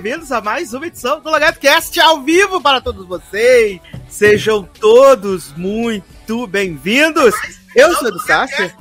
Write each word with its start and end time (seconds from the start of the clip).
bem-vindos 0.00 0.30
a 0.30 0.40
mais 0.40 0.72
uma 0.72 0.86
edição 0.86 1.20
do 1.20 1.28
LogadoCast 1.28 1.98
ao 2.00 2.20
vivo 2.22 2.60
para 2.60 2.80
todos 2.80 3.04
vocês. 3.06 3.80
Sejam 4.08 4.62
todos 4.80 5.52
muito 5.56 6.46
bem-vindos. 6.46 7.34
Eu 7.74 7.92
sou 7.96 8.12
do 8.12 8.20
Sácia. 8.20 8.72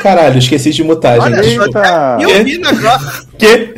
Caralho, 0.00 0.38
esqueci 0.38 0.70
de 0.70 0.84
mutar, 0.84 1.18
Olha 1.18 1.42
gente. 1.42 1.56
só, 1.56 1.64
desculpa. 1.64 2.18
e 2.20 2.26
o 2.26 2.44
Vina 2.44 2.68
agora. 2.70 3.00
Que? 3.36 3.74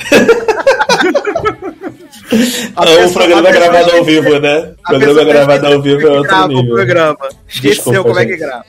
A 2.76 2.84
Não, 2.86 2.92
o 2.92 2.96
pessoa- 2.96 3.12
programa 3.12 3.48
é 3.48 3.52
pessoa 3.52 3.70
gravado 3.72 3.96
ao 3.96 4.04
vivo, 4.04 4.38
né? 4.38 4.58
O 4.58 4.82
programa 4.82 4.98
pessoa 5.00 5.20
é 5.20 5.24
gravado 5.24 5.66
ao 5.66 5.82
vivo 5.82 6.00
é 6.00 6.02
como 6.04 6.16
outro 6.16 6.28
grava 6.30 6.44
o 6.44 6.48
nível. 6.48 6.74
programa. 6.74 7.18
Esqueceu 7.48 7.74
Desculpa, 7.92 8.02
como 8.02 8.18
é 8.18 8.24
que 8.24 8.30
gente. 8.32 8.40
grava. 8.40 8.64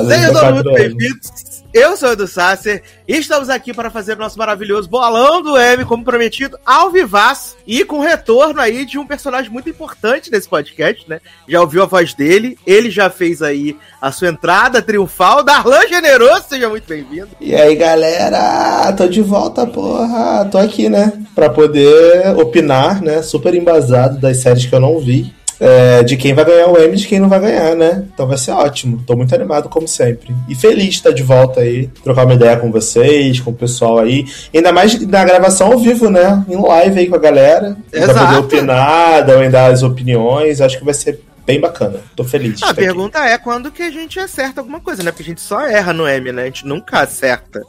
Sejam 0.00 0.24
é 0.30 0.32
todos 0.32 0.52
muito 0.54 0.72
bem-vindos. 0.72 1.55
Eu 1.78 1.94
sou 1.94 2.08
o 2.08 2.12
Edu 2.12 2.26
Sasser 2.26 2.82
e 3.06 3.18
estamos 3.18 3.50
aqui 3.50 3.74
para 3.74 3.90
fazer 3.90 4.14
o 4.14 4.18
nosso 4.18 4.38
maravilhoso 4.38 4.88
bolão 4.88 5.42
do 5.42 5.58
M, 5.58 5.84
como 5.84 6.02
prometido, 6.02 6.58
ao 6.64 6.90
vivaço 6.90 7.54
e 7.66 7.84
com 7.84 8.00
retorno 8.00 8.62
aí 8.62 8.86
de 8.86 8.98
um 8.98 9.06
personagem 9.06 9.50
muito 9.50 9.68
importante 9.68 10.30
nesse 10.30 10.48
podcast, 10.48 11.06
né? 11.06 11.20
Já 11.46 11.60
ouviu 11.60 11.82
a 11.82 11.86
voz 11.86 12.14
dele, 12.14 12.56
ele 12.66 12.90
já 12.90 13.10
fez 13.10 13.42
aí 13.42 13.76
a 14.00 14.10
sua 14.10 14.28
entrada 14.28 14.80
triunfal. 14.80 15.44
Darlan 15.44 15.86
Generoso, 15.86 16.46
seja 16.48 16.66
muito 16.70 16.88
bem-vindo. 16.88 17.28
E 17.38 17.54
aí, 17.54 17.76
galera? 17.76 18.90
Tô 18.94 19.06
de 19.06 19.20
volta, 19.20 19.66
porra. 19.66 20.48
Tô 20.50 20.56
aqui, 20.56 20.88
né? 20.88 21.12
Pra 21.34 21.50
poder 21.50 22.34
opinar, 22.38 23.02
né? 23.02 23.20
Super 23.20 23.54
embasado 23.54 24.18
das 24.18 24.38
séries 24.38 24.64
que 24.64 24.74
eu 24.74 24.80
não 24.80 24.98
vi. 24.98 25.30
É, 25.60 26.02
de 26.02 26.16
quem 26.16 26.34
vai 26.34 26.44
ganhar 26.44 26.68
o 26.68 26.78
M 26.78 26.94
e 26.94 26.96
de 26.96 27.06
quem 27.06 27.18
não 27.18 27.28
vai 27.28 27.40
ganhar, 27.40 27.74
né? 27.74 28.04
Então 28.12 28.26
vai 28.26 28.38
ser 28.38 28.50
ótimo. 28.52 29.02
Tô 29.06 29.16
muito 29.16 29.34
animado, 29.34 29.68
como 29.68 29.88
sempre. 29.88 30.34
E 30.48 30.54
feliz 30.54 30.84
de 30.84 30.90
estar 30.90 31.12
de 31.12 31.22
volta 31.22 31.60
aí, 31.60 31.88
trocar 32.02 32.24
uma 32.24 32.34
ideia 32.34 32.56
com 32.56 32.70
vocês, 32.70 33.40
com 33.40 33.50
o 33.50 33.54
pessoal 33.54 33.98
aí. 33.98 34.26
Ainda 34.54 34.72
mais 34.72 35.00
na 35.06 35.24
gravação 35.24 35.72
ao 35.72 35.78
vivo, 35.78 36.10
né? 36.10 36.44
Em 36.48 36.56
live 36.56 37.00
aí 37.00 37.06
com 37.06 37.16
a 37.16 37.20
galera. 37.20 37.76
Pra 37.90 38.00
Exato. 38.00 38.18
poder 38.20 38.38
opinar, 38.38 39.24
dar 39.24 39.70
as 39.70 39.82
opiniões. 39.82 40.60
Acho 40.60 40.78
que 40.78 40.84
vai 40.84 40.94
ser 40.94 41.20
bem 41.46 41.60
bacana. 41.60 42.00
Tô 42.14 42.24
feliz. 42.24 42.50
A 42.50 42.54
estar 42.54 42.70
aqui. 42.70 42.80
pergunta 42.80 43.18
é 43.20 43.38
quando 43.38 43.70
que 43.70 43.82
a 43.82 43.90
gente 43.90 44.18
acerta 44.18 44.60
alguma 44.60 44.80
coisa, 44.80 45.02
né? 45.02 45.10
Porque 45.12 45.22
a 45.22 45.26
gente 45.26 45.40
só 45.40 45.62
erra 45.62 45.92
no 45.92 46.06
M, 46.06 46.32
né? 46.32 46.42
A 46.42 46.46
gente 46.46 46.66
nunca 46.66 47.00
acerta. 47.00 47.62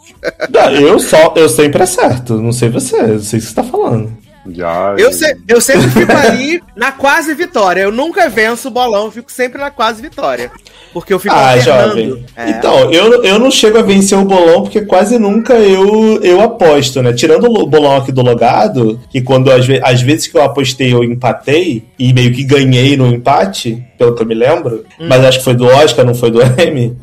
Não, 0.50 0.72
eu 0.72 1.00
só, 1.00 1.34
eu 1.36 1.48
sempre 1.48 1.84
acerto. 1.84 2.42
Não 2.42 2.52
sei 2.52 2.70
você, 2.70 2.98
não 3.02 3.20
sei 3.20 3.40
o 3.40 3.42
que 3.42 3.48
você 3.48 3.56
tá 3.56 3.64
falando. 3.64 4.27
Já. 4.54 4.96
Eu, 4.98 5.12
se- 5.14 5.38
eu 5.48 5.60
sempre 5.62 5.90
fico 5.90 6.12
ali 6.12 6.62
na 6.76 6.92
quase 6.92 7.34
vitória. 7.34 7.82
Eu 7.82 7.92
nunca 7.92 8.30
venço 8.30 8.68
o 8.68 8.72
bolão, 8.72 9.06
eu 9.06 9.12
fico 9.12 9.32
sempre 9.32 9.60
na 9.60 9.70
quase 9.72 10.02
vitória. 10.02 10.52
Porque 10.94 11.14
eu 11.14 11.20
fico 11.20 11.36
Ah, 11.36 11.52
alternando. 11.54 11.90
jovem. 11.90 12.26
É. 12.36 12.50
Então, 12.50 12.92
eu, 12.92 13.24
eu 13.24 13.38
não 13.40 13.52
chego 13.52 13.78
a 13.78 13.82
vencer 13.82 14.18
o 14.18 14.24
bolão 14.26 14.64
porque 14.64 14.82
quase 14.82 15.20
nunca 15.20 15.54
eu, 15.56 16.20
eu 16.24 16.42
aposto, 16.42 17.02
né? 17.04 17.14
Tirando 17.14 17.46
o 17.46 17.68
bolão 17.68 17.98
aqui 17.98 18.12
do 18.12 18.22
logado, 18.22 19.00
que 19.10 19.22
quando 19.22 19.52
às, 19.52 19.66
ve- 19.66 19.82
às 19.84 20.02
vezes 20.02 20.28
que 20.28 20.38
eu 20.38 20.42
apostei 20.42 20.94
eu 20.94 21.04
empatei 21.04 21.84
e 22.00 22.14
meio 22.14 22.34
que 22.34 22.44
ganhei 22.44 22.96
no 22.98 23.06
empate, 23.08 23.84
pelo 23.98 24.16
que 24.16 24.22
eu 24.24 24.26
me 24.28 24.34
lembro, 24.36 24.84
Hum. 25.00 25.08
mas 25.10 25.24
acho 25.26 25.40
que 25.40 25.44
foi 25.44 25.54
do 25.56 25.66
Oscar, 25.66 26.06
não 26.06 26.16
foi 26.16 26.32
do 26.32 26.40
M. 26.62 26.96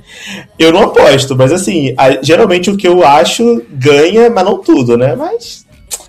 Eu 0.59 0.73
não 0.73 0.85
aposto, 0.85 1.37
mas 1.37 1.53
assim, 1.53 1.95
a- 1.97 2.23
geralmente 2.23 2.71
o 2.71 2.77
que 2.77 2.89
eu 2.89 3.05
acho 3.07 3.63
ganha, 3.71 4.31
mas 4.31 4.45
não 4.45 4.59
tudo, 4.59 4.97
né? 4.97 5.15
Mas 5.17 5.64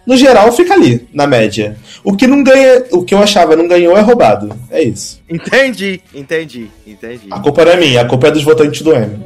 no 0.06 0.16
geral 0.18 0.52
fica 0.52 0.74
ali, 0.74 1.08
na 1.14 1.26
média. 1.28 1.78
O 2.04 2.16
que 2.16 2.28
não 2.28 2.44
ganha, 2.44 2.84
o 2.92 3.04
que 3.04 3.14
eu 3.14 3.20
achava 3.20 3.56
não 3.56 3.68
ganhou 3.68 3.98
é 3.98 4.02
roubado. 4.02 4.50
É 4.70 4.82
isso. 4.84 5.22
Entendi, 5.30 6.02
entendi, 6.14 6.68
entendi. 6.86 7.28
A 7.32 7.40
culpa 7.40 7.66
não 7.66 7.72
é 7.72 7.78
minha, 7.78 8.02
a 8.02 8.06
culpa 8.06 8.28
é 8.28 8.32
dos 8.32 8.44
votantes 8.44 8.82
do 8.82 8.94
M. 8.94 9.18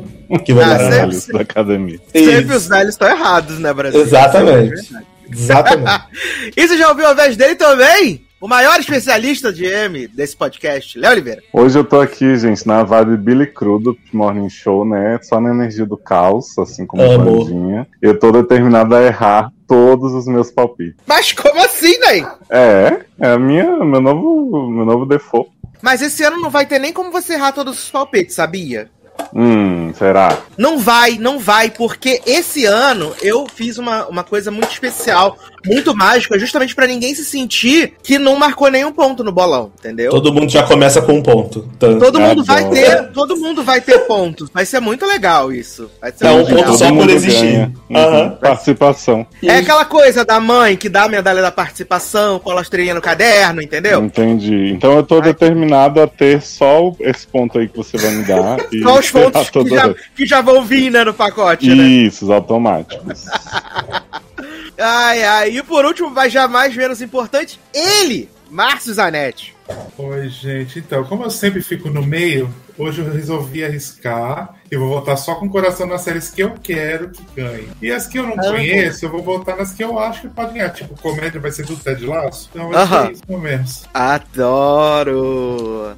Que 0.46 0.52
Ah, 0.52 0.56
votaram. 0.56 1.12
sempre- 1.12 1.34
da 1.34 1.42
academia. 1.42 2.00
Sempre 2.14 2.42
Isso. 2.46 2.54
os 2.56 2.68
velhos 2.68 2.90
estão 2.94 3.10
errados, 3.10 3.58
né, 3.60 3.74
Brasil? 3.74 4.00
Exatamente. 4.02 4.96
É. 4.96 5.02
Exatamente. 5.32 6.04
E 6.56 6.68
você 6.68 6.78
já 6.78 6.90
ouviu 6.90 7.08
a 7.08 7.14
vez 7.14 7.36
dele 7.38 7.56
também? 7.56 8.22
O 8.42 8.48
maior 8.48 8.80
especialista 8.80 9.52
de 9.52 9.66
M 9.66 10.08
desse 10.08 10.34
podcast, 10.34 10.98
Léo 10.98 11.12
Oliveira. 11.12 11.44
Hoje 11.52 11.78
eu 11.78 11.84
tô 11.84 12.00
aqui, 12.00 12.38
gente, 12.38 12.66
na 12.66 12.84
vibe 12.84 13.18
Billy 13.18 13.46
Crudo 13.46 13.98
Morning 14.14 14.50
Show, 14.50 14.86
né? 14.86 15.20
Só 15.22 15.42
na 15.42 15.50
energia 15.50 15.86
do 15.86 15.98
caos, 15.98 16.58
assim 16.58 16.86
como 16.86 17.04
Amo. 17.04 17.44
Vandinha. 17.44 17.86
Eu 18.02 18.18
tô 18.18 18.32
determinado 18.32 18.96
a 18.96 19.04
errar 19.04 19.52
todos 19.68 20.14
os 20.14 20.26
meus 20.26 20.50
palpites. 20.50 20.96
Mas 21.06 21.34
como 21.34 21.60
assim, 21.62 22.00
Ney? 22.00 22.26
É, 22.50 23.02
é 23.20 23.32
a 23.32 23.38
minha, 23.38 23.84
meu 23.84 24.00
novo, 24.00 24.70
meu 24.70 24.86
novo 24.86 25.06
default. 25.06 25.52
Mas 25.82 26.02
esse 26.02 26.24
ano 26.24 26.40
não 26.40 26.50
vai 26.50 26.66
ter 26.66 26.80
nem 26.80 26.94
como 26.94 27.12
você 27.12 27.34
errar 27.34 27.52
todos 27.52 27.78
os 27.78 27.92
palpites, 27.92 28.36
sabia? 28.36 28.90
Hum, 29.34 29.94
será? 29.94 30.38
Não 30.58 30.80
vai, 30.80 31.18
não 31.18 31.40
vai, 31.40 31.70
porque 31.70 32.22
esse 32.26 32.66
ano 32.66 33.14
eu 33.22 33.46
fiz 33.54 33.78
uma, 33.78 34.08
uma 34.08 34.24
coisa 34.24 34.50
muito 34.50 34.72
especial, 34.72 35.38
muito 35.66 35.96
mágica, 35.96 36.38
justamente 36.40 36.74
pra 36.76 36.88
ninguém 36.88 37.14
se 37.16 37.24
sentir 37.26 37.94
que 38.04 38.18
não 38.18 38.36
marcou 38.38 38.70
nenhum 38.70 38.92
ponto 38.92 39.24
no 39.24 39.32
bolão, 39.32 39.72
entendeu? 39.80 40.12
Todo 40.12 40.34
mundo 40.34 40.50
já 40.52 40.64
começa 40.64 41.02
com 41.02 41.14
um 41.14 41.22
ponto. 41.22 41.68
Então, 41.76 42.00
Todo 42.00 42.20
mundo 42.20 42.42
Adoro. 42.42 42.46
vai 42.46 42.70
ter, 42.70 43.12
todo 43.12 43.38
mundo 43.38 43.64
vai 43.64 43.82
ter 43.82 44.00
pontos. 44.00 44.50
Vai 44.54 44.66
ser 44.66 44.80
muito 44.80 45.06
legal 45.06 45.52
isso. 45.52 45.90
Vai 46.02 46.12
ser 46.12 46.26
É 46.26 46.32
um 46.32 46.40
ponto 46.46 46.56
legal. 46.56 46.74
só 46.78 46.90
por 46.94 47.10
existir. 47.10 47.70
Uhum. 47.90 47.98
Aham. 47.98 48.30
Participação. 48.42 49.28
É 49.44 49.58
aquela 49.58 49.86
coisa 49.86 50.24
da 50.26 50.40
mãe 50.40 50.76
que 50.78 50.90
dá 50.90 51.04
a 51.04 51.10
medalha 51.10 51.42
da 51.42 51.52
participação, 51.52 52.40
cola 52.40 52.60
a 52.60 52.64
estrelinha 52.64 52.94
no 52.94 53.02
caderno, 53.02 53.62
entendeu? 53.62 54.04
Entendi. 54.04 54.72
Então 54.72 54.94
eu 54.94 55.04
tô 55.04 55.20
determinado 55.22 56.02
a 56.02 56.08
ter 56.08 56.42
só 56.42 56.94
esse 57.00 57.28
ponto 57.28 57.58
aí 57.60 57.68
que 57.68 57.78
você 57.78 57.98
vai 57.98 58.12
me 58.12 58.24
dar. 58.24 58.58
Só 58.84 59.00
os 59.00 59.12
pontos 59.12 59.50
que 59.50 59.70
já, 59.70 59.94
que 60.16 60.26
já 60.26 60.42
vão 60.42 60.64
vir, 60.64 60.90
né, 60.92 61.04
no 61.04 61.14
pacote, 61.14 61.68
né? 61.70 61.84
Isso, 61.84 62.26
os 62.26 62.32
automáticos. 62.32 63.26
Ai, 64.80 65.24
ai. 65.24 65.58
E 65.58 65.64
por 65.64 65.86
último, 65.86 66.10
mas 66.10 66.32
jamais 66.32 66.76
menos 66.76 67.02
importante, 67.02 67.60
ele, 67.74 68.30
Márcio 68.50 68.94
Zanetti. 68.94 69.56
Oi, 69.98 70.30
gente. 70.30 70.80
Então, 70.80 71.04
como 71.04 71.26
eu 71.26 71.30
sempre 71.30 71.62
fico 71.62 71.90
no 71.90 72.02
meio, 72.02 72.52
hoje 72.78 73.02
eu 73.02 73.12
resolvi 73.12 73.64
arriscar 73.64 74.56
e 74.72 74.78
vou 74.78 74.88
votar 74.90 75.18
só 75.18 75.36
com 75.36 75.46
o 75.46 75.50
coração 75.50 75.86
nas 75.86 76.02
séries 76.02 76.30
que 76.30 76.42
eu 76.42 76.56
quero 76.64 77.10
que 77.10 77.22
ganhem. 77.36 77.68
E 77.82 77.92
as 77.92 78.08
que 78.08 78.18
eu 78.18 78.26
não 78.26 78.40
Aham. 78.40 78.52
conheço, 78.52 79.06
eu 79.06 79.10
vou 79.12 79.22
votar 79.22 79.58
nas 79.58 79.74
que 79.74 79.84
eu 79.84 80.00
acho 80.00 80.22
que 80.22 80.28
pode 80.30 80.54
ganhar. 80.54 80.70
Tipo, 80.70 80.96
comédia 81.00 81.40
vai 81.40 81.52
ser 81.52 81.66
do 81.66 81.76
Ted 81.76 82.04
Lasso. 82.06 82.50
Então 82.52 82.70
vai 82.70 82.82
Aham. 82.82 83.06
ser 83.08 83.12
isso, 83.12 83.38
menos. 83.38 83.84
Adoro! 83.94 85.96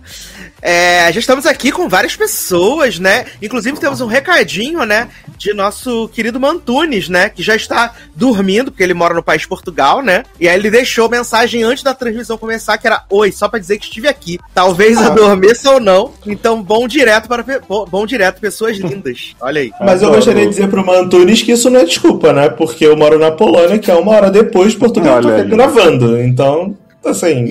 É, 0.61 1.11
já 1.13 1.19
estamos 1.19 1.45
aqui 1.45 1.71
com 1.71 1.88
várias 1.88 2.15
pessoas, 2.15 3.00
né? 3.00 3.25
Inclusive 3.41 3.79
temos 3.79 4.01
um 4.01 4.07
recadinho, 4.07 4.83
né? 4.83 5.07
De 5.41 5.55
nosso 5.55 6.07
querido 6.09 6.39
Mantunes, 6.39 7.09
né? 7.09 7.27
Que 7.27 7.41
já 7.41 7.55
está 7.55 7.95
dormindo, 8.15 8.69
porque 8.69 8.83
ele 8.83 8.93
mora 8.93 9.15
no 9.15 9.23
país 9.23 9.43
Portugal, 9.43 9.99
né? 10.03 10.23
E 10.39 10.47
aí 10.47 10.55
ele 10.55 10.69
deixou 10.69 11.09
mensagem 11.09 11.63
antes 11.63 11.83
da 11.83 11.95
transmissão 11.95 12.38
começar, 12.38 12.77
que 12.77 12.85
era 12.85 13.03
Oi, 13.09 13.31
só 13.31 13.49
pra 13.49 13.57
dizer 13.59 13.79
que 13.79 13.85
estive 13.85 14.07
aqui. 14.07 14.38
Talvez 14.53 14.97
Ah. 14.99 15.07
adormeça 15.07 15.71
ou 15.71 15.79
não. 15.79 16.11
Então, 16.27 16.61
bom 16.61 16.88
direto 16.88 17.27
para 17.27 17.43
bom, 17.67 17.85
bom 17.85 18.05
direto, 18.05 18.39
pessoas 18.39 18.77
lindas. 18.77 19.35
Olha 19.41 19.61
aí. 19.61 19.71
Mas 19.81 20.03
eu 20.03 20.11
gostaria 20.11 20.43
de 20.43 20.49
dizer 20.49 20.69
pro 20.69 20.85
Mantunes 20.85 21.41
que 21.41 21.53
isso 21.53 21.71
não 21.71 21.79
é 21.79 21.85
desculpa, 21.85 22.31
né? 22.31 22.47
Porque 22.47 22.85
eu 22.85 22.95
moro 22.95 23.17
na 23.17 23.31
Polônia, 23.31 23.79
que 23.79 23.89
é 23.89 23.95
uma 23.95 24.11
hora 24.11 24.29
depois 24.29 24.73
de 24.73 24.77
Portugal, 24.77 25.17
Olha 25.17 25.37
aí. 25.37 25.49
gravando. 25.49 26.21
Então, 26.21 26.77
assim. 27.03 27.47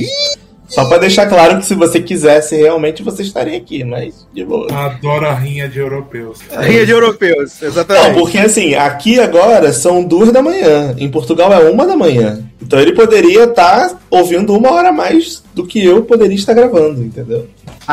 Só 0.70 0.84
pra 0.86 0.98
deixar 0.98 1.26
claro 1.26 1.58
que 1.58 1.66
se 1.66 1.74
você 1.74 2.00
quisesse, 2.00 2.56
realmente 2.56 3.02
você 3.02 3.22
estaria 3.22 3.58
aqui, 3.58 3.82
mas 3.84 4.26
de 4.32 4.44
boa. 4.44 4.66
Adoro 4.72 5.26
a 5.26 5.34
rinha 5.34 5.68
de 5.68 5.78
europeus. 5.80 6.38
Rinha 6.60 6.86
de 6.86 6.92
europeus, 6.92 7.60
exatamente. 7.60 8.06
Não, 8.08 8.14
porque 8.14 8.38
assim, 8.38 8.74
aqui 8.74 9.18
agora 9.18 9.72
são 9.72 10.02
duas 10.04 10.32
da 10.32 10.40
manhã. 10.40 10.94
Em 10.96 11.10
Portugal 11.10 11.52
é 11.52 11.68
uma 11.68 11.84
da 11.86 11.96
manhã. 11.96 12.42
Então 12.62 12.78
ele 12.78 12.92
poderia 12.92 13.44
estar 13.44 13.98
ouvindo 14.08 14.54
uma 14.56 14.70
hora 14.70 14.90
a 14.90 14.92
mais 14.92 15.42
do 15.54 15.66
que 15.66 15.84
eu 15.84 16.02
poderia 16.02 16.36
estar 16.36 16.54
gravando, 16.54 17.02
entendeu? 17.02 17.48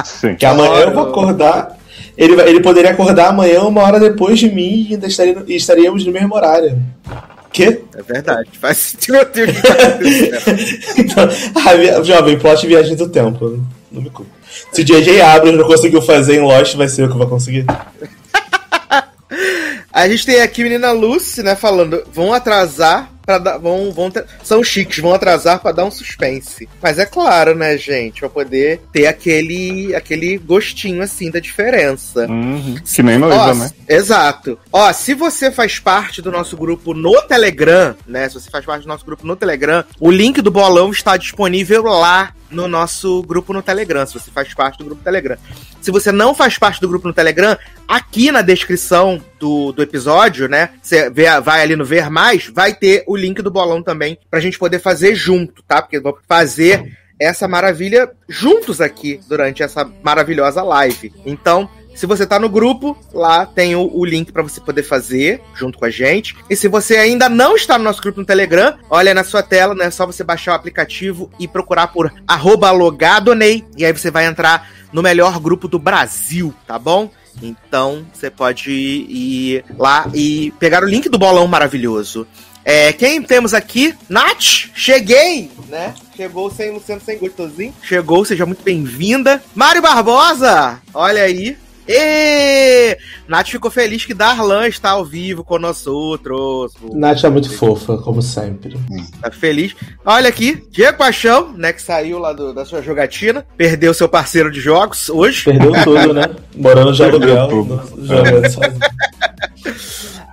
Sim. 0.05 0.35
Que 0.35 0.45
amanhã 0.45 0.81
eu 0.81 0.93
vou 0.93 1.03
acordar. 1.03 1.75
Ele, 2.15 2.39
ele 2.41 2.61
poderia 2.61 2.91
acordar 2.91 3.29
amanhã 3.29 3.61
uma 3.63 3.81
hora 3.83 3.99
depois 3.99 4.37
de 4.39 4.49
mim 4.49 4.87
e 4.89 4.93
ainda 4.93 5.07
estaria- 5.07 5.43
e 5.47 5.55
estaríamos 5.55 6.05
no 6.05 6.11
mesmo 6.11 6.35
horário. 6.35 6.77
Quê? 7.57 7.81
É 7.95 8.03
verdade. 8.03 8.49
Faz 8.61 8.77
sentido 8.77 9.15
o 9.15 9.21
acontecendo. 9.21 9.51
Então, 10.95 11.27
a 11.97 12.03
jovem, 12.03 12.37
plot 12.37 12.67
viagem 12.67 12.95
do 12.95 13.09
tempo. 13.09 13.59
Não 13.91 13.99
me 13.99 14.11
culpa. 14.11 14.29
Se 14.71 14.83
J.J. 14.83 15.21
Abrams 15.21 15.57
não 15.57 15.65
conseguiu 15.65 15.99
fazer 15.99 16.35
em 16.35 16.41
Lost, 16.41 16.75
vai 16.75 16.87
ser 16.87 17.05
eu 17.05 17.09
que 17.09 17.17
vou 17.17 17.25
conseguir. 17.27 17.65
A 19.91 20.07
gente 20.07 20.27
tem 20.27 20.39
aqui 20.41 20.61
a 20.61 20.65
menina 20.65 20.91
Lucy, 20.91 21.41
né, 21.41 21.55
falando, 21.55 22.03
vão 22.13 22.31
atrasar 22.31 23.11
para 23.27 23.37
dar. 23.37 23.57
Vão, 23.57 23.91
vão 23.91 24.09
são 24.41 24.63
chiques, 24.63 24.99
vão 24.99 25.13
atrasar 25.13 25.59
pra 25.59 25.73
dar 25.73 25.83
um 25.83 25.91
suspense. 25.91 26.67
Mas 26.81 26.97
é 26.97 27.05
claro, 27.05 27.53
né, 27.53 27.77
gente? 27.77 28.21
Pra 28.21 28.29
poder 28.29 28.79
ter 28.93 29.05
aquele, 29.05 29.93
aquele 29.93 30.37
gostinho 30.37 31.03
assim 31.03 31.29
da 31.29 31.39
diferença. 31.39 32.25
Uhum. 32.27 32.75
Que 32.83 33.03
nem 33.03 33.17
noiva, 33.17 33.53
né? 33.53 33.69
Exato. 33.89 34.57
Ó, 34.71 34.91
se 34.93 35.13
você 35.13 35.51
faz 35.51 35.77
parte 35.77 36.21
do 36.21 36.31
nosso 36.31 36.55
grupo 36.55 36.93
no 36.93 37.21
Telegram, 37.23 37.93
né? 38.07 38.29
Se 38.29 38.35
você 38.35 38.49
faz 38.49 38.65
parte 38.65 38.83
do 38.83 38.87
nosso 38.87 39.05
grupo 39.05 39.27
no 39.27 39.35
Telegram, 39.35 39.83
o 39.99 40.09
link 40.09 40.41
do 40.41 40.49
bolão 40.49 40.89
está 40.89 41.17
disponível 41.17 41.83
lá 41.83 42.33
no 42.49 42.67
nosso 42.67 43.21
grupo 43.23 43.51
no 43.51 43.61
Telegram, 43.61 44.05
se 44.05 44.13
você 44.13 44.31
faz 44.31 44.53
parte 44.53 44.77
do 44.77 44.85
grupo 44.85 45.03
Telegram. 45.03 45.37
Se 45.81 45.91
você 45.91 46.11
não 46.11 46.33
faz 46.33 46.57
parte 46.57 46.79
do 46.79 46.87
grupo 46.87 47.07
no 47.07 47.13
Telegram, 47.13 47.57
aqui 47.87 48.31
na 48.31 48.41
descrição 48.41 49.23
do, 49.39 49.71
do 49.71 49.81
episódio, 49.81 50.47
né? 50.47 50.71
Você 50.81 51.09
vai 51.09 51.61
ali 51.61 51.75
no 51.75 51.85
Ver 51.85 52.09
Mais, 52.09 52.47
vai 52.47 52.73
ter 52.73 53.03
o 53.07 53.15
link 53.15 53.41
do 53.41 53.51
bolão 53.51 53.81
também, 53.81 54.17
pra 54.29 54.39
gente 54.39 54.59
poder 54.59 54.79
fazer 54.79 55.15
junto, 55.15 55.63
tá? 55.63 55.81
Porque 55.81 55.99
vamos 55.99 56.19
fazer 56.27 56.97
essa 57.19 57.47
maravilha 57.47 58.11
juntos 58.27 58.79
aqui 58.79 59.19
durante 59.27 59.63
essa 59.63 59.89
maravilhosa 60.03 60.61
live. 60.61 61.11
Então, 61.25 61.69
se 61.97 62.05
você 62.05 62.27
tá 62.27 62.37
no 62.37 62.47
grupo, 62.47 62.95
lá 63.11 63.43
tem 63.43 63.75
o, 63.75 63.89
o 63.91 64.05
link 64.05 64.31
pra 64.31 64.43
você 64.43 64.61
poder 64.61 64.83
fazer 64.83 65.41
junto 65.55 65.79
com 65.79 65.85
a 65.85 65.89
gente. 65.89 66.35
E 66.47 66.55
se 66.55 66.67
você 66.67 66.97
ainda 66.97 67.27
não 67.27 67.55
está 67.55 67.75
no 67.75 67.83
nosso 67.83 68.01
grupo 68.03 68.19
no 68.19 68.25
Telegram, 68.25 68.77
olha 68.87 69.15
na 69.15 69.23
sua 69.23 69.41
tela, 69.41 69.73
né? 69.73 69.85
É 69.85 69.89
só 69.91 70.05
você 70.05 70.23
baixar 70.23 70.51
o 70.51 70.55
aplicativo 70.55 71.31
e 71.39 71.47
procurar 71.47 71.87
por 71.87 72.13
arroba 72.27 72.69
logadonei. 72.69 73.65
E 73.75 73.83
aí 73.83 73.91
você 73.91 74.11
vai 74.11 74.27
entrar 74.27 74.69
no 74.93 75.01
melhor 75.01 75.39
grupo 75.39 75.67
do 75.67 75.79
Brasil, 75.79 76.53
tá 76.67 76.77
bom? 76.77 77.09
Então 77.41 78.05
você 78.13 78.29
pode 78.29 78.71
ir 78.71 79.63
lá 79.77 80.09
e 80.13 80.51
pegar 80.59 80.83
o 80.83 80.87
link 80.87 81.09
do 81.09 81.17
bolão 81.17 81.47
maravilhoso. 81.47 82.27
É, 82.63 82.91
quem 82.91 83.21
temos 83.21 83.53
aqui? 83.53 83.95
Nath, 84.09 84.71
cheguei, 84.75 85.49
né? 85.69 85.93
Chegou 86.15 86.51
sem 86.51 86.71
Luciano, 86.71 86.99
sem 86.99 87.17
gostosinho. 87.17 87.73
Chegou, 87.81 88.25
seja 88.25 88.45
muito 88.45 88.61
bem-vinda. 88.61 89.41
Mário 89.55 89.81
Barbosa, 89.81 90.81
olha 90.93 91.23
aí. 91.23 91.57
E 91.87 92.97
Nath 93.27 93.47
ficou 93.49 93.71
feliz 93.71 94.05
que 94.05 94.13
Darlan 94.13 94.67
está 94.67 94.91
ao 94.91 95.05
vivo 95.05 95.43
com 95.43 95.57
nós 95.57 95.87
outros. 95.87 96.73
Nath 96.93 97.23
é 97.23 97.29
muito 97.29 97.55
fofa, 97.55 97.97
como 97.97 98.21
sempre. 98.21 98.77
Tá 99.21 99.31
feliz. 99.31 99.75
Olha 100.05 100.29
aqui, 100.29 100.63
Diego 100.69 100.97
Paixão, 100.97 101.53
né, 101.53 101.71
que 101.71 101.81
saiu 101.81 102.19
lá 102.19 102.33
do- 102.33 102.53
da 102.53 102.65
sua 102.65 102.81
jogatina, 102.81 103.45
perdeu 103.55 103.93
seu 103.93 104.09
parceiro 104.09 104.51
de 104.51 104.59
jogos 104.59 105.09
hoje. 105.09 105.43
Perdeu 105.45 105.71
tudo, 105.83 106.13
né? 106.13 106.23
Morando 106.55 106.97
Perdeu 106.97 107.39
aluguel. 107.39 107.47
tudo. 107.47 108.05
Jogando 108.05 108.49
sozinho. 108.51 108.79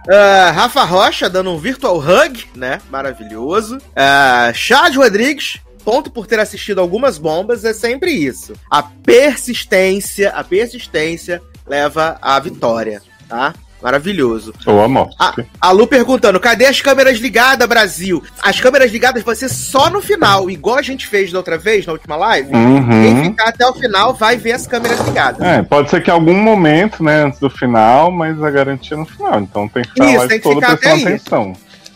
Ah, 0.09 0.51
Rafa 0.55 0.85
Rocha 0.85 1.31
dando 1.31 1.51
um 1.51 1.59
virtual 1.59 1.99
hug, 1.99 2.45
né? 2.55 2.79
Maravilhoso. 2.91 3.77
Uh, 3.79 4.53
Charles 4.55 4.97
Rodrigues, 4.97 5.59
ponto 5.85 6.11
por 6.11 6.27
ter 6.27 6.41
assistido 6.41 6.81
algumas 6.81 7.19
bombas, 7.19 7.65
é 7.65 7.73
sempre 7.73 8.11
isso. 8.11 8.55
A 8.71 8.83
persistência, 8.83 10.31
a 10.31 10.43
persistência 10.43 11.43
leva 11.67 12.17
à 12.23 12.39
vitória, 12.41 13.03
tá? 13.29 13.53
Maravilhoso. 13.83 14.55
Ou 14.65 14.81
a 14.83 14.89
morte. 14.89 15.15
A, 15.21 15.35
a 15.61 15.71
Lu 15.71 15.87
perguntando: 15.87 16.41
cadê 16.41 16.65
as 16.65 16.81
câmeras 16.81 17.19
ligadas, 17.19 17.69
Brasil? 17.69 18.23
As 18.43 18.59
câmeras 18.59 18.91
ligadas 18.91 19.23
vai 19.23 19.35
ser 19.35 19.51
só 19.51 19.91
no 19.91 20.01
final, 20.01 20.49
igual 20.49 20.79
a 20.79 20.83
gente 20.83 21.07
fez 21.07 21.31
da 21.31 21.37
outra 21.39 21.59
vez, 21.59 21.85
na 21.85 21.93
última 21.93 22.17
live. 22.17 22.49
Quem 22.49 22.59
Uhum. 22.59 23.25
ficar 23.25 23.49
até 23.51 23.67
o 23.67 23.75
final 23.75 24.15
vai 24.15 24.39
ver 24.39 24.53
as 24.53 24.67
câmeras 24.67 24.99
ligadas. 25.07 25.47
É, 25.47 25.63
pode 25.63 25.91
ser 25.91 26.03
que 26.03 26.11
algum 26.11 26.33
momento, 26.33 27.05
né, 27.05 27.25
antes 27.25 27.39
do 27.39 27.51
final, 27.51 28.11
mas 28.11 28.43
a 28.43 28.51
garantia 28.51 28.97
é 28.97 29.01
no 29.01 29.05
final. 29.05 29.39
Então 29.41 29.69
tem 29.69 29.83
que 29.83 29.91
ficar 29.91 30.07
Isso, 30.15 30.29
tem 30.29 30.39
que 30.39 30.45
todo 30.45 30.55
ficar 30.63 30.77
prestando 30.79 31.07
atenção. 31.07 31.53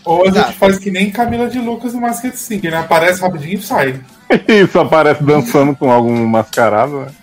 Ou 0.08 0.22
a 0.22 0.26
gente 0.28 0.38
Exato. 0.38 0.52
faz 0.54 0.78
que 0.78 0.90
nem 0.90 1.10
Camila 1.10 1.50
de 1.50 1.58
Lucas 1.58 1.92
no 1.92 2.00
Masked 2.00 2.34
Singer, 2.34 2.70
né? 2.70 2.78
Aparece 2.78 3.20
rapidinho 3.20 3.58
e 3.58 3.62
sai. 3.62 4.00
Isso 4.48 4.80
aparece 4.80 5.22
dançando 5.22 5.76
com 5.76 5.92
algum 5.92 6.26
mascarado, 6.26 7.00
né? 7.00 7.08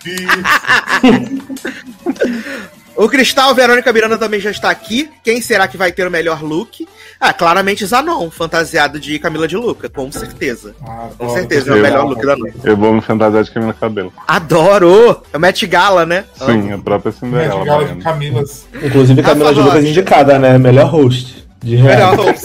O 2.96 3.10
Cristal 3.10 3.54
Verônica 3.54 3.92
Miranda 3.92 4.16
também 4.16 4.40
já 4.40 4.50
está 4.50 4.70
aqui. 4.70 5.10
Quem 5.22 5.42
será 5.42 5.68
que 5.68 5.76
vai 5.76 5.92
ter 5.92 6.06
o 6.06 6.10
melhor 6.10 6.42
look? 6.42 6.88
Ah, 7.20 7.30
claramente 7.30 7.84
Zanon, 7.84 8.30
fantasiado 8.30 8.98
de 8.98 9.18
Camila 9.18 9.46
de 9.46 9.54
Luca, 9.54 9.86
com 9.90 10.10
certeza. 10.10 10.74
Ah, 10.82 11.10
Com 11.18 11.28
certeza, 11.28 11.72
é 11.72 11.78
o 11.78 11.82
melhor 11.82 12.06
look 12.06 12.24
da 12.24 12.36
noite. 12.36 12.56
Eu 12.64 12.74
vou 12.74 12.94
me 12.94 13.02
fantasiar 13.02 13.44
de 13.44 13.50
Camila 13.50 13.74
Cabelo. 13.74 14.10
Adoro! 14.26 15.20
É 15.30 15.36
o 15.36 15.40
Met 15.40 15.66
Gala, 15.66 16.06
né? 16.06 16.24
Sim, 16.36 16.72
a 16.72 16.78
própria 16.78 17.10
Met 17.10 17.20
Cinderela. 17.20 17.64
Gala 17.66 17.84
de. 17.84 18.02
Camilas. 18.02 18.66
Inclusive, 18.82 19.22
Camila 19.22 19.52
de 19.52 19.60
Lucas 19.60 19.84
indicada, 19.84 20.38
né? 20.38 20.56
Melhor 20.56 20.88
host. 20.88 21.45
De 21.62 21.76
Melhor 21.78 22.16
host. 22.16 22.42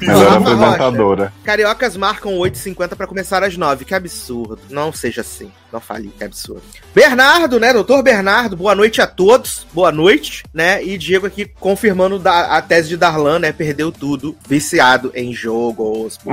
Melhor 0.00 0.28
Rafa 0.32 0.36
apresentadora. 0.52 1.32
Cariocas 1.44 1.96
marcam 1.96 2.32
8h50 2.32 2.94
para 2.96 3.06
começar 3.06 3.42
às 3.42 3.56
9 3.56 3.84
Que 3.84 3.94
absurdo. 3.94 4.58
Não 4.68 4.92
seja 4.92 5.20
assim. 5.22 5.50
Não 5.72 5.80
fale, 5.80 6.12
que 6.16 6.24
absurdo. 6.24 6.62
Bernardo, 6.94 7.58
né? 7.58 7.72
Doutor 7.72 8.02
Bernardo, 8.02 8.56
boa 8.56 8.74
noite 8.74 9.00
a 9.00 9.06
todos. 9.06 9.66
Boa 9.72 9.90
noite, 9.90 10.42
né? 10.52 10.84
E 10.84 10.98
Diego 10.98 11.26
aqui 11.26 11.46
confirmando 11.58 12.18
da- 12.18 12.56
a 12.56 12.62
tese 12.62 12.88
de 12.88 12.96
Darlan, 12.96 13.38
né? 13.38 13.52
Perdeu 13.52 13.90
tudo, 13.90 14.36
viciado 14.48 15.10
em 15.14 15.32
jogos. 15.32 16.18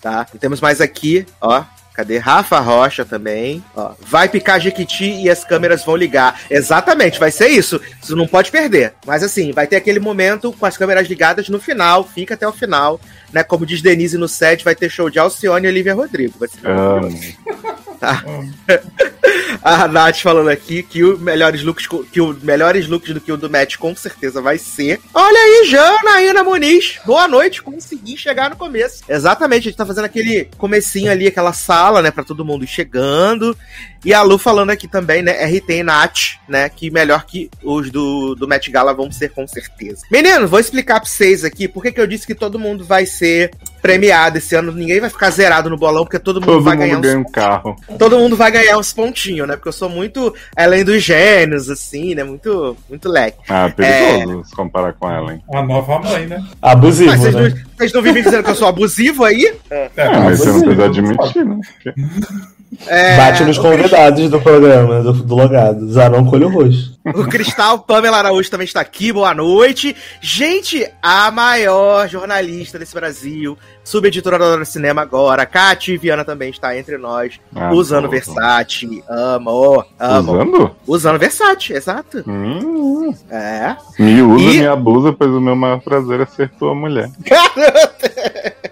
Tá? 0.00 0.26
E 0.34 0.38
temos 0.38 0.60
mais 0.60 0.80
aqui, 0.80 1.26
ó. 1.40 1.62
Cadê? 1.94 2.16
Rafa 2.16 2.58
Rocha 2.58 3.04
também. 3.04 3.62
Ó, 3.76 3.92
vai 4.00 4.28
picar 4.28 4.60
Jequiti 4.60 5.22
e 5.22 5.28
as 5.28 5.44
câmeras 5.44 5.84
vão 5.84 5.94
ligar. 5.94 6.40
Exatamente, 6.50 7.18
vai 7.18 7.30
ser 7.30 7.48
isso. 7.48 7.80
Isso 8.02 8.16
não 8.16 8.26
pode 8.26 8.50
perder. 8.50 8.94
Mas 9.06 9.22
assim, 9.22 9.52
vai 9.52 9.66
ter 9.66 9.76
aquele 9.76 10.00
momento 10.00 10.52
com 10.52 10.64
as 10.64 10.76
câmeras 10.76 11.06
ligadas 11.06 11.48
no 11.48 11.60
final, 11.60 12.04
fica 12.04 12.34
até 12.34 12.48
o 12.48 12.52
final. 12.52 12.98
Né? 13.32 13.42
Como 13.42 13.66
diz 13.66 13.82
Denise 13.82 14.16
no 14.16 14.28
set, 14.28 14.64
vai 14.64 14.74
ter 14.74 14.90
show 14.90 15.10
de 15.10 15.18
Alcione 15.18 15.66
e 15.66 15.70
Olivia 15.70 15.94
Rodrigo. 15.94 16.34
Vai 16.38 16.48
ser 16.48 16.66
Amo. 16.66 17.10
a 19.62 19.88
Nath 19.88 20.20
falando 20.20 20.48
aqui 20.48 20.82
que 20.82 21.04
o 21.04 21.18
melhores 21.18 21.62
looks 21.62 21.86
que 21.86 22.20
o 22.20 22.36
melhores 22.42 22.88
looks 22.88 23.14
do 23.14 23.20
que 23.20 23.30
o 23.30 23.36
do 23.36 23.48
Matt 23.48 23.76
com 23.76 23.94
certeza 23.94 24.40
vai 24.40 24.58
ser. 24.58 25.00
Olha 25.14 25.38
aí, 25.38 25.68
Janaína 25.68 26.42
Muniz. 26.42 26.98
Boa 27.06 27.28
noite, 27.28 27.62
consegui 27.62 28.16
chegar 28.16 28.50
no 28.50 28.56
começo. 28.56 29.04
Exatamente, 29.08 29.68
a 29.68 29.70
gente 29.70 29.76
tá 29.76 29.86
fazendo 29.86 30.04
aquele 30.04 30.48
comecinho 30.58 31.10
ali, 31.10 31.26
aquela 31.26 31.52
sala, 31.52 32.02
né, 32.02 32.10
para 32.10 32.24
todo 32.24 32.44
mundo 32.44 32.66
chegando. 32.66 33.56
E 34.04 34.12
a 34.12 34.22
Lu 34.22 34.36
falando 34.36 34.70
aqui 34.70 34.88
também, 34.88 35.22
né, 35.22 35.44
RT 35.44 35.70
e 35.70 35.82
Nath, 35.82 36.18
né, 36.48 36.68
que 36.68 36.90
melhor 36.90 37.24
que 37.24 37.48
os 37.62 37.90
do, 37.90 38.34
do 38.34 38.48
Met 38.48 38.68
Gala 38.70 38.92
vão 38.92 39.12
ser 39.12 39.30
com 39.30 39.46
certeza. 39.46 40.04
Menino, 40.10 40.48
vou 40.48 40.58
explicar 40.58 41.00
pra 41.00 41.08
vocês 41.08 41.44
aqui 41.44 41.68
por 41.68 41.82
que 41.82 41.92
que 41.92 42.00
eu 42.00 42.06
disse 42.06 42.26
que 42.26 42.34
todo 42.34 42.58
mundo 42.58 42.84
vai 42.84 43.06
ser 43.06 43.52
premiado 43.82 44.38
esse 44.38 44.54
ano. 44.54 44.72
Ninguém 44.72 45.00
vai 45.00 45.10
ficar 45.10 45.28
zerado 45.30 45.68
no 45.68 45.76
bolão, 45.76 46.04
porque 46.04 46.18
todo 46.18 46.36
mundo 46.40 46.46
Todo 46.46 46.62
vai 46.62 46.74
mundo 46.76 46.82
ganhar 46.84 46.98
uns 46.98 47.02
ganha 47.02 47.18
um 47.18 47.24
carro. 47.24 47.76
todo 47.98 48.16
mundo 48.18 48.36
vai 48.36 48.50
ganhar 48.50 48.78
uns 48.78 48.92
pontinhos, 48.92 49.46
né? 49.48 49.56
Porque 49.56 49.68
eu 49.68 49.72
sou 49.72 49.88
muito 49.88 50.32
além 50.56 50.84
dos 50.84 51.02
gênios, 51.02 51.68
assim, 51.68 52.14
né? 52.14 52.22
Muito, 52.22 52.76
muito 52.88 53.08
leque. 53.08 53.38
Ah, 53.48 53.68
perigoso 53.68 54.44
se 54.48 54.54
comparar 54.54 54.92
com 54.92 55.10
ela, 55.10 55.34
hein? 55.34 55.42
A 55.52 55.62
nova 55.62 55.98
mãe, 55.98 56.26
né? 56.26 56.42
Abusivo, 56.62 57.10
Mas 57.10 57.20
vocês, 57.20 57.34
né? 57.34 57.40
não, 57.48 57.56
vocês 57.76 57.92
não 57.92 58.02
vivem 58.02 58.22
dizendo 58.22 58.44
que 58.44 58.50
eu 58.50 58.54
sou 58.54 58.68
abusivo 58.68 59.24
aí? 59.24 59.52
É, 59.70 59.90
Ah, 59.96 60.20
mas 60.20 60.38
você 60.38 60.46
não 60.50 60.56
abusivo, 60.60 60.64
precisa 60.64 60.84
admitir, 60.86 61.44
né? 61.44 61.60
É, 62.86 63.16
Bate 63.18 63.44
nos 63.44 63.58
convidados 63.58 64.30
do 64.30 64.40
programa, 64.40 65.02
do, 65.02 65.12
do 65.12 65.34
logado. 65.36 65.86
Zanon 65.92 66.24
Colho 66.24 66.48
Roxo. 66.48 66.98
O 67.04 67.24
Cristal 67.24 67.80
Pamela 67.80 68.16
Araújo 68.16 68.50
também 68.50 68.64
está 68.64 68.80
aqui, 68.80 69.12
boa 69.12 69.34
noite. 69.34 69.94
Gente, 70.22 70.88
a 71.02 71.30
maior 71.30 72.08
jornalista 72.08 72.78
desse 72.78 72.94
Brasil, 72.94 73.58
subeditora 73.84 74.38
da 74.38 74.46
Hora 74.46 74.64
Cinema 74.64 75.02
agora, 75.02 75.44
Cati 75.44 75.96
Viana 75.98 76.24
também 76.24 76.48
está 76.50 76.76
entre 76.78 76.96
nós, 76.96 77.38
Ah, 77.54 77.72
usando 77.74 78.04
pô. 78.04 78.10
Versace. 78.12 79.04
Amo, 79.08 79.84
amo. 80.00 80.32
Usando? 80.32 80.70
Usando 80.86 81.18
Versace, 81.18 81.74
exato. 81.74 82.24
Hum, 82.26 83.14
É. 83.30 83.76
me 83.98 84.22
usa, 84.22 84.44
E- 84.44 84.58
me 84.60 84.66
abusa, 84.66 85.12
pois 85.12 85.30
o 85.30 85.40
meu 85.40 85.54
maior 85.54 85.80
prazer 85.80 86.20
é 86.20 86.26
ser 86.26 86.48
tua 86.58 86.74
mulher. 86.74 87.10
Garota! 87.20 88.71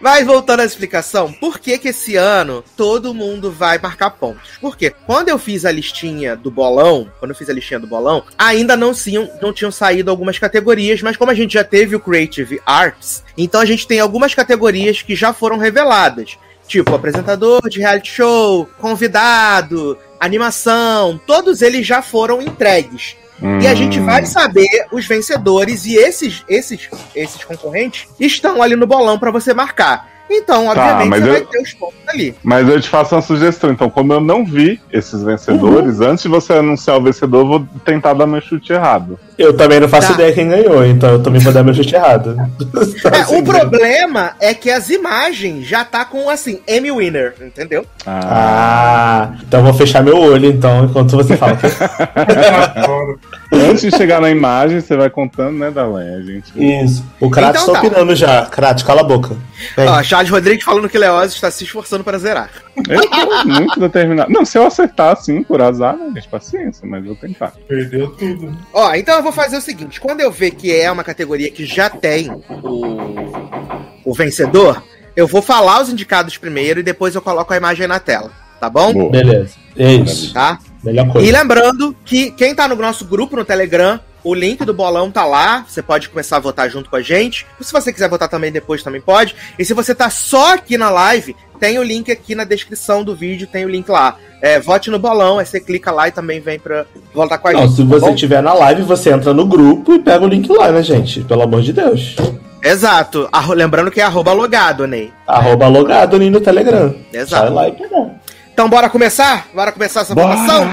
Mas 0.00 0.24
voltando 0.24 0.60
à 0.60 0.64
explicação, 0.64 1.32
por 1.32 1.58
que 1.58 1.76
que 1.76 1.88
esse 1.88 2.14
ano 2.14 2.62
todo 2.76 3.12
mundo 3.12 3.50
vai 3.50 3.78
marcar 3.78 4.10
pontos? 4.10 4.50
Porque 4.60 4.90
quando 4.90 5.28
eu 5.28 5.38
fiz 5.38 5.64
a 5.64 5.72
listinha 5.72 6.36
do 6.36 6.52
bolão, 6.52 7.10
quando 7.18 7.32
eu 7.32 7.36
fiz 7.36 7.50
a 7.50 7.52
listinha 7.52 7.80
do 7.80 7.86
bolão, 7.86 8.22
ainda 8.38 8.76
não 8.76 8.94
tinham, 8.94 9.28
não 9.42 9.52
tinham 9.52 9.72
saído 9.72 10.10
algumas 10.10 10.38
categorias, 10.38 11.02
mas 11.02 11.16
como 11.16 11.32
a 11.32 11.34
gente 11.34 11.54
já 11.54 11.64
teve 11.64 11.96
o 11.96 12.00
Creative 12.00 12.60
Arts, 12.64 13.24
então 13.36 13.60
a 13.60 13.64
gente 13.64 13.88
tem 13.88 13.98
algumas 13.98 14.34
categorias 14.34 15.02
que 15.02 15.16
já 15.16 15.32
foram 15.32 15.58
reveladas. 15.58 16.38
Tipo, 16.68 16.94
apresentador 16.94 17.66
de 17.68 17.80
reality 17.80 18.10
show, 18.10 18.68
convidado, 18.78 19.98
animação, 20.20 21.18
todos 21.26 21.62
eles 21.62 21.86
já 21.86 22.02
foram 22.02 22.42
entregues. 22.42 23.16
E 23.60 23.66
a 23.66 23.74
gente 23.74 24.00
Hum, 24.00 24.04
vai 24.04 24.24
saber 24.26 24.86
os 24.90 25.06
vencedores 25.06 25.86
e 25.86 25.94
esses 25.96 26.44
esses 26.48 26.88
esses 27.14 27.44
concorrentes 27.44 28.08
estão 28.18 28.60
ali 28.62 28.74
no 28.74 28.86
bolão 28.86 29.18
para 29.18 29.30
você 29.30 29.54
marcar. 29.54 30.08
Então, 30.30 30.66
obviamente, 30.66 31.08
mas 31.08 31.22
você 31.22 31.28
eu- 31.28 31.32
vai 31.32 31.40
ter 31.42 31.62
os 31.62 31.72
pontos 31.74 31.98
ali. 32.08 32.34
Mas 32.42 32.68
eu 32.68 32.78
te 32.80 32.88
faço 32.88 33.14
uma 33.14 33.22
sugestão. 33.22 33.70
Então, 33.70 33.88
como 33.88 34.12
eu 34.12 34.20
não 34.20 34.44
vi 34.44 34.78
esses 34.92 35.22
vencedores, 35.22 36.00
antes 36.00 36.24
de 36.24 36.28
você 36.28 36.52
anunciar 36.52 36.98
o 36.98 37.02
vencedor, 37.02 37.38
eu 37.40 37.46
vou 37.46 37.66
tentar 37.84 38.12
dar 38.12 38.26
meu 38.26 38.40
chute 38.40 38.72
errado. 38.72 39.18
Eu 39.38 39.56
também 39.56 39.78
não 39.78 39.88
faço 39.88 40.08
Tá. 40.08 40.14
ideia 40.14 40.32
quem 40.32 40.48
ganhou, 40.48 40.84
então 40.84 41.10
eu 41.10 41.22
também 41.22 41.40
vou 41.40 41.52
dar 41.52 41.62
meu 41.62 41.72
chute 41.72 41.94
errado. 41.94 42.36
É, 43.04 43.20
Assim, 43.20 43.36
o 43.40 43.44
problema 43.44 44.32
é 44.40 44.52
que 44.52 44.70
as 44.70 44.90
imagens 44.90 45.66
já 45.66 45.84
tá 45.84 46.04
com, 46.04 46.28
assim, 46.28 46.60
Emmy 46.68 46.90
Winner, 46.90 47.34
entendeu? 47.40 47.86
Ah. 48.06 49.32
Então 49.42 49.60
eu 49.60 49.64
vou 49.66 49.74
fechar 49.74 50.02
meu 50.02 50.18
olho, 50.18 50.46
então, 50.50 50.84
enquanto 50.84 51.16
você 51.16 51.36
fala. 51.36 51.56
Adoro. 52.76 53.18
Antes 53.52 53.80
de 53.82 53.96
chegar 53.96 54.20
na 54.20 54.30
imagem, 54.30 54.80
você 54.80 54.96
vai 54.96 55.08
contando, 55.08 55.56
né, 55.58 55.70
Dalé? 55.70 56.16
A 56.16 56.20
gente. 56.22 56.52
Isso. 56.56 57.04
O 57.20 57.30
Kratos 57.30 57.62
Então 57.62 57.74
tá 57.74 57.80
tá. 57.80 57.86
opinando 57.86 58.14
já. 58.14 58.46
Kratos, 58.46 58.82
cala 58.82 59.00
a 59.00 59.04
boca. 59.04 59.36
Vem. 59.76 59.88
Ó, 59.88 60.02
Charles 60.02 60.30
Rodrigues 60.30 60.64
falando 60.64 60.88
que 60.88 60.98
Leoz 60.98 61.32
está 61.32 61.50
se 61.50 61.64
esforçando 61.64 62.04
para 62.04 62.18
zerar. 62.18 62.50
Eu 62.88 63.00
tô 63.00 63.44
muito 63.48 63.80
determinado. 63.80 64.30
Não, 64.30 64.44
se 64.44 64.58
eu 64.58 64.66
acertar 64.66 65.12
assim, 65.12 65.42
por 65.42 65.60
azar, 65.62 65.96
né, 65.96 66.10
gente, 66.14 66.28
paciência, 66.28 66.86
mas 66.86 67.00
eu 67.00 67.08
vou 67.08 67.16
tentar. 67.16 67.52
Perdeu 67.66 68.08
tudo. 68.10 68.56
Ó, 68.72 68.94
então 68.94 69.16
eu 69.16 69.22
vou 69.22 69.27
fazer 69.32 69.56
o 69.56 69.60
seguinte: 69.60 70.00
quando 70.00 70.20
eu 70.20 70.30
ver 70.30 70.52
que 70.52 70.74
é 70.74 70.90
uma 70.90 71.04
categoria 71.04 71.50
que 71.50 71.64
já 71.66 71.88
tem 71.90 72.30
o, 72.62 74.10
o 74.10 74.14
vencedor, 74.14 74.82
eu 75.16 75.26
vou 75.26 75.42
falar 75.42 75.80
os 75.82 75.88
indicados 75.88 76.36
primeiro 76.36 76.80
e 76.80 76.82
depois 76.82 77.14
eu 77.14 77.22
coloco 77.22 77.52
a 77.52 77.56
imagem 77.56 77.86
na 77.86 77.98
tela, 78.00 78.30
tá 78.60 78.68
bom? 78.70 78.92
Boa. 78.92 79.10
Beleza. 79.10 79.54
É 79.76 79.92
isso. 79.92 80.32
Tá? 80.32 80.58
Melhor 80.82 81.08
E 81.08 81.12
coisa. 81.12 81.32
lembrando 81.32 81.96
que 82.04 82.30
quem 82.32 82.54
tá 82.54 82.66
no 82.68 82.76
nosso 82.76 83.04
grupo 83.04 83.36
no 83.36 83.44
Telegram, 83.44 84.00
o 84.24 84.34
link 84.34 84.64
do 84.64 84.74
bolão 84.74 85.10
tá 85.10 85.24
lá. 85.24 85.64
Você 85.68 85.82
pode 85.82 86.08
começar 86.08 86.36
a 86.36 86.40
votar 86.40 86.68
junto 86.70 86.88
com 86.90 86.96
a 86.96 87.02
gente. 87.02 87.46
Se 87.60 87.72
você 87.72 87.92
quiser 87.92 88.08
votar 88.08 88.28
também 88.28 88.50
depois, 88.52 88.82
também 88.82 89.00
pode. 89.00 89.34
E 89.58 89.64
se 89.64 89.74
você 89.74 89.94
tá 89.94 90.10
só 90.10 90.54
aqui 90.54 90.76
na 90.78 90.90
live, 90.90 91.34
tem 91.60 91.78
o 91.78 91.82
link 91.82 92.10
aqui 92.10 92.34
na 92.34 92.44
descrição 92.44 93.02
do 93.04 93.14
vídeo, 93.14 93.46
tem 93.46 93.64
o 93.64 93.68
link 93.68 93.88
lá. 93.88 94.16
É, 94.40 94.60
vote 94.60 94.88
no 94.90 94.98
bolão, 95.00 95.38
aí 95.40 95.46
você 95.46 95.58
clica 95.60 95.90
lá 95.90 96.06
e 96.06 96.12
também 96.12 96.40
vem 96.40 96.60
pra 96.60 96.84
votar 97.12 97.38
com 97.38 97.48
a 97.48 97.52
Não, 97.52 97.60
gente. 97.62 97.72
se 97.74 97.82
tá 97.82 97.88
você 97.88 98.10
estiver 98.12 98.40
na 98.40 98.54
live, 98.54 98.82
você 98.82 99.10
entra 99.10 99.34
no 99.34 99.44
grupo 99.44 99.94
e 99.94 99.98
pega 99.98 100.24
o 100.24 100.28
link 100.28 100.48
lá, 100.52 100.70
né, 100.70 100.80
gente? 100.82 101.22
Pelo 101.22 101.42
amor 101.42 101.60
de 101.60 101.72
Deus. 101.72 102.14
Exato. 102.62 103.28
Arro- 103.32 103.54
Lembrando 103.54 103.90
que 103.90 104.00
é 104.00 104.04
arroba 104.04 104.32
logado, 104.32 104.86
Ney. 104.86 105.12
Arroba 105.26 105.66
logado 105.68 106.14
ali 106.16 106.30
no 106.30 106.40
Telegram. 106.40 106.94
Exato. 107.12 107.46
Sai 107.46 107.50
lá 107.50 107.68
e 107.68 107.72
pega. 107.72 108.10
Então 108.52 108.68
bora 108.68 108.88
começar? 108.90 109.46
Bora 109.54 109.72
começar 109.72 110.00
essa 110.00 110.14
votação? 110.14 110.66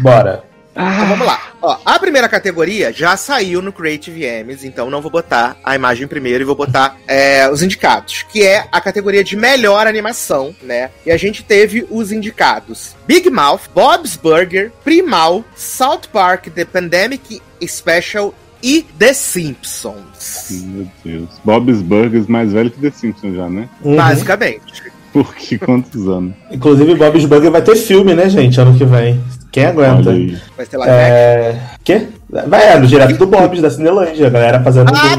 Bora. 0.00 0.44
Então 0.72 1.08
vamos 1.08 1.26
lá. 1.26 1.40
Ó, 1.60 1.76
a 1.84 1.98
primeira 1.98 2.28
categoria 2.28 2.92
já 2.92 3.16
saiu 3.16 3.60
no 3.60 3.72
Creative 3.72 4.24
Emmys, 4.24 4.62
então 4.62 4.88
não 4.88 5.02
vou 5.02 5.10
botar 5.10 5.56
a 5.64 5.74
imagem 5.74 6.06
primeiro 6.06 6.42
e 6.42 6.46
vou 6.46 6.54
botar 6.54 6.96
é, 7.06 7.50
os 7.50 7.62
indicados, 7.62 8.24
que 8.30 8.44
é 8.44 8.66
a 8.70 8.80
categoria 8.80 9.24
de 9.24 9.36
melhor 9.36 9.86
animação, 9.86 10.54
né? 10.62 10.90
E 11.04 11.10
a 11.10 11.16
gente 11.16 11.42
teve 11.42 11.86
os 11.90 12.12
indicados 12.12 12.94
Big 13.06 13.28
Mouth, 13.28 13.62
Bob's 13.74 14.16
Burger, 14.16 14.70
Primal, 14.84 15.44
South 15.56 16.02
Park 16.12 16.46
The 16.48 16.64
Pandemic 16.64 17.42
Special 17.66 18.32
e 18.62 18.84
The 18.98 19.12
Simpsons. 19.12 20.48
Meu 20.50 20.88
Deus. 21.04 21.28
Bob's 21.44 21.82
Burgers 21.82 22.26
mais 22.26 22.52
velho 22.52 22.70
que 22.70 22.80
The 22.80 22.90
Simpsons 22.90 23.34
já, 23.34 23.48
né? 23.48 23.68
Uhum. 23.82 23.96
Basicamente. 23.96 24.92
Por 25.12 25.34
que 25.34 25.58
quantos 25.58 26.06
anos? 26.06 26.34
Inclusive, 26.50 26.94
Bob's 26.94 27.24
Burger 27.24 27.50
vai 27.50 27.62
ter 27.62 27.76
filme, 27.76 28.14
né, 28.14 28.28
gente? 28.28 28.60
Ano 28.60 28.76
que 28.76 28.84
vem. 28.84 29.20
Quem 29.58 29.66
aguenta? 29.66 30.10
Vai 30.56 30.66
ter 30.66 30.78
né? 30.78 30.86
É. 30.88 31.60
Quê? 31.82 32.08
Vai, 32.46 32.72
é, 32.72 32.78
no 32.78 32.86
direto 32.86 33.16
do 33.16 33.26
Bob's, 33.26 33.60
da 33.60 33.70
Cinelândia. 33.70 34.26
A 34.26 34.30
galera 34.30 34.62
fazendo 34.62 34.90
Ah, 34.94 35.16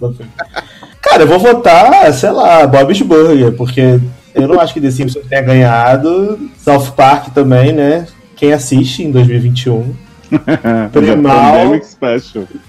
no 0.00 0.14
filme. 0.14 0.30
Cara, 1.00 1.22
eu 1.22 1.26
vou 1.26 1.38
votar, 1.38 2.12
sei 2.12 2.30
lá, 2.30 2.66
Bob's 2.66 3.02
Burger, 3.02 3.52
porque 3.52 3.98
eu 4.34 4.48
não 4.48 4.60
acho 4.60 4.72
que 4.72 4.80
The 4.80 4.90
Simpsons 4.90 5.26
tenha 5.26 5.42
ganhado. 5.42 6.38
South 6.58 6.92
Park 6.96 7.28
também, 7.34 7.72
né? 7.72 8.06
Quem 8.36 8.52
assiste 8.52 9.02
em 9.02 9.10
2021. 9.10 9.94
Primal. 10.92 11.72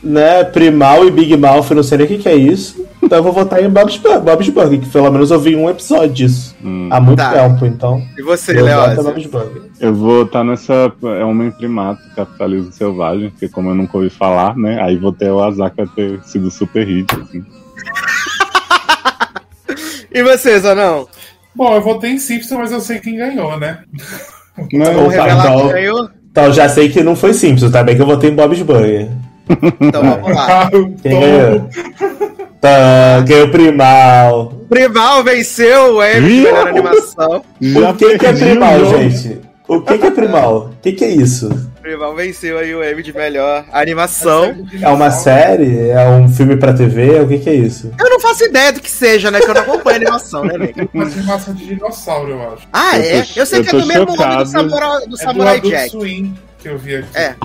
Né? 0.03 0.43
Primal 0.46 1.05
e 1.08 1.12
Big 1.12 1.36
Mouth, 1.38 1.67
eu 1.70 1.75
não 1.77 1.84
sei 1.84 1.98
nem 1.98 2.05
o 2.05 2.10
que, 2.10 2.17
que 2.20 2.29
é 2.29 2.36
isso. 2.36 2.86
Então 3.01 3.17
eu 3.20 3.24
vou 3.24 3.34
votar 3.34 3.62
em 3.63 3.70
Bob's, 3.70 3.98
Bob's 3.98 4.50
Burger, 4.50 4.79
que 4.79 4.89
pelo 4.89 5.12
menos 5.12 5.32
eu 5.32 5.39
vi 5.39 5.55
um 5.55 5.70
episódio 5.70 6.10
disso. 6.13 6.55
Hum. 6.63 6.88
Há 6.91 7.00
muito 7.00 7.17
Tá. 7.20 7.32
tempo, 7.32 7.65
então. 7.65 8.01
E 8.17 8.22
você, 8.22 8.53
Léo? 8.53 8.96
Bob's 9.03 9.25
Burger. 9.25 9.62
Eu 9.79 9.93
vou 9.93 10.24
estar 10.24 10.43
nessa. 10.43 10.91
É 11.20 11.24
Homem 11.25 11.51
Primato, 11.51 12.01
Capitalismo 12.15 12.72
Selvagem, 12.72 13.29
porque 13.29 13.50
como 13.50 13.70
eu 13.70 13.75
nunca 13.75 13.98
ouvi 13.98 14.10
falar, 14.10 14.55
né? 14.55 14.82
Aí 14.82 14.98
vou 14.98 15.12
ter 15.12 15.29
o 15.32 15.43
azar 15.43 15.72
que 15.72 15.84
vai 15.84 15.88
ter 15.96 16.24
sido 16.24 16.50
super 16.51 16.86
hit, 16.88 17.08
assim. 17.15 17.43
E 20.15 20.22
vocês, 20.22 20.63
ou 20.63 20.75
não? 20.75 21.08
Bom, 21.55 21.74
eu 21.74 21.82
votei 21.82 22.12
em 22.12 22.20
Simpson, 22.20 22.58
mas 22.60 22.72
eu 22.72 22.79
sei 22.79 23.00
quem 23.00 23.15
ganhou, 23.15 23.58
né? 23.60 23.79
Não, 24.72 24.86
Vamos 24.93 25.01
Opa, 25.15 25.24
revelar 25.24 25.39
então- 25.48 25.60
quem 25.62 25.70
ganhou? 25.70 26.10
Então 26.33 26.51
já 26.51 26.67
sei 26.67 26.89
que 26.89 27.03
não 27.03 27.15
foi 27.15 27.31
Simpsons, 27.31 27.71
tá 27.71 27.83
bem 27.83 27.95
que 27.95 28.01
eu 28.01 28.07
votei 28.07 28.31
em 28.31 28.33
Bob's 28.33 28.63
Burger. 28.63 29.07
Então 29.79 30.01
vamos 30.01 30.35
lá. 30.35 30.67
Quem 31.03 31.19
ganhou? 31.19 31.69
Tá, 32.59 33.21
ganhou 33.21 33.49
Primal. 33.49 34.53
Primal 34.67 35.23
venceu 35.23 35.97
o 35.97 36.03
Emmy 36.03 36.27
de 36.27 36.41
melhor 36.41 36.67
animação. 36.69 37.43
já 37.61 37.91
o 37.91 37.93
que, 37.93 38.17
que 38.17 38.25
é 38.25 38.33
Primal, 38.33 38.83
gente? 38.83 39.41
O 39.77 39.82
que, 39.82 39.98
que 39.98 40.06
é 40.06 40.12
Primal? 40.12 40.58
O 40.68 40.82
que, 40.82 40.92
que 40.94 41.03
é 41.03 41.10
isso? 41.10 41.50
Primal 41.82 42.15
venceu 42.15 42.58
aí 42.58 42.74
o 42.74 42.84
Emmy 42.84 43.03
de 43.03 43.13
melhor 43.13 43.65
animação. 43.72 44.56
É 44.82 44.88
uma 44.89 45.12
série? 45.12 45.89
É 45.89 46.08
um 46.10 46.30
filme 46.30 46.56
pra 46.56 46.74
TV? 46.74 47.20
O 47.22 47.27
que, 47.27 47.39
que 47.39 47.50
é 47.50 47.56
isso? 47.56 47.92
Eu 48.00 48.10
não 48.10 48.20
faço 48.20 48.44
ideia 48.46 48.72
do 48.72 48.80
que 48.80 48.89
seja, 48.89 49.30
né? 49.30 49.39
Que 49.42 49.50
eu 49.50 49.53
não 49.53 49.62
acompanho 49.62 49.98
animação, 49.98 50.46
né, 50.46 50.58
Nick? 50.58 50.89
Uma 50.94 51.03
animação 51.06 51.53
de 51.53 51.65
dinossauro, 51.65 52.32
eu 52.32 52.53
acho. 52.53 52.68
Ah, 52.72 52.98
Eu 52.98 53.03
é? 53.20 53.22
tô- 53.24 53.39
Eu 53.39 53.46
sei 53.46 53.60
eu 53.60 53.63
que 53.63 53.70
é 53.75 53.80
do 53.80 53.86
mesmo 53.86 54.06
nome 54.15 54.36
do 54.38 54.46
Samurai, 54.46 55.00
do 55.00 55.03
É 55.03 55.08
do 55.08 55.18
Samurai 55.18 55.58
Adult 55.58 55.74
Jack. 55.74 55.89
Swim 55.89 56.34
que 56.60 56.70
eu 56.70 56.77
vi 56.77 56.96
aqui. 56.96 57.08
É, 57.18 57.36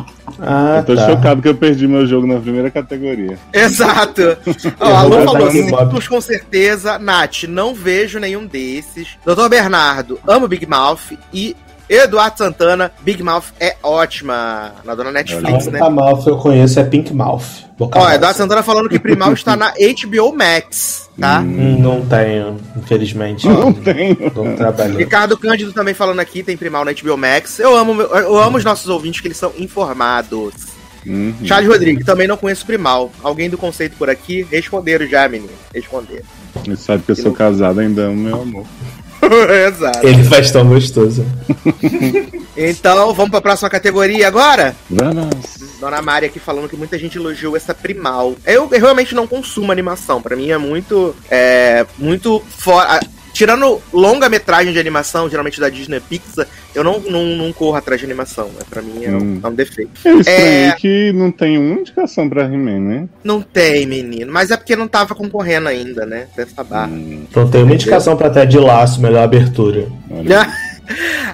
Ah, 0.41 0.77
Eu 0.79 0.85
tô 0.85 0.95
tá. 0.95 1.07
chocado 1.09 1.43
que 1.43 1.49
eu 1.49 1.55
perdi 1.57 1.89
meu 1.89 2.07
jogo 2.07 2.25
na 2.25 2.39
primeira 2.39 2.71
categoria. 2.71 3.37
exato. 3.53 4.37
Ó, 4.79 4.87
a 4.95 5.03
Lu 5.03 5.25
falou. 5.25 5.51
Simpsons 5.51 6.07
com 6.07 6.21
certeza. 6.21 6.97
Nath, 7.01 7.43
não 7.49 7.75
vejo 7.75 8.21
nenhum 8.21 8.47
desses. 8.47 9.09
Doutor 9.27 9.49
Bernardo, 9.49 10.21
amo 10.25 10.47
Big 10.47 10.65
Mouth. 10.67 11.19
E 11.35 11.57
Eduardo 11.89 12.39
Santana, 12.39 12.93
Big 13.01 13.23
Mouth 13.23 13.47
é 13.59 13.77
ótima. 13.83 14.75
Na 14.85 14.95
dona 14.95 15.11
Netflix, 15.11 15.67
né? 15.67 15.81
única 15.81 15.91
Mouth 15.91 16.25
que 16.25 16.31
eu 16.31 16.37
conheço 16.37 16.79
é 16.79 16.85
Pink 16.85 17.15
Mouth. 17.15 17.67
Boca 17.79 17.99
Ó, 17.99 18.03
Mouth. 18.03 18.15
Eduardo 18.15 18.37
Santana 18.37 18.63
falando 18.63 18.89
que 18.89 18.99
Primal 18.99 19.33
está 19.33 19.57
na 19.57 19.71
HBO 19.71 20.37
Max, 20.37 21.09
tá? 21.19 21.41
Hum, 21.41 21.79
não 21.79 22.05
tenho, 22.05 22.59
infelizmente. 22.77 23.47
Não 23.47 23.73
tenho. 23.73 24.17
Não 24.35 24.55
trabalhei. 24.55 24.99
Ricardo 24.99 25.39
Cândido 25.39 25.73
também 25.73 25.95
falando 25.95 26.21
aqui, 26.21 26.43
tem 26.43 26.57
Primal 26.57 26.85
na 26.85 26.93
HBO 26.93 27.17
Max. 27.17 27.59
Eu 27.59 27.75
amo, 27.77 28.03
eu 28.03 28.39
amo 28.39 28.59
os 28.59 28.65
nossos 28.65 28.89
ouvintes 28.89 29.21
que 29.21 29.29
eles 29.29 29.39
são 29.39 29.53
informados. 29.57 30.79
Uhum. 31.07 31.35
Charles 31.45 31.71
Rodrigues, 31.71 32.05
também 32.05 32.27
não 32.27 32.37
conheço 32.37 32.67
Primal. 32.67 33.11
Alguém 33.23 33.49
do 33.49 33.57
conceito 33.57 33.97
por 33.97 34.11
aqui? 34.11 34.47
Responderam 34.51 35.07
já, 35.07 35.27
menino. 35.29 35.53
Responderam. 35.73 36.25
Ele 36.67 36.77
sabe 36.77 37.03
que 37.03 37.13
eu 37.13 37.17
sou 37.17 37.33
casado, 37.33 37.81
ainda 37.81 38.03
amo 38.03 38.17
meu 38.17 38.43
amor. 38.43 38.67
Exato. 39.69 40.07
Ele 40.07 40.25
faz 40.25 40.51
tão 40.51 40.67
gostoso. 40.67 41.25
Então, 42.57 43.15
vamos 43.15 43.31
pra 43.31 43.41
próxima 43.41 43.71
categoria 43.71 44.27
agora? 44.27 44.75
Vamos. 44.91 45.29
Dona 45.81 46.03
Mari 46.03 46.27
aqui 46.27 46.41
falando 46.41 46.69
que 46.69 46.77
muita 46.77 46.99
gente 46.99 47.17
elogiou 47.17 47.57
essa 47.57 47.73
Primal. 47.75 48.35
Eu, 48.45 48.69
eu 48.71 48.81
realmente 48.81 49.15
não 49.15 49.27
consumo 49.27 49.71
animação. 49.71 50.21
Pra 50.21 50.35
mim 50.35 50.51
é 50.51 50.59
muito. 50.59 51.15
É. 51.31 51.87
Muito 51.97 52.43
fora. 52.49 53.01
Tirando 53.33 53.81
longa-metragem 53.93 54.73
de 54.73 54.79
animação, 54.79 55.29
geralmente 55.29 55.61
da 55.61 55.69
Disney 55.69 56.01
Pixar, 56.01 56.47
eu 56.75 56.83
não, 56.83 56.99
não, 57.01 57.25
não 57.37 57.53
corro 57.53 57.77
atrás 57.77 58.01
de 58.01 58.07
animação. 58.07 58.47
Né? 58.49 58.61
Pra 58.69 58.83
mim 58.83 59.05
é, 59.05 59.11
um, 59.11 59.19
Hum. 59.19 59.41
é 59.43 59.47
um 59.47 59.55
defeito. 59.55 59.91
Eu 60.05 60.21
estranhei 60.21 60.65
É. 60.69 60.73
que 60.73 61.13
não 61.13 61.31
tem 61.31 61.57
uma 61.59 61.81
indicação 61.81 62.29
pra 62.29 62.45
He-Man, 62.45 62.81
né? 62.81 63.09
Não 63.23 63.41
tem, 63.41 63.87
menino. 63.87 64.33
Mas 64.33 64.51
é 64.51 64.57
porque 64.57 64.75
não 64.77 64.89
tava 64.89 65.15
concorrendo 65.15 65.69
ainda, 65.69 66.05
né? 66.07 66.27
Dessa 66.37 66.65
barra. 66.65 66.89
Hum, 66.89 67.25
Então 67.31 67.49
tem 67.49 67.63
uma 67.63 67.75
indicação 67.75 68.17
pra 68.17 68.31
Ted 68.31 68.59
Laço, 68.59 69.01
melhor 69.01 69.23
abertura. 69.25 69.89
olha. 70.11 70.47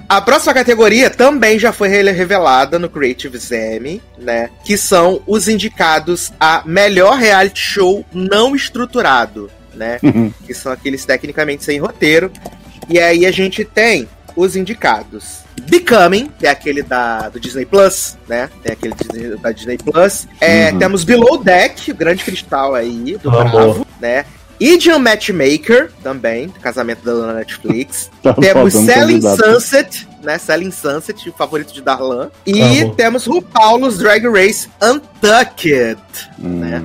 A 0.08 0.20
próxima 0.20 0.52
categoria 0.52 1.08
também 1.08 1.60
já 1.60 1.72
foi 1.72 1.86
re- 1.88 2.10
revelada 2.10 2.76
no 2.76 2.88
Creative 2.90 3.38
Emmy, 3.54 4.02
né? 4.18 4.50
Que 4.64 4.76
são 4.76 5.22
os 5.28 5.46
indicados 5.46 6.32
a 6.40 6.64
melhor 6.66 7.16
reality 7.16 7.60
show 7.60 8.04
não 8.12 8.56
estruturado, 8.56 9.48
né? 9.74 9.98
que 10.46 10.54
são 10.54 10.72
aqueles 10.72 11.04
tecnicamente 11.04 11.64
sem 11.64 11.78
roteiro. 11.78 12.30
E 12.88 12.98
aí 12.98 13.24
a 13.26 13.30
gente 13.32 13.64
tem 13.64 14.08
os 14.36 14.56
indicados. 14.56 15.44
Becoming, 15.68 16.28
que 16.38 16.46
é 16.46 16.50
aquele 16.50 16.82
da, 16.82 17.28
do 17.28 17.38
Disney 17.38 17.64
Plus, 17.64 18.16
né? 18.28 18.50
Tem 18.62 18.72
aquele 18.72 18.94
Disney- 18.94 19.36
da 19.36 19.52
Disney 19.52 19.78
Plus. 19.78 20.26
É, 20.40 20.70
Uhum. 20.72 20.78
Temos 20.78 21.04
Below 21.04 21.42
Deck, 21.42 21.90
o 21.92 21.94
grande 21.94 22.24
cristal 22.24 22.74
aí, 22.74 23.16
do 23.22 23.30
Amor. 23.30 23.50
Bravo, 23.50 23.86
né? 24.00 24.24
Idiom 24.60 24.98
Matchmaker, 25.00 25.90
também, 26.02 26.48
casamento 26.48 27.04
da 27.04 27.12
dona 27.12 27.32
Netflix. 27.34 28.10
Tá 28.22 28.34
Temos 28.34 28.72
Selling. 28.72 29.20
Sunset, 29.20 30.08
né? 30.22 30.38
Selling 30.38 30.70
Sunset, 30.70 31.28
o 31.28 31.32
favorito 31.32 31.72
de 31.72 31.80
Darlan. 31.82 32.30
E 32.46 32.84
temos 32.96 33.26
RuPaul's 33.26 33.98
Drag 33.98 34.26
Race 34.28 34.68
Untucked. 34.82 35.98
Hum, 36.40 36.58
né? 36.60 36.82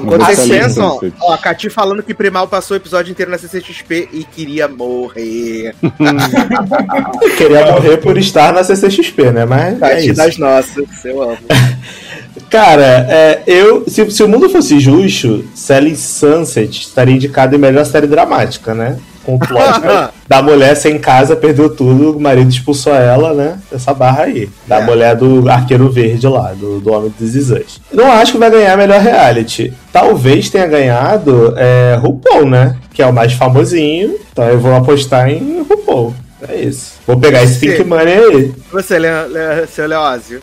Enquanto 0.00 0.24
vocês 0.24 0.48
pensam, 0.48 1.00
ó, 1.20 1.32
a 1.32 1.38
Cati 1.38 1.68
falando 1.68 2.02
que 2.02 2.14
Primal 2.14 2.46
passou 2.46 2.76
o 2.76 2.78
episódio 2.78 3.10
inteiro 3.10 3.30
na 3.30 3.38
CCXP 3.38 4.08
e 4.12 4.24
queria 4.24 4.68
morrer. 4.68 5.74
Queria 7.36 7.72
morrer 7.72 7.96
por 7.96 8.16
estar 8.16 8.52
na 8.52 8.62
CCXP, 8.62 9.32
né? 9.32 9.44
Mas 9.44 9.74
é 9.74 9.78
Cati 9.78 10.06
isso. 10.06 10.14
das 10.14 10.38
nossas, 10.38 11.04
eu 11.04 11.22
amo. 11.22 11.38
Cara, 12.48 13.06
é, 13.10 13.42
eu, 13.46 13.84
se, 13.88 14.10
se 14.10 14.22
o 14.22 14.28
mundo 14.28 14.48
fosse 14.48 14.78
justo, 14.80 15.44
Selling 15.54 15.96
Sunset 15.96 16.80
estaria 16.80 17.14
indicado 17.14 17.54
em 17.54 17.58
melhor 17.58 17.84
série 17.84 18.06
dramática, 18.06 18.74
né? 18.74 18.98
Com 19.28 19.34
o 19.34 19.38
plot 19.38 20.10
da 20.26 20.40
mulher 20.40 20.74
sem 20.74 20.98
casa, 20.98 21.36
perdeu 21.36 21.68
tudo, 21.68 22.16
o 22.16 22.20
marido 22.20 22.48
expulsou 22.48 22.94
ela, 22.94 23.34
né? 23.34 23.58
Essa 23.70 23.92
barra 23.92 24.22
aí. 24.22 24.48
Da 24.66 24.76
É. 24.78 24.80
mulher 24.86 25.14
do 25.16 25.46
arqueiro 25.50 25.90
verde 25.90 26.26
lá, 26.26 26.54
do, 26.54 26.80
do 26.80 26.90
Homem 26.90 27.12
dos 27.18 27.28
Zizãs. 27.28 27.78
Não 27.92 28.10
acho 28.10 28.32
que 28.32 28.38
vai 28.38 28.50
ganhar 28.50 28.74
melhor 28.78 28.98
reality. 29.02 29.70
Talvez 29.92 30.48
tenha 30.48 30.66
ganhado 30.66 31.52
é, 31.58 31.98
RuPaul, 32.00 32.46
né? 32.48 32.76
Que 32.94 33.02
é 33.02 33.06
o 33.06 33.12
mais 33.12 33.34
famosinho. 33.34 34.14
Então 34.32 34.46
eu 34.48 34.58
vou 34.58 34.74
apostar 34.74 35.28
em 35.28 35.58
RuPaul. 35.68 36.14
É 36.48 36.56
isso. 36.56 36.92
Vou 37.06 37.18
pegar 37.18 37.42
esse. 37.42 37.58
Pink 37.58 37.84
Money 37.84 38.14
aí. 38.14 38.54
Você, 38.72 38.98
Le, 38.98 39.08
Le, 39.28 39.66
seu 39.66 39.86
Leózio. 39.86 40.40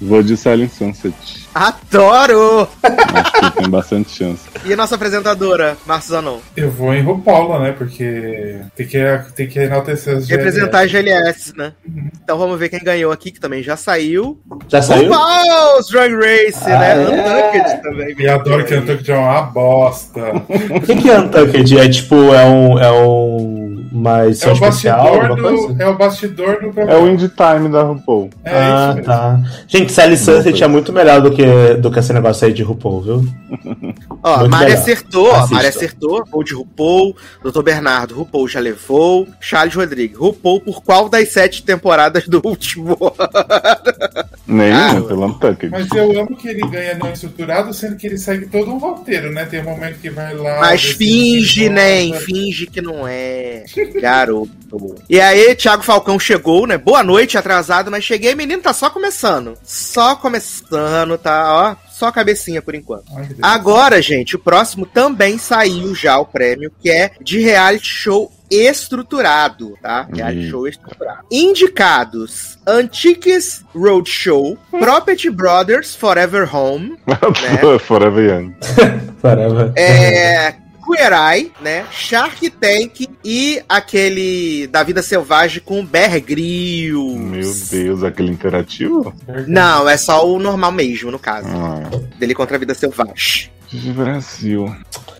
Vou 0.00 0.24
de 0.24 0.36
Selling 0.36 0.68
Sunset. 0.68 1.14
Adoro! 1.54 2.68
Acho 2.82 3.32
que 3.32 3.50
tem 3.58 3.70
bastante 3.70 4.10
chance. 4.10 4.42
E 4.64 4.72
a 4.72 4.76
nossa 4.76 4.96
apresentadora, 4.96 5.76
Márcio 5.86 6.10
Zanon? 6.10 6.38
Eu 6.56 6.70
vou 6.70 6.92
em 6.92 7.02
RuPaul, 7.02 7.60
né? 7.60 7.72
Porque 7.72 8.58
tem 8.76 8.86
que, 8.86 8.98
tem 9.36 9.46
que 9.46 9.58
enaltecer 9.60 10.16
as 10.16 10.28
Representar 10.28 10.80
a 10.80 10.86
GLS, 10.86 11.56
né? 11.56 11.72
Então 12.22 12.36
vamos 12.38 12.58
ver 12.58 12.70
quem 12.70 12.80
ganhou 12.82 13.12
aqui, 13.12 13.30
que 13.30 13.38
também 13.38 13.62
já 13.62 13.76
saiu. 13.76 14.40
Já 14.68 14.82
saiu? 14.82 15.12
RuPaul's 15.12 15.88
Drag 15.90 16.12
Race, 16.14 16.64
Ah, 16.64 16.78
né? 16.78 16.92
é? 16.92 17.08
Untucked 17.08 17.82
também. 17.82 18.16
E 18.18 18.28
adoro 18.28 18.64
que 18.64 18.74
Antucket 18.74 19.08
é 19.10 19.16
uma 19.16 19.42
bosta. 19.42 20.20
O 20.74 20.80
que, 20.80 20.96
que 20.96 21.10
é 21.10 21.20
Untucked? 21.20 21.78
É 21.78 21.88
tipo, 21.88 22.14
é 22.34 22.44
um. 22.46 22.78
É 22.80 22.90
um. 22.90 23.33
Uma 23.94 24.22
É 24.24 24.26
edição 24.26 24.50
o 24.50 24.54
especial? 24.54 25.04
bastidor 25.20 25.36
do, 25.36 25.82
é 25.82 25.86
o 25.86 25.96
bastidor 25.96 26.58
do 26.60 26.66
É 26.66 26.68
o 26.68 26.72
programa. 26.72 27.10
Indie 27.10 27.28
Time 27.28 27.68
da 27.70 27.82
RuPaul. 27.84 28.30
É 28.44 28.50
ah, 28.52 28.86
isso 28.88 28.94
mesmo. 28.96 29.04
tá. 29.12 29.40
Gente, 29.68 29.92
Sally 29.92 30.16
Sunset 30.16 30.64
é 30.64 30.66
muito 30.66 30.92
melhor 30.92 31.20
do 31.22 31.30
que, 31.30 31.74
do 31.74 31.90
que 31.92 31.98
esse 32.00 32.12
negócio 32.12 32.44
aí 32.46 32.52
de 32.52 32.62
RuPaul, 32.64 33.00
viu? 33.02 33.24
Ó, 34.22 34.34
a 34.34 34.38
Muito 34.38 34.50
Mari 34.50 34.64
melhor. 34.66 34.78
acertou, 34.80 35.28
ó. 35.30 35.46
Mari 35.46 35.66
acertou. 35.68 36.18
RuPaul 36.18 36.44
de 36.44 36.54
RuPaul, 36.54 37.16
Dr. 37.44 37.62
Bernardo, 37.62 38.14
RuPaul 38.16 38.48
já 38.48 38.58
levou. 38.58 39.28
Charles 39.40 39.74
Rodrigues, 39.76 40.18
RuPaul 40.18 40.60
por 40.60 40.82
qual 40.82 41.08
das 41.08 41.28
sete 41.28 41.62
temporadas 41.62 42.26
do 42.26 42.40
último? 42.44 42.98
Nenhum, 44.46 44.76
Ah, 44.76 45.02
pelo 45.06 45.26
Untucked. 45.26 45.70
Mas 45.70 45.88
eu 45.92 46.20
amo 46.20 46.36
que 46.36 46.48
ele 46.48 46.60
ganha 46.68 46.94
não 46.96 47.10
estruturado, 47.12 47.72
sendo 47.72 47.96
que 47.96 48.06
ele 48.06 48.18
segue 48.18 48.46
todo 48.46 48.70
um 48.70 48.78
roteiro, 48.78 49.32
né? 49.32 49.44
Tem 49.46 49.60
um 49.60 49.64
momento 49.64 49.98
que 50.00 50.10
vai 50.10 50.34
lá. 50.34 50.60
Mas 50.60 50.82
finge, 50.82 51.68
né? 51.68 52.12
Finge 52.20 52.66
que 52.66 52.82
não 52.82 53.06
é. 53.06 53.64
Garoto. 53.92 54.52
E 55.08 55.20
aí, 55.20 55.54
Thiago 55.54 55.82
Falcão 55.82 56.18
chegou, 56.18 56.66
né? 56.66 56.76
Boa 56.76 57.02
noite, 57.02 57.38
atrasado, 57.38 57.90
mas 57.90 58.02
cheguei, 58.04 58.34
menino, 58.34 58.62
tá 58.62 58.72
só 58.72 58.90
começando. 58.90 59.56
Só 59.62 60.16
começando, 60.16 61.16
tá? 61.16 61.76
Ó, 61.78 61.90
só 61.92 62.06
a 62.06 62.12
cabecinha 62.12 62.60
por 62.60 62.74
enquanto. 62.74 63.04
Ai. 63.16 63.28
Agora, 63.40 64.02
gente, 64.02 64.34
o 64.34 64.38
próximo 64.38 64.84
também 64.84 65.38
saiu 65.38 65.94
já 65.94 66.18
o 66.18 66.26
prêmio, 66.26 66.72
que 66.80 66.90
é 66.90 67.12
de 67.20 67.38
reality 67.40 67.86
show 67.86 68.32
estruturado, 68.50 69.76
tá? 69.80 70.08
Reality 70.12 70.40
Ih. 70.46 70.50
show 70.50 70.66
estruturado. 70.68 71.26
Indicados: 71.30 72.58
Antiques 72.66 73.64
Roadshow, 73.74 74.58
Property 74.70 75.30
Brothers 75.30 75.94
Forever 75.94 76.54
Home, 76.54 76.96
né? 77.06 77.78
Forever 77.78 78.24
Young. 78.28 78.54
Caramba. 79.22 79.72
é, 79.76 80.54
Queer 80.84 81.12
Eye, 81.12 81.52
né? 81.62 81.84
Shark 81.90 82.50
Tank 82.50 83.06
e 83.24 83.62
aquele 83.68 84.66
da 84.68 84.82
vida 84.82 85.02
selvagem 85.02 85.62
com 85.64 85.84
Bear 85.84 86.20
Grylls. 86.20 87.18
Meu 87.18 87.52
Deus, 87.70 88.02
aquele 88.02 88.30
interativo? 88.30 89.14
Não, 89.46 89.88
é 89.88 89.96
só 89.96 90.28
o 90.28 90.38
normal 90.38 90.72
mesmo, 90.72 91.10
no 91.10 91.18
caso. 91.18 91.48
Ah, 91.48 91.82
Dele 92.18 92.34
contra 92.34 92.56
a 92.56 92.60
vida 92.60 92.74
selvagem. 92.74 93.50
de 93.72 93.90
Brasil. 93.92 94.72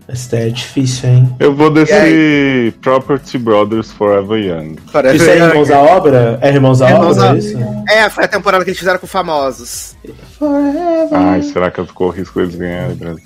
Esse 0.07 0.29
daí 0.29 0.47
é 0.47 0.51
difícil, 0.51 1.09
hein? 1.09 1.35
Eu 1.39 1.55
vou 1.55 1.71
desse 1.71 2.71
Property 2.79 3.39
Brothers 3.39 3.91
Forever 3.91 4.37
Young. 4.39 4.75
Forever 4.91 5.15
Isso 5.15 5.27
é. 5.29 5.37
Irmãos 5.39 5.71
à 5.71 5.79
Obra? 5.79 6.37
É 6.41 6.49
Irmãos 6.53 6.79
à 6.81 6.91
Irmãos 6.91 7.17
Obra, 7.17 7.31
à- 7.31 7.35
é 7.35 7.37
isso? 7.39 7.57
É, 7.89 8.09
foi 8.11 8.23
a 8.23 8.27
temporada 8.27 8.63
que 8.63 8.69
eles 8.69 8.77
fizeram 8.79 8.99
com 8.99 9.07
famosos. 9.07 9.95
Ai, 11.11 11.41
será 11.41 11.71
que 11.71 11.79
eu 11.79 11.87
corro 11.87 12.11
risco 12.11 12.39
eles 12.39 12.55
ganharem, 12.55 12.95
Brasil? 12.95 13.23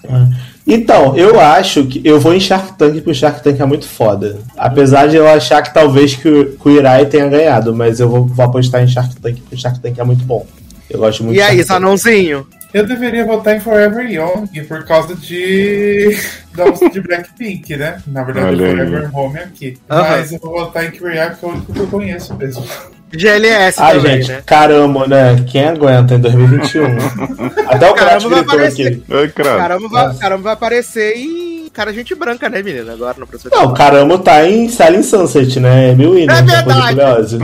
Então, 0.71 1.17
eu 1.17 1.39
acho 1.39 1.87
que 1.87 1.99
eu 2.03 2.19
vou 2.19 2.33
em 2.33 2.39
Shark 2.39 2.77
Tank 2.77 2.93
porque 2.93 3.09
o 3.09 3.15
Shark 3.15 3.43
Tank 3.43 3.59
é 3.59 3.65
muito 3.65 3.87
foda. 3.87 4.37
Apesar 4.55 5.07
de 5.07 5.15
eu 5.17 5.27
achar 5.27 5.63
que 5.63 5.73
talvez 5.73 6.15
que 6.15 6.29
o, 6.29 6.57
que 6.57 6.69
o 6.69 6.71
Irai 6.71 7.07
tenha 7.07 7.27
ganhado, 7.27 7.75
mas 7.75 7.99
eu 7.99 8.07
vou, 8.07 8.25
vou 8.27 8.45
apostar 8.45 8.83
em 8.83 8.87
Shark 8.87 9.15
Tank 9.15 9.37
porque 9.39 9.55
o 9.55 9.57
Shark 9.57 9.79
Tank 9.79 9.97
é 9.97 10.03
muito 10.03 10.23
bom. 10.23 10.45
Eu 10.87 10.99
gosto 10.99 11.23
muito 11.23 11.35
E 11.35 11.37
de 11.37 11.41
aí, 11.41 11.57
Shark 11.57 11.67
Tank. 11.67 11.67
Zanãozinho? 11.67 12.47
Eu 12.71 12.85
deveria 12.85 13.25
votar 13.25 13.55
em 13.55 13.59
Forever 13.59 14.07
Young 14.11 14.63
por 14.67 14.85
causa 14.85 15.15
de. 15.15 16.15
da 16.53 16.67
música 16.67 16.89
de 16.91 17.01
Blackpink, 17.01 17.75
né? 17.75 17.99
Na 18.05 18.23
verdade, 18.23 18.47
Olha 18.47 18.65
aí. 18.67 18.71
Forever 18.75 19.17
Home 19.17 19.39
aqui. 19.39 19.77
Aham. 19.89 20.09
Mas 20.09 20.31
eu 20.31 20.39
vou 20.39 20.51
votar 20.51 20.85
em 20.85 20.91
Queer 20.91 21.35
que 21.35 21.45
é 21.45 21.47
o 21.47 21.51
único 21.51 21.73
que 21.73 21.79
eu 21.79 21.87
conheço 21.87 22.35
mesmo. 22.35 22.63
GLS 23.11 23.81
Ai, 23.81 23.95
também, 23.97 24.17
gente, 24.17 24.31
né? 24.31 24.43
caramba, 24.45 25.07
né? 25.07 25.43
Quem 25.47 25.67
aguenta 25.67 26.15
em 26.15 26.19
2021? 26.19 26.85
Até 27.67 27.89
o 27.89 27.93
Caramba, 27.93 28.29
vai 28.29 28.39
aparecer. 28.39 28.87
aqui. 28.87 29.03
Ai, 29.09 29.27
cravo. 29.29 29.57
Caramba 29.57 29.87
vai, 29.89 30.15
caramba 30.15 30.43
vai 30.43 30.53
aparecer 30.53 31.17
em 31.17 31.69
cara 31.73 31.93
gente 31.93 32.13
branca, 32.15 32.49
né, 32.49 32.61
menina? 32.61 32.93
Agora 32.93 33.15
no 33.17 33.25
próximo 33.27 33.51
Não, 33.53 33.65
o 33.65 33.73
Caramba 33.73 34.17
tá 34.19 34.47
em 34.47 34.67
Silent 34.69 35.03
Sunset, 35.03 35.59
né? 35.59 35.93
Mil 35.93 36.11
Winner, 36.13 36.37
É 36.37 36.41
depois 36.41 36.75
do 36.75 36.83
verdade. 36.83 37.37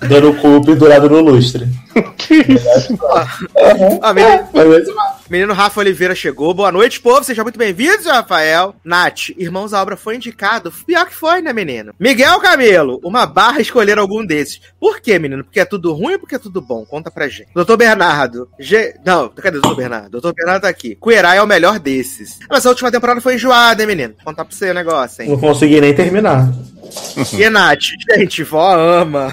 Dando 0.08 0.34
cu 0.34 0.60
pendurado 0.64 1.08
no 1.08 1.20
lustre. 1.20 1.66
Ah, 4.02 4.12
menino, 4.12 4.44
Mas 4.52 4.66
é 4.66 4.78
isso. 4.80 4.94
Menino 5.28 5.52
Rafa 5.52 5.80
Oliveira 5.80 6.14
chegou. 6.14 6.52
Boa 6.52 6.70
noite, 6.70 7.00
povo. 7.00 7.24
Seja 7.24 7.42
muito 7.42 7.58
bem-vindos, 7.58 8.06
Rafael. 8.06 8.74
Nath, 8.84 9.30
Irmãos 9.36 9.72
à 9.72 9.80
Obra 9.80 9.96
foi 9.96 10.16
indicado. 10.16 10.72
Pior 10.86 11.06
que 11.06 11.14
foi, 11.14 11.40
né, 11.40 11.52
menino? 11.52 11.94
Miguel 11.98 12.38
Camelo, 12.40 13.00
uma 13.04 13.26
barra 13.26 13.60
escolher 13.60 13.98
algum 13.98 14.24
desses. 14.24 14.60
Por 14.78 15.00
quê, 15.00 15.18
menino? 15.18 15.44
Porque 15.44 15.60
é 15.60 15.64
tudo 15.64 15.92
ruim 15.92 16.14
ou 16.14 16.18
porque 16.18 16.34
é 16.34 16.38
tudo 16.38 16.60
bom? 16.60 16.84
Conta 16.84 17.10
pra 17.10 17.28
gente. 17.28 17.48
Doutor 17.54 17.76
Bernardo. 17.76 18.48
Ge... 18.58 18.94
Não, 19.04 19.28
cadê 19.28 19.58
o 19.58 19.62
Doutor 19.62 19.76
Bernardo? 19.76 20.10
Doutor 20.10 20.34
Bernardo 20.34 20.62
tá 20.62 20.68
aqui. 20.68 20.96
Queer 21.02 21.24
Eye 21.24 21.38
é 21.38 21.42
o 21.42 21.46
melhor 21.46 21.78
desses. 21.78 22.38
Mas 22.48 22.66
a 22.66 22.70
última 22.70 22.90
temporada 22.90 23.20
foi 23.20 23.34
enjoada, 23.34 23.82
hein, 23.82 23.86
menino? 23.86 24.14
Contar 24.24 24.44
pra 24.44 24.54
você 24.54 24.70
o 24.70 24.74
negócio, 24.74 25.22
hein? 25.22 25.30
Não 25.30 25.38
consegui 25.38 25.80
nem 25.80 25.94
terminar. 25.94 26.52
E 27.32 27.48
Nath, 27.48 27.80
gente, 28.10 28.42
vó 28.42 28.74
ama. 28.76 29.32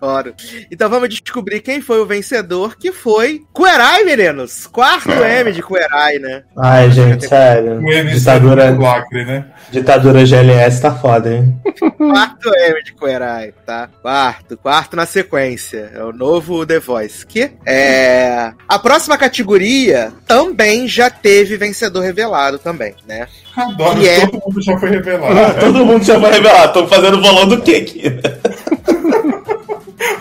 Adoro. 0.00 0.34
Então 0.70 0.88
vamos 0.88 1.08
descobrir 1.08 1.60
quem 1.60 1.80
foi 1.80 2.00
o 2.00 2.06
vencedor, 2.06 2.76
que 2.76 2.92
foi 2.92 3.42
Querai, 3.54 4.04
meninos. 4.04 4.66
Quarto 4.66 5.10
M 5.10 5.52
de 5.52 5.62
Querai, 5.62 6.18
né? 6.18 6.42
Ai, 6.56 6.90
gente, 6.90 7.26
sério. 7.28 7.80
O 7.80 7.92
MC 7.92 8.18
Ditadura, 8.18 8.72
do 8.72 8.80
lacre, 8.82 9.24
né? 9.24 9.44
ditadura 9.70 10.24
GLS 10.24 10.80
tá 10.80 10.94
foda, 10.94 11.30
hein? 11.30 11.60
Quarto 11.96 12.48
M 12.54 12.82
de 12.82 12.94
Querai, 12.94 13.52
tá? 13.66 13.88
Quarto, 14.00 14.56
quarto 14.56 14.96
na 14.96 15.04
sequência. 15.06 15.90
É 15.94 16.02
o 16.02 16.12
novo 16.12 16.64
The 16.64 16.78
Voice. 16.78 17.26
Que 17.26 17.50
é. 17.66 18.52
A 18.68 18.78
próxima 18.78 19.18
categoria 19.18 20.12
também 20.26 20.86
já 20.88 21.10
teve 21.10 21.56
vencedor 21.56 22.00
revelado 22.02 22.58
também, 22.58 22.94
né? 23.06 23.26
Adoro, 23.56 24.00
E 24.00 24.08
é- 24.08 24.20
todo 24.26 24.42
mundo 24.46 24.62
já 24.62 24.78
foi 24.78 24.90
revelado. 24.90 25.58
Todo 25.60 25.84
mundo 25.84 26.04
já 26.04 26.18
vai 26.18 26.32
revelar. 26.32 26.68
Tô 26.68 26.86
fazendo 26.86 27.20
bolão 27.20 27.48
do 27.48 27.60
quê 27.60 27.76
aqui? 27.76 28.02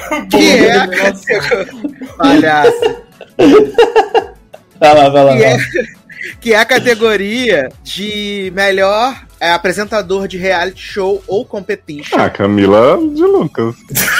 Que 0.29 0.65
é 0.65 0.77
a 0.77 0.87
categoria. 0.87 1.67
Palhaço. 2.17 2.97
Vai 4.79 4.95
lá, 4.95 5.09
vai 5.09 5.23
lá. 5.23 5.33
que, 5.33 5.39
vai 5.39 5.53
é, 5.53 5.57
que 6.39 6.53
é 6.53 6.59
a 6.59 6.65
categoria 6.65 7.69
de 7.83 8.51
melhor 8.55 9.15
é, 9.39 9.51
apresentador 9.51 10.27
de 10.27 10.37
reality 10.37 10.81
show 10.81 11.23
ou 11.27 11.45
competition. 11.45 12.17
Ah, 12.17 12.29
Camila 12.29 12.97
de 12.97 13.23
Lucas. 13.23 13.75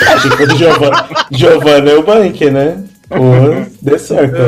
Acho 0.08 0.30
que 0.30 0.38
foi 0.38 0.48
do 0.48 0.58
Giovanna. 0.58 1.08
Giovanna 1.32 1.92
Eubank, 1.92 2.50
né? 2.50 2.84
O 3.10 3.86
The 3.86 3.98
Circle. 3.98 4.40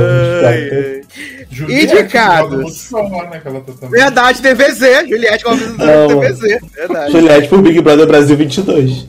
Ai, 0.46 0.70
ai. 0.72 1.02
Juliette, 1.50 1.94
Indicados. 1.96 2.92
lá, 2.92 3.30
né, 3.30 3.42
tá. 3.42 3.88
Verdade, 3.88 4.42
TVZ. 4.42 5.10
Juliette 5.10 5.46
Não. 5.46 5.56
de 5.56 6.38
TVZ. 6.38 6.72
Verdade. 6.76 7.12
Juliette 7.12 7.48
pro 7.48 7.62
Big 7.62 7.82
Brother 7.82 8.06
Brasil 8.06 8.38
22. 8.38 9.08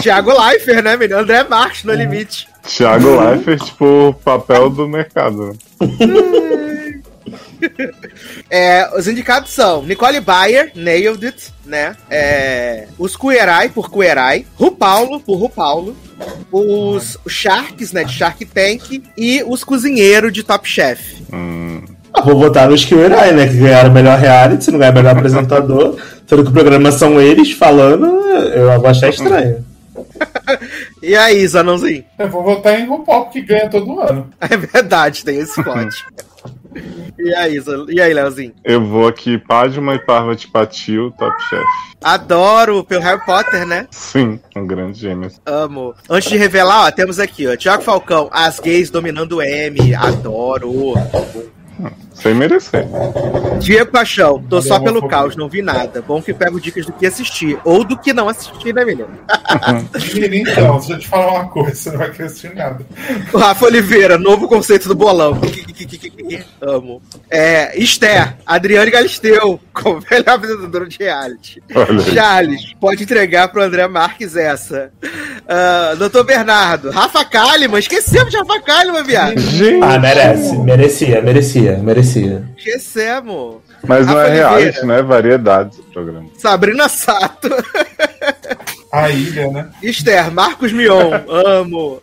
Thiago 0.00 0.32
Leifert, 0.32 0.82
né, 0.82 0.96
menino? 0.96 1.20
André 1.20 1.44
Marques 1.44 1.84
no 1.84 1.92
limite. 1.92 2.48
Thiago 2.66 3.20
Leifert, 3.20 3.62
tipo, 3.64 4.08
o 4.08 4.14
papel 4.14 4.70
do 4.70 4.88
mercado. 4.88 5.56
É, 8.48 8.88
os 8.96 9.06
indicados 9.06 9.52
são 9.52 9.82
Nicole 9.82 10.18
Bayer, 10.20 10.72
Nailed 10.74 11.24
It, 11.26 11.52
né? 11.64 11.94
É, 12.10 12.86
os 12.98 13.16
Queerai, 13.16 13.68
por 13.68 13.90
Queerai. 13.90 14.46
Rupaulo, 14.56 15.20
por 15.20 15.36
Rupaulo. 15.36 15.94
Os, 16.50 17.18
os 17.24 17.32
Sharks, 17.32 17.92
né, 17.92 18.04
de 18.04 18.12
Shark 18.12 18.44
Tank. 18.46 19.02
E 19.16 19.42
os 19.46 19.62
Cozinheiros, 19.62 20.32
de 20.32 20.42
Top 20.42 20.66
Chef. 20.68 21.00
Hum, 21.32 21.82
Ah, 22.12 22.22
vou 22.22 22.38
votar 22.38 22.68
nos 22.68 22.84
Kiwirai, 22.84 23.32
né? 23.32 23.46
Que 23.46 23.58
ganharam 23.58 23.90
o 23.90 23.92
melhor 23.92 24.18
reality, 24.18 24.64
se 24.64 24.70
não 24.70 24.78
ganhar 24.78 24.92
o 24.92 24.94
melhor 24.94 25.16
apresentador. 25.16 25.96
Sendo 26.26 26.42
que 26.44 26.50
o 26.50 26.52
programa 26.52 26.90
são 26.90 27.20
eles 27.20 27.52
falando, 27.52 28.06
eu 28.06 28.80
vou 28.80 28.88
achar 28.88 29.10
estranho. 29.10 29.64
E 31.02 31.16
aí, 31.16 31.46
Zanãozinho? 31.46 32.04
Eu 32.18 32.28
vou 32.28 32.42
votar 32.42 32.78
em 32.78 32.86
RuPaul, 32.86 33.30
que 33.30 33.40
ganha 33.40 33.68
todo 33.68 34.00
ano. 34.00 34.30
É 34.40 34.56
verdade, 34.56 35.24
tem 35.24 35.38
esse 35.38 35.62
plot. 35.62 36.04
E 37.18 37.34
aí, 37.34 37.62
e 37.88 38.00
aí, 38.00 38.14
Leozinho? 38.14 38.54
Eu 38.64 38.84
vou 38.84 39.08
aqui, 39.08 39.36
Padma 39.36 39.94
e 39.94 39.98
Parvati 39.98 40.48
Patil, 40.48 41.10
Top 41.18 41.36
Chef. 41.48 41.64
Adoro 42.02 42.82
pelo 42.84 43.02
Harry 43.02 43.24
Potter, 43.24 43.66
né? 43.66 43.86
Sim, 43.90 44.40
um 44.56 44.66
grande 44.66 44.98
gêmeo. 44.98 45.30
Amo. 45.44 45.94
Antes 46.08 46.30
de 46.30 46.38
revelar, 46.38 46.86
ó, 46.86 46.90
temos 46.90 47.18
aqui, 47.18 47.46
ó, 47.46 47.56
Tiago 47.56 47.82
Falcão, 47.82 48.30
as 48.32 48.58
gays 48.58 48.90
dominando 48.90 49.36
o 49.36 49.42
M. 49.42 49.94
Adoro. 49.94 50.94
Sem 52.22 52.34
merecer. 52.34 52.86
Diego 53.60 53.90
Paixão, 53.90 54.42
tô 54.48 54.60
só 54.60 54.78
pelo 54.78 55.06
caos, 55.08 55.36
não 55.36 55.48
vi 55.48 55.62
nada. 55.62 56.02
Bom 56.06 56.20
que 56.20 56.34
pego 56.34 56.60
dicas 56.60 56.84
do 56.86 56.92
que 56.92 57.06
assistir. 57.06 57.58
Ou 57.64 57.82
do 57.84 57.96
que 57.96 58.12
não 58.12 58.28
assistir, 58.28 58.74
né, 58.74 58.84
menino? 58.84 59.08
Menino, 60.14 60.50
então, 60.50 60.78
deixa 60.78 60.92
eu 60.92 60.98
te 60.98 61.08
falar 61.08 61.32
uma 61.32 61.48
coisa, 61.48 61.74
você 61.74 61.90
não 61.90 61.98
vai 61.98 62.10
questionar 62.10 62.54
nada. 62.54 62.86
O 63.32 63.38
Rafa 63.38 63.66
Oliveira, 63.66 64.18
novo 64.18 64.48
conceito 64.48 64.88
do 64.88 64.94
bolão. 64.94 65.40
Amo. 66.60 67.00
É, 67.30 67.78
Esther, 67.78 68.36
Adriane 68.46 68.90
Galisteu, 68.90 69.58
como 69.72 70.02
melhor 70.10 70.28
apresentadora 70.34 70.86
de 70.86 70.98
reality. 70.98 71.62
Charles, 72.12 72.74
pode 72.80 73.02
entregar 73.02 73.48
pro 73.48 73.62
André 73.62 73.86
Marques 73.88 74.36
essa. 74.36 74.90
Ah, 75.48 75.94
Doutor 75.98 76.24
Bernardo, 76.24 76.90
Rafa 76.90 77.24
Kalimann, 77.24 77.80
esquecemos 77.80 78.30
de 78.30 78.36
Rafa 78.38 78.60
Kalimann, 78.60 79.04
viado. 79.04 79.34
Ah, 79.82 79.98
merece. 79.98 80.56
Merecia, 80.58 81.22
merecia, 81.22 81.78
merecia. 81.78 82.09
Esquecemos. 82.56 83.56
mas 83.86 84.06
não 84.06 84.14
Rafa 84.14 84.28
é 84.28 84.34
reality, 84.34 84.64
Oliveira. 84.78 84.86
né? 84.86 85.02
Variedades 85.02 85.78
o 85.78 85.82
programa. 85.84 86.28
Sabrina 86.38 86.88
Sato. 86.88 87.48
A 88.92 89.08
ilha, 89.08 89.48
né? 89.50 89.70
Esther, 89.82 90.32
Marcos 90.32 90.72
Mion, 90.72 91.12
amo. 91.28 92.02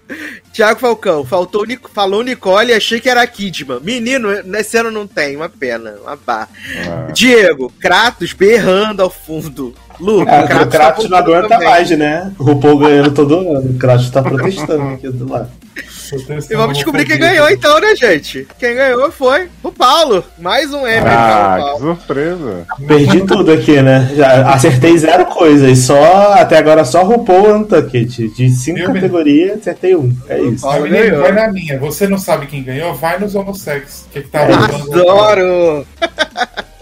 Tiago 0.53 0.79
Falcão, 0.79 1.25
faltou, 1.25 1.65
falou 1.93 2.23
Nicole 2.23 2.71
e 2.71 2.75
achei 2.75 2.99
que 3.01 3.09
era 3.09 3.27
Kidman. 3.27 3.79
Menino, 3.81 4.41
nesse 4.43 4.77
ano 4.77 4.89
não 4.89 5.05
tem, 5.05 5.35
uma 5.35 5.49
pena, 5.49 5.95
uma 6.01 6.15
barra. 6.15 6.47
Ah, 6.87 7.11
Diego, 7.11 7.71
Kratos 7.79 8.31
berrando 8.33 9.01
ao 9.03 9.09
fundo. 9.09 9.75
Lu, 9.99 10.21
É, 10.21 10.43
o 10.43 10.47
tá 10.47 10.65
Kratos 10.67 11.09
não 11.09 11.17
voltando 11.17 11.35
aguenta 11.37 11.49
também. 11.49 11.67
mais, 11.69 11.89
né? 11.91 12.31
O 12.37 12.43
RuPaul 12.43 12.77
ganhando 12.79 13.11
todo 13.11 13.35
ano. 13.39 13.69
O 13.71 13.73
Kratos 13.77 14.09
tá 14.09 14.21
protestando 14.21 14.83
aqui 14.93 15.09
do 15.09 15.31
lado. 15.31 15.49
E 16.49 16.55
vamos 16.55 16.77
descobrir 16.77 17.05
quem 17.05 17.17
ganhou 17.19 17.49
então, 17.49 17.79
né, 17.79 17.93
gente? 17.95 18.47
Quem 18.57 18.75
ganhou 18.75 19.11
foi 19.11 19.49
o 19.61 19.71
Paulo. 19.71 20.23
Mais 20.39 20.71
um 20.73 20.87
M 20.87 21.05
Ah, 21.05 21.55
que 21.57 21.61
Paulo. 21.63 21.79
surpresa. 21.79 22.65
Perdi 22.87 23.21
tudo 23.25 23.51
aqui, 23.51 23.81
né? 23.81 24.09
Já 24.15 24.49
acertei 24.53 24.97
zero 24.97 25.25
coisa. 25.25 25.67
E 25.69 25.75
só, 25.75 26.33
até 26.33 26.57
agora, 26.57 26.85
só 26.85 27.03
RuPaul 27.03 27.59
Nantucket. 27.59 28.09
De 28.35 28.49
cinco 28.51 28.85
categorias, 28.93 29.59
acertei 29.59 29.95
um. 29.95 30.15
É 30.29 30.39
isso. 30.39 30.61
Paulo 30.61 30.83
menino, 30.83 31.03
ganhou. 31.03 31.21
vai 31.23 31.31
na 31.33 31.51
minha. 31.51 31.77
Você 31.79 32.07
não 32.07 32.17
sabe 32.17 32.47
quem 32.47 32.63
ganhou? 32.63 32.93
Vai 32.95 33.19
nos 33.19 33.35
homossex. 33.35 34.05
O 34.07 34.13
que, 34.13 34.21
que 34.21 34.29
tá 34.29 34.39
É. 34.43 34.53
Adoro! 34.53 35.85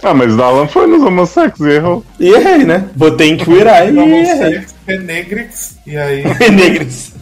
Ah, 0.07 0.13
mas 0.13 0.37
Dalan 0.37 0.67
foi 0.67 0.85
nos 0.85 1.01
homossexos 1.01 1.65
e 1.65 1.71
errou. 1.71 2.05
E 2.19 2.29
errei, 2.29 2.59
né? 2.63 2.87
Botei 2.95 3.31
em 3.31 3.37
Queerai 3.37 3.89
e 3.89 3.97
errei. 3.97 4.23
Homossex, 4.23 4.75
Penegrix, 4.85 5.77
e 5.87 5.97
aí. 5.97 6.23
Negris. 6.51 7.13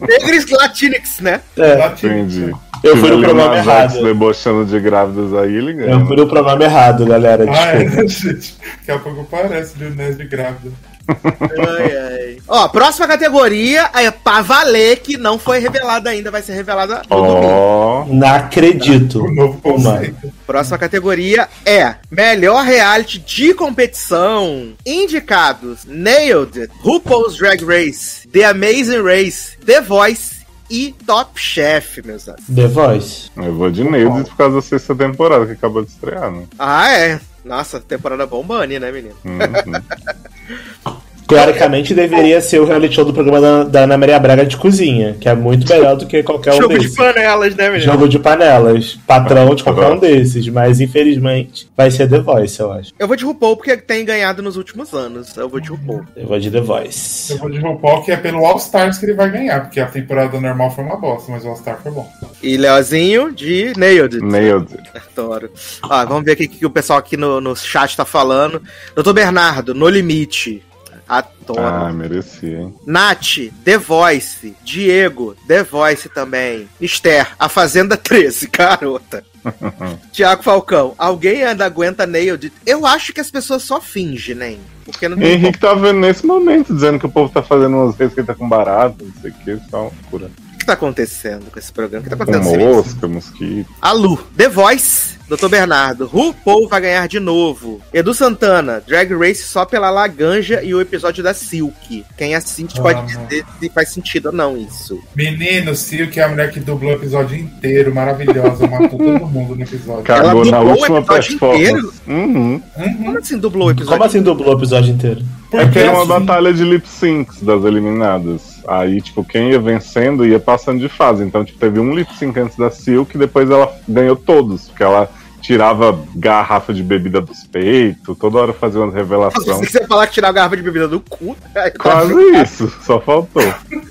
Negris 0.00 0.50
Latinx, 0.50 1.20
né? 1.20 1.40
É. 1.56 1.86
Entendi. 1.86 2.52
eu 2.84 2.96
fui 2.98 3.10
no 3.10 3.40
artes 3.42 3.66
errado. 3.66 4.02
debochando 4.04 4.66
de 4.66 4.78
grávidas 4.78 5.32
aí, 5.32 5.54
ele 5.56 5.70
Eu 5.72 5.76
ganhou. 5.76 6.06
fui 6.06 6.16
no 6.16 6.26
programa 6.28 6.62
errado, 6.62 7.06
galera. 7.06 7.46
Ah, 7.48 7.72
é, 7.74 7.88
gente. 8.06 8.54
Daqui 8.80 8.90
a 8.90 8.98
pouco 8.98 9.24
parece 9.24 9.78
Lil 9.78 9.94
Nas 9.94 10.14
de 10.18 10.26
grávida. 10.26 10.70
Ai, 11.08 11.96
ai. 11.96 12.38
Ó, 12.48 12.68
próxima 12.68 13.06
categoria 13.06 13.90
é 13.94 14.10
pra 14.10 14.40
valer, 14.42 14.98
que 15.00 15.16
não 15.16 15.38
foi 15.38 15.58
revelada 15.58 16.10
ainda, 16.10 16.30
vai 16.30 16.42
ser 16.42 16.54
revelada 16.54 17.02
no 17.08 17.16
domingo. 17.16 17.46
Ó, 17.46 18.04
Não 18.06 18.28
acredito. 18.28 19.24
O 19.24 19.34
novo 19.34 19.60
conceito. 19.60 20.32
Próxima 20.46 20.78
categoria 20.78 21.48
é 21.64 21.96
Melhor 22.10 22.64
Reality 22.64 23.18
de 23.18 23.54
Competição. 23.54 24.74
Indicados: 24.84 25.84
Nailed, 25.86 26.68
RuPaul's 26.82 27.36
Drag 27.36 27.64
Race, 27.64 28.28
The 28.28 28.44
Amazing 28.44 29.02
Race, 29.02 29.56
The 29.64 29.80
Voice 29.80 30.36
e 30.70 30.94
Top 31.06 31.40
Chef, 31.40 32.02
meus 32.04 32.28
amigos. 32.28 32.46
The 32.54 32.66
Voice. 32.68 33.30
eu 33.36 33.54
vou 33.54 33.70
de 33.70 33.84
Neudes 33.84 34.28
por 34.28 34.36
causa 34.36 34.56
da 34.56 34.62
sexta 34.62 34.94
temporada 34.94 35.46
que 35.46 35.52
acabou 35.52 35.82
de 35.84 35.90
estrear, 35.90 36.30
né? 36.30 36.44
Ah, 36.58 36.90
é. 36.92 37.20
Nossa, 37.44 37.78
temporada 37.78 38.26
bombane, 38.26 38.78
né, 38.80 38.90
menino? 38.90 39.14
Uhum. 39.24 39.36
好。 40.84 41.02
Teoricamente 41.26 41.94
deveria 41.94 42.40
ser 42.40 42.60
o 42.60 42.64
reality 42.64 42.94
show 42.94 43.04
do 43.04 43.12
programa 43.12 43.40
da, 43.40 43.64
da 43.64 43.80
Ana 43.80 43.96
Maria 43.98 44.18
Braga 44.18 44.46
de 44.46 44.56
cozinha, 44.56 45.16
que 45.20 45.28
é 45.28 45.34
muito 45.34 45.68
melhor 45.68 45.96
do 45.96 46.06
que 46.06 46.22
qualquer 46.22 46.54
um 46.54 46.56
Jogo 46.56 46.74
desses. 46.74 46.90
de 46.92 46.96
panelas, 46.96 47.54
né, 47.56 47.70
menino? 47.70 47.92
Jogo 47.92 48.08
de 48.08 48.18
panelas. 48.18 48.98
Patrão 49.06 49.54
de 49.54 49.64
qualquer 49.64 49.86
um 49.86 49.98
desses, 49.98 50.48
mas 50.48 50.80
infelizmente 50.80 51.68
vai 51.76 51.90
ser 51.90 52.08
The 52.08 52.20
Voice, 52.20 52.60
eu 52.60 52.72
acho. 52.72 52.92
Eu 52.98 53.06
vou 53.06 53.16
de 53.16 53.24
RuPaul 53.24 53.56
porque 53.56 53.76
tem 53.76 54.04
ganhado 54.04 54.42
nos 54.42 54.56
últimos 54.56 54.92
anos. 54.94 55.36
Eu 55.36 55.48
vou 55.48 55.60
de 55.60 55.68
RuPaul. 55.68 56.04
Eu 56.16 56.26
vou 56.26 56.38
de 56.38 56.50
The 56.50 56.60
Voice. 56.60 57.32
Eu 57.32 57.38
vou 57.38 57.50
de 57.50 57.58
RuPaul, 57.58 58.02
que 58.02 58.12
é 58.12 58.16
pelo 58.16 58.44
All 58.44 58.56
Stars 58.58 58.98
que 58.98 59.06
ele 59.06 59.14
vai 59.14 59.30
ganhar, 59.30 59.60
porque 59.62 59.80
a 59.80 59.86
temporada 59.86 60.40
normal 60.40 60.70
foi 60.70 60.84
uma 60.84 60.96
bosta, 60.96 61.30
mas 61.32 61.44
o 61.44 61.48
All 61.48 61.56
Star 61.56 61.80
foi 61.82 61.92
bom. 61.92 62.08
E 62.42 62.56
Leozinho 62.56 63.32
de 63.32 63.72
Nailed. 63.76 64.20
Nailed. 64.20 64.68
Adoro. 64.94 65.50
Ó, 65.82 66.06
vamos 66.06 66.24
ver 66.24 66.32
o 66.32 66.36
que, 66.36 66.48
que 66.48 66.66
o 66.66 66.70
pessoal 66.70 66.98
aqui 66.98 67.16
no, 67.16 67.40
no 67.40 67.56
chat 67.56 67.96
tá 67.96 68.04
falando. 68.04 68.62
Doutor 68.94 69.12
Bernardo, 69.12 69.74
No 69.74 69.88
Limite. 69.88 70.62
Adoro. 71.08 71.60
Ah, 71.60 71.92
merecia, 71.92 72.58
hein? 72.60 72.74
Nath, 72.84 73.52
The 73.64 73.78
Voice. 73.78 74.56
Diego, 74.64 75.36
The 75.46 75.62
Voice 75.62 76.08
também. 76.08 76.68
Esther, 76.80 77.28
A 77.38 77.48
Fazenda 77.48 77.96
13, 77.96 78.48
garota. 78.52 79.24
Tiago 80.12 80.42
Falcão, 80.42 80.94
alguém 80.98 81.44
ainda 81.44 81.64
aguenta 81.64 82.06
Nailed? 82.06 82.52
Eu 82.64 82.84
acho 82.84 83.12
que 83.12 83.20
as 83.20 83.30
pessoas 83.30 83.62
só 83.62 83.80
fingem, 83.80 84.34
né? 84.34 84.56
Porque 84.84 85.08
não 85.08 85.16
tem 85.16 85.32
como. 85.32 85.38
Henrique 85.38 85.58
tá 85.58 85.74
vendo 85.74 86.00
nesse 86.00 86.26
momento, 86.26 86.74
dizendo 86.74 86.98
que 86.98 87.06
o 87.06 87.10
povo 87.10 87.32
tá 87.32 87.42
fazendo 87.42 87.76
umas 87.76 87.96
receitas 87.96 88.36
com 88.36 88.48
barato, 88.48 89.04
não 89.04 89.12
sei 89.20 89.30
o 89.30 89.34
que, 89.34 89.70
só 89.70 89.82
uma 89.82 89.90
loucura. 89.90 90.26
O 90.26 90.45
que 90.66 90.72
tá 90.72 90.72
acontecendo 90.72 91.48
com 91.50 91.58
esse 91.60 91.72
programa? 91.72 92.00
O 92.00 92.04
que 92.04 92.10
tá 92.10 92.16
Com 92.16 92.30
acontecendo? 92.32 92.58
mosca, 92.74 93.06
mosquito. 93.08 93.70
A 93.80 93.92
Lu, 93.92 94.18
The 94.36 94.48
Voice, 94.48 95.14
Dr. 95.28 95.48
Bernardo, 95.48 96.06
RuPaul 96.06 96.68
vai 96.68 96.80
ganhar 96.80 97.06
de 97.06 97.20
novo. 97.20 97.80
Edu 97.94 98.12
Santana, 98.12 98.82
Drag 98.84 99.12
Race 99.14 99.42
só 99.44 99.64
pela 99.64 99.90
Laganja 99.90 100.62
e 100.62 100.74
o 100.74 100.80
episódio 100.80 101.22
da 101.22 101.32
Silk. 101.32 102.04
Quem 102.18 102.34
assiste 102.34 102.80
pode 102.80 102.98
Ah, 102.98 103.02
dizer 103.02 103.44
se 103.60 103.68
faz 103.70 103.90
sentido 103.90 104.26
ou 104.26 104.32
não 104.32 104.56
isso. 104.56 105.00
Menino, 105.14 105.74
Silk 105.74 106.18
é 106.18 106.24
a 106.24 106.28
mulher 106.28 106.50
que 106.50 106.58
dublou 106.60 106.90
o 106.92 106.94
episódio 106.96 107.36
inteiro, 107.38 107.94
maravilhosa, 107.94 108.66
matou 108.66 108.98
todo 108.98 109.26
mundo 109.26 109.54
no 109.54 109.62
episódio. 109.62 110.02
Cagou 110.02 110.44
na 110.44 110.58
dublou 110.58 110.64
o 110.66 110.70
última 110.80 110.98
episódio 110.98 111.32
inteiro? 111.34 111.92
Uhum. 112.08 112.62
Como 112.74 113.18
assim 113.18 113.38
dublou 113.38 113.68
o 113.68 113.70
episódio? 113.70 113.92
Como 113.92 114.04
assim 114.04 114.22
dublou 114.22 114.54
o 114.54 114.58
episódio 114.58 114.92
inteiro? 114.94 115.22
É 115.52 115.66
que 115.68 115.78
era 115.78 115.92
uma 115.92 116.00
assim, 116.00 116.08
batalha 116.26 116.52
de 116.52 116.64
lip 116.64 116.86
syncs 116.88 117.40
das 117.40 117.64
eliminadas. 117.64 118.55
Aí, 118.66 119.00
tipo, 119.00 119.24
quem 119.24 119.50
ia 119.50 119.60
vencendo 119.60 120.26
ia 120.26 120.40
passando 120.40 120.80
de 120.80 120.88
fase. 120.88 121.24
Então, 121.24 121.44
tipo, 121.44 121.58
teve 121.58 121.78
um 121.78 121.94
lip 121.94 122.12
sync 122.16 122.38
antes 122.38 122.56
da 122.56 122.70
Silk 122.70 123.14
e 123.14 123.18
depois 123.18 123.50
ela 123.50 123.72
ganhou 123.88 124.16
todos. 124.16 124.68
Porque 124.68 124.82
ela 124.82 125.10
tirava 125.46 125.96
garrafa 126.14 126.74
de 126.74 126.82
bebida 126.82 127.20
dos 127.20 127.44
peitos, 127.44 128.18
toda 128.18 128.38
hora 128.38 128.52
fazia 128.52 128.80
umas 128.80 128.92
Nossa, 128.92 129.04
revelações. 129.04 129.58
Se 129.58 129.78
você 129.78 129.86
falar 129.86 130.08
que 130.08 130.14
tirar 130.14 130.30
a 130.30 130.32
garrafa 130.32 130.56
de 130.56 130.62
bebida 130.62 130.88
do 130.88 130.98
cu, 130.98 131.36
tá 131.54 131.70
Quase 131.78 132.14
isso, 132.42 132.72
só 132.82 133.00
faltou. 133.00 133.42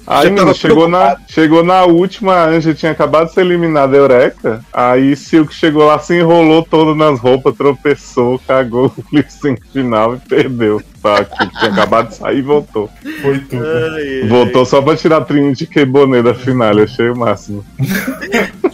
Aí, 0.05 0.35
tava 0.35 0.53
chegou 0.53 0.89
na, 0.89 1.17
chegou 1.29 1.63
na 1.63 1.85
última, 1.85 2.33
a 2.33 2.47
Anja 2.47 2.73
tinha 2.73 2.91
acabado 2.91 3.27
de 3.27 3.33
ser 3.33 3.41
eliminada 3.41 3.95
a 3.95 3.99
Eureka. 3.99 4.65
Aí 4.73 5.15
Silk 5.15 5.53
chegou 5.53 5.85
lá, 5.85 5.97
se 5.97 6.17
enrolou 6.17 6.61
todo 6.61 6.93
nas 6.93 7.19
roupas, 7.19 7.55
tropeçou, 7.55 8.37
cagou 8.45 8.91
o 8.97 9.15
lip 9.15 9.29
final 9.71 10.15
e 10.15 10.19
perdeu. 10.19 10.81
Tá, 11.05 11.23
que 11.23 11.59
tinha 11.59 11.71
acabado 11.71 12.07
de 12.07 12.15
sair 12.15 12.39
e 12.39 12.41
voltou. 12.41 12.89
Foi 13.21 13.37
tudo. 13.37 13.63
Ai, 13.63 14.21
ai. 14.23 14.27
Voltou 14.27 14.65
só 14.65 14.81
pra 14.81 14.95
tirar 14.95 15.17
a 15.17 15.21
Trinity 15.21 15.67
Kebonet 15.67 16.23
da 16.23 16.33
final, 16.33 16.75
eu 16.79 16.85
achei 16.85 17.07
o 17.11 17.15
máximo. 17.15 17.63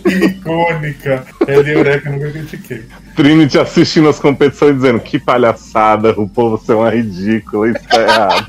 Que 0.01 0.25
icônica. 0.27 1.25
É 1.45 1.61
de 1.61 1.71
Eureka, 1.71 2.07
eu 2.07 2.13
nunca 2.13 2.31
critiquei. 2.31 2.85
Trinity 3.17 3.59
assistindo 3.59 4.07
as 4.07 4.17
competições 4.17 4.75
dizendo 4.75 5.01
que 5.01 5.19
palhaçada, 5.19 6.11
o 6.11 6.25
povo 6.25 6.57
ser 6.57 6.75
uma 6.75 6.89
ridícula, 6.89 7.67
isso 7.67 7.85
tá 7.89 8.01
errado. 8.01 8.45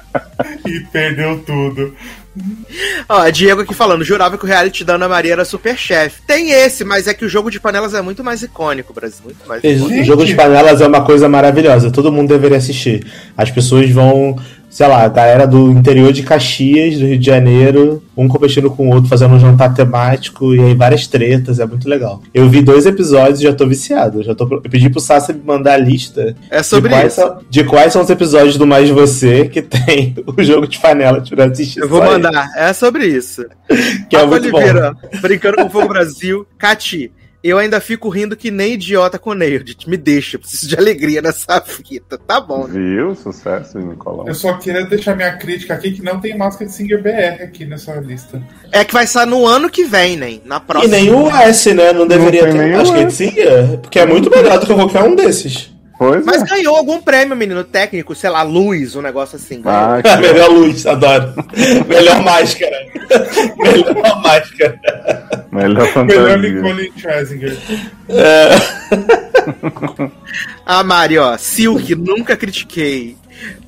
E 0.66 0.80
perdeu 0.92 1.38
tudo. 1.40 1.94
Ó, 3.08 3.28
Diego 3.30 3.62
aqui 3.62 3.74
falando, 3.74 4.04
jurava 4.04 4.38
que 4.38 4.44
o 4.44 4.46
reality 4.46 4.84
da 4.84 4.94
Ana 4.94 5.08
Maria 5.08 5.32
era 5.32 5.44
super 5.44 5.76
chefe. 5.76 6.22
Tem 6.26 6.50
esse, 6.50 6.84
mas 6.84 7.06
é 7.06 7.14
que 7.14 7.24
o 7.24 7.28
jogo 7.28 7.50
de 7.50 7.58
panelas 7.58 7.92
é 7.94 8.00
muito 8.00 8.22
mais 8.22 8.42
icônico, 8.42 8.92
Brasil. 8.92 9.20
Muito 9.24 9.46
mais 9.46 9.62
icônico. 9.64 10.00
O 10.00 10.04
jogo 10.04 10.24
de 10.24 10.34
panelas 10.34 10.80
é 10.80 10.86
uma 10.86 11.04
coisa 11.04 11.28
maravilhosa, 11.28 11.90
todo 11.90 12.12
mundo 12.12 12.28
deveria 12.28 12.58
assistir. 12.58 13.04
As 13.36 13.50
pessoas 13.50 13.90
vão 13.90 14.36
sei 14.70 14.86
lá, 14.86 15.02
a 15.02 15.08
galera 15.08 15.46
do 15.46 15.72
interior 15.72 16.12
de 16.12 16.22
Caxias, 16.22 16.96
do 16.96 17.04
Rio 17.04 17.18
de 17.18 17.26
Janeiro, 17.26 18.02
um 18.16 18.28
competindo 18.28 18.70
com 18.70 18.88
o 18.88 18.94
outro, 18.94 19.10
fazendo 19.10 19.34
um 19.34 19.40
jantar 19.40 19.74
temático, 19.74 20.54
e 20.54 20.60
aí 20.60 20.74
várias 20.74 21.08
tretas, 21.08 21.58
é 21.58 21.66
muito 21.66 21.88
legal. 21.88 22.22
Eu 22.32 22.48
vi 22.48 22.62
dois 22.62 22.86
episódios 22.86 23.40
e 23.40 23.42
já 23.42 23.52
tô 23.52 23.66
viciado. 23.66 24.22
Já 24.22 24.34
tô, 24.34 24.44
eu 24.48 24.62
pedi 24.62 24.88
pro 24.88 25.00
Sassa 25.00 25.32
me 25.32 25.42
mandar 25.44 25.74
a 25.74 25.76
lista 25.76 26.36
É 26.48 26.62
sobre 26.62 26.88
de, 26.88 26.94
quais 26.94 27.12
isso. 27.12 27.20
São, 27.20 27.38
de 27.50 27.64
quais 27.64 27.92
são 27.92 28.02
os 28.02 28.10
episódios 28.10 28.56
do 28.56 28.66
Mais 28.66 28.88
Você 28.88 29.48
que 29.48 29.60
tem 29.60 30.14
o 30.24 30.42
jogo 30.42 30.68
de 30.68 30.78
panela 30.78 31.22
pra 31.28 31.46
assistir. 31.46 31.80
Eu 31.80 31.88
vou 31.88 32.02
mandar. 32.02 32.50
É 32.56 32.72
sobre 32.72 33.06
isso. 33.06 33.44
Que 34.08 34.16
é 34.16 34.26
muito 34.26 34.50
bom. 34.50 34.58
Oliveira, 34.58 34.96
brincando 35.20 35.56
com 35.58 35.64
o 35.66 35.70
Fogo 35.70 35.88
Brasil. 35.88 36.44
Cati, 36.58 37.12
eu 37.42 37.58
ainda 37.58 37.80
fico 37.80 38.08
rindo 38.08 38.36
que 38.36 38.50
nem 38.50 38.74
idiota 38.74 39.18
com 39.18 39.30
o 39.30 39.34
Nerd. 39.34 39.76
Me 39.86 39.96
deixa, 39.96 40.36
eu 40.36 40.40
preciso 40.40 40.68
de 40.68 40.76
alegria 40.76 41.22
nessa 41.22 41.60
fita. 41.60 42.18
Tá 42.18 42.40
bom, 42.40 42.66
né? 42.66 42.74
Viu? 42.78 43.14
Sucesso, 43.14 43.78
Nicolau. 43.78 44.26
Eu 44.28 44.34
só 44.34 44.52
queria 44.54 44.84
deixar 44.84 45.16
minha 45.16 45.32
crítica 45.36 45.74
aqui 45.74 45.92
que 45.92 46.02
não 46.02 46.20
tem 46.20 46.36
máscara 46.36 46.66
de 46.66 46.74
Singer 46.76 47.02
BR 47.02 47.42
aqui 47.42 47.64
nessa 47.64 47.94
lista. 47.94 48.42
É 48.72 48.84
que 48.84 48.92
vai 48.92 49.06
sair 49.06 49.26
no 49.26 49.46
ano 49.46 49.70
que 49.70 49.84
vem, 49.84 50.16
nem. 50.16 50.42
Na 50.44 50.56
E 50.56 50.60
próxima. 50.60 50.96
nem 50.96 51.10
o 51.14 51.30
S, 51.30 51.72
né? 51.74 51.92
Não 51.92 52.06
deveria 52.06 52.42
tem 52.44 52.52
ter. 52.52 52.58
nem 52.58 52.74
o 52.74 52.80
Acho 52.80 52.92
que 52.92 53.00
S. 53.00 53.16
sim, 53.16 53.32
é, 53.38 53.76
porque 53.78 53.98
é 53.98 54.06
muito 54.06 54.28
melhor 54.30 54.58
do 54.58 54.66
que 54.66 54.74
qualquer 54.74 55.02
um 55.04 55.14
desses. 55.14 55.69
Pois 56.00 56.24
Mas 56.24 56.40
é. 56.40 56.46
ganhou 56.46 56.76
algum 56.76 56.98
prêmio, 56.98 57.36
menino 57.36 57.62
técnico, 57.62 58.14
sei 58.14 58.30
lá, 58.30 58.42
luz, 58.42 58.96
um 58.96 59.02
negócio 59.02 59.36
assim. 59.36 59.60
Ah, 59.66 60.00
que 60.02 60.16
melhor 60.16 60.48
luz, 60.50 60.86
adoro. 60.86 61.34
melhor 61.86 62.22
máscara. 62.22 62.74
melhor 63.58 64.22
máscara. 64.22 64.80
melhor 65.52 65.68
Melhor 65.74 65.86
fantasia. 65.88 66.36
Nicole 66.38 66.92
Scherzinger. 66.96 67.54
A 70.64 70.80
Mari, 70.82 71.18
ó. 71.18 71.36
Silk, 71.36 71.94
nunca 71.94 72.34
critiquei. 72.34 73.14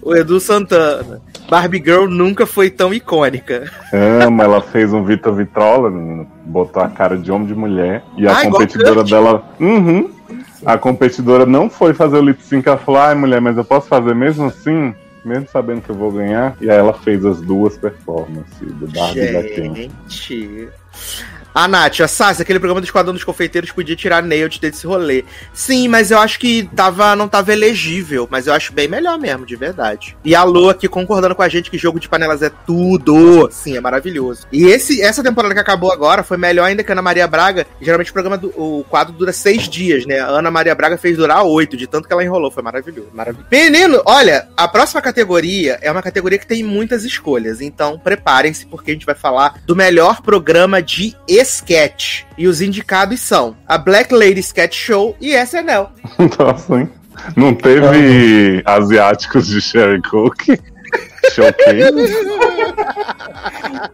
O 0.00 0.16
Edu 0.16 0.40
Santana. 0.40 1.20
Barbie 1.50 1.82
Girl 1.84 2.06
nunca 2.08 2.46
foi 2.46 2.70
tão 2.70 2.94
icônica. 2.94 3.70
Ama, 3.92 4.44
ela 4.44 4.62
fez 4.62 4.90
um 4.90 5.04
Vitor 5.04 5.34
Vitrola, 5.34 5.90
menino. 5.90 6.26
Botou 6.46 6.82
a 6.82 6.88
cara 6.88 7.18
de 7.18 7.30
homem 7.30 7.46
de 7.46 7.54
mulher. 7.54 8.02
E 8.16 8.26
a 8.26 8.38
Ah, 8.38 8.40
igual 8.46 8.52
competidora 8.52 9.04
dela. 9.04 9.44
Uhum. 9.60 10.10
A 10.64 10.78
competidora 10.78 11.44
não 11.44 11.68
foi 11.68 11.92
fazer 11.94 12.16
o 12.18 12.22
lip 12.22 12.42
sync. 12.42 12.68
Ela 12.68 12.78
falou: 12.78 13.00
ai, 13.00 13.14
mulher, 13.14 13.40
mas 13.40 13.56
eu 13.56 13.64
posso 13.64 13.88
fazer 13.88 14.14
mesmo 14.14 14.46
assim? 14.46 14.94
Mesmo 15.24 15.48
sabendo 15.48 15.82
que 15.82 15.90
eu 15.90 15.94
vou 15.94 16.10
ganhar. 16.10 16.56
E 16.60 16.70
aí 16.70 16.76
ela 16.76 16.92
fez 16.92 17.24
as 17.24 17.40
duas 17.40 17.76
performances 17.76 18.72
do 18.74 18.88
Barbie 18.88 19.20
e 19.20 19.32
da 19.32 19.42
Ken. 19.42 19.90
A 21.54 21.68
Nath, 21.68 22.00
a 22.00 22.08
Sassi, 22.08 22.42
aquele 22.42 22.58
programa 22.58 22.80
do 22.80 22.84
Esquadrão 22.84 23.12
dos 23.12 23.24
Confeiteiros 23.24 23.70
podia 23.70 23.94
tirar 23.94 24.22
Nailed 24.22 24.58
desse 24.58 24.86
rolê. 24.86 25.24
Sim, 25.52 25.88
mas 25.88 26.10
eu 26.10 26.18
acho 26.18 26.38
que 26.38 26.68
tava, 26.74 27.14
não 27.14 27.28
tava 27.28 27.52
elegível, 27.52 28.26
mas 28.30 28.46
eu 28.46 28.54
acho 28.54 28.72
bem 28.72 28.88
melhor 28.88 29.18
mesmo, 29.18 29.44
de 29.44 29.54
verdade. 29.54 30.16
E 30.24 30.34
a 30.34 30.42
Lu 30.44 30.70
aqui 30.70 30.88
concordando 30.88 31.34
com 31.34 31.42
a 31.42 31.48
gente 31.48 31.70
que 31.70 31.76
jogo 31.76 32.00
de 32.00 32.08
panelas 32.08 32.42
é 32.42 32.50
tudo. 32.50 33.48
Sim, 33.50 33.76
é 33.76 33.80
maravilhoso. 33.80 34.46
E 34.50 34.64
esse, 34.64 35.02
essa 35.02 35.22
temporada 35.22 35.54
que 35.54 35.60
acabou 35.60 35.92
agora 35.92 36.22
foi 36.22 36.36
melhor 36.36 36.64
ainda 36.64 36.82
que 36.82 36.90
a 36.90 36.94
Ana 36.94 37.02
Maria 37.02 37.26
Braga. 37.26 37.66
Geralmente 37.80 38.10
o 38.10 38.12
programa, 38.14 38.38
do, 38.38 38.48
o 38.48 38.84
quadro 38.88 39.12
dura 39.12 39.32
seis 39.32 39.68
dias, 39.68 40.06
né? 40.06 40.20
A 40.20 40.28
Ana 40.28 40.50
Maria 40.50 40.74
Braga 40.74 40.96
fez 40.96 41.16
durar 41.16 41.44
oito, 41.44 41.76
de 41.76 41.86
tanto 41.86 42.08
que 42.08 42.12
ela 42.12 42.24
enrolou. 42.24 42.50
Foi 42.50 42.62
maravilhoso. 42.62 43.08
maravilhoso. 43.12 43.48
Menino, 43.50 44.02
olha, 44.06 44.48
a 44.56 44.66
próxima 44.66 45.02
categoria 45.02 45.78
é 45.82 45.90
uma 45.90 46.02
categoria 46.02 46.38
que 46.38 46.46
tem 46.46 46.62
muitas 46.62 47.04
escolhas. 47.04 47.60
Então 47.60 47.98
preparem-se, 47.98 48.66
porque 48.66 48.90
a 48.90 48.94
gente 48.94 49.06
vai 49.06 49.14
falar 49.14 49.60
do 49.66 49.76
melhor 49.76 50.22
programa 50.22 50.80
de 50.82 51.14
sketch. 51.42 52.24
E 52.36 52.46
os 52.46 52.60
indicados 52.60 53.20
são 53.20 53.56
a 53.66 53.76
Black 53.78 54.12
Lady 54.14 54.40
Sketch 54.40 54.74
Show 54.74 55.16
e 55.20 55.34
SNL. 55.34 55.88
Nossa, 56.38 56.80
hein? 56.80 56.90
Não 57.36 57.54
teve 57.54 58.62
asiáticos 58.66 59.46
de 59.46 59.60
Sherry 59.60 60.00
Cook? 60.02 60.58
Showcase? 61.32 61.82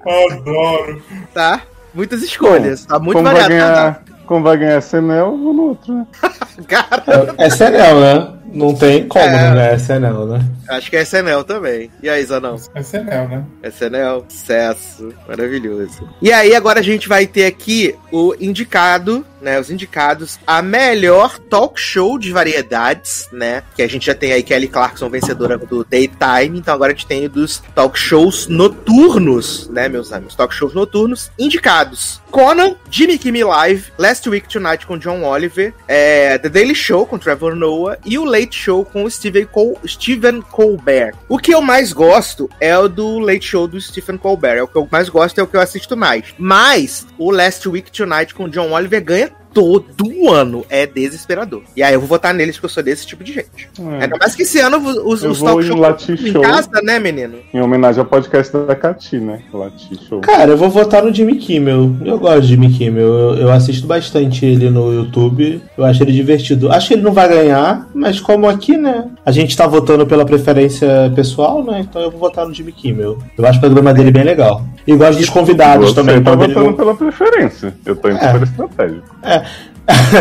Adoro. 0.06 1.02
Tá? 1.34 1.62
Muitas 1.94 2.22
escolhas. 2.22 2.86
Tá 2.86 2.98
muito 2.98 3.22
variado. 3.22 3.48
ganhar, 3.48 4.02
como 4.28 4.44
vai 4.44 4.56
ganhar 4.58 4.78
SNL, 4.78 5.18
eu 5.32 5.38
vou 5.38 5.52
no 5.54 5.62
outro, 5.70 5.92
né? 5.94 6.06
Cara, 6.68 7.34
É 7.38 7.46
SNL, 7.48 8.00
né? 8.00 8.34
Não 8.52 8.74
tem 8.74 9.06
como 9.08 9.24
É. 9.24 9.30
não 9.48 9.54
ganhar 9.54 9.74
SNL, 9.74 10.26
né? 10.26 10.44
acho 10.70 10.90
que 10.90 10.96
é 10.96 11.02
SNL 11.02 11.44
também. 11.44 11.90
E 12.02 12.08
aí, 12.08 12.22
Zanão? 12.24 12.56
É 12.74 12.80
SNL, 12.80 13.28
né? 13.28 13.44
SNL, 13.64 14.24
sucesso, 14.28 15.12
maravilhoso. 15.26 16.08
E 16.20 16.30
aí, 16.32 16.54
agora 16.54 16.80
a 16.80 16.82
gente 16.82 17.08
vai 17.08 17.26
ter 17.26 17.46
aqui 17.46 17.94
o 18.12 18.34
indicado, 18.40 19.24
né? 19.40 19.58
Os 19.58 19.70
indicados 19.70 20.38
a 20.46 20.62
melhor 20.62 21.38
talk 21.38 21.80
show 21.80 22.18
de 22.18 22.32
variedades, 22.32 23.28
né? 23.32 23.62
Que 23.74 23.82
a 23.82 23.88
gente 23.88 24.06
já 24.06 24.14
tem 24.14 24.32
aí 24.32 24.42
Kelly 24.42 24.68
Clarkson, 24.68 25.08
vencedora 25.08 25.56
do 25.58 25.84
Daytime. 25.84 26.58
Então 26.58 26.74
agora 26.74 26.92
a 26.92 26.94
gente 26.94 27.06
tem 27.06 27.28
dos 27.28 27.62
talk 27.74 27.98
shows 27.98 28.46
noturnos, 28.46 29.68
né, 29.68 29.88
meus 29.88 30.12
amigos? 30.12 30.34
Talk 30.34 30.54
shows 30.54 30.74
noturnos 30.74 31.30
indicados. 31.38 32.20
Conan, 32.30 32.76
Jimmy 32.90 33.18
Kimmel 33.18 33.48
Live, 33.48 33.92
Last 33.96 34.28
Week 34.28 34.46
Tonight 34.48 34.86
com 34.86 34.98
John 34.98 35.22
Oliver, 35.24 35.72
é, 35.86 36.36
The 36.38 36.48
Daily 36.48 36.74
Show 36.74 37.06
com 37.06 37.18
Trevor 37.18 37.54
Noah 37.54 37.98
e 38.04 38.18
o 38.18 38.24
Late 38.24 38.54
Show 38.54 38.84
com 38.84 39.04
o 39.04 39.10
Steven, 39.10 39.46
Col 39.46 39.78
Stephen 39.86 40.42
Colbert. 40.42 41.14
O 41.28 41.38
que 41.38 41.54
eu 41.54 41.62
mais 41.62 41.92
gosto 41.92 42.48
é 42.60 42.76
o 42.76 42.88
do 42.88 43.18
Late 43.18 43.46
Show 43.46 43.66
do 43.66 43.80
Stephen 43.80 44.18
Colbert. 44.18 44.58
É 44.58 44.62
o 44.62 44.68
que 44.68 44.76
eu 44.76 44.86
mais 44.90 45.08
gosto, 45.08 45.38
é 45.38 45.42
o 45.42 45.46
que 45.46 45.56
eu 45.56 45.60
assisto 45.60 45.96
mais. 45.96 46.34
Mas 46.38 47.06
o 47.16 47.30
Last 47.30 47.66
Week 47.68 47.90
Tonight 47.90 48.34
com 48.34 48.48
John 48.48 48.72
Oliver 48.72 49.02
ganha 49.02 49.27
todo 49.52 50.28
ano. 50.30 50.64
É 50.68 50.86
desesperador. 50.86 51.62
E 51.76 51.82
aí 51.82 51.94
eu 51.94 52.00
vou 52.00 52.08
votar 52.08 52.32
neles 52.34 52.56
porque 52.56 52.66
eu 52.66 52.70
sou 52.70 52.82
desse 52.82 53.06
tipo 53.06 53.22
de 53.24 53.32
gente. 53.32 53.68
É. 53.78 54.02
Ainda 54.04 54.16
mais 54.18 54.34
que 54.34 54.42
esse 54.42 54.58
ano 54.60 54.78
os, 54.78 55.22
Eu 55.22 55.30
os 55.30 55.40
talk 55.40 55.68
Lati 55.70 56.12
em 56.12 56.16
Show. 56.16 56.42
casa, 56.42 56.70
né, 56.82 56.98
menino? 56.98 57.38
Em 57.52 57.60
homenagem 57.60 58.00
ao 58.00 58.06
podcast 58.06 58.56
da 58.56 58.74
Cati, 58.74 59.18
né? 59.18 59.40
Lati 59.52 59.98
Show. 60.08 60.20
Cara, 60.20 60.50
eu 60.50 60.56
vou 60.56 60.68
votar 60.70 61.02
no 61.02 61.12
Jimmy 61.12 61.36
Kimmel. 61.36 61.96
Eu 62.04 62.18
gosto 62.18 62.42
de 62.42 62.48
Jimmy 62.48 62.70
Kimmel. 62.72 63.02
Eu, 63.06 63.34
eu 63.36 63.50
assisto 63.52 63.86
bastante 63.86 64.44
ele 64.44 64.70
no 64.70 64.92
YouTube. 64.92 65.60
Eu 65.76 65.84
acho 65.84 66.02
ele 66.02 66.12
divertido. 66.12 66.70
Acho 66.70 66.88
que 66.88 66.94
ele 66.94 67.02
não 67.02 67.12
vai 67.12 67.28
ganhar, 67.28 67.88
mas 67.94 68.20
como 68.20 68.48
aqui, 68.48 68.76
né? 68.76 69.08
A 69.24 69.30
gente 69.32 69.56
tá 69.56 69.66
votando 69.66 70.06
pela 70.06 70.24
preferência 70.24 70.88
pessoal, 71.14 71.64
né? 71.64 71.80
Então 71.80 72.02
eu 72.02 72.10
vou 72.10 72.20
votar 72.20 72.46
no 72.46 72.54
Jimmy 72.54 72.72
Kimmel. 72.72 73.18
Eu 73.36 73.46
acho 73.46 73.58
o 73.58 73.60
programa 73.60 73.92
dele 73.94 74.10
bem 74.10 74.24
legal. 74.24 74.64
E 74.86 74.94
gosto 74.96 75.18
dos 75.18 75.28
convidados 75.28 75.90
Você 75.90 75.94
também. 75.94 76.22
tá 76.22 76.30
quando 76.30 76.44
ele 76.44 76.54
votando 76.54 76.70
não- 76.70 76.76
pela 76.76 76.94
preferência. 76.94 77.74
Eu 77.84 77.94
tô 77.96 78.08
indo 78.08 78.18
É. 78.18 78.32
super 78.32 78.42
estratégico. 78.42 79.02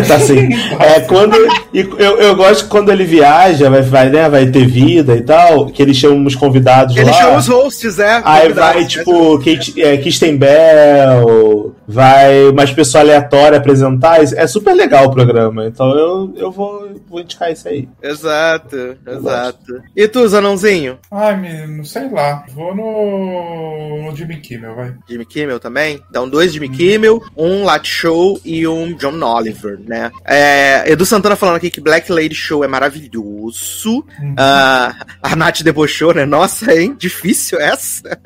Tá 0.08 0.16
assim. 0.16 0.50
É, 0.80 1.02
quando, 1.02 1.36
e 1.74 1.80
eu, 1.80 2.18
eu 2.20 2.36
gosto 2.36 2.70
quando 2.70 2.90
ele 2.92 3.04
viaja, 3.04 3.70
vai, 3.70 3.82
vai, 3.82 4.10
né, 4.10 4.30
vai 4.30 4.46
ter 4.48 4.66
vida 4.66 5.16
e 5.16 5.22
tal, 5.22 5.68
que 5.68 5.82
ele 5.82 5.94
chama 5.94 6.28
os 6.28 6.36
convidados 6.36 6.96
Ele 6.96 7.06
lá. 7.10 7.14
chama 7.14 7.38
os 7.38 7.48
hosts, 7.48 8.00
é. 8.00 8.22
Aí 8.24 8.54
vai, 8.54 8.82
né? 8.82 8.88
tipo, 8.88 9.38
Kate, 9.40 9.82
é, 9.82 9.98
Kristen 9.98 10.38
Bell, 10.38 11.76
vai 11.88 12.50
umas 12.50 12.71
pessoas 12.71 13.04
aleatórias 13.04 13.60
apresentar. 13.60 14.21
É 14.21 14.45
super 14.45 14.73
legal 14.73 15.06
o 15.06 15.12
programa. 15.12 15.65
Então 15.65 15.89
eu, 15.97 16.34
eu 16.36 16.52
vou, 16.52 17.00
vou 17.08 17.21
indicar 17.21 17.52
isso 17.52 17.67
aí. 17.67 17.88
Exato, 18.02 18.97
exato. 19.08 19.82
E 19.95 20.08
tu, 20.08 20.28
Zanãozinho? 20.28 20.97
Ai, 21.10 21.38
menino, 21.38 21.86
sei 21.86 22.10
lá. 22.10 22.45
Vou 22.54 22.76
no, 22.76 24.04
no 24.04 24.15
Jimmy 24.15 24.38
Kimmel, 24.38 24.76
vai. 24.76 24.93
Jimmy 25.08 25.26
Kimmel 25.26 25.60
também? 25.60 26.02
Então, 26.10 26.28
dois 26.28 26.52
Jimmy 26.52 26.69
Kimmel, 26.69 27.23
um 27.36 27.63
Lat 27.63 27.88
Show 27.88 28.39
e 28.43 28.67
um 28.67 28.93
John 28.93 29.23
Oliver, 29.23 29.80
né? 29.88 30.12
É, 30.26 30.84
Edu 30.91 31.06
Santana 31.06 31.36
falando 31.36 31.56
aqui 31.56 31.69
que 31.69 31.80
Black 31.80 32.12
Lady 32.12 32.36
Show 32.36 32.63
é 32.63 32.67
maravilhoso. 32.67 34.06
Ah, 34.38 34.95
a 35.21 35.36
Nath 35.36 35.62
debochou, 35.62 36.13
né? 36.13 36.26
Nossa, 36.26 36.73
hein? 36.73 36.95
Difícil 36.97 37.60
essa. 37.60 38.19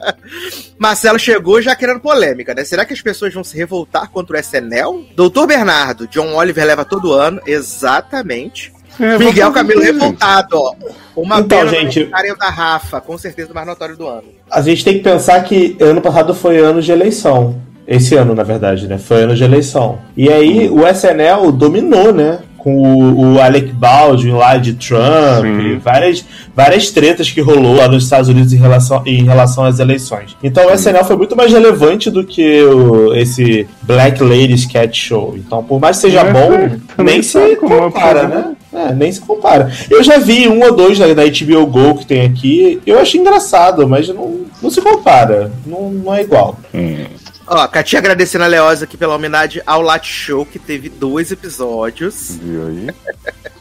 Marcelo 0.78 1.18
chegou 1.18 1.60
já 1.60 1.74
querendo 1.74 2.00
polêmica, 2.00 2.54
né? 2.54 2.64
Será 2.64 2.84
que 2.84 2.93
as 2.94 3.02
pessoas 3.02 3.34
vão 3.34 3.44
se 3.44 3.56
revoltar 3.56 4.08
contra 4.10 4.36
o 4.36 4.40
SNL? 4.40 5.06
Doutor 5.14 5.46
Bernardo, 5.46 6.06
John 6.08 6.34
Oliver 6.34 6.64
leva 6.64 6.84
todo 6.84 7.12
ano, 7.12 7.40
exatamente. 7.46 8.72
É, 8.98 9.18
Miguel 9.18 9.50
Camilo 9.52 9.80
revoltado, 9.82 10.56
ó. 10.56 10.72
Uma 11.16 11.40
Então, 11.40 11.58
pena 11.58 11.70
gente- 11.70 12.04
da 12.38 12.48
Rafa, 12.48 13.00
com 13.00 13.18
certeza 13.18 13.50
o 13.50 13.54
mais 13.54 13.66
notório 13.66 13.96
do 13.96 14.06
ano. 14.06 14.28
A 14.50 14.60
gente 14.60 14.84
tem 14.84 14.94
que 14.94 15.00
pensar 15.00 15.42
que 15.42 15.76
ano 15.80 16.00
passado 16.00 16.32
foi 16.34 16.58
ano 16.58 16.80
de 16.80 16.92
eleição. 16.92 17.60
Esse 17.86 18.14
ano, 18.14 18.34
na 18.34 18.42
verdade, 18.44 18.86
né? 18.88 18.96
Foi 18.96 19.22
ano 19.24 19.34
de 19.34 19.44
eleição. 19.44 19.98
E 20.16 20.28
aí 20.32 20.70
o 20.70 20.86
SNL 20.86 21.50
dominou, 21.52 22.12
né? 22.14 22.38
Com 22.64 22.78
o, 22.82 23.34
o 23.34 23.40
Alec 23.42 23.70
Baldwin 23.72 24.30
lá 24.32 24.56
de 24.56 24.72
Trump, 24.72 25.44
várias, 25.82 26.24
várias 26.56 26.90
tretas 26.90 27.30
que 27.30 27.42
rolou 27.42 27.76
lá 27.76 27.86
nos 27.86 28.04
Estados 28.04 28.30
Unidos 28.30 28.54
em 28.54 28.56
relação, 28.56 29.02
em 29.04 29.22
relação 29.22 29.64
às 29.64 29.78
eleições. 29.78 30.34
Então 30.42 30.66
o 30.66 30.72
SNL 30.74 31.04
foi 31.04 31.14
muito 31.16 31.36
mais 31.36 31.52
relevante 31.52 32.10
do 32.10 32.24
que 32.24 32.62
o- 32.64 33.14
esse 33.14 33.66
Black 33.82 34.22
Lady 34.22 34.54
Sketch 34.54 34.96
Show. 35.08 35.34
Então, 35.36 35.62
por 35.62 35.78
mais 35.78 35.96
que 35.98 36.02
seja 36.02 36.20
É, 36.20 36.32
bom, 36.32 37.04
nem 37.04 37.22
se 37.22 37.38
compara, 37.56 38.26
né? 38.28 38.44
É, 38.72 38.92
nem 38.94 39.12
se 39.12 39.20
compara. 39.20 39.70
Eu 39.90 40.02
já 40.02 40.16
vi 40.18 40.48
um 40.48 40.64
ou 40.64 40.74
dois 40.74 40.98
da, 40.98 41.06
da 41.12 41.22
HBO 41.24 41.66
Go 41.66 41.94
que 41.96 42.06
tem 42.06 42.22
aqui. 42.22 42.80
Eu 42.86 42.98
achei 42.98 43.20
engraçado, 43.20 43.86
mas 43.86 44.08
não, 44.08 44.40
não 44.62 44.70
se 44.70 44.80
compara. 44.80 45.52
Não, 45.66 45.90
não 45.90 46.14
é 46.14 46.22
igual. 46.22 46.58
Hum. 46.74 47.04
Ó, 47.46 47.68
Katia 47.68 47.98
agradecendo 47.98 48.44
a 48.44 48.48
Leosa 48.48 48.84
aqui 48.84 48.96
pela 48.96 49.14
homenagem 49.14 49.62
ao 49.66 49.82
Lat 49.82 50.06
Show, 50.06 50.46
que 50.46 50.58
teve 50.58 50.88
dois 50.88 51.30
episódios. 51.30 52.38
Viu 52.40 52.66
aí? 52.66 52.94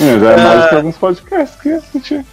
É, 0.00 0.18
já 0.18 0.32
é 0.32 0.36
mais 0.42 0.68
que 0.70 0.74
alguns 0.76 0.96
podcasts 0.96 1.60
que 1.60 1.68
assistir. 1.68 2.24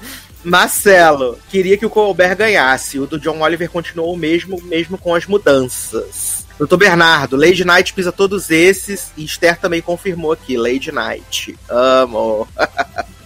Marcelo, 0.41 1.38
queria 1.50 1.78
que 1.78 1.86
o 1.86 1.89
Colbert 1.89 2.38
ganhasse. 2.38 2.98
O 2.98 3.06
do 3.06 3.19
John 3.19 3.41
Oliver 3.41 3.69
continuou 3.69 4.13
o 4.13 4.17
mesmo, 4.17 4.62
mesmo 4.63 4.98
com 4.98 5.13
as 5.13 5.26
mudanças. 5.26 6.45
Doutor 6.58 6.78
Bernardo, 6.78 7.36
Lady 7.36 7.65
Night 7.65 7.93
pisa 7.93 8.12
todos 8.12 8.50
esses 8.50 9.12
e 9.17 9.26
Esther 9.26 9.60
também 9.60 9.82
confirmou 9.82 10.32
aqui, 10.32 10.56
Lady 10.56 10.91
Night. 10.91 11.58
Amo. 11.67 12.48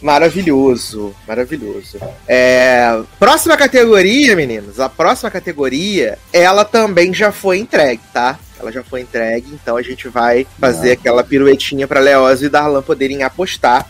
maravilhoso, 0.00 1.14
maravilhoso. 1.26 1.98
É, 2.26 3.00
próxima 3.18 3.56
categoria, 3.56 4.36
meninos. 4.36 4.80
A 4.80 4.88
próxima 4.88 5.30
categoria, 5.30 6.18
ela 6.32 6.64
também 6.64 7.12
já 7.12 7.32
foi 7.32 7.58
entregue, 7.58 8.02
tá? 8.12 8.38
Ela 8.58 8.70
já 8.70 8.82
foi 8.82 9.00
entregue, 9.00 9.46
então 9.52 9.76
a 9.76 9.82
gente 9.82 10.08
vai 10.08 10.46
fazer 10.60 10.92
aquela 10.92 11.24
piruetinha 11.24 11.88
para 11.88 12.00
Leoz 12.00 12.42
e 12.42 12.48
Darlan 12.48 12.82
poderem 12.82 13.22
apostar, 13.22 13.86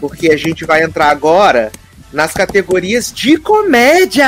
porque 0.00 0.30
a 0.32 0.36
gente 0.36 0.64
vai 0.64 0.82
entrar 0.82 1.10
agora 1.10 1.70
nas 2.12 2.32
categorias 2.32 3.12
de 3.12 3.36
comédia, 3.36 4.26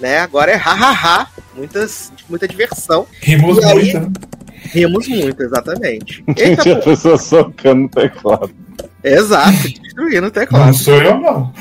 né? 0.00 0.18
Agora 0.18 0.52
é 0.52 0.56
hahaha, 0.56 1.28
muitas, 1.54 2.12
muita 2.28 2.48
diversão. 2.48 3.06
Rimos 3.20 3.62
aí? 3.64 3.74
muito, 3.74 4.00
né? 4.00 4.12
Rimos 4.72 5.08
muito, 5.08 5.42
exatamente. 5.42 6.24
Eita, 6.36 6.62
Gente, 6.64 6.70
a 6.70 6.76
pessoa 6.76 7.18
socando 7.18 7.84
o 7.84 7.88
teclado. 7.88 8.50
Exato, 9.04 9.68
destruindo 9.82 10.18
o 10.18 10.22
Não 10.22 10.30
teclado. 10.30 10.74
sou 10.74 10.94
eu, 10.94 11.18
não. 11.20 11.52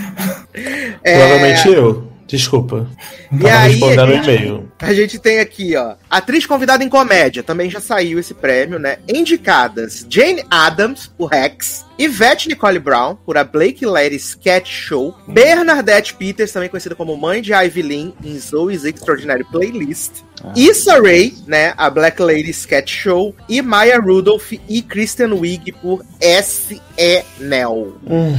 É, 1.04 1.18
Provavelmente 1.18 1.68
eu. 1.70 2.08
Desculpa. 2.28 2.88
E 3.34 3.43
Tava 3.43 3.58
aí, 3.58 3.84
a 3.84 4.06
gente- 4.06 4.30
e-mail. 4.30 4.72
A 4.80 4.93
gente 4.93 5.17
tem 5.19 5.39
aqui, 5.39 5.76
ó, 5.76 5.96
atriz 6.10 6.46
convidada 6.46 6.84
em 6.84 6.89
comédia, 6.89 7.41
também 7.41 7.69
já 7.69 7.80
saiu 7.80 8.19
esse 8.19 8.34
prêmio, 8.34 8.78
né? 8.78 8.98
Indicadas 9.08 10.06
Jane 10.10 10.43
Adams, 10.52 11.10
por 11.17 11.28
Rex, 11.32 11.86
Yvette 12.00 12.50
Nicole 12.50 12.80
Brown, 12.80 13.15
por 13.26 13.38
A 13.38 13.43
Blake 13.43 13.86
Lady 13.86 14.15
Sketch 14.17 14.67
Show, 14.69 15.15
Bernadette 15.28 16.13
Peters, 16.15 16.52
também 16.52 16.67
conhecida 16.69 16.96
como 16.96 17.15
mãe 17.15 17.41
de 17.41 17.54
Ivy 17.54 17.82
Lynn, 17.82 18.12
em 18.24 18.38
Zoe's 18.38 18.84
Extraordinary 18.84 19.43
Playlist, 19.46 20.12
Issa 20.56 21.00
Rae, 21.02 21.34
né, 21.48 21.74
a 21.78 21.89
Black 21.89 22.22
Lady 22.22 22.50
Sketch 22.50 22.91
Show, 22.91 23.34
e 23.48 23.62
Maya 23.62 24.00
Rudolph 24.00 24.52
e 24.67 24.82
Kristen 24.82 25.32
Wiig 25.34 25.72
por 25.74 26.04
S.E.Nel. 26.19 27.93
Hum, 28.08 28.36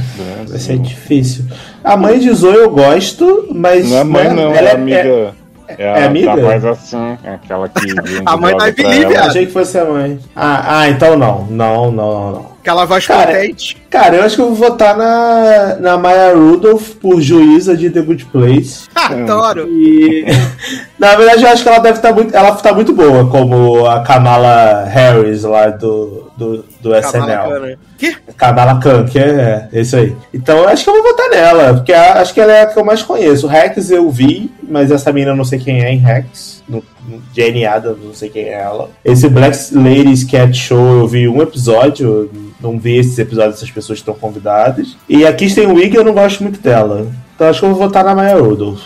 vai 0.47 0.59
ser 0.59 0.77
difícil. 0.79 1.45
A 1.83 1.95
mãe 1.95 2.19
de 2.19 2.31
Zoe 2.33 2.55
eu 2.55 2.69
gosto, 2.69 3.47
mas. 3.53 3.89
Não 3.89 3.97
é 3.97 4.03
mãe, 4.03 4.23
né, 4.25 4.33
não, 4.33 4.53
ela 4.55 4.69
é 4.69 4.77
amiga. 4.93 5.35
É, 5.67 5.93
a 5.93 5.97
é 5.97 6.05
amiga? 6.05 6.35
da 6.35 6.41
voz 6.41 6.65
assim, 6.65 7.17
é 7.23 7.33
aquela 7.33 7.67
que. 7.67 7.95
A 8.25 8.37
mãe 8.37 8.55
droga 8.55 8.83
da 8.83 8.89
viado. 9.09 9.27
Achei 9.29 9.45
que 9.47 9.51
fosse 9.51 9.77
a 9.79 9.85
mãe. 9.85 10.19
Ah, 10.35 10.79
ah, 10.79 10.89
então 10.89 11.17
não. 11.17 11.47
Não, 11.49 11.91
não, 11.91 11.91
não, 11.91 12.31
não. 12.31 12.55
Aquela 12.61 12.85
voz 12.85 13.05
Cara, 13.05 13.33
potente. 13.33 13.77
Cara, 13.89 14.15
eu 14.15 14.23
acho 14.23 14.35
que 14.35 14.41
eu 14.41 14.53
vou 14.53 14.69
votar 14.69 14.97
na, 14.97 15.75
na 15.79 15.97
Maya 15.97 16.33
Rudolph 16.33 16.95
por 17.01 17.21
juíza 17.21 17.75
de 17.75 17.89
The 17.89 18.01
Good 18.01 18.25
Place. 18.25 18.87
Adoro. 18.95 19.67
E 19.67 20.25
na 20.97 21.15
verdade 21.15 21.43
eu 21.43 21.49
acho 21.49 21.63
que 21.63 21.69
ela 21.69 21.79
deve 21.79 21.97
estar 21.97 22.13
muito. 22.13 22.35
Ela 22.35 22.51
tá 22.53 22.73
muito 22.73 22.93
boa, 22.93 23.27
como 23.27 23.85
a 23.87 24.01
Kamala 24.01 24.83
Harris 24.85 25.43
lá 25.43 25.67
do, 25.67 26.24
do, 26.37 26.65
do 26.81 26.95
SNL. 26.95 27.25
Kamala 27.25 27.59
Khan. 27.59 27.75
Que? 27.97 28.15
Kamala 28.35 28.79
Khan, 28.79 29.05
que 29.05 29.19
é, 29.19 29.69
é 29.71 29.81
isso 29.81 29.95
aí. 29.95 30.15
Então 30.33 30.57
eu 30.59 30.67
acho 30.67 30.83
que 30.83 30.89
eu 30.89 30.93
vou 30.93 31.03
votar 31.03 31.29
nela, 31.29 31.73
porque 31.75 31.93
a- 31.93 32.19
acho 32.21 32.33
que 32.33 32.41
ela 32.41 32.51
é 32.51 32.61
a 32.63 32.65
que 32.67 32.77
eu 32.77 32.83
mais 32.85 33.01
conheço. 33.01 33.45
O 33.47 33.49
Rex 33.49 33.89
eu 33.89 34.09
vi, 34.09 34.51
mas 34.63 34.91
essa 34.91 35.11
mina 35.13 35.31
eu 35.31 35.35
não 35.35 35.45
sei 35.45 35.59
quem 35.59 35.81
é 35.83 35.91
em 35.91 35.97
Rex. 35.97 36.63
No, 36.67 36.83
no 37.07 37.21
Jenny 37.35 37.65
Adams, 37.65 38.03
não 38.03 38.13
sei 38.13 38.29
quem 38.29 38.45
é 38.45 38.53
ela. 38.61 38.89
Esse 39.03 39.29
Black 39.29 39.55
Lady 39.73 40.11
Sketch 40.13 40.55
Show 40.57 40.99
eu 41.01 41.07
vi 41.07 41.27
um 41.27 41.41
episódio, 41.41 42.07
eu 42.07 42.31
não 42.59 42.79
vi 42.79 42.97
esses 42.97 43.17
episódios 43.19 43.55
dessas 43.55 43.69
pessoas 43.71 43.99
que 43.99 44.01
estão 44.01 44.15
convidadas. 44.15 44.97
E 45.07 45.25
a 45.27 45.31
Kristen 45.33 45.67
Wiig 45.67 45.95
eu 45.95 46.03
não 46.03 46.13
gosto 46.13 46.41
muito 46.41 46.59
dela. 46.59 47.07
Então 47.35 47.47
acho 47.47 47.59
que 47.59 47.65
eu 47.65 47.69
vou 47.69 47.79
votar 47.87 48.03
na 48.03 48.15
Maya 48.15 48.35
Rudolph. 48.37 48.81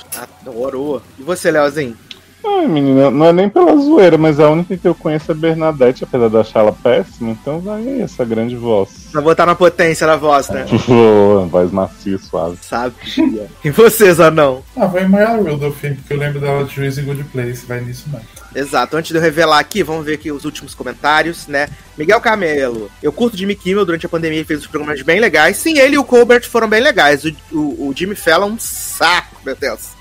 Adoro. 0.46 1.02
E 1.18 1.24
você, 1.24 1.50
Leozinho? 1.52 1.96
Ai, 2.46 2.68
menina, 2.68 3.12
não 3.12 3.26
é 3.26 3.34
nem 3.34 3.50
pela 3.50 3.76
zoeira, 3.78 4.18
mas 4.18 4.40
a 4.40 4.50
única 4.50 4.78
que 4.78 4.88
eu 4.88 4.96
conheço 4.96 5.32
é 5.32 5.36
Bernadette, 5.36 6.04
apesar 6.04 6.30
de 6.30 6.38
achar 6.38 6.60
ela 6.62 6.72
péssima, 6.72 7.32
então 7.32 7.60
vai 7.60 7.82
aí 7.82 8.02
essa 8.02 8.24
grande 8.24 8.56
voz. 8.56 9.08
Vai 9.14 9.24
botar 9.24 9.46
na 9.46 9.56
potência 9.56 10.08
da 10.08 10.16
voz, 10.16 10.50
né? 10.50 10.66
Boa, 10.88 11.46
voz 11.46 11.72
macia 11.72 12.16
e 12.16 12.20
suave. 12.20 12.58
Sabia. 12.62 13.48
E 13.64 13.70
você, 13.70 14.14
Zanão? 14.14 14.64
Ah, 14.76 14.86
vai 14.86 15.08
Maya 15.08 15.36
Rudolph, 15.36 15.80
porque 15.80 16.14
eu 16.14 16.18
lembro 16.18 16.40
dela 16.40 16.64
de 16.64 16.74
Juiz 16.74 16.98
em 16.98 17.04
Good 17.04 17.26
Place. 17.26 17.66
Vai 17.66 17.82
nisso, 17.82 18.06
não. 18.12 18.22
Exato. 18.56 18.98
Antes 18.98 19.12
de 19.12 19.18
eu 19.18 19.22
revelar 19.22 19.60
aqui, 19.60 19.84
vamos 19.84 20.06
ver 20.06 20.14
aqui 20.14 20.32
os 20.32 20.46
últimos 20.46 20.74
comentários, 20.74 21.48
né? 21.48 21.68
Miguel 21.98 22.22
Camelo. 22.22 22.90
Eu 23.04 23.12
curto 23.12 23.38
Jimmy 23.38 23.56
Kimmel 23.56 23.86
durante 23.86 24.06
a 24.06 24.10
pandemia 24.10 24.42
e 24.42 24.46
fez 24.46 24.62
os 24.62 24.68
programas 24.68 25.02
bem 25.02 25.20
legais. 25.20 25.58
Sim, 25.58 25.78
ele 25.78 25.96
e 25.96 26.00
o 26.00 26.04
Colbert 26.04 26.48
foram 26.48 26.68
bem 26.68 26.82
legais. 26.82 27.24
O, 27.26 27.34
o, 27.52 27.90
o 27.90 27.94
Jimmy 27.96 28.16
Fallon, 28.16 28.52
um 28.52 28.60
saco, 28.60 29.36
meu 29.46 29.56
Deus. 29.56 29.99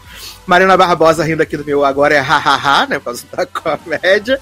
Mariana 0.49 0.77
Barbosa 0.77 1.23
rindo 1.23 1.43
aqui 1.43 1.57
do 1.57 1.65
meu 1.65 1.85
agora 1.85 2.15
é 2.15 2.19
hahaha, 2.21 2.87
né? 2.87 2.99
Por 2.99 3.05
causa 3.05 3.25
da 3.31 3.45
comédia. 3.47 4.41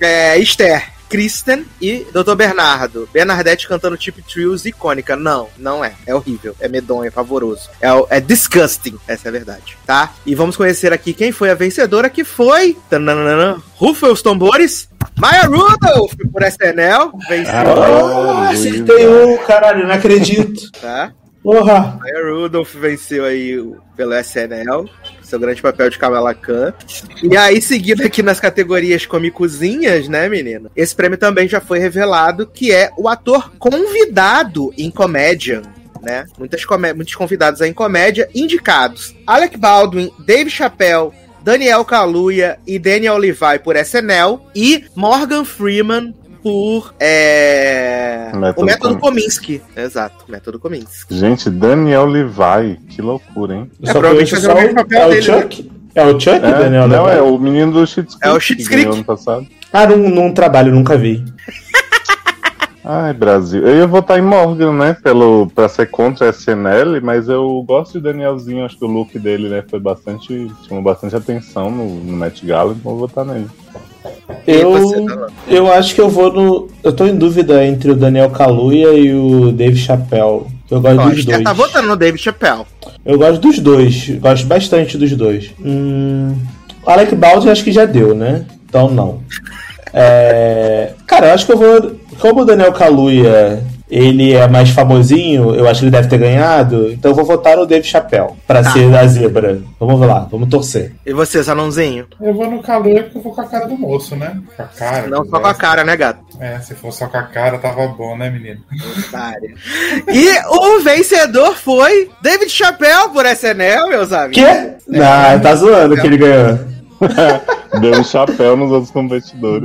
É, 0.00 0.36
Esther. 0.38 0.90
Kristen 1.08 1.66
e 1.78 2.06
Dr. 2.10 2.34
Bernardo. 2.34 3.06
Bernadette 3.12 3.68
cantando 3.68 3.98
Tip 3.98 4.16
Trios 4.22 4.64
icônica. 4.64 5.14
Não, 5.14 5.46
não 5.58 5.84
é. 5.84 5.92
É 6.06 6.14
horrível. 6.14 6.56
É 6.58 6.68
medonho, 6.68 7.04
é 7.06 7.10
pavoroso. 7.10 7.68
É, 7.82 8.16
é 8.16 8.18
disgusting. 8.18 8.98
Essa 9.06 9.28
é 9.28 9.30
a 9.30 9.32
verdade, 9.32 9.76
tá? 9.86 10.10
E 10.24 10.34
vamos 10.34 10.56
conhecer 10.56 10.90
aqui 10.90 11.12
quem 11.12 11.30
foi 11.30 11.50
a 11.50 11.54
vencedora, 11.54 12.08
que 12.08 12.24
foi. 12.24 12.78
Tananana, 12.88 13.62
Rufa 13.76 14.08
os 14.08 14.22
tambores. 14.22 14.88
Maya 15.18 15.42
Rudolph 15.42 16.14
por 16.32 16.42
SNL. 16.44 17.12
Venceu, 17.28 17.54
Ah, 17.54 18.48
acertei 18.50 19.06
um, 19.06 19.36
caralho, 19.44 19.86
não 19.86 19.94
acredito. 19.94 20.72
tá? 20.80 21.12
Porra! 21.42 21.98
Maya 22.00 22.24
Rudolph 22.32 22.72
venceu 22.74 23.26
aí 23.26 23.62
pelo 23.94 24.14
SNL, 24.14 24.88
seu 25.32 25.40
grande 25.40 25.62
papel 25.62 25.88
de 25.88 25.98
Kamala 25.98 26.34
Khan. 26.34 26.74
E 27.22 27.34
aí, 27.36 27.62
seguindo 27.62 28.02
aqui 28.02 28.22
nas 28.22 28.38
categorias 28.38 29.06
comicozinhas, 29.06 30.06
né, 30.06 30.28
menina? 30.28 30.70
Esse 30.76 30.94
prêmio 30.94 31.16
também 31.16 31.48
já 31.48 31.58
foi 31.58 31.78
revelado, 31.78 32.46
que 32.46 32.70
é 32.70 32.90
o 32.98 33.08
ator 33.08 33.50
convidado 33.58 34.72
em 34.76 34.90
comédia. 34.90 35.62
Né? 36.02 36.26
Muitas 36.38 36.62
muitos 36.94 37.14
convidados 37.14 37.62
aí 37.62 37.70
em 37.70 37.72
comédia 37.72 38.28
indicados. 38.34 39.14
Alec 39.26 39.56
Baldwin, 39.56 40.10
Dave 40.26 40.50
Chappelle, 40.50 41.12
Daniel 41.42 41.84
Kaluuya 41.84 42.58
e 42.66 42.78
Daniel 42.78 43.16
Levi 43.16 43.58
por 43.64 43.74
SNL 43.76 44.40
e 44.54 44.84
Morgan 44.94 45.44
Freeman 45.44 46.14
por 46.42 46.94
é, 47.00 48.30
Método 48.34 48.60
o 48.62 48.64
método 48.64 48.98
Kominsky. 48.98 49.58
Kominsky. 49.58 49.80
Exato, 49.80 50.24
método 50.28 50.58
Kominsky. 50.58 51.14
Gente, 51.14 51.48
Daniel 51.50 52.06
Levi, 52.06 52.78
que 52.90 53.00
loucura, 53.00 53.54
hein? 53.54 53.70
É, 53.82 53.92
provavelmente 53.92 54.30
fazer 54.30 54.50
o 54.50 54.54
mesmo 54.54 54.74
papel 54.74 55.00
é 55.02 55.06
o 55.06 55.10
dele, 55.10 55.30
né? 55.30 55.40
Chuck? 55.42 55.70
É 55.94 56.04
o 56.04 56.20
Chuck, 56.20 56.36
É, 56.36 56.40
Daniel 56.40 56.88
não, 56.88 57.04
Levi? 57.04 57.18
é 57.18 57.22
o 57.22 57.38
menino 57.38 57.72
do 57.72 57.86
Schitt's 57.86 58.16
Creek. 58.16 58.26
É 58.26 58.30
o 58.36 58.38
ganhou 58.38 58.68
Creek. 58.68 58.88
ano 58.96 59.04
passado. 59.04 59.46
Ah, 59.72 59.86
num, 59.86 60.08
num 60.08 60.32
trabalho, 60.32 60.72
nunca 60.74 60.96
vi. 60.96 61.24
Ai, 62.84 63.12
Brasil. 63.12 63.64
Eu 63.64 63.76
ia 63.76 63.86
votar 63.86 64.18
em 64.18 64.22
Morgan, 64.22 64.72
né? 64.72 64.96
Pelo, 65.04 65.48
pra 65.54 65.68
ser 65.68 65.86
contra 65.86 66.26
a 66.26 66.30
SNL, 66.30 67.00
mas 67.00 67.28
eu 67.28 67.62
gosto 67.62 67.92
de 67.92 68.00
Danielzinho. 68.00 68.64
Acho 68.64 68.76
que 68.76 68.84
o 68.84 68.88
look 68.88 69.16
dele, 69.20 69.48
né, 69.48 69.62
foi 69.70 69.78
bastante. 69.78 70.50
chamou 70.66 70.82
bastante 70.82 71.14
atenção 71.14 71.70
no, 71.70 71.84
no 72.00 72.16
Met 72.16 72.44
Gala, 72.44 72.72
então 72.72 72.90
vou 72.90 72.98
votar 73.06 73.24
nele. 73.24 73.46
Eu, 74.46 74.72
Darlan? 75.06 75.26
eu 75.48 75.72
acho 75.72 75.94
que 75.94 76.00
eu 76.00 76.08
vou 76.08 76.32
no. 76.32 76.68
Eu 76.82 76.92
tô 76.92 77.06
em 77.06 77.16
dúvida 77.16 77.64
entre 77.64 77.90
o 77.90 77.96
Daniel 77.96 78.30
Kaluuya 78.30 78.92
e 78.92 79.14
o 79.14 79.52
Dave 79.52 79.76
Chappelle. 79.76 80.42
Eu 80.70 80.80
gosto 80.80 81.00
Ó, 81.00 81.08
dos 81.10 81.18
Esther 81.18 81.34
dois. 81.34 81.44
tá 81.44 81.52
votando 81.52 81.88
no 81.88 81.96
David 81.96 82.22
Chappelle. 82.22 82.62
Eu 83.04 83.18
gosto 83.18 83.40
dos 83.40 83.58
dois. 83.58 84.08
Gosto 84.18 84.46
bastante 84.46 84.96
dos 84.96 85.14
dois. 85.14 85.50
Hum, 85.62 86.34
o 86.84 86.90
Alec 86.90 87.14
Baldwin 87.14 87.50
acho 87.50 87.62
que 87.64 87.72
já 87.72 87.84
deu, 87.84 88.14
né? 88.14 88.46
Então 88.68 88.90
não. 88.90 89.20
É, 89.92 90.92
cara, 91.06 91.26
eu 91.28 91.34
acho 91.34 91.44
que 91.46 91.52
eu 91.52 91.58
vou. 91.58 91.92
Como 92.18 92.40
o 92.42 92.44
Daniel 92.44 92.72
Kaluuya 92.72 93.62
ele 93.94 94.32
é 94.32 94.48
mais 94.48 94.70
famosinho, 94.70 95.54
eu 95.54 95.68
acho 95.68 95.80
que 95.80 95.84
ele 95.84 95.90
deve 95.92 96.08
ter 96.08 96.16
ganhado. 96.16 96.90
Então 96.90 97.10
eu 97.10 97.14
vou 97.14 97.26
votar 97.26 97.58
no 97.58 97.66
Dave 97.66 97.86
Chappelle 97.86 98.30
pra 98.46 98.62
Tá. 98.62 98.70
ser 98.70 98.94
a 98.96 99.06
zebra. 99.06 99.60
Vamos 99.78 100.00
lá, 100.00 100.26
vamos 100.30 100.48
torcer. 100.48 100.92
E 101.04 101.12
você, 101.12 101.42
Zanãozinho? 101.42 102.06
Eu 102.18 102.32
vou 102.32 102.50
no 102.50 102.62
calor 102.62 103.02
porque 103.02 103.18
eu 103.18 103.22
vou 103.22 103.34
com 103.34 103.40
a 103.42 103.46
cara 103.46 103.66
do 103.66 103.76
moço, 103.76 104.16
né? 104.16 104.40
Com 104.56 104.62
a 104.62 104.66
cara. 104.66 105.06
Não 105.08 105.24
só 105.26 105.38
com 105.38 105.46
a 105.46 105.54
cara, 105.54 105.84
né, 105.84 105.94
gato? 105.94 106.20
É, 106.40 106.58
se 106.60 106.74
fosse 106.74 107.00
só 107.00 107.06
com 107.06 107.18
a 107.18 107.22
cara, 107.24 107.58
tava 107.58 107.86
bom, 107.88 108.16
né, 108.16 108.30
menino? 108.30 108.60
E 110.08 110.38
o 110.48 110.80
vencedor 110.80 111.54
foi 111.56 112.08
David 112.22 112.50
Chappelle 112.50 113.10
por 113.12 113.26
SNL, 113.26 113.88
meus 113.88 114.10
amigos. 114.12 114.42
Quê? 114.42 114.72
Não, 114.88 115.40
tá 115.40 115.54
zoando 115.54 115.96
que 115.96 116.06
ele 116.06 116.16
ganhou. 116.16 116.58
Deu 117.80 117.98
um 117.98 118.04
chapéu 118.04 118.56
nos 118.56 118.70
outros 118.70 118.90
competidores. 118.90 119.64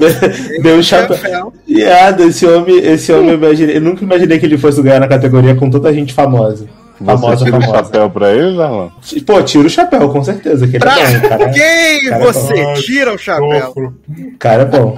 Deu 0.61 0.77
um 0.77 0.83
chapéu. 0.83 1.17
Chappelle. 1.17 1.51
Iado, 1.67 2.23
esse 2.23 2.45
homem, 2.45 2.77
esse 2.79 3.11
homem 3.11 3.29
eu, 3.31 3.35
imaginei, 3.38 3.77
eu 3.77 3.81
nunca 3.81 4.03
imaginei 4.03 4.39
que 4.39 4.45
ele 4.45 4.57
fosse 4.57 4.81
ganhar 4.81 4.99
na 4.99 5.07
categoria 5.07 5.55
com 5.55 5.69
tanta 5.69 5.93
gente 5.93 6.13
famosa. 6.13 6.67
Você 6.99 7.05
Famosa, 7.05 7.45
tira 7.45 7.57
o 7.57 7.61
famosa. 7.61 7.77
chapéu 7.83 8.09
pra 8.09 8.33
ele, 8.33 8.57
Darlan? 8.57 8.89
Pô, 9.25 9.43
tira 9.43 9.67
o 9.67 9.69
chapéu, 9.69 10.09
com 10.09 10.23
certeza. 10.23 10.65
Que 10.67 10.77
ele 10.77 10.79
Pra 10.79 10.99
é 10.99 11.19
bom, 11.19 11.29
cara. 11.29 11.49
quem 11.51 12.09
cara, 12.09 12.23
você 12.25 12.53
bom. 12.63 12.73
tira 12.75 13.13
o 13.13 13.17
chapéu? 13.19 13.93
Cara 14.39 14.63
é 14.63 14.65
bom. 14.65 14.97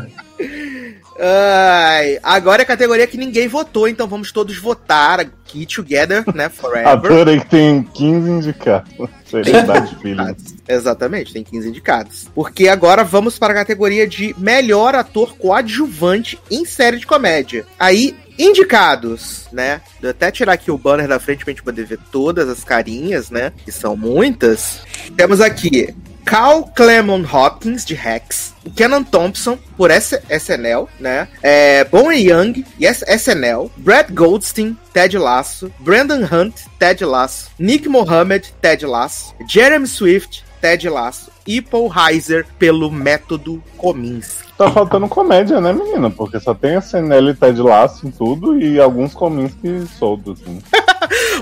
Ai, 1.22 2.18
agora 2.24 2.62
é 2.62 2.64
a 2.64 2.68
categoria 2.68 3.06
que 3.06 3.18
ninguém 3.18 3.48
votou, 3.48 3.90
então 3.90 4.08
vamos 4.08 4.32
todos 4.32 4.58
votar 4.58 5.20
aqui 5.20 5.66
together, 5.66 6.24
né? 6.34 6.48
Forever. 6.48 6.88
Adorei 6.88 7.40
que 7.42 7.48
tem 7.48 7.84
15 7.84 8.30
indicados. 8.30 8.90
Seriedade, 9.26 9.96
filho. 9.98 10.22
indicados. 10.22 10.56
Exatamente, 10.68 11.34
tem 11.34 11.44
15 11.44 11.68
indicados. 11.68 12.28
Porque 12.34 12.70
agora 12.70 13.04
vamos 13.04 13.38
para 13.38 13.54
a 13.54 13.58
categoria 13.58 14.08
de 14.08 14.34
melhor 14.38 14.96
ator 14.96 15.36
coadjuvante 15.36 16.40
em 16.50 16.64
série 16.64 16.98
de 16.98 17.06
comédia. 17.06 17.66
Aí, 17.78 18.16
indicados, 18.38 19.48
né? 19.52 19.82
Vou 20.02 20.10
até 20.10 20.32
tirar 20.32 20.54
aqui 20.54 20.72
o 20.72 20.78
banner 20.78 21.08
da 21.08 21.20
frente 21.20 21.44
pra 21.44 21.52
gente 21.52 21.64
poder 21.64 21.86
ver 21.86 22.00
todas 22.12 22.48
as 22.48 22.64
carinhas, 22.64 23.30
né? 23.30 23.52
Que 23.66 23.72
são 23.74 23.98
muitas. 23.98 24.84
Temos 25.18 25.42
aqui 25.42 25.94
Cal 26.24 26.64
Clemon 26.76 27.24
Hopkins, 27.24 27.84
de 27.84 27.94
Rex. 27.96 28.54
Kenan 28.76 29.04
Thompson, 29.04 29.58
por 29.78 29.92
S 29.92 30.20
SNL, 30.30 30.88
né? 31.00 31.28
É, 31.42 31.84
Bonnie 31.86 32.30
Young, 32.30 32.64
yes, 32.82 33.04
SNL. 33.08 33.70
Brad 33.78 34.12
Goldstein, 34.12 34.78
Ted 34.94 35.18
Lasso. 35.18 35.72
Brandon 35.80 36.24
Hunt, 36.32 36.56
Ted 36.78 37.04
Lasso. 37.06 37.50
Nick 37.58 37.88
Mohammed, 37.88 38.54
Ted 38.62 38.86
Lasso. 38.86 39.34
Jeremy 39.48 39.88
Swift, 39.88 40.44
Ted 40.62 40.88
Lasso. 40.90 41.32
E 41.48 41.62
Paul 41.62 41.92
Heiser, 41.92 42.46
pelo 42.60 42.92
método 42.92 43.64
Kominsky. 43.78 44.50
Tá 44.58 44.70
faltando 44.70 45.08
comédia, 45.08 45.62
né, 45.62 45.72
menina? 45.72 46.10
Porque 46.10 46.40
só 46.40 46.54
tem 46.54 46.76
a 46.76 46.82
CNL 46.82 47.30
e 47.30 47.34
Ted 47.34 47.62
Lasso 47.62 48.06
em 48.06 48.12
tudo 48.12 48.60
e 48.60 48.80
alguns 48.80 49.14
Kominsky 49.14 49.88
soltos, 49.98 50.40
assim. 50.42 50.62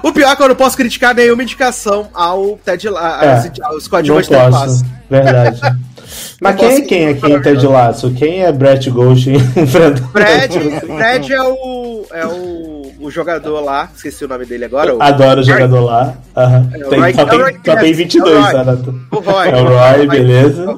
O 0.03 0.13
pior 0.13 0.31
é 0.31 0.35
que 0.35 0.43
eu 0.43 0.49
não 0.49 0.55
posso 0.55 0.77
criticar 0.77 1.15
nenhuma 1.15 1.41
indicação 1.41 2.07
ao 2.13 2.59
Ted 2.63 2.87
Lasso, 2.87 3.47
É, 3.47 3.65
aos 3.65 3.87
coadjuvantes 3.87 4.29
Ted. 4.29 4.51
Lasso. 4.51 4.85
Verdade. 5.09 5.59
Mas 6.41 6.55
Não 6.55 6.59
quem 6.61 6.77
é 6.77 6.81
quem 6.81 7.07
aqui 7.09 7.31
em 7.31 7.41
Ted 7.41 7.65
Lasso? 7.67 8.11
Quem 8.13 8.43
é 8.43 8.51
Brett 8.51 8.89
Ghost 8.89 9.29
enfrentando? 9.31 10.07
Brad, 10.13 10.51
Brad 10.85 11.29
é 11.29 11.41
o. 11.41 12.05
é 12.13 12.25
o, 12.25 12.91
o 12.99 13.11
jogador 13.11 13.59
lá, 13.61 13.89
esqueci 13.95 14.25
o 14.25 14.27
nome 14.27 14.45
dele 14.45 14.65
agora. 14.65 14.95
O, 14.95 15.01
Adoro 15.01 15.41
o 15.41 15.43
jogador 15.43 15.81
lá. 15.81 16.15
É 16.35 16.85
o 16.85 16.89
Tem, 16.89 16.99
Roy- 16.99 17.13
só, 17.13 17.21
é 17.21 17.25
o 17.25 17.27
Roy 17.41 17.53
tem, 17.53 17.73
só 17.73 17.79
tem 17.81 17.85
Kent, 17.89 17.95
22, 17.95 18.35
é 18.35 18.37
o 18.37 18.41
Roy. 18.41 18.51
tá? 18.53 18.71
O 19.11 19.19
Roy. 19.19 19.49
É 19.49 19.55
o 19.55 19.67
Roy, 19.67 20.07
beleza. 20.07 20.77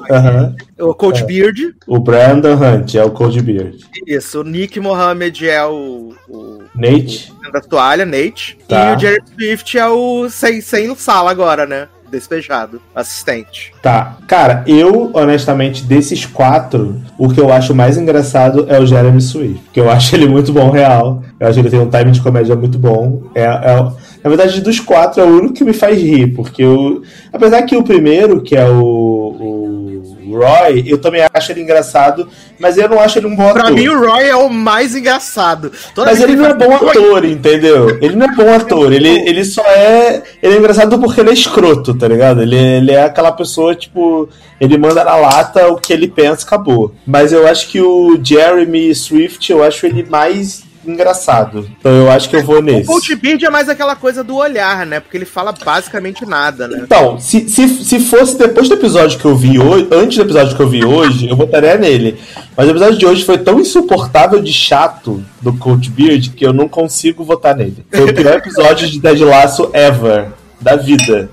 O 0.78 0.94
Coach 0.94 1.24
Beard. 1.24 1.74
O 1.86 1.98
Brandon 1.98 2.54
Hunt 2.54 2.94
é 2.94 3.04
o 3.04 3.10
Cold 3.10 3.40
Beard. 3.42 3.76
Isso. 4.06 4.40
O 4.40 4.44
Nick 4.44 4.78
Mohammed 4.80 5.48
é 5.48 5.64
o. 5.64 6.14
o 6.28 6.60
Nate? 6.74 7.32
o 7.48 7.52
da 7.52 7.60
toalha, 7.60 8.06
Nate. 8.06 8.56
Tá. 8.68 8.92
E 8.92 8.96
o 8.96 8.98
Jerry 8.98 9.22
Swift 9.34 9.78
é 9.78 9.86
o 9.88 10.28
sem, 10.30 10.60
sem 10.60 10.94
sala 10.94 11.30
agora, 11.30 11.66
né? 11.66 11.88
Despejado. 12.10 12.80
Assistente. 12.94 13.72
Tá. 13.82 14.16
Cara, 14.26 14.64
eu, 14.66 15.10
honestamente, 15.14 15.84
desses 15.84 16.26
quatro, 16.26 17.00
o 17.16 17.28
que 17.28 17.40
eu 17.40 17.52
acho 17.52 17.74
mais 17.74 17.96
engraçado 17.96 18.66
é 18.68 18.78
o 18.80 18.86
Jeremy 18.86 19.20
Swift. 19.20 19.60
Porque 19.64 19.80
eu 19.80 19.88
acho 19.90 20.14
ele 20.14 20.26
muito 20.26 20.52
bom, 20.52 20.70
real. 20.70 21.22
Eu 21.38 21.46
acho 21.46 21.54
que 21.54 21.60
ele 21.60 21.70
tem 21.70 21.80
um 21.80 21.88
timing 21.88 22.12
de 22.12 22.20
comédia 22.20 22.56
muito 22.56 22.78
bom. 22.78 23.22
É, 23.34 23.44
é- 23.44 23.92
na 24.22 24.28
verdade, 24.28 24.60
dos 24.60 24.80
quatro, 24.80 25.20
é 25.20 25.24
o 25.24 25.38
único 25.38 25.54
que 25.54 25.64
me 25.64 25.72
faz 25.72 25.98
rir. 26.00 26.28
Porque 26.34 26.62
eu. 26.62 27.02
Apesar 27.32 27.62
que 27.62 27.76
o 27.76 27.82
primeiro, 27.82 28.42
que 28.42 28.56
é 28.56 28.68
o. 28.68 28.76
o 28.78 29.90
Roy, 30.30 30.84
eu 30.86 30.98
também 30.98 31.22
acho 31.34 31.52
ele 31.52 31.60
engraçado, 31.62 32.28
mas 32.58 32.78
eu 32.78 32.88
não 32.88 33.00
acho 33.00 33.18
ele 33.18 33.26
um 33.26 33.34
bom 33.34 33.52
Pra 33.52 33.64
ator. 33.64 33.74
mim, 33.74 33.88
o 33.88 33.98
Roy 33.98 34.28
é 34.28 34.36
o 34.36 34.48
mais 34.48 34.94
engraçado. 34.94 35.72
Toda 35.94 36.10
Mas 36.10 36.20
ele 36.20 36.36
não 36.36 36.46
é 36.46 36.54
bom 36.54 36.74
ator, 36.74 37.24
entendeu? 37.24 37.98
Ele 38.00 38.14
não 38.14 38.26
é 38.26 38.34
bom 38.34 38.54
ator. 38.54 38.92
Ele, 38.92 39.08
ele 39.08 39.44
só 39.44 39.62
é. 39.62 40.22
Ele 40.42 40.54
é 40.54 40.58
engraçado 40.58 40.98
porque 40.98 41.20
ele 41.20 41.30
é 41.30 41.34
escroto, 41.34 41.94
tá 41.94 42.06
ligado? 42.06 42.42
Ele, 42.42 42.56
ele 42.56 42.92
é 42.92 43.04
aquela 43.04 43.32
pessoa, 43.32 43.74
tipo. 43.74 44.28
Ele 44.60 44.76
manda 44.76 45.02
na 45.02 45.16
lata 45.16 45.68
o 45.68 45.76
que 45.78 45.92
ele 45.92 46.06
pensa, 46.06 46.46
acabou. 46.46 46.94
Mas 47.06 47.32
eu 47.32 47.48
acho 47.48 47.68
que 47.68 47.80
o 47.80 48.18
Jeremy 48.22 48.94
Swift, 48.94 49.50
eu 49.50 49.64
acho 49.64 49.86
ele 49.86 50.04
mais 50.08 50.62
engraçado. 50.84 51.68
Então 51.78 51.92
eu 51.92 52.10
acho 52.10 52.28
que 52.28 52.36
eu 52.36 52.44
vou 52.44 52.58
O 52.58 52.62
nesse. 52.62 52.86
Coach 52.86 53.14
Beard 53.16 53.42
é 53.42 53.50
mais 53.50 53.68
aquela 53.68 53.96
coisa 53.96 54.24
do 54.24 54.36
olhar, 54.36 54.86
né? 54.86 55.00
Porque 55.00 55.16
ele 55.16 55.24
fala 55.24 55.52
basicamente 55.52 56.24
nada, 56.24 56.66
né? 56.66 56.80
Então, 56.82 57.18
se, 57.18 57.48
se, 57.48 57.68
se 57.68 58.00
fosse 58.00 58.38
depois 58.38 58.68
do 58.68 58.74
episódio 58.74 59.18
que 59.18 59.24
eu 59.24 59.36
vi 59.36 59.58
hoje, 59.58 59.88
antes 59.90 60.16
do 60.16 60.22
episódio 60.22 60.56
que 60.56 60.62
eu 60.62 60.68
vi 60.68 60.84
hoje, 60.84 61.28
eu 61.28 61.36
votaria 61.36 61.76
nele. 61.76 62.18
Mas 62.56 62.66
o 62.66 62.70
episódio 62.70 62.98
de 62.98 63.06
hoje 63.06 63.24
foi 63.24 63.38
tão 63.38 63.60
insuportável 63.60 64.40
de 64.40 64.52
chato 64.52 65.22
do 65.40 65.52
Coach 65.56 65.90
Beard 65.90 66.30
que 66.30 66.46
eu 66.46 66.52
não 66.52 66.68
consigo 66.68 67.24
votar 67.24 67.54
nele. 67.54 67.84
Foi 67.90 68.10
o 68.10 68.14
pior 68.14 68.38
episódio 68.38 68.88
de 68.88 69.00
Dead 69.00 69.20
Laço 69.20 69.70
ever 69.72 70.39
da 70.60 70.76
vida. 70.76 71.30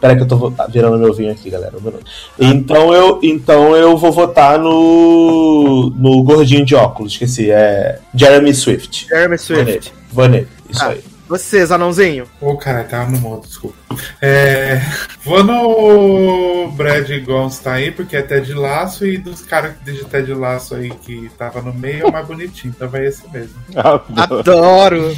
Peraí 0.00 0.16
que 0.16 0.22
eu 0.22 0.28
tô 0.28 0.50
tá 0.50 0.66
virando 0.66 0.98
meu 0.98 1.12
vinho 1.14 1.32
aqui, 1.32 1.48
galera. 1.48 1.72
Então 2.38 2.92
eu, 2.92 3.18
então 3.22 3.74
eu 3.74 3.96
vou 3.96 4.12
votar 4.12 4.58
no 4.58 5.90
no 5.96 6.22
gordinho 6.22 6.64
de 6.64 6.74
óculos, 6.74 7.12
esqueci, 7.12 7.50
é 7.50 7.98
Jeremy 8.14 8.54
Swift. 8.54 9.06
Jeremy. 9.08 9.38
Swift. 9.38 9.92
Nele. 10.28 10.48
Isso 10.68 10.82
Ah. 10.84 10.88
aí. 10.88 11.15
Vocês, 11.28 11.72
anãozinho. 11.72 12.26
Ô, 12.40 12.56
cara, 12.56 12.84
tava 12.84 13.10
no 13.10 13.18
modo, 13.18 13.46
desculpa. 13.46 13.76
É, 14.22 14.80
vou 15.24 15.42
no 15.42 16.70
Brad 16.72 17.10
Gons 17.24 17.58
tá 17.58 17.72
aí, 17.74 17.90
porque 17.90 18.16
é 18.16 18.22
Ted 18.22 18.52
Laço, 18.54 19.06
e 19.06 19.18
dos 19.18 19.42
caras 19.42 19.74
de 19.84 20.04
Ted 20.04 20.32
Laço 20.34 20.74
aí 20.76 20.90
que 20.90 21.28
tava 21.36 21.60
no 21.60 21.74
meio 21.74 22.04
é 22.04 22.08
o 22.08 22.12
mais 22.12 22.26
bonitinho, 22.26 22.72
então 22.76 22.88
vai 22.88 23.06
esse 23.06 23.28
mesmo. 23.32 23.54
Adoro. 23.76 24.40
Adoro. 24.40 25.16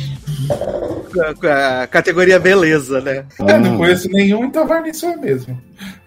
A- 1.46 1.82
a 1.82 1.86
Categoria 1.86 2.38
beleza, 2.38 3.00
né? 3.00 3.24
Eu 3.38 3.58
não 3.60 3.76
conheço 3.78 4.08
nenhum, 4.10 4.44
então 4.44 4.66
vai 4.66 4.82
nisso 4.82 5.06
aí 5.06 5.16
mesmo. 5.16 5.60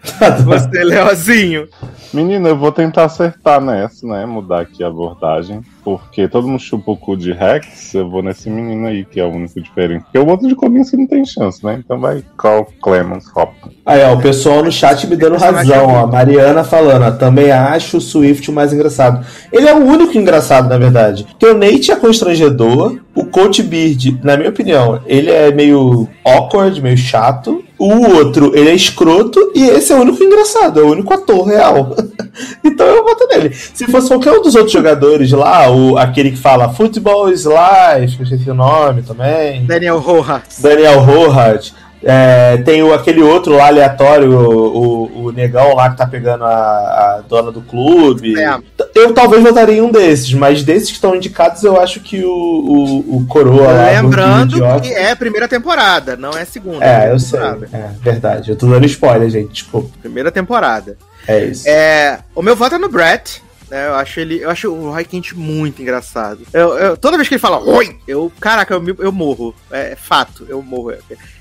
Você, 0.45 0.83
Leozinho. 0.83 1.67
Menina, 2.13 2.49
eu 2.49 2.57
vou 2.57 2.71
tentar 2.71 3.05
acertar 3.05 3.61
nessa, 3.61 4.05
né? 4.05 4.25
Mudar 4.25 4.61
aqui 4.61 4.83
a 4.83 4.87
abordagem. 4.87 5.61
Porque 5.83 6.27
todo 6.27 6.47
mundo 6.47 6.59
chupa 6.59 6.91
o 6.91 6.97
cu 6.97 7.17
de 7.17 7.31
Rex, 7.31 7.93
eu 7.95 8.07
vou 8.07 8.21
nesse 8.21 8.49
menino 8.49 8.85
aí, 8.85 9.03
que 9.03 9.19
é 9.19 9.25
o 9.25 9.29
único 9.29 9.59
diferente. 9.59 10.03
Porque 10.03 10.19
o 10.19 10.27
outro 10.27 10.47
de 10.47 10.55
começo 10.55 10.95
não 10.95 11.07
tem 11.07 11.25
chance, 11.25 11.65
né? 11.65 11.81
Então 11.83 11.99
vai 11.99 12.23
Carl 12.37 12.67
Clemens 12.83 13.25
Hopkins. 13.35 13.73
Aí, 13.85 14.03
ó, 14.03 14.13
o 14.13 14.21
pessoal 14.21 14.63
no 14.63 14.71
chat 14.71 15.07
me 15.07 15.15
dando 15.15 15.37
razão, 15.37 15.87
ó. 15.87 16.05
Mariana 16.05 16.63
falando, 16.63 17.05
ó, 17.05 17.11
também 17.11 17.51
acho 17.51 17.97
o 17.97 18.01
Swift 18.01 18.49
o 18.49 18.53
mais 18.53 18.73
engraçado. 18.73 19.25
Ele 19.51 19.67
é 19.67 19.73
o 19.73 19.83
único 19.83 20.15
engraçado, 20.17 20.69
na 20.69 20.77
verdade. 20.77 21.23
Porque 21.23 21.47
o 21.47 21.57
Nate 21.57 21.91
é 21.91 21.95
constrangedor, 21.95 22.99
o 23.15 23.25
Coach 23.25 23.63
Beard, 23.63 24.19
na 24.23 24.37
minha 24.37 24.49
opinião, 24.49 25.01
ele 25.05 25.31
é 25.31 25.51
meio 25.51 26.07
awkward, 26.23 26.79
meio 26.81 26.97
chato. 26.97 27.63
O 27.81 28.15
outro, 28.15 28.51
ele 28.55 28.69
é 28.69 28.75
escroto, 28.75 29.51
e 29.55 29.63
esse 29.63 29.91
é 29.91 29.95
o 29.95 30.01
único 30.01 30.23
engraçado, 30.23 30.79
é 30.79 30.83
o 30.83 30.91
único 30.91 31.11
ator 31.11 31.47
real. 31.47 31.95
então 32.63 32.85
eu 32.85 33.03
voto 33.03 33.27
nele. 33.27 33.51
Se 33.55 33.87
fosse 33.87 34.07
qualquer 34.07 34.33
um 34.33 34.41
dos 34.43 34.53
outros 34.53 34.71
jogadores 34.71 35.31
lá, 35.31 35.67
o, 35.67 35.97
aquele 35.97 36.29
que 36.29 36.37
fala 36.37 36.69
Football 36.69 37.31
is 37.31 37.43
Life, 37.43 38.17
que 38.17 38.21
eu 38.21 38.23
esqueci 38.25 38.51
o 38.51 38.53
nome 38.53 39.01
também. 39.01 39.65
Daniel 39.65 39.97
Rojas. 39.97 40.59
Daniel 40.59 40.99
Rohat. 40.99 41.73
É, 42.03 42.57
tem 42.57 42.81
o, 42.81 42.93
aquele 42.93 43.21
outro 43.21 43.55
lá 43.55 43.67
aleatório, 43.67 44.31
o, 44.31 44.77
o, 44.77 45.25
o 45.25 45.31
negão 45.31 45.75
lá 45.75 45.89
que 45.89 45.97
tá 45.97 46.07
pegando 46.07 46.43
a, 46.43 46.49
a 46.49 47.23
dona 47.27 47.51
do 47.51 47.61
clube. 47.61 48.39
É. 48.39 48.57
Eu 48.95 49.13
talvez 49.13 49.43
votaria 49.43 49.77
em 49.77 49.81
um 49.81 49.91
desses, 49.91 50.33
mas 50.33 50.63
desses 50.63 50.89
que 50.89 50.95
estão 50.95 51.15
indicados, 51.15 51.63
eu 51.63 51.79
acho 51.79 51.99
que 51.99 52.23
o, 52.23 52.31
o, 52.31 53.17
o 53.17 53.25
Coroa 53.27 53.71
lá. 53.71 54.01
Lembrando 54.01 54.59
do 54.59 54.81
que 54.81 54.91
é 54.91 55.11
a 55.11 55.15
primeira 55.15 55.47
temporada, 55.47 56.15
não 56.15 56.31
é 56.31 56.41
a 56.41 56.45
segunda. 56.45 56.83
É, 56.83 56.91
primeira 56.91 57.13
eu 57.13 57.19
sei. 57.19 57.39
É, 57.71 57.89
verdade. 58.01 58.49
Eu 58.49 58.55
tô 58.55 58.67
dando 58.67 58.85
spoiler, 58.85 59.29
gente. 59.29 59.53
Desculpa. 59.53 59.89
Primeira 60.01 60.31
temporada. 60.31 60.97
É 61.27 61.45
isso. 61.45 61.67
É, 61.67 62.19
o 62.33 62.41
meu 62.41 62.55
voto 62.55 62.75
é 62.75 62.77
no 62.79 62.89
Brett. 62.89 63.43
Né, 63.71 63.87
eu 63.87 63.95
acho 63.95 64.19
ele, 64.19 64.43
eu 64.43 64.49
acho 64.49 64.69
o 64.69 64.91
Roy 64.91 65.05
Kent 65.05 65.31
muito 65.33 65.81
engraçado. 65.81 66.41
Eu, 66.51 66.77
eu- 66.77 66.97
toda 66.97 67.15
vez 67.15 67.27
que 67.29 67.35
ele 67.35 67.39
fala 67.41 67.57
Oi, 67.59 67.97
eu, 68.05 68.31
caraca, 68.39 68.73
eu, 68.73 68.83
eu 68.99 69.11
morro. 69.11 69.55
É, 69.71 69.95
fato, 69.95 70.45
eu 70.49 70.61
morro. 70.61 70.93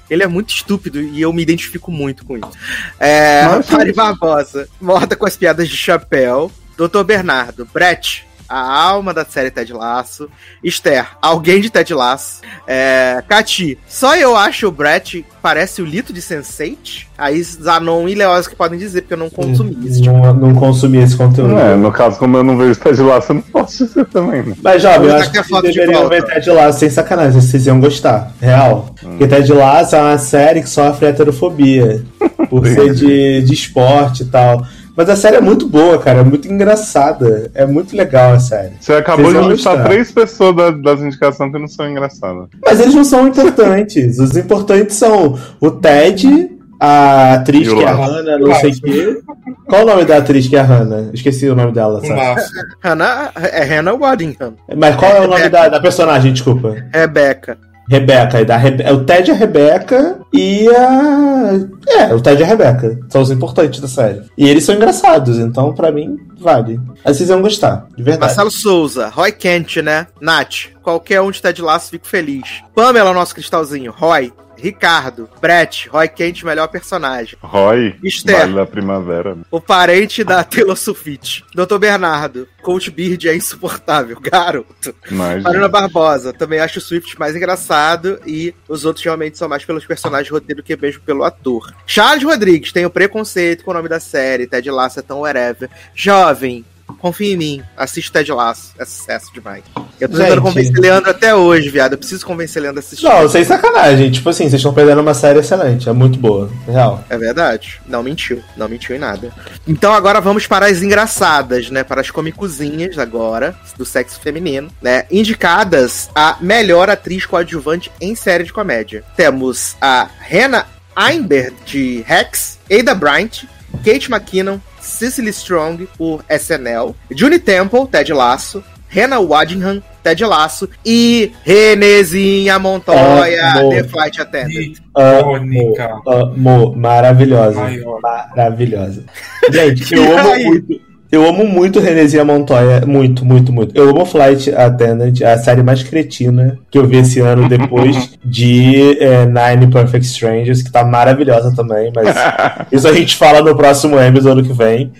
Ele 0.08 0.22
é 0.22 0.26
muito 0.28 0.50
estúpido 0.50 1.00
e 1.00 1.20
eu 1.20 1.32
me 1.32 1.42
identifico 1.42 1.90
muito 1.90 2.24
com 2.24 2.36
isso. 2.36 2.50
É, 2.98 3.42
Mari 3.70 3.92
Barbosa, 3.92 4.68
morta 4.80 5.16
com 5.16 5.26
as 5.26 5.36
piadas 5.36 5.68
de 5.68 5.76
chapéu. 5.76 6.50
Dr. 6.76 7.02
Bernardo, 7.04 7.68
Brett, 7.74 8.26
a 8.50 8.82
alma 8.82 9.14
da 9.14 9.24
série 9.24 9.50
Ted 9.50 9.72
Laço. 9.72 10.28
Esther, 10.62 11.06
alguém 11.22 11.60
de 11.60 11.70
Ted 11.70 11.94
Laço. 11.94 12.40
É, 12.66 13.22
Cati, 13.28 13.78
só 13.86 14.16
eu 14.16 14.36
acho 14.36 14.66
o 14.66 14.72
Brett 14.72 15.24
parece 15.40 15.80
o 15.80 15.84
Lito 15.84 16.12
de 16.12 16.20
Sense8. 16.20 17.06
Aí 17.16 17.40
Zanon 17.42 18.08
e 18.08 18.14
Leoz 18.14 18.48
que 18.48 18.56
podem 18.56 18.78
dizer, 18.78 19.02
porque 19.02 19.14
eu 19.14 19.18
não 19.18 19.30
consumi 19.30 19.76
esse 19.86 20.02
tipo. 20.02 20.16
não, 20.16 20.34
não 20.34 20.54
consumi 20.54 20.98
esse 20.98 21.16
conteúdo. 21.16 21.56
É, 21.56 21.76
no 21.76 21.92
caso, 21.92 22.18
como 22.18 22.36
eu 22.36 22.42
não 22.42 22.58
vejo 22.58 22.80
Ted 22.80 23.00
Lasso, 23.00 23.30
eu 23.30 23.36
não 23.36 23.42
posso 23.42 23.86
dizer 23.86 24.06
também, 24.06 24.42
né? 24.42 24.54
Mas, 24.62 24.82
jovem, 24.82 25.02
eu 25.02 25.12
Vou 25.12 25.20
acho 25.20 25.30
que 25.30 25.42
de 25.42 25.62
deveriam 25.62 26.08
ver 26.08 26.24
Ted 26.24 26.50
Lasso 26.50 26.80
sem 26.80 26.90
sacanagem, 26.90 27.40
vocês 27.40 27.66
iam 27.66 27.78
gostar, 27.78 28.32
real. 28.40 28.94
Porque 29.00 29.28
Ted 29.28 29.52
Lasso 29.52 29.94
é 29.94 30.00
uma 30.00 30.18
série 30.18 30.62
que 30.62 30.68
sofre 30.68 31.06
heterofobia, 31.06 32.02
por 32.48 32.66
ser 32.68 32.94
de, 32.94 33.42
de 33.42 33.54
esporte 33.54 34.24
e 34.24 34.26
tal. 34.26 34.66
Mas 34.96 35.08
a 35.08 35.16
série 35.16 35.36
é 35.36 35.40
muito 35.40 35.68
boa, 35.68 35.98
cara, 35.98 36.20
é 36.20 36.24
muito 36.24 36.46
engraçada, 36.52 37.50
é 37.54 37.64
muito 37.66 37.96
legal 37.96 38.32
a 38.32 38.40
série. 38.40 38.72
Você 38.80 38.92
acabou 38.94 39.26
Vocês 39.26 39.44
de 39.44 39.50
listar 39.52 39.84
três 39.84 40.10
pessoas 40.12 40.56
da- 40.56 40.70
das 40.70 41.00
indicações 41.00 41.52
que 41.52 41.58
não 41.58 41.68
são 41.68 41.88
engraçadas. 41.88 42.48
Mas 42.64 42.80
eles 42.80 42.94
não 42.94 43.04
são 43.04 43.26
importantes, 43.28 44.18
os 44.18 44.36
importantes 44.36 44.96
são 44.96 45.38
o 45.60 45.70
Ted, 45.70 46.50
A 46.82 47.34
atriz 47.34 47.68
E 47.68 47.70
o 47.72 47.76
que 47.76 47.84
é 47.84 47.88
a. 47.88 47.92
Hannah, 47.94 48.38
não 48.38 48.54
sei 48.54 48.70
o 48.70 48.80
quê. 48.80 49.20
Qual 49.68 49.82
o 49.82 49.84
nome 49.84 50.06
da 50.06 50.16
atriz 50.16 50.48
que 50.48 50.56
é 50.56 50.60
a 50.60 50.62
Hannah? 50.62 51.10
Esqueci 51.12 51.46
o 51.46 51.54
nome 51.54 51.72
dela, 51.72 52.00
sabe? 52.02 52.40
Hannah, 52.82 53.30
é 53.36 53.62
Hannah 53.64 53.92
Waddingham. 53.94 54.54
Mas 54.78 54.96
qual 54.96 55.12
é 55.14 55.20
o 55.20 55.28
nome 55.28 55.46
da, 55.50 55.68
da 55.68 55.78
personagem, 55.78 56.32
desculpa? 56.32 56.74
Rebecca. 56.90 57.58
Rebeca. 57.90 58.40
E 58.40 58.44
da 58.44 58.56
Rebe... 58.56 58.84
é 58.84 58.92
O 58.92 59.04
Ted 59.04 59.28
e 59.28 59.34
a 59.34 59.36
Rebeca 59.36 60.20
e 60.32 60.68
a. 60.68 61.52
É, 61.88 62.14
o 62.14 62.20
Ted 62.20 62.40
e 62.40 62.44
a 62.44 62.46
Rebeca. 62.46 63.00
São 63.08 63.20
os 63.20 63.30
importantes 63.32 63.80
da 63.80 63.88
série. 63.88 64.22
E 64.38 64.48
eles 64.48 64.62
são 64.64 64.76
engraçados, 64.76 65.38
então 65.38 65.74
pra 65.74 65.90
mim, 65.90 66.16
vale. 66.38 66.80
Vocês 67.04 67.28
vão 67.28 67.42
gostar, 67.42 67.88
de 67.96 68.02
verdade. 68.02 68.26
Marcelo 68.26 68.50
Souza, 68.50 69.08
Roy 69.08 69.32
Kent, 69.32 69.78
né? 69.78 70.06
Nath, 70.20 70.68
qualquer 70.82 71.20
um 71.20 71.32
de 71.32 71.42
Ted 71.42 71.60
Laço, 71.60 71.90
fico 71.90 72.06
feliz. 72.06 72.62
Pamela, 72.74 73.12
nosso 73.12 73.34
cristalzinho. 73.34 73.92
Roy, 73.96 74.32
Ricardo, 74.60 75.28
Brett, 75.40 75.88
Roy 75.88 76.08
Kent, 76.08 76.44
melhor 76.44 76.68
personagem. 76.68 77.36
Roy, 77.40 77.96
Esther. 78.02 78.40
Vale 78.40 78.54
da 78.54 78.66
Primavera. 78.66 79.38
O 79.50 79.60
parente 79.60 80.22
da 80.22 80.44
Taylor 80.44 80.76
Swift. 80.76 81.44
Dr. 81.54 81.78
Bernardo, 81.78 82.46
Coach 82.62 82.90
Beard 82.90 83.24
é 83.26 83.34
insuportável, 83.34 84.18
garoto. 84.20 84.94
Marina 85.10 85.68
Barbosa, 85.68 86.32
também 86.32 86.60
acho 86.60 86.78
o 86.78 86.82
Swift 86.82 87.18
mais 87.18 87.34
engraçado 87.34 88.20
e 88.26 88.54
os 88.68 88.84
outros 88.84 89.04
realmente 89.04 89.38
são 89.38 89.48
mais 89.48 89.64
pelos 89.64 89.86
personagens 89.86 90.26
de 90.26 90.32
roteiro 90.32 90.62
que 90.62 90.76
mesmo 90.76 91.02
pelo 91.02 91.24
ator. 91.24 91.74
Charles 91.86 92.24
Rodrigues, 92.24 92.72
tenho 92.72 92.90
preconceito 92.90 93.64
com 93.64 93.70
o 93.70 93.74
nome 93.74 93.88
da 93.88 94.00
série, 94.00 94.46
Ted 94.46 94.70
Lasso 94.70 95.00
é 95.00 95.02
tão 95.02 95.20
whatever. 95.20 95.68
Jovem, 95.94 96.64
confia 96.98 97.32
em 97.32 97.36
mim, 97.36 97.62
assiste 97.76 98.10
Ted 98.10 98.30
Lasso, 98.32 98.72
é 98.78 98.84
sucesso 98.84 99.32
demais. 99.32 99.62
Eu 100.00 100.08
tô 100.08 100.16
tentando 100.16 100.34
Gente. 100.34 100.40
convencer 100.40 100.76
Leandro 100.76 101.10
até 101.10 101.34
hoje, 101.34 101.68
viado, 101.68 101.92
eu 101.92 101.98
preciso 101.98 102.24
convencer 102.24 102.62
Leandro 102.62 102.80
a 102.80 102.82
assistir. 102.82 103.04
Não, 103.04 103.28
sem 103.28 103.44
sacanagem. 103.44 104.10
Tipo 104.10 104.30
assim, 104.30 104.44
vocês 104.44 104.54
estão 104.54 104.72
perdendo 104.72 105.00
uma 105.00 105.14
série 105.14 105.38
excelente. 105.38 105.88
É 105.88 105.92
muito 105.92 106.18
boa. 106.18 106.50
Real. 106.66 107.04
É 107.08 107.18
verdade. 107.18 107.80
Não 107.86 108.02
mentiu. 108.02 108.42
Não 108.56 108.68
mentiu 108.68 108.96
em 108.96 108.98
nada. 108.98 109.30
Então 109.66 109.92
agora 109.92 110.20
vamos 110.20 110.46
para 110.46 110.66
as 110.66 110.82
engraçadas, 110.82 111.70
né? 111.70 111.84
Para 111.84 112.00
as 112.00 112.10
comicozinhas 112.10 112.98
agora, 112.98 113.54
do 113.76 113.84
sexo 113.84 114.20
feminino, 114.20 114.70
né? 114.80 115.04
Indicadas 115.10 116.08
a 116.14 116.36
melhor 116.40 116.88
atriz 116.88 117.26
coadjuvante 117.26 117.90
em 118.00 118.14
série 118.14 118.44
de 118.44 118.52
comédia. 118.52 119.04
Temos 119.16 119.76
a 119.80 120.08
Hannah 120.30 120.66
Einberg, 120.96 121.54
de 121.64 122.04
Rex, 122.06 122.58
Ada 122.70 122.94
Bryant, 122.94 123.44
Kate 123.84 124.10
McKinnon, 124.10 124.58
Cecily 124.80 125.30
Strong, 125.30 125.86
por 125.96 126.24
SNL, 126.28 126.94
Junie 127.10 127.38
Temple, 127.38 127.86
Ted 127.86 128.12
Lasso, 128.12 128.62
Hannah 128.88 129.20
Waddingham, 129.20 129.82
Ted 130.02 130.24
Lasso 130.24 130.68
e 130.84 131.32
Renezinha 131.44 132.58
Montoya, 132.58 133.52
Amor. 133.52 133.74
The 133.74 133.84
Flight 133.84 134.20
Attendant. 134.20 134.78
Icônica. 134.96 135.84
Amo, 136.06 136.32
amo. 136.34 136.76
Maravilhosa. 136.76 137.60
Maior. 137.60 138.00
Maravilhosa. 138.02 139.04
Gente, 139.50 139.94
eu 139.94 140.18
amo 140.18 140.44
muito. 140.44 140.89
Eu 141.10 141.26
amo 141.26 141.44
muito 141.44 141.80
Renezinha 141.80 142.24
Montoya. 142.24 142.84
Muito, 142.86 143.24
muito, 143.24 143.52
muito. 143.52 143.76
Eu 143.76 143.90
amo 143.90 144.06
Flight 144.06 144.54
Attendant, 144.54 145.20
a 145.22 145.36
série 145.38 145.62
mais 145.62 145.82
cretina 145.82 146.58
que 146.70 146.78
eu 146.78 146.86
vi 146.86 146.98
esse 146.98 147.18
ano 147.20 147.48
depois 147.48 148.12
de 148.24 148.96
é, 149.02 149.26
Nine 149.26 149.72
Perfect 149.72 150.06
Strangers, 150.06 150.62
que 150.62 150.70
tá 150.70 150.84
maravilhosa 150.84 151.54
também, 151.54 151.90
mas 151.94 152.14
isso 152.70 152.86
a 152.86 152.92
gente 152.92 153.16
fala 153.16 153.42
no 153.42 153.56
próximo 153.56 154.00
Emmys 154.00 154.24
ano 154.24 154.44
que 154.44 154.52
vem. 154.52 154.92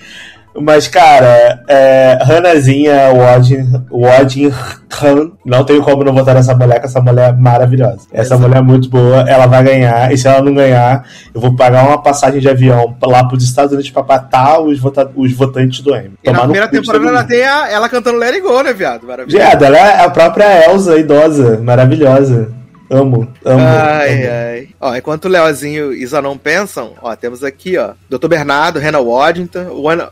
Mas, 0.59 0.89
cara, 0.89 1.63
é, 1.69 2.19
Hannahzinha 2.23 3.13
Wadding- 3.15 3.85
Waddingham, 3.91 5.33
não 5.45 5.65
tenho 5.65 5.83
como 5.83 6.03
não 6.05 6.13
votar 6.13 6.35
nessa 6.35 6.55
mulher, 6.55 6.81
que 6.81 6.87
essa 6.87 7.01
mulher 7.01 7.31
é 7.31 7.33
maravilhosa. 7.33 8.01
Essa 8.13 8.37
mulher 8.37 8.59
é 8.59 8.63
muito 8.63 8.89
boa, 8.89 9.21
ela 9.29 9.47
vai 9.47 9.63
ganhar, 9.63 10.13
e 10.13 10.19
se 10.19 10.27
ela 10.27 10.43
não 10.43 10.53
ganhar, 10.55 11.05
eu 11.35 11.41
vou 11.41 11.55
pagar 11.55 11.87
uma 11.87 12.03
passagem 12.03 12.41
de 12.41 12.49
avião 12.49 12.97
lá 13.03 13.25
pros 13.25 13.45
Estados 13.45 13.73
Unidos 13.73 13.91
pra 13.91 14.03
matar 14.03 14.61
os, 14.61 14.79
vota- 14.79 15.11
os 15.15 15.33
votantes 15.33 15.81
do 15.81 15.95
Emmy. 15.95 16.13
E 16.25 16.31
na 16.31 16.41
primeira 16.41 16.69
temporada 16.69 17.07
ela 17.09 17.25
tem 17.25 17.45
a- 17.45 17.71
ela 17.71 17.89
cantando 17.89 18.19
Let 18.19 18.35
It 18.35 18.41
Go, 18.41 18.63
né, 18.63 18.73
viado? 18.73 19.07
Maravilhoso. 19.07 19.37
Viado, 19.37 19.65
ela 19.65 19.79
é 19.79 20.05
a 20.05 20.11
própria 20.11 20.69
Elsa, 20.71 20.99
idosa, 20.99 21.61
maravilhosa. 21.63 22.51
Amo, 22.91 23.29
amo. 23.45 23.63
Ai, 23.65 24.25
amo. 24.25 24.33
ai. 24.33 24.60
Ó, 24.81 24.97
enquanto 24.97 25.27
o 25.27 25.29
Leozinho 25.29 25.93
e 25.93 26.07
não 26.23 26.39
pensam, 26.39 26.95
ó, 27.03 27.15
temos 27.15 27.45
aqui, 27.45 27.77
ó, 27.77 27.93
Dr. 28.09 28.29
Bernardo, 28.29 28.79
Hannah 28.79 29.01
Waddington, 29.01 29.69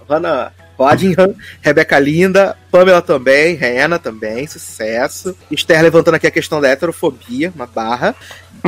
Hannah, 0.09 0.53
Waddingham, 0.79 1.35
Rebeca 1.61 1.99
Linda, 1.99 2.57
Pamela 2.71 3.01
também, 3.01 3.57
Hannah 3.57 3.99
também, 3.99 4.47
sucesso. 4.47 5.35
Esther 5.51 5.83
levantando 5.83 6.15
aqui 6.15 6.27
a 6.27 6.31
questão 6.31 6.61
da 6.61 6.69
heterofobia, 6.69 7.51
uma 7.55 7.67
barra. 7.67 8.15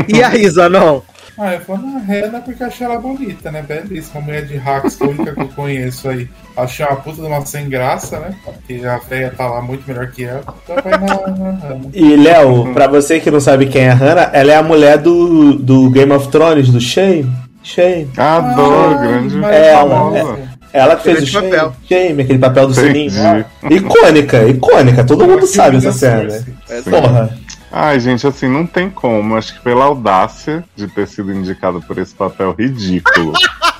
E 0.09 0.23
a 0.23 0.35
Isa, 0.37 0.69
não? 0.69 1.03
Ah, 1.39 1.55
eu 1.55 1.61
vou 1.67 1.79
na 1.79 1.99
Rena 2.01 2.41
porque 2.41 2.63
achei 2.63 2.87
ela 2.87 2.99
bonita, 3.01 3.51
né? 3.51 3.63
Belíssima. 3.63 4.21
Mulher 4.21 4.45
de 4.45 4.57
hacks, 4.59 4.97
que 4.97 5.05
é 5.05 5.07
a 5.07 5.11
única 5.11 5.35
que 5.35 5.41
eu 5.41 5.49
conheço 5.49 6.09
aí. 6.11 6.29
Achei 6.57 6.85
uma 6.85 6.97
puta 6.97 7.23
de 7.23 7.27
uma 7.29 7.47
sem 7.47 7.67
graça, 7.69 8.19
né? 8.19 8.35
Porque 8.45 8.85
a 8.85 8.99
véia 8.99 9.33
tá 9.35 9.47
lá 9.47 9.63
muito 9.63 9.85
melhor 9.89 10.09
que 10.09 10.25
ela. 10.25 10.43
Então 10.65 10.77
vai 10.85 10.93
na, 10.93 11.07
na 11.07 11.51
Hannah. 11.59 11.81
E, 11.95 12.17
Léo, 12.17 12.75
pra 12.75 12.87
você 12.89 13.21
que 13.21 13.31
não 13.31 13.41
sabe 13.41 13.67
quem 13.67 13.83
é 13.85 13.91
a 13.91 13.95
Hannah, 13.95 14.31
ela 14.35 14.53
é 14.53 14.57
a 14.57 14.63
mulher 14.63 14.99
do, 14.99 15.55
do 15.55 15.89
Game 15.91 16.13
of 16.13 16.29
Thrones, 16.29 16.69
do 16.69 16.81
Shane. 16.81 17.31
Shane. 17.63 18.11
Adoro, 18.19 18.99
Ai, 18.99 19.07
grande. 19.09 19.45
É, 19.45 19.73
famosa. 19.77 20.19
famosa. 20.19 20.51
Ela 20.73 20.95
que 20.97 21.03
fez 21.03 21.17
o 21.17 21.21
Grande 21.21 21.31
Shane. 21.33 21.51
papel. 21.51 21.73
Shane, 21.89 22.23
aquele 22.23 22.39
papel 22.39 22.67
do 22.69 22.73
Entendi. 22.81 23.11
sininho. 23.11 23.45
Icônica, 23.71 24.45
icônica. 24.47 25.05
Todo 25.05 25.27
mundo 25.27 25.47
sabe 25.47 25.79
essa 25.79 25.91
cena. 25.93 26.45
Essa- 26.69 26.91
Porra. 26.91 27.31
Ai, 27.73 28.01
gente, 28.01 28.27
assim, 28.27 28.49
não 28.49 28.67
tem 28.67 28.91
como. 28.91 29.37
Acho 29.37 29.55
que 29.55 29.61
pela 29.61 29.85
audácia 29.85 30.65
de 30.75 30.89
ter 30.89 31.07
sido 31.07 31.33
indicado 31.33 31.81
por 31.83 31.99
esse 31.99 32.15
papel 32.15 32.55
ridículo. 32.59 33.33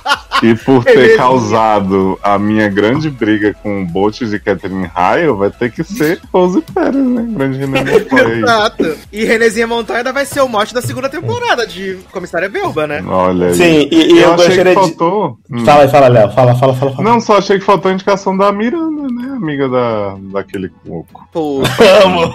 E 0.43 0.55
por 0.55 0.83
ter 0.83 0.93
Renezinha. 0.95 1.17
causado 1.17 2.19
a 2.23 2.39
minha 2.39 2.67
grande 2.67 3.11
briga 3.11 3.53
com 3.61 3.83
o 3.83 3.85
Bolt 3.85 4.21
de 4.21 4.39
Catherine 4.39 4.89
Hale, 4.95 5.27
vai 5.33 5.51
ter 5.51 5.71
que 5.71 5.83
ser 5.83 6.19
Rose 6.33 6.61
Pérez, 6.61 6.95
né? 6.95 7.25
Grande 7.29 7.59
René 7.59 7.83
Montoya. 7.85 8.37
Exato. 8.37 8.97
E 9.13 9.23
Renezinha 9.23 9.67
Montanha 9.67 9.99
ainda 9.99 10.11
vai 10.11 10.25
ser 10.25 10.41
o 10.41 10.47
mote 10.49 10.73
da 10.73 10.81
segunda 10.81 11.07
temporada 11.09 11.67
de 11.67 11.99
Comissária 12.11 12.49
Belba, 12.49 12.87
né? 12.87 13.03
Olha 13.05 13.47
aí. 13.49 13.53
Sim, 13.53 13.87
e, 13.91 14.13
e 14.13 14.19
eu, 14.19 14.33
achei 14.33 14.47
gostaria 14.47 14.63
que 14.63 14.81
de. 14.81 14.87
faltou. 14.87 15.37
Hum. 15.51 15.63
Fala 15.63 15.83
aí, 15.83 15.89
fala, 15.89 16.07
Léo. 16.07 16.31
Fala, 16.31 16.55
fala, 16.55 16.73
fala. 16.73 16.91
fala. 16.95 17.03
Não, 17.07 17.19
só 17.21 17.37
achei 17.37 17.59
que 17.59 17.65
faltou 17.65 17.91
a 17.91 17.93
indicação 17.93 18.35
da 18.35 18.51
Miranda, 18.51 19.03
né? 19.13 19.33
Amiga 19.35 19.69
da, 19.69 20.15
daquele 20.31 20.69
coco. 20.69 21.27
Pô, 21.31 21.61
Amo. 22.03 22.33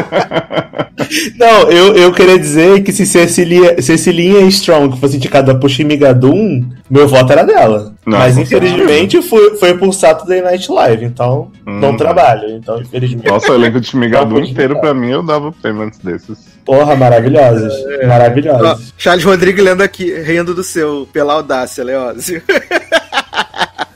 Não, 1.36 1.70
eu, 1.70 1.96
eu 1.96 2.12
queria 2.12 2.38
dizer 2.38 2.82
que 2.82 2.92
se 2.92 3.04
Cecilia, 3.06 3.80
Cecilinha 3.82 4.40
Strong 4.46 4.98
fosse 5.00 5.16
indicada 5.16 5.54
por 5.54 5.68
Shimigadum, 5.68 6.68
meu 6.88 7.08
voto 7.08 7.32
era 7.32 7.42
dela. 7.42 7.94
Não, 8.06 8.18
Mas 8.18 8.36
infelizmente 8.38 9.20
foi, 9.22 9.56
foi 9.56 9.76
por 9.76 9.92
Saturday 9.92 10.40
Night 10.42 10.70
Live, 10.70 11.04
então 11.04 11.50
não 11.66 11.90
Hum. 11.90 11.96
trabalho. 11.96 12.50
Então, 12.50 12.80
infelizmente. 12.80 13.26
Nossa, 13.28 13.50
o 13.50 13.54
elenco 13.54 13.80
de 13.80 13.96
Migadu 13.96 14.34
Não, 14.36 14.44
inteiro, 14.44 14.74
não. 14.74 14.80
pra 14.80 14.94
mim, 14.94 15.10
eu 15.10 15.22
dava 15.22 15.52
antes 15.64 15.98
desses. 15.98 16.38
Porra, 16.64 16.94
maravilhosos. 16.94 17.72
Ó, 18.02 18.06
Maravilhosos. 18.06 18.94
Charles 18.96 19.24
Rodrigues 19.24 19.64
lendo 19.64 19.82
aqui, 19.82 20.12
rindo 20.20 20.54
do 20.54 20.62
seu, 20.62 21.08
pela 21.12 21.34
audácia, 21.34 21.82
Leózio. 21.82 22.42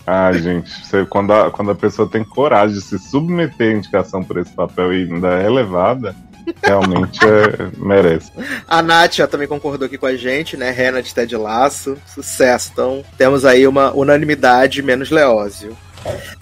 Ai, 0.07 0.39
gente, 0.39 0.71
você- 0.85 1.05
quando, 1.07 1.33
a, 1.33 1.51
quando 1.51 1.71
a 1.71 1.75
pessoa 1.75 2.09
tem 2.09 2.23
coragem 2.23 2.77
de 2.77 2.83
se 2.83 2.99
submeter 2.99 3.71
à 3.75 3.79
indicação 3.79 4.23
por 4.23 4.37
esse 4.39 4.53
papel 4.53 4.93
e 4.93 5.05
ainda 5.05 5.41
é 5.43 5.47
elevada, 5.47 6.15
realmente 6.63 7.19
é- 7.25 7.71
merece. 7.79 8.31
A 8.69 8.83
Nath 8.83 9.19
ó, 9.21 9.27
também 9.27 9.49
concordou 9.49 9.87
aqui 9.87 9.97
com 9.97 10.07
a 10.07 10.15
gente, 10.17 10.57
né? 10.57 10.71
Rena 10.71 11.03
de 11.03 11.15
Ted 11.15 11.35
Laço, 11.37 11.97
sucesso. 12.07 12.71
Então 12.73 13.03
temos 13.17 13.45
aí 13.47 13.67
uma 13.67 13.93
unanimidade 13.95 14.83
menos 14.83 15.11
Leózio. 15.11 15.77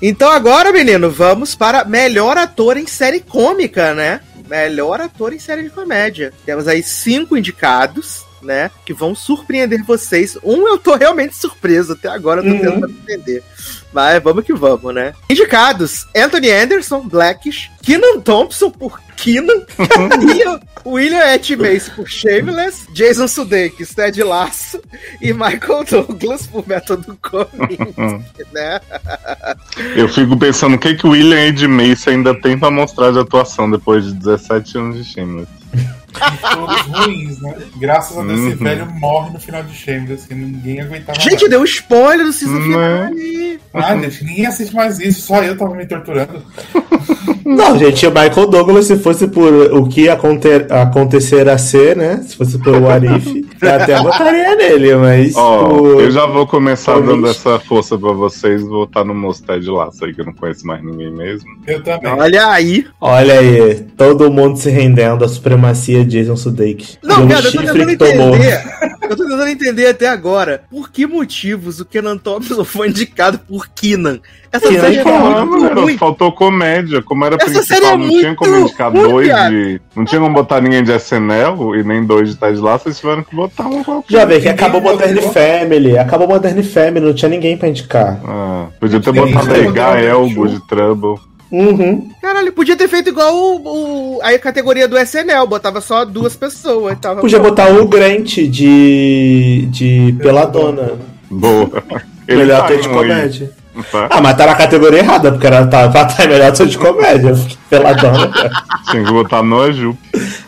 Então 0.01 0.29
agora, 0.29 0.73
menino, 0.73 1.09
vamos 1.09 1.55
para 1.55 1.85
melhor 1.85 2.37
ator 2.37 2.77
em 2.77 2.87
série 2.89 3.21
cômica, 3.21 3.95
né? 3.95 4.21
Melhor 4.49 5.01
ator 5.01 5.33
em 5.33 5.39
série 5.39 5.63
de 5.63 5.71
comédia. 5.71 6.33
Temos 6.45 6.67
aí 6.67 6.83
cinco 6.83 7.37
indicados, 7.37 8.25
né? 8.43 8.70
Que 8.84 8.93
vão 8.93 9.14
surpreender 9.14 9.84
vocês. 9.84 10.36
Um 10.43 10.66
eu 10.68 10.78
tô 10.78 10.95
realmente 10.97 11.36
surpreso 11.36 11.93
até 11.93 12.09
agora, 12.09 12.40
eu 12.40 12.45
tô 12.45 12.51
Uhum. 12.51 12.80
tentando 12.80 12.90
entender. 13.03 13.43
Mas 13.93 14.22
vamos 14.22 14.45
que 14.45 14.53
vamos, 14.55 14.95
né? 14.95 15.12
Indicados: 15.28 16.07
Anthony 16.16 16.51
Anderson, 16.51 17.01
Blackish, 17.09 17.70
Keenan 17.82 18.20
Thompson 18.20 18.70
por 18.70 19.01
Keenan, 19.16 19.64
William, 20.86 21.20
H. 21.34 21.57
Macy 21.57 21.90
por 21.95 22.09
Shameless, 22.09 22.86
Jason 22.93 23.28
Sudeikis, 23.28 23.95
Ted 23.95 24.22
Lasso 24.22 24.80
e 25.20 25.32
Michael 25.32 25.84
Douglas 25.88 26.47
por 26.47 26.66
Método 26.66 27.16
Comics, 27.22 27.95
né? 28.53 28.80
Eu 29.95 30.09
fico 30.09 30.36
pensando 30.38 30.74
o 30.74 30.78
que, 30.78 30.95
que 30.95 31.07
o 31.07 31.11
William 31.11 31.38
Ed 31.47 31.68
Macy 31.68 32.11
ainda 32.11 32.34
tem 32.34 32.59
pra 32.59 32.70
mostrar 32.70 33.12
de 33.12 33.18
atuação 33.18 33.70
depois 33.70 34.05
de 34.07 34.14
17 34.14 34.78
anos 34.78 34.97
de 34.97 35.05
Shameless. 35.12 35.49
Todos 36.13 36.81
ruins, 36.83 37.41
né? 37.41 37.55
Graças 37.77 38.17
a 38.19 38.23
Deus, 38.23 38.41
esse 38.41 38.51
Uhum. 38.51 38.57
velho 38.65 38.87
morre 38.87 39.31
no 39.31 39.41
final 39.41 39.63
de 39.63 39.75
Shameless, 39.75 40.27
que 40.29 40.35
ninguém 40.35 40.81
aguentava 40.81 41.19
Gente, 41.19 41.41
mais. 41.41 41.51
deu 41.51 41.65
spoiler 41.65 42.27
do 42.27 42.33
season 42.33 42.59
Né? 42.59 43.11
final. 43.13 43.61
Ah, 43.75 43.97
gente, 43.97 44.25
ninguém 44.25 44.47
assiste 44.47 44.75
mais 44.75 44.99
isso, 45.01 45.23
só 45.23 45.43
eu 45.43 45.57
tava 45.57 45.75
me 45.75 45.87
torturando. 45.87 46.45
Não, 47.45 47.78
gente, 47.78 48.07
o 48.07 48.11
Michael 48.11 48.47
Douglas, 48.47 48.86
se 48.86 48.97
fosse 48.97 49.26
por 49.28 49.53
o 49.72 49.88
que 49.88 50.09
aconte 50.09 50.49
acontecer 50.70 51.49
a 51.49 51.59
ser, 51.59 51.97
né? 51.97 52.22
Se 52.26 52.36
fosse 52.36 52.59
por 52.59 52.74
o 52.76 52.88
Arif, 52.88 53.45
eu 53.61 53.70
até 53.74 54.01
botaria 54.01 54.55
nele, 54.57 54.95
mas. 54.97 55.34
Ó, 55.36 55.68
por- 55.68 56.01
eu 56.03 56.11
já 56.11 56.26
vou 56.26 56.47
começar 56.47 56.95
por 56.95 57.07
dando 57.07 57.22
mim. 57.22 57.28
essa 57.30 57.59
força 57.59 57.99
pra 57.99 58.12
vocês. 58.12 58.62
Vou 58.62 58.84
estar 58.84 59.05
no 59.05 59.14
moço 59.14 59.43
Ted 59.45 59.68
Laço 59.70 60.05
aí, 60.05 60.14
que 60.14 60.20
eu 60.20 60.26
não 60.26 60.32
conheço 60.32 60.66
mais 60.66 60.82
ninguém 60.84 61.11
mesmo. 61.11 61.49
Eu 61.66 61.82
também. 61.82 62.12
Olha 62.12 62.47
aí. 62.49 62.86
Olha 63.01 63.38
aí, 63.40 63.80
todo 63.97 64.30
mundo 64.30 64.57
se 64.59 64.70
rendendo 64.70 65.24
à 65.24 65.28
supremacia 65.28 66.05
de 66.05 66.18
Jason 66.20 66.36
Sudeikis. 66.36 66.99
Não, 67.03 67.16
Pelo 67.16 67.28
cara, 67.28 67.47
eu 67.47 67.53
tô 67.53 67.59
chifre 67.61 67.66
tentando 67.86 67.88
que 67.88 67.97
tomou. 67.97 68.34
entender. 68.36 68.62
Eu 69.13 69.17
tô 69.17 69.25
tentando 69.25 69.49
entender 69.49 69.87
até 69.87 70.09
agora 70.09 70.63
por 70.71 70.91
que 70.91 71.07
motivos 71.07 71.81
o 71.81 71.85
Kenan 71.85 72.17
Thompson 72.19 72.65
foi 72.65 72.89
indicado 72.89 73.39
por 73.39 73.69
Keenan. 73.69 74.21
Essa 74.51 74.69
Kenan 74.69 74.81
série 74.81 74.97
é 74.97 75.03
Thompson, 75.03 75.47
muito 75.47 75.65
Mano, 75.65 75.81
ruim. 75.83 75.99
faltou 75.99 76.33
comédia. 76.33 77.03
Como 77.03 77.25
era 77.25 77.37
Essa 77.37 77.45
principal, 77.47 77.81
série 77.81 77.87
é 77.87 77.97
não 77.97 78.09
tinha 78.09 78.35
como 78.35 78.51
muito 78.51 78.65
indicar 78.69 78.93
ruim, 78.93 79.09
dois 79.09 79.29
cara. 79.29 79.51
de. 79.51 79.81
Não 79.95 80.05
tinha 80.05 80.21
como 80.21 80.35
botar 80.35 80.61
ninguém 80.61 80.83
de 80.83 80.93
SNL 80.93 81.77
e 81.77 81.83
nem 81.85 82.05
dois 82.05 82.31
de 82.31 82.37
Ted 82.37 82.59
Laço, 82.59 82.89
eles 82.89 82.99
tiveram 82.99 83.23
que 83.23 83.35
botar 83.37 83.67
um 83.67 83.83
qualquer. 83.85 84.13
Já 84.13 84.25
vê 84.25 84.41
que 84.41 84.49
acabou 84.49 84.81
Modern. 84.81 85.19
Family, 85.33 85.99
acabou 85.99 86.27
Modern 86.29 86.63
Family, 86.63 87.05
não 87.07 87.15
tinha 87.15 87.29
ninguém 87.29 87.57
pra 87.57 87.69
indicar. 87.69 88.21
Ah, 88.27 88.67
podia 88.81 89.01
ter 89.01 89.13
botado 89.13 89.47
sim. 89.47 89.53
aí 89.53 89.73
Gael, 89.73 90.29
Good 90.31 90.61
Trouble. 90.69 91.17
Uhum. 91.53 92.09
Caralho, 92.23 92.51
podia 92.53 92.75
ter 92.75 92.89
feito 92.89 93.11
igual 93.11 93.35
o, 93.35 94.17
o- 94.17 94.21
a 94.23 94.39
categoria 94.39 94.89
do 94.89 94.97
SNL, 94.99 95.47
botava 95.47 95.83
só 95.83 96.03
duas 96.05 96.35
pessoas. 96.35 96.99
Tava 96.99 97.21
Podia 97.21 97.39
botar 97.39 97.69
o 97.69 97.87
Grant 97.87 98.37
de. 98.49 99.67
de 99.71 100.15
Peladona. 100.19 100.93
Boa. 101.31 101.71
Ele 102.27 102.39
melhor 102.39 102.61
tá 102.61 102.65
ator 102.67 102.81
de 102.81 102.89
comédia. 102.89 103.51
tá? 103.91 104.07
Ah, 104.11 104.21
mas 104.23 104.37
tá 104.37 104.47
na 104.47 104.55
categoria 104.55 105.01
errada, 105.01 105.31
porque 105.33 105.47
era 105.47 105.67
tá, 105.67 105.89
pra 105.91 106.03
estar 106.03 106.27
melhor 106.27 106.49
ator 106.49 106.67
de 106.67 106.79
comédia. 106.79 107.35
Peladona, 107.69 108.29
cara. 108.29 108.51
Tinha 108.91 109.05
que 109.05 109.13
botar 109.13 109.43
Noah 109.43 109.73
Jupe. 109.73 109.99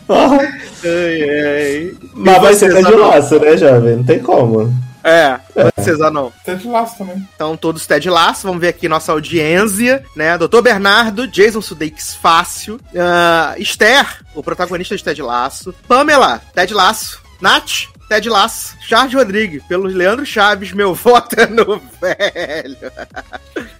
Ai, 0.09 1.23
ai. 1.23 1.93
Mas 2.15 2.41
vai 2.43 2.55
ser? 2.55 2.73
Laço, 2.97 3.39
né, 3.41 3.57
jovem? 3.57 3.97
Não 3.97 4.05
tem 4.05 4.19
como. 4.21 4.73
É, 5.03 5.37
César 5.85 6.11
não. 6.11 6.33
Ted 6.45 6.67
Laço 6.67 6.99
também. 6.99 7.29
Então, 7.35 7.57
todos 7.57 7.87
Ted 7.87 8.09
Laço, 8.09 8.47
vamos 8.47 8.61
ver 8.61 8.69
aqui 8.69 8.89
nossa 8.89 9.13
audiência, 9.13 10.05
né? 10.17 10.37
Doutor 10.39 10.63
Bernardo, 10.63 11.27
Jason 11.27 11.61
Sudeikis 11.61 12.15
Fácil, 12.15 12.81
ah, 12.97 13.55
Esther, 13.59 14.25
o 14.35 14.43
protagonista 14.43 14.97
de 14.97 15.05
Ted 15.05 15.23
Laço, 15.23 15.75
Pamela, 15.87 16.41
Ted 16.55 16.73
Laço, 16.73 17.23
Nath, 17.41 17.89
Ted 18.15 18.29
Laço, 18.29 18.77
Charles 18.81 19.13
Rodrigues, 19.13 19.61
pelo 19.65 19.89
Leandro 19.89 20.25
Chaves, 20.25 20.73
meu 20.73 20.95
voto 20.95 21.35
é 21.37 21.47
no 21.47 21.83
velho. 22.01 22.93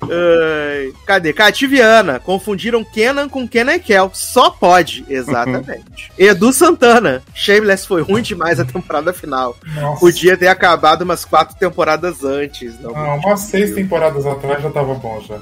Ai, 0.03 0.93
cadê? 1.07 1.33
Cativiana, 1.33 2.19
confundiram 2.19 2.85
Kenan 2.85 3.29
com 3.29 3.47
Kenan 3.47 3.75
e 3.75 3.79
Kel, 3.79 4.11
só 4.13 4.51
pode, 4.51 5.05
exatamente. 5.09 6.11
Edu 6.19 6.53
Santana, 6.53 7.23
Shameless 7.33 7.87
foi 7.87 8.03
ruim 8.03 8.23
demais 8.23 8.59
a 8.59 8.65
temporada 8.65 9.13
final. 9.13 9.57
Nossa. 9.77 10.01
Podia 10.01 10.37
ter 10.37 10.49
acabado 10.49 11.03
umas 11.03 11.25
quatro 11.25 11.57
temporadas 11.57 12.25
antes. 12.25 12.79
Não. 12.81 12.97
Ah, 12.97 13.15
umas 13.15 13.41
seis 13.41 13.73
temporadas 13.73 14.27
atrás 14.27 14.63
já 14.63 14.71
tava 14.71 14.95
bom 14.95 15.21
já. 15.21 15.39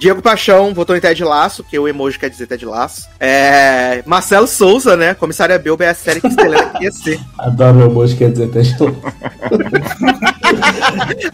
Diego 0.00 0.22
Paixão 0.22 0.72
votou 0.72 0.96
em 0.96 1.00
Ted 1.00 1.22
Laço, 1.22 1.62
que 1.62 1.78
o 1.78 1.86
emoji 1.86 2.18
quer 2.18 2.30
dizer 2.30 2.46
Ted 2.46 2.64
Laço. 2.64 3.08
É... 3.20 4.02
Marcelo 4.06 4.46
Souza, 4.46 4.96
né? 4.96 5.12
Comissária 5.12 5.58
Belba 5.58 5.84
é 5.84 5.90
a 5.90 5.94
série 5.94 6.20
que 6.20 6.28
Estelena 6.28 6.70
queria 6.70 6.92
ser. 6.92 7.20
Adoro 7.38 7.74
meu 7.74 7.90
moço, 7.90 8.16
quer 8.22 8.30
dizer 8.30 8.48
Ted 8.50 8.76
Laço. 8.78 9.02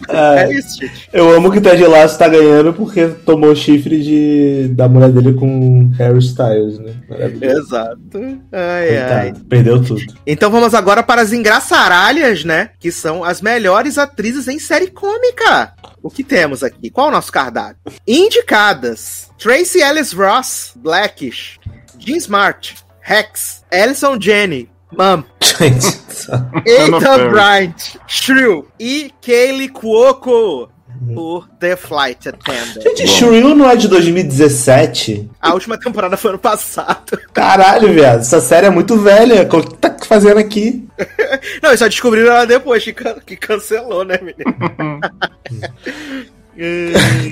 É 0.09 0.51
isso, 0.51 0.79
gente. 0.79 1.09
Eu 1.11 1.29
amo 1.35 1.51
que 1.51 1.61
Ted 1.61 1.83
Laço 1.85 2.17
tá 2.17 2.27
ganhando 2.27 2.73
porque 2.73 3.07
tomou 3.25 3.55
chifre 3.55 4.01
de, 4.01 4.69
da 4.69 4.87
mulher 4.87 5.11
dele 5.11 5.33
com 5.33 5.89
Harry 5.97 6.19
Styles, 6.19 6.79
né? 6.79 6.93
Exato. 7.41 8.39
Ai, 8.51 8.97
ai. 8.97 9.33
Perdeu 9.47 9.83
tudo. 9.83 10.01
Então 10.25 10.49
vamos 10.49 10.73
agora 10.73 11.03
para 11.03 11.21
as 11.21 11.33
engraçaralhas, 11.33 12.43
né? 12.43 12.71
Que 12.79 12.91
são 12.91 13.23
as 13.23 13.41
melhores 13.41 13.97
atrizes 13.97 14.47
em 14.47 14.57
série 14.57 14.87
cômica. 14.87 15.73
O 16.01 16.09
que 16.09 16.23
temos 16.23 16.63
aqui? 16.63 16.89
Qual 16.89 17.07
é 17.07 17.09
o 17.09 17.13
nosso 17.13 17.31
cardápio? 17.31 17.77
Indicadas: 18.07 19.29
Tracy 19.37 19.81
Ellis 19.81 20.13
Ross, 20.13 20.73
Blackish, 20.75 21.59
Jean 21.97 22.17
Smart, 22.17 22.75
Rex, 23.01 23.63
Alison 23.71 24.19
Jenny, 24.19 24.69
Gente, 25.41 25.87
Ethan. 26.65 27.29
Bryant, 27.29 27.95
Shrew 28.07 28.67
e 28.79 29.11
Kaylee 29.21 29.69
Cuoco 29.69 30.69
por 31.13 31.47
The 31.59 31.75
Flight 31.75 32.27
Attendant. 32.29 32.81
gente 32.83 33.07
Shrew 33.07 33.55
não 33.55 33.69
é 33.69 33.75
de 33.75 33.87
2017? 33.87 35.29
A 35.41 35.53
última 35.53 35.77
temporada 35.77 36.17
foi 36.17 36.31
ano 36.31 36.39
passado. 36.39 37.17
Caralho, 37.33 37.93
viado. 37.93 38.19
Essa 38.19 38.41
série 38.41 38.67
é 38.67 38.69
muito 38.69 38.97
velha. 38.97 39.43
O 39.43 39.61
que 39.63 39.77
tá 39.77 39.95
fazendo 40.05 40.39
aqui? 40.39 40.85
Não, 41.61 41.69
eles 41.69 41.79
só 41.79 41.87
descobriram 41.87 42.31
ela 42.33 42.45
depois 42.45 42.83
que, 42.83 42.91
can- 42.91 43.19
que 43.25 43.37
cancelou, 43.37 44.03
né, 44.03 44.17
menino? 44.21 44.99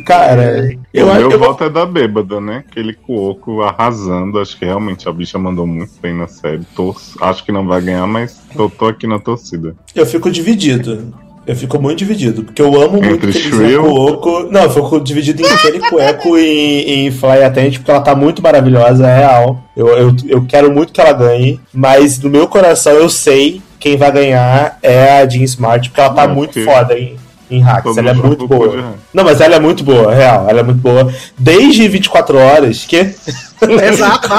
Cara, 0.06 0.70
eu 0.94 1.08
o 1.08 1.10
acho 1.12 1.20
meu 1.20 1.30
que 1.30 1.36
eu 1.36 1.40
voto 1.40 1.64
é 1.64 1.70
da 1.70 1.86
bêbada, 1.86 2.40
né? 2.40 2.64
Aquele 2.70 2.94
cuoco 2.94 3.62
arrasando. 3.62 4.40
Acho 4.40 4.58
que 4.58 4.66
realmente 4.66 5.08
a 5.08 5.12
bicha 5.12 5.38
mandou 5.38 5.68
muito 5.68 5.92
bem 6.02 6.14
na 6.16 6.28
série. 6.28 6.64
Torço. 6.76 7.18
Acho 7.22 7.44
que 7.44 7.52
não 7.52 7.66
vai 7.68 7.82
ganhar, 7.82 8.06
mas 8.08 8.40
tô, 8.56 8.70
tô 8.70 8.86
aqui 8.88 9.06
na 9.08 9.20
torcida. 9.20 9.76
Eu 9.96 10.06
fico 10.06 10.32
dividido. 10.32 11.14
Eu 11.46 11.56
fico 11.56 11.82
muito 11.82 12.00
dividido, 12.00 12.44
porque 12.44 12.62
eu 12.62 12.76
amo 12.82 13.02
muito 13.02 13.26
Entre 13.26 13.32
que 13.32 13.40
Shrew? 13.40 13.82
Cuoco. 13.82 14.44
Não, 14.52 14.64
eu 14.64 14.70
fico 14.70 15.00
dividido 15.00 15.42
em 15.42 15.58
Kelly 15.60 15.80
Cuoco 15.80 16.38
e 16.38 17.06
em 17.08 17.10
Fly 17.12 17.42
Attend, 17.42 17.80
porque 17.80 17.90
ela 17.90 18.02
tá 18.02 18.14
muito 18.14 18.42
maravilhosa, 18.44 19.08
é 19.08 19.20
real. 19.20 19.64
Eu, 19.76 19.88
eu, 19.88 20.16
eu 20.28 20.46
quero 20.46 20.70
muito 20.74 20.92
que 20.92 21.00
ela 21.00 21.14
ganhe, 21.14 21.58
mas 21.74 22.20
no 22.20 22.30
meu 22.30 22.50
coração 22.50 22.92
eu 22.92 23.08
sei 23.08 23.62
quem 23.80 23.96
vai 23.96 24.12
ganhar 24.12 24.78
é 24.84 25.22
a 25.22 25.26
Jean 25.30 25.44
Smart, 25.46 25.88
porque 25.90 26.02
ela 26.02 26.14
tá 26.14 26.24
É, 26.24 26.28
muito 26.28 26.52
porque- 26.52 26.66
foda 26.70 27.00
em, 27.00 27.16
em 27.50 27.62
hacks. 27.62 27.98
Ela 27.98 28.12
é 28.12 28.14
muito 28.14 28.48
boa. 28.48 28.96
Não, 29.14 29.24
mas 29.24 29.42
ela 29.42 29.56
é 29.56 29.60
muito 29.60 29.84
boa, 29.84 30.14
real. 30.14 30.48
Ela 30.50 30.60
é 30.60 30.64
muito 30.64 30.82
boa. 30.82 31.12
Desde 31.38 31.88
24 31.88 32.38
horas, 32.38 32.86
que 32.86 33.16
Exato, 33.92 34.30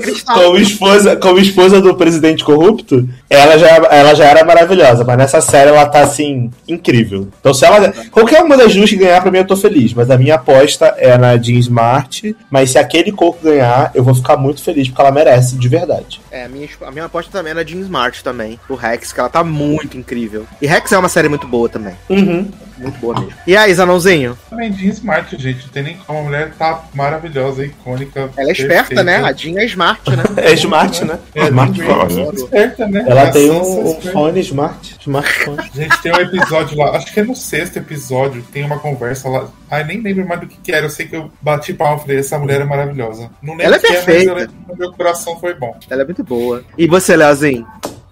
Cristal. 0.00 0.42
como 0.42 0.56
esposa, 0.58 1.16
como 1.16 1.38
esposa 1.38 1.80
do 1.80 1.94
presidente 1.94 2.44
corrupto, 2.44 3.08
ela 3.28 3.58
já, 3.58 3.68
ela 3.68 4.14
já 4.14 4.24
era 4.24 4.44
maravilhosa, 4.44 5.04
mas 5.04 5.16
nessa 5.16 5.40
série 5.40 5.70
ela 5.70 5.86
tá 5.86 6.00
assim, 6.00 6.50
incrível. 6.68 7.28
Então, 7.40 7.54
se 7.54 7.64
ela. 7.64 7.92
Qualquer 8.10 8.42
uma 8.42 8.56
das 8.56 8.74
duas 8.74 8.90
que 8.90 8.96
ganhar, 8.96 9.20
pra 9.20 9.30
mim 9.30 9.38
eu 9.38 9.46
tô 9.46 9.56
feliz. 9.56 9.94
Mas 9.94 10.10
a 10.10 10.18
minha 10.18 10.34
aposta 10.34 10.94
é 10.98 11.16
na 11.16 11.36
Jean 11.36 11.58
Smart. 11.58 12.36
Mas 12.50 12.70
se 12.70 12.78
aquele 12.78 13.12
coco 13.12 13.42
ganhar, 13.42 13.90
eu 13.94 14.04
vou 14.04 14.14
ficar 14.14 14.36
muito 14.36 14.62
feliz, 14.62 14.88
porque 14.88 15.00
ela 15.00 15.10
merece, 15.10 15.56
de 15.56 15.68
verdade. 15.68 16.20
É, 16.30 16.44
a 16.44 16.48
minha, 16.48 16.68
a 16.82 16.90
minha 16.90 17.04
aposta 17.06 17.30
também 17.30 17.52
é 17.52 17.54
na 17.54 17.64
Jean 17.64 17.80
Smart 17.80 18.22
também, 18.22 18.58
o 18.68 18.74
Rex, 18.74 19.12
que 19.12 19.20
ela 19.20 19.28
tá 19.28 19.42
muito 19.42 19.96
incrível. 19.96 20.46
E 20.60 20.66
Rex 20.66 20.92
é 20.92 20.98
uma 20.98 21.08
série 21.08 21.28
muito 21.28 21.46
boa 21.46 21.68
também. 21.68 21.94
Uhum. 22.08 22.48
Muito 22.82 22.98
boa 22.98 23.14
mesmo. 23.20 23.32
E 23.46 23.56
aí, 23.56 23.72
Zanãozinho? 23.72 24.36
Também 24.50 24.72
Jean 24.72 24.90
Smart, 24.90 25.36
gente. 25.38 25.64
Não 25.64 25.72
tem 25.72 25.82
nem 25.82 25.96
como. 25.96 26.18
A 26.18 26.22
mulher 26.22 26.52
tá 26.58 26.84
maravilhosa, 26.94 27.64
icônica. 27.64 28.30
Ela 28.36 28.50
é 28.50 28.52
esperta, 28.52 29.02
né? 29.02 29.16
A 29.16 29.32
Jean 29.32 29.58
é 29.58 29.64
smart, 29.66 30.10
né? 30.10 30.22
É 30.42 30.52
Smart, 30.54 31.04
né? 31.04 31.18
É, 31.34 31.44
Smartphone. 31.44 32.20
Olha. 32.22 32.34
Esperta, 32.34 32.86
né? 32.88 33.04
Ela 33.06 33.30
tem 33.30 33.50
um, 33.50 33.90
um 33.90 34.00
fone 34.00 34.40
Smart. 34.40 34.96
Smartphone. 35.00 35.70
Gente, 35.74 36.02
tem 36.02 36.12
um 36.12 36.20
episódio 36.20 36.76
lá, 36.76 36.96
acho 36.96 37.12
que 37.12 37.20
é 37.20 37.22
no 37.22 37.36
sexto 37.36 37.76
episódio, 37.76 38.42
tem 38.52 38.64
uma 38.64 38.78
conversa 38.78 39.28
lá. 39.28 39.48
Ai, 39.70 39.84
nem 39.84 40.00
lembro 40.00 40.26
mais 40.26 40.40
do 40.40 40.46
que, 40.46 40.56
que 40.58 40.72
era. 40.72 40.86
Eu 40.86 40.90
sei 40.90 41.06
que 41.06 41.16
eu 41.16 41.30
bati 41.40 41.72
palma 41.72 41.96
e 41.96 42.00
falei, 42.00 42.18
essa 42.18 42.38
mulher 42.38 42.60
é 42.60 42.64
maravilhosa. 42.64 43.30
Não 43.42 43.52
lembro 43.54 43.66
Ela 43.66 43.76
é 43.76 43.78
perfeita. 43.78 44.34
mas 44.34 44.42
ela, 44.42 44.52
no 44.68 44.76
meu 44.76 44.92
coração 44.92 45.38
foi 45.38 45.54
bom. 45.54 45.78
Ela 45.88 46.02
é 46.02 46.04
muito 46.04 46.24
boa. 46.24 46.62
E 46.76 46.86
você, 46.86 47.16
Leozinho? 47.16 47.66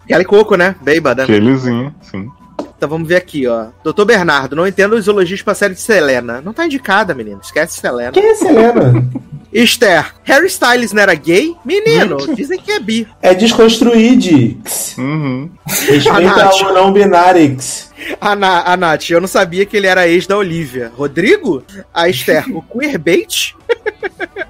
Kelly 0.06 0.24
Coco, 0.24 0.56
né? 0.56 0.74
Bêbada. 0.82 1.24
Aquelezinho, 1.24 1.94
sim. 2.02 2.30
Então 2.80 2.88
vamos 2.88 3.06
ver 3.06 3.16
aqui, 3.16 3.46
ó. 3.46 3.66
Doutor 3.84 4.06
Bernardo, 4.06 4.56
não 4.56 4.66
entendo 4.66 4.94
os 4.94 5.06
elogios 5.06 5.42
pra 5.42 5.54
série 5.54 5.74
de 5.74 5.80
Selena. 5.82 6.40
Não 6.40 6.54
tá 6.54 6.64
indicada, 6.64 7.14
menino. 7.14 7.38
Esquece 7.44 7.78
Selena. 7.78 8.10
Quem 8.10 8.24
é 8.26 8.34
Selena? 8.34 9.06
Esther, 9.52 10.14
Harry 10.22 10.46
Styles 10.46 10.90
não 10.94 11.02
era 11.02 11.14
gay? 11.14 11.54
Menino, 11.62 12.16
dizem 12.34 12.58
que 12.58 12.72
é 12.72 12.80
bi. 12.80 13.06
É 13.20 13.34
Desconstruidix. 13.34 14.96
Uhum. 14.96 15.50
Respeita 15.66 16.20
Nath. 16.22 16.62
o 16.62 16.72
não 16.72 16.90
binarix. 16.90 17.90
A, 18.18 18.34
Na, 18.34 18.62
a 18.72 18.76
Nath, 18.78 19.10
eu 19.10 19.20
não 19.20 19.28
sabia 19.28 19.66
que 19.66 19.76
ele 19.76 19.86
era 19.86 20.08
ex 20.08 20.26
da 20.26 20.38
Olivia. 20.38 20.90
Rodrigo? 20.96 21.62
A 21.92 22.08
Esther, 22.08 22.44
o 22.56 22.62
queerbait? 22.62 23.54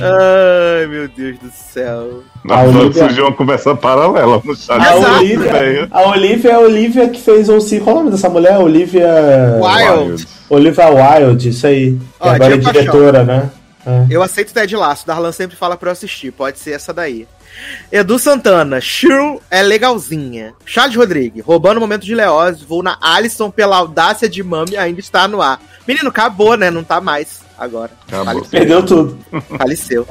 Ai, 0.00 0.86
meu 0.86 1.08
Deus 1.08 1.38
do 1.38 1.50
céu. 1.50 2.22
A 2.48 2.62
Olivia- 2.62 3.02
surgiu 3.04 3.24
uma 3.24 3.32
conversa 3.34 3.74
paralela 3.74 4.40
no 4.44 4.54
chat. 4.56 4.80
A. 4.80 4.94
Olivia, 5.18 5.88
a 5.90 6.08
Olivia 6.08 6.50
é 6.50 6.54
a 6.54 6.58
Olivia 6.60 7.08
que 7.08 7.20
fez 7.20 7.48
o. 7.48 7.58
Qual 7.80 7.88
é 7.96 7.98
o 7.98 8.02
nome 8.02 8.10
dessa 8.12 8.28
mulher? 8.28 8.58
Olivia. 8.58 9.08
Wild. 9.60 10.26
Olivia 10.48 10.88
Wilde, 10.88 11.48
isso 11.50 11.66
aí. 11.66 11.98
Ó, 12.18 12.28
agora 12.30 12.54
é 12.54 12.58
diretora, 12.58 13.24
né? 13.24 13.50
É. 13.86 14.06
Eu 14.10 14.22
aceito 14.22 14.52
Ted 14.52 14.74
Laço. 14.76 15.06
Darlan 15.06 15.32
sempre 15.32 15.56
fala 15.56 15.76
pra 15.76 15.88
eu 15.88 15.92
assistir. 15.92 16.30
Pode 16.30 16.58
ser 16.58 16.72
essa 16.72 16.92
daí. 16.92 17.26
Edu 17.90 18.18
Santana, 18.18 18.80
Shrew 18.80 19.40
é 19.50 19.62
legalzinha. 19.62 20.52
Charles 20.64 20.96
Rodrigues, 20.96 21.44
roubando 21.44 21.78
o 21.78 21.80
momento 21.80 22.04
de 22.06 22.14
Leoz, 22.14 22.62
vou 22.62 22.82
na 22.82 22.96
Alison 23.00 23.50
pela 23.50 23.76
audácia 23.76 24.28
de 24.28 24.42
Mami, 24.42 24.76
ainda 24.76 25.00
está 25.00 25.26
no 25.26 25.42
ar. 25.42 25.60
Menino, 25.86 26.10
acabou, 26.10 26.56
né? 26.56 26.70
Não 26.70 26.84
tá 26.84 27.00
mais. 27.00 27.40
Agora. 27.60 27.92
Acabou. 28.08 28.24
Faleceu. 28.24 28.50
Perdeu 28.50 28.86
tudo. 28.86 29.18
Faleceu. 29.58 30.06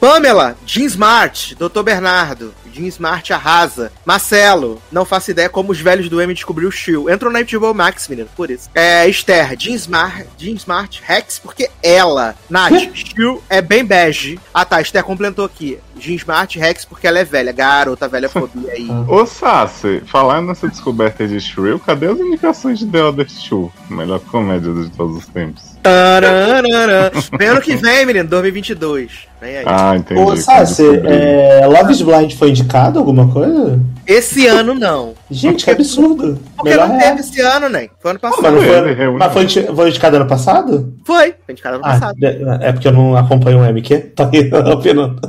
Pamela, 0.00 0.56
Jean 0.66 0.84
Smart, 0.84 1.54
Dr. 1.54 1.82
Bernardo, 1.82 2.54
Jean 2.72 2.86
Smart 2.86 3.32
arrasa. 3.32 3.90
Marcelo, 4.04 4.80
não 4.92 5.06
faço 5.06 5.30
ideia 5.30 5.48
como 5.48 5.72
os 5.72 5.80
velhos 5.80 6.08
do 6.08 6.20
M 6.20 6.34
descobriu 6.34 6.68
o 6.68 6.72
Shield. 6.72 7.10
Entrou 7.10 7.32
na 7.32 7.42
HBO 7.42 7.72
Max, 7.72 8.06
menino, 8.06 8.28
por 8.36 8.50
isso. 8.50 8.68
É, 8.74 9.08
Esther, 9.08 9.56
Jean 9.58 9.74
Smart, 9.74 10.26
Jean 10.36 10.54
Smart, 10.54 11.02
Rex, 11.04 11.38
porque 11.38 11.70
ela. 11.82 12.34
Nath, 12.50 12.94
Shield 12.94 13.40
é 13.48 13.62
bem 13.62 13.84
bege. 13.84 14.38
Ah 14.52 14.64
tá, 14.64 14.80
Esther 14.80 15.02
complementou 15.02 15.46
aqui. 15.46 15.78
Jean 15.98 16.16
Smart, 16.16 16.58
Rex, 16.58 16.84
porque 16.84 17.06
ela 17.06 17.18
é 17.18 17.24
velha. 17.24 17.52
Garota, 17.52 18.06
velha 18.06 18.28
fobia 18.28 18.72
aí. 18.72 18.88
Ô 19.08 19.24
Sassi, 19.24 20.02
falando 20.06 20.48
nessa 20.48 20.68
descoberta 20.68 21.26
de 21.26 21.40
Shrill, 21.40 21.78
cadê 21.78 22.06
as 22.06 22.18
indicações 22.18 22.78
de 22.78 22.86
The 22.86 23.02
Other 23.02 23.26
Two? 23.26 23.72
Melhor 23.88 24.20
comédia 24.20 24.72
de 24.74 24.90
todos 24.90 25.16
os 25.16 25.26
tempos. 25.26 25.75
Tararara. 25.86 27.12
Vem 27.38 27.48
ano 27.48 27.60
que 27.60 27.76
vem, 27.76 28.06
menino, 28.06 28.28
2022. 28.28 29.10
Vem 29.40 29.58
aí. 29.58 29.64
Ah, 29.66 29.96
entendi. 29.96 30.20
Ô, 30.20 30.36
Sassi, 30.36 30.82
é, 31.04 31.66
Love 31.66 31.92
is 31.92 32.02
Blind 32.02 32.32
foi 32.34 32.50
indicado 32.50 32.98
alguma 32.98 33.30
coisa? 33.30 33.78
Esse 34.06 34.46
ano 34.46 34.74
não. 34.74 35.14
Gente, 35.30 35.64
que 35.64 35.70
absurdo. 35.70 36.38
Porque 36.56 36.70
Melhor 36.70 36.88
não 36.88 36.96
é. 36.96 37.00
teve 37.10 37.20
esse 37.20 37.40
ano, 37.40 37.68
nem. 37.68 37.90
Foi 38.00 38.10
ano 38.12 38.20
Ah, 38.22 38.28
passado. 38.30 38.42
mas 38.42 38.52
não 38.54 38.62
Ele 38.88 38.96
foi, 38.96 39.10
mas 39.18 39.32
foi, 39.32 39.48
foi 39.74 39.88
indicado 39.88 40.16
ano 40.16 40.26
passado? 40.26 40.94
Foi. 41.04 41.34
Foi 41.44 41.52
indicado 41.52 41.76
ano 41.76 41.84
Ah, 41.86 41.90
passado. 41.92 42.14
de- 42.16 42.26
é 42.64 42.72
porque 42.72 42.88
eu 42.88 42.92
não 42.92 43.16
acompanho 43.16 43.60
o 43.60 43.64
MQ. 43.64 43.98
Tá 44.16 44.30
aí 44.32 44.50
opinando. 44.72 45.20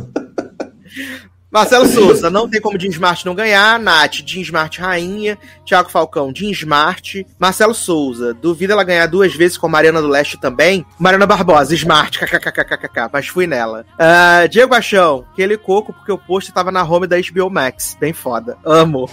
Marcelo 1.57 1.87
Souza, 1.87 2.29
não 2.29 2.47
tem 2.47 2.61
como 2.61 2.79
Jean 2.79 2.91
Smart 2.91 3.25
não 3.25 3.33
ganhar. 3.33 3.79
Nath, 3.79 4.17
Jean 4.23 4.41
Smart 4.41 4.79
rainha. 4.79 5.39
Thiago 5.65 5.89
Falcão, 5.89 6.31
Jean 6.31 6.51
Smart. 6.51 7.25
Marcelo 7.39 7.73
Souza, 7.73 8.31
duvida 8.31 8.73
ela 8.73 8.83
ganhar 8.83 9.07
duas 9.07 9.33
vezes 9.33 9.57
com 9.57 9.67
Mariana 9.67 9.99
do 9.99 10.07
Leste 10.07 10.39
também. 10.39 10.85
Mariana 10.99 11.25
Barbosa, 11.25 11.73
Smart, 11.73 12.19
kkkkkk, 12.19 13.09
mas 13.11 13.27
fui 13.27 13.47
nela. 13.47 13.87
Ah, 13.97 14.45
Diego 14.47 14.75
Achão, 14.75 15.25
aquele 15.33 15.57
coco 15.57 15.91
porque 15.91 16.11
o 16.11 16.17
post 16.19 16.51
tava 16.53 16.71
na 16.71 16.83
home 16.83 17.07
da 17.07 17.17
HBO 17.19 17.49
Max. 17.49 17.97
Bem 17.99 18.13
foda. 18.13 18.55
Amo. 18.63 19.09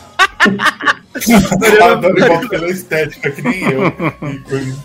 Pela 2.50 2.70
estética, 2.70 3.30
que 3.30 3.40
nem 3.40 3.72
eu. 3.72 3.92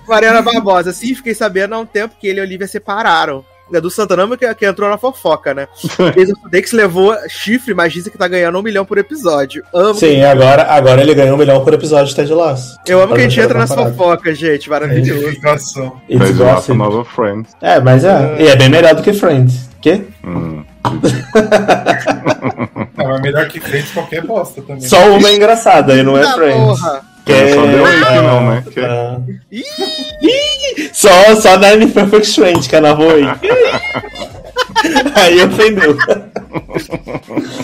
Mariana 0.08 0.42
Barbosa, 0.42 0.94
sim, 0.94 1.14
fiquei 1.14 1.36
sabendo 1.36 1.76
há 1.76 1.80
um 1.80 1.86
tempo 1.86 2.16
que 2.18 2.26
ele 2.26 2.40
e 2.40 2.44
Olivia 2.44 2.68
separaram. 2.68 3.44
É 3.72 3.82
do 3.82 3.90
Santana 3.90 4.38
que, 4.38 4.56
que 4.56 4.66
entrou 4.66 4.90
na 4.90 4.98
fofoca, 4.98 5.54
né? 5.54 5.68
Jason 6.16 6.36
Sudeikis 6.42 6.72
levou 6.72 7.16
chifre, 7.28 7.74
mas 7.74 7.94
dizem 7.94 8.12
que 8.12 8.18
tá 8.18 8.28
ganhando 8.28 8.58
um 8.58 8.62
milhão 8.62 8.86
por 8.86 8.98
episódio. 8.98 9.64
Amo. 9.74 9.96
Sim, 9.96 10.24
agora, 10.24 10.64
agora 10.64 11.02
ele 11.02 11.14
ganhou 11.14 11.36
um 11.36 11.40
milhão 11.40 11.64
por 11.64 11.74
episódio 11.74 12.08
de 12.08 12.16
Ted 12.16 12.34
Lasso. 12.34 12.78
Eu 12.88 13.02
amo 13.02 13.16
que 13.16 13.22
a 13.22 13.30
gente 13.30 13.40
entra 13.40 13.60
nas 13.60 13.74
fofocas, 13.74 14.38
gente. 14.38 14.70
Maravilhoso. 14.70 15.22
Identificação. 15.22 16.02
It's 16.10 16.28
Ted 16.28 16.40
Lasso 16.40 16.56
gossip. 16.56 16.78
Nova 16.78 17.06
Friends. 17.06 17.56
É, 17.62 17.80
mas 17.80 18.04
é. 18.04 18.36
E 18.40 18.48
é 18.48 18.56
bem 18.56 18.70
melhor 18.70 18.96
do 18.96 19.02
que 19.02 19.14
Friends. 19.14 19.70
Quê? 19.82 20.04
Hum. 20.24 20.64
É, 23.00 23.08
mas 23.08 23.22
melhor 23.22 23.48
que 23.48 23.62
frente 23.62 23.94
qualquer 23.94 24.26
bosta 24.26 24.62
também. 24.62 24.82
Só 24.82 25.16
uma 25.16 25.30
é 25.30 25.36
engraçada 25.36 25.94
e 25.94 26.04
não 26.04 26.18
é 26.18 26.34
Friends. 26.34 26.82
porra. 26.82 27.02
Que 27.26 27.32
É 27.34 27.54
só 27.54 27.66
deu 27.66 27.86
aí 27.86 28.06
que 28.06 28.16
não, 28.22 28.50
né? 28.50 28.64
Que- 28.72 28.80
ah. 28.82 29.18
Ih, 29.52 30.90
Só, 30.94 31.36
só 31.36 31.58
Nine 31.58 31.88
Perfect 31.92 32.28
Strange 32.28 32.68
que 32.70 32.76
é 32.76 32.80
na 32.82 32.92
rua 32.92 33.14
aí. 33.14 33.24
Aí 35.16 35.42
ofendeu. 35.44 35.98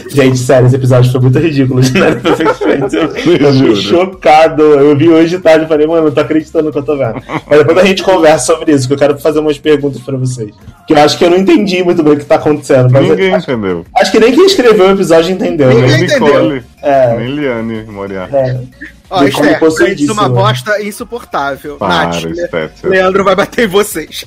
Gente, 0.09 0.37
sério, 0.37 0.67
esse 0.67 0.75
episódio 0.75 1.11
foi 1.11 1.21
muito 1.21 1.39
ridículo 1.39 1.81
de 1.81 1.93
Nine 1.93 2.19
Perfect 2.21 2.51
Strange. 2.53 2.95
Eu, 2.95 3.37
eu 3.47 3.53
Juro. 3.53 3.75
chocado. 3.75 4.61
Eu 4.63 4.95
vi 4.97 5.09
hoje 5.09 5.35
de 5.37 5.41
tarde 5.41 5.65
e 5.65 5.67
falei, 5.67 5.87
mano, 5.87 6.05
não 6.05 6.11
tô 6.11 6.21
acreditando 6.21 6.65
no 6.65 6.71
que 6.71 6.77
eu 6.77 6.83
tô 6.83 6.97
vendo. 6.97 7.21
Mas 7.47 7.59
depois 7.59 7.77
a 7.77 7.85
gente 7.85 8.03
conversa 8.03 8.45
sobre 8.53 8.71
isso, 8.73 8.87
que 8.87 8.93
eu 8.93 8.97
quero 8.97 9.17
fazer 9.19 9.39
umas 9.39 9.57
perguntas 9.57 10.01
pra 10.01 10.17
vocês. 10.17 10.51
Que 10.87 10.93
eu 10.93 10.97
acho 10.99 11.17
que 11.17 11.25
eu 11.25 11.29
não 11.29 11.37
entendi 11.37 11.83
muito 11.83 12.03
bem 12.03 12.13
o 12.13 12.17
que 12.17 12.25
tá 12.25 12.35
acontecendo. 12.35 12.89
Mas 12.91 13.07
Ninguém 13.09 13.33
acho, 13.33 13.51
entendeu. 13.51 13.85
acho 13.95 14.11
que 14.11 14.19
nem 14.19 14.31
quem 14.33 14.45
escreveu 14.45 14.87
o 14.87 14.91
episódio 14.91 15.31
entendeu, 15.31 15.69
Ninguém 15.69 15.83
né? 15.89 15.97
Nem 15.97 16.05
entendeu. 16.05 16.27
Nicole, 16.43 16.63
É. 16.81 17.17
nem 17.17 17.35
Liane 17.35 17.83
Moriarty. 17.85 18.35
É. 18.35 18.59
Ó, 19.07 19.23
Esther, 19.23 19.59
possuidíssimo, 19.59 19.75
Friends 19.85 20.09
uma 20.09 20.27
né? 20.27 20.33
bosta 20.41 20.81
insuportável. 20.81 21.75
Para, 21.77 22.05
Nath. 22.07 22.83
Leandro 22.83 23.23
vai 23.23 23.35
bater 23.35 23.65
em 23.65 23.67
vocês. 23.67 24.25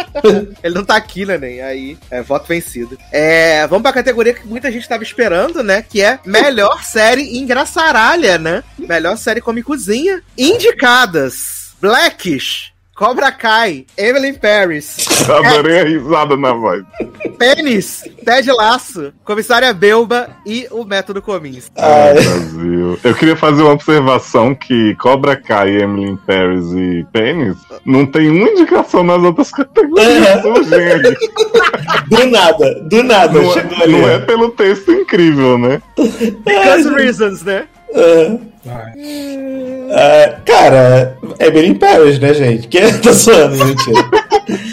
Ele 0.64 0.74
não 0.74 0.82
tá 0.84 0.96
aqui, 0.96 1.26
né, 1.26 1.36
nem? 1.36 1.60
Aí, 1.60 1.98
é 2.10 2.22
voto 2.24 2.48
vencido. 2.48 2.98
É, 3.12 3.66
vamos 3.66 3.82
pra 3.82 3.92
categoria 3.92 4.34
que 4.34 4.46
muita 4.46 4.70
gente 4.70 4.88
tava 4.88 5.02
esperando, 5.02 5.62
né? 5.62 5.82
Que 5.82 6.02
é 6.02 6.18
melhor 6.26 6.82
série 6.84 7.38
engraçaralha, 7.38 8.38
né? 8.38 8.62
Melhor 8.78 9.16
série 9.16 9.40
comicozinha. 9.40 10.22
Indicadas: 10.36 11.72
Blackish, 11.80 12.73
Cobra 12.96 13.32
Kai, 13.32 13.86
Emily 13.98 14.32
Paris, 14.34 15.04
Adorei 15.28 15.80
a 15.80 15.84
risada 15.84 16.36
na 16.36 16.52
voz. 16.52 16.84
Pênis, 17.36 18.04
Ted 18.24 18.48
Laço, 18.52 19.12
Comissária 19.24 19.74
Belba 19.74 20.28
e 20.46 20.68
o 20.70 20.84
Método 20.84 21.20
Comins. 21.20 21.72
Ah, 21.76 22.04
Ai, 22.06 22.14
Brasil. 22.14 22.98
Eu 23.02 23.14
queria 23.16 23.34
fazer 23.34 23.62
uma 23.62 23.72
observação 23.72 24.54
que 24.54 24.94
Cobra 24.94 25.34
Kai, 25.34 25.70
Emily 25.82 26.16
Paris 26.24 26.64
e 26.72 27.04
Pênis 27.12 27.56
não 27.84 28.06
tem 28.06 28.28
uma 28.30 28.48
indicação 28.50 29.02
nas 29.02 29.20
outras 29.20 29.50
categorias. 29.50 30.68
Gênios. 30.68 31.18
Do 32.08 32.26
nada, 32.30 32.74
do 32.88 33.02
nada, 33.02 33.42
Não, 33.42 33.52
chegou 33.52 33.78
é, 33.78 33.82
ali. 33.82 33.92
não 33.92 34.08
é 34.08 34.18
pelo 34.20 34.50
texto 34.52 34.92
incrível, 34.92 35.58
né? 35.58 35.82
Because 35.96 36.88
reasons, 36.94 37.42
né? 37.42 37.66
É. 37.92 38.53
É, 39.90 40.36
cara, 40.44 41.16
é 41.38 41.46
Emily 41.46 41.68
in 41.68 41.74
Paris, 41.74 42.18
né, 42.18 42.34
gente? 42.34 42.68
Quem 42.68 42.92
tá 43.00 43.12
zoando, 43.12 43.64
mentira. 43.64 44.04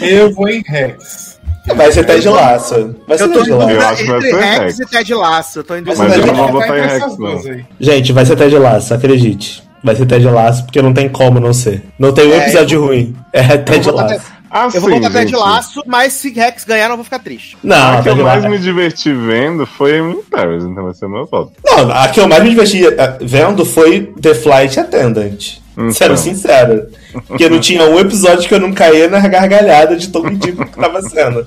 Eu 0.02 0.32
vou 0.34 0.48
em 0.48 0.62
Rex. 0.66 1.38
Vai 1.76 1.92
ser 1.92 2.04
Ted 2.04 2.28
Laço. 2.28 2.96
Vai 3.06 3.16
ser 3.18 3.28
Ted 3.28 3.50
em 3.50 3.54
Laço. 3.54 3.70
Eu 3.70 3.80
acho 3.86 4.02
que 4.02 4.08
vai 4.08 4.16
entre 4.18 4.30
ser 4.30 4.40
Rex 4.40 4.58
Rex. 4.60 4.78
e 4.80 4.86
Ted 4.86 5.14
Laço. 5.14 5.58
Eu 5.60 5.64
tô 5.64 5.76
em 5.76 5.82
dúvida. 5.82 6.02
Mas 6.04 6.16
eu 6.18 6.26
não 6.26 6.34
vou 6.34 6.48
votar 6.48 6.78
em 6.78 6.82
Rex, 6.82 7.18
não. 7.18 7.40
Gente, 7.78 8.12
vai 8.12 8.26
ser 8.26 8.36
Ted 8.36 8.58
Laço, 8.58 8.94
acredite. 8.94 9.62
Vai 9.84 9.94
ser 9.96 10.06
Ted 10.06 10.24
Laço, 10.28 10.64
porque 10.64 10.80
não 10.82 10.92
tem 10.92 11.08
como 11.08 11.38
não 11.40 11.52
ser. 11.52 11.82
Não 11.98 12.12
tem 12.12 12.26
um 12.28 12.32
É, 12.34 12.38
episódio 12.38 12.84
ruim. 12.84 13.16
É 13.32 13.56
Ted 13.58 13.90
Laço. 13.90 14.20
Ah, 14.54 14.66
Eu 14.66 14.80
vou 14.82 14.90
sim, 14.90 14.96
botar 14.96 15.10
Ted 15.10 15.30
gente. 15.30 15.40
Laço, 15.40 15.82
mas 15.86 16.12
se 16.12 16.30
Rex 16.30 16.62
ganhar, 16.64 16.90
não 16.90 16.96
vou 16.96 17.04
ficar 17.04 17.18
triste. 17.20 17.56
Não, 17.62 17.98
A 17.98 18.02
que 18.02 18.08
eu 18.10 18.12
Ted 18.12 18.22
mais 18.22 18.44
me 18.44 18.58
diverti 18.58 19.10
vendo 19.10 19.66
foi 19.66 19.96
Emily 19.96 20.22
Paris, 20.30 20.62
então 20.62 20.84
vai 20.84 20.92
ser 20.92 21.08
meu 21.08 21.24
voto. 21.24 21.52
Não, 21.64 21.90
a 21.90 22.06
que 22.08 22.20
eu 22.20 22.28
mais 22.28 22.42
me 22.42 22.50
diverti 22.50 22.86
eh, 22.86 23.18
vendo 23.22 23.64
foi 23.64 24.12
The 24.20 24.34
Flight 24.34 24.78
Attendant. 24.78 25.61
Então. 25.72 25.90
Sendo 25.90 26.16
sincero. 26.16 26.86
Porque 27.26 27.48
não 27.48 27.58
tinha 27.58 27.84
um 27.84 27.98
episódio 27.98 28.46
que 28.46 28.54
eu 28.54 28.60
não 28.60 28.72
caía 28.72 29.08
na 29.08 29.20
gargalhada 29.26 29.96
de 29.96 30.08
tão 30.08 30.22
ridículo 30.22 30.68
que 30.68 30.78
tava 30.78 31.00
sendo. 31.02 31.46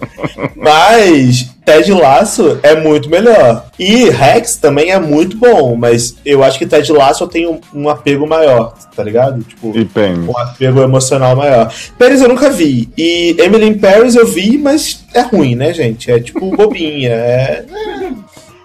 Mas 0.55 1.47
Ted 1.63 1.91
Laço 1.91 2.59
é 2.63 2.75
muito 2.75 3.09
melhor. 3.09 3.67
E 3.77 4.09
Rex 4.09 4.55
também 4.57 4.91
é 4.91 4.99
muito 4.99 5.37
bom, 5.37 5.75
mas 5.75 6.15
eu 6.25 6.43
acho 6.43 6.57
que 6.57 6.65
Ted 6.65 6.91
Laço 6.91 7.27
tem 7.27 7.47
um, 7.47 7.59
um 7.73 7.89
apego 7.89 8.27
maior, 8.27 8.73
tá 8.95 9.03
ligado? 9.03 9.43
Tipo, 9.43 9.73
E 9.75 9.87
um 10.27 10.37
apego 10.37 10.81
emocional 10.81 11.35
maior. 11.35 11.71
Paris 11.97 12.21
eu 12.21 12.29
nunca 12.29 12.49
vi. 12.49 12.89
E 12.97 13.35
Emily 13.39 13.67
in 13.67 13.77
Paris 13.77 14.15
eu 14.15 14.27
vi, 14.27 14.57
mas 14.57 15.03
é 15.13 15.21
ruim, 15.21 15.55
né, 15.55 15.73
gente? 15.73 16.11
É 16.11 16.19
tipo 16.19 16.55
bobinha. 16.55 17.11
É... 17.11 17.65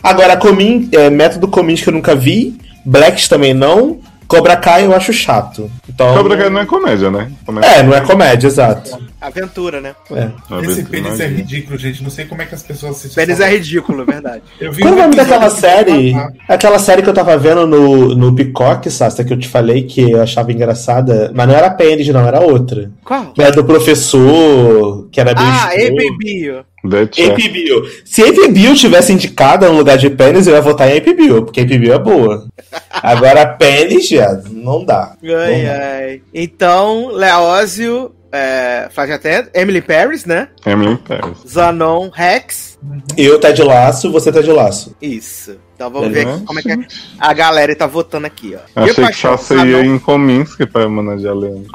Agora, 0.02 0.36
Comin, 0.36 0.88
é, 0.92 1.10
método 1.10 1.48
Comins 1.48 1.82
que 1.82 1.88
eu 1.88 1.92
nunca 1.92 2.14
vi. 2.14 2.58
Blacks 2.84 3.28
também 3.28 3.52
não. 3.52 3.98
Cobra 4.30 4.56
Kai 4.56 4.86
eu 4.86 4.94
acho 4.94 5.12
chato. 5.12 5.68
Então, 5.88 6.14
Cobra 6.14 6.36
Kai 6.36 6.48
não 6.48 6.60
é 6.60 6.64
comédia, 6.64 7.10
né? 7.10 7.32
Comédia. 7.44 7.68
É, 7.68 7.82
não 7.82 7.92
é 7.92 8.00
comédia, 8.00 8.46
exato. 8.46 8.96
Aventura, 9.20 9.80
né? 9.80 9.94
É. 10.10 10.30
Esse 10.64 10.80
é 10.80 10.84
pênis 10.84 11.20
é 11.20 11.26
ridículo, 11.26 11.76
gente. 11.78 12.02
Não 12.02 12.10
sei 12.10 12.24
como 12.24 12.40
é 12.42 12.46
que 12.46 12.54
as 12.54 12.62
pessoas 12.62 12.96
assistem. 12.96 13.24
Pênis 13.24 13.40
essa- 13.40 13.48
é 13.50 13.54
ridículo, 13.54 14.04
verdade. 14.06 14.42
Eu 14.60 14.72
vi 14.72 14.82
Qual 14.82 14.92
é 14.94 14.96
o 14.96 14.98
um 14.98 15.02
nome 15.02 15.16
daquela 15.16 15.50
que- 15.50 15.60
série? 15.60 16.14
Aquela 16.48 16.78
série 16.78 17.02
que 17.02 17.08
eu 17.08 17.14
tava 17.14 17.36
vendo 17.36 17.66
no, 17.66 18.14
no 18.14 18.34
Peacock, 18.34 18.90
Sasta, 18.90 19.22
que 19.24 19.32
eu 19.32 19.38
te 19.38 19.46
falei 19.48 19.82
que 19.84 20.10
eu 20.10 20.22
achava 20.22 20.52
engraçada, 20.52 21.30
mas 21.34 21.46
não 21.46 21.54
era 21.54 21.70
Pênis, 21.70 22.08
não, 22.08 22.26
era 22.26 22.40
outra. 22.40 22.90
Qual? 23.04 23.32
Que 23.32 23.42
era 23.42 23.52
do 23.52 23.64
professor, 23.64 25.08
que 25.10 25.20
era 25.20 25.34
bem 25.34 25.44
Ah, 25.44 25.74
escroto. 25.76 26.02
APB. 26.02 26.64
Dead 26.82 27.14
Chef. 27.14 27.30
AP 27.30 27.48
Bill. 27.52 27.82
Se 28.06 28.22
AP 28.22 28.48
Bill 28.52 28.74
tivesse 28.74 29.12
indicada 29.12 29.68
no 29.68 29.76
lugar 29.76 29.98
de 29.98 30.08
Pênis, 30.08 30.46
eu 30.46 30.54
ia 30.54 30.62
votar 30.62 30.88
em 30.90 30.96
AP 30.98 31.12
Bill, 31.14 31.44
porque 31.44 31.60
AP 31.60 31.68
Bill 31.78 31.92
é 31.92 31.98
boa. 31.98 32.46
Agora, 32.90 33.46
Pênis, 33.46 34.08
já, 34.08 34.40
não 34.50 34.84
dá. 34.84 35.12
Ai, 35.22 35.28
Não 35.28 35.64
dá. 35.64 35.78
ai. 35.98 36.22
Então, 36.32 37.08
Leózio, 37.08 38.12
é, 38.32 38.88
faz 38.92 39.10
até 39.10 39.48
Emily 39.54 39.80
Paris, 39.80 40.24
né? 40.24 40.48
Emily 40.64 40.96
Paris. 40.98 41.38
Zanon, 41.48 42.10
Rex. 42.12 42.78
Eu 43.16 43.38
tá 43.38 43.50
de 43.50 43.62
laço, 43.62 44.10
você 44.10 44.32
tá 44.32 44.40
de 44.40 44.50
laço. 44.50 44.96
Isso. 45.02 45.56
Então 45.74 45.90
vamos 45.90 46.12
ver 46.12 46.26
Uhum. 46.26 46.34
aqui 46.36 46.44
como 46.44 46.58
é 46.58 46.62
que 46.62 46.86
a 47.18 47.32
galera 47.32 47.74
tá 47.76 47.86
votando 47.86 48.26
aqui, 48.26 48.56
ó. 48.56 48.82
Achei 48.82 49.04
que 49.06 49.12
só 49.14 49.36
você 49.36 49.54
ia 49.56 49.84
em 49.84 49.98
Kominsky 49.98 50.66
pra 50.66 50.86
homenagear 50.86 51.34
Leandro. 51.34 51.70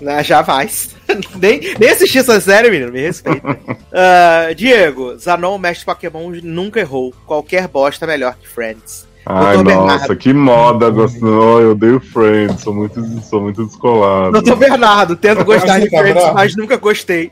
Não, 0.00 0.22
jamais. 0.22 0.96
nem, 1.38 1.60
nem 1.78 1.90
assisti 1.90 2.18
essa 2.18 2.40
série, 2.40 2.70
menino, 2.70 2.90
me 2.92 3.00
respeita. 3.02 3.58
Ah, 3.92 4.52
Diego, 4.56 5.18
Zanon, 5.18 5.58
mestre 5.58 5.84
Pokémon, 5.84 6.30
nunca 6.42 6.78
errou. 6.80 7.12
Qualquer 7.26 7.66
bosta 7.68 8.04
é 8.06 8.08
melhor 8.08 8.34
que 8.40 8.48
Friends. 8.48 9.06
Ai, 9.32 9.54
Doutor 9.56 9.64
nossa, 9.74 9.86
Bernardo. 9.88 10.16
que 10.16 10.32
moda. 10.32 10.90
Gosto... 10.90 11.24
Oh, 11.26 11.60
eu 11.60 11.70
odeio 11.72 12.00
Friends, 12.00 12.60
sou 12.60 12.74
muito, 12.74 13.02
sou 13.22 13.40
muito 13.42 13.64
descolado. 13.64 14.32
Doutor 14.32 14.56
Bernardo, 14.56 15.16
tento 15.16 15.44
gostar 15.44 15.78
de 15.78 15.88
Friends, 15.88 16.14
bravo? 16.14 16.34
mas 16.34 16.56
nunca 16.56 16.76
gostei. 16.76 17.30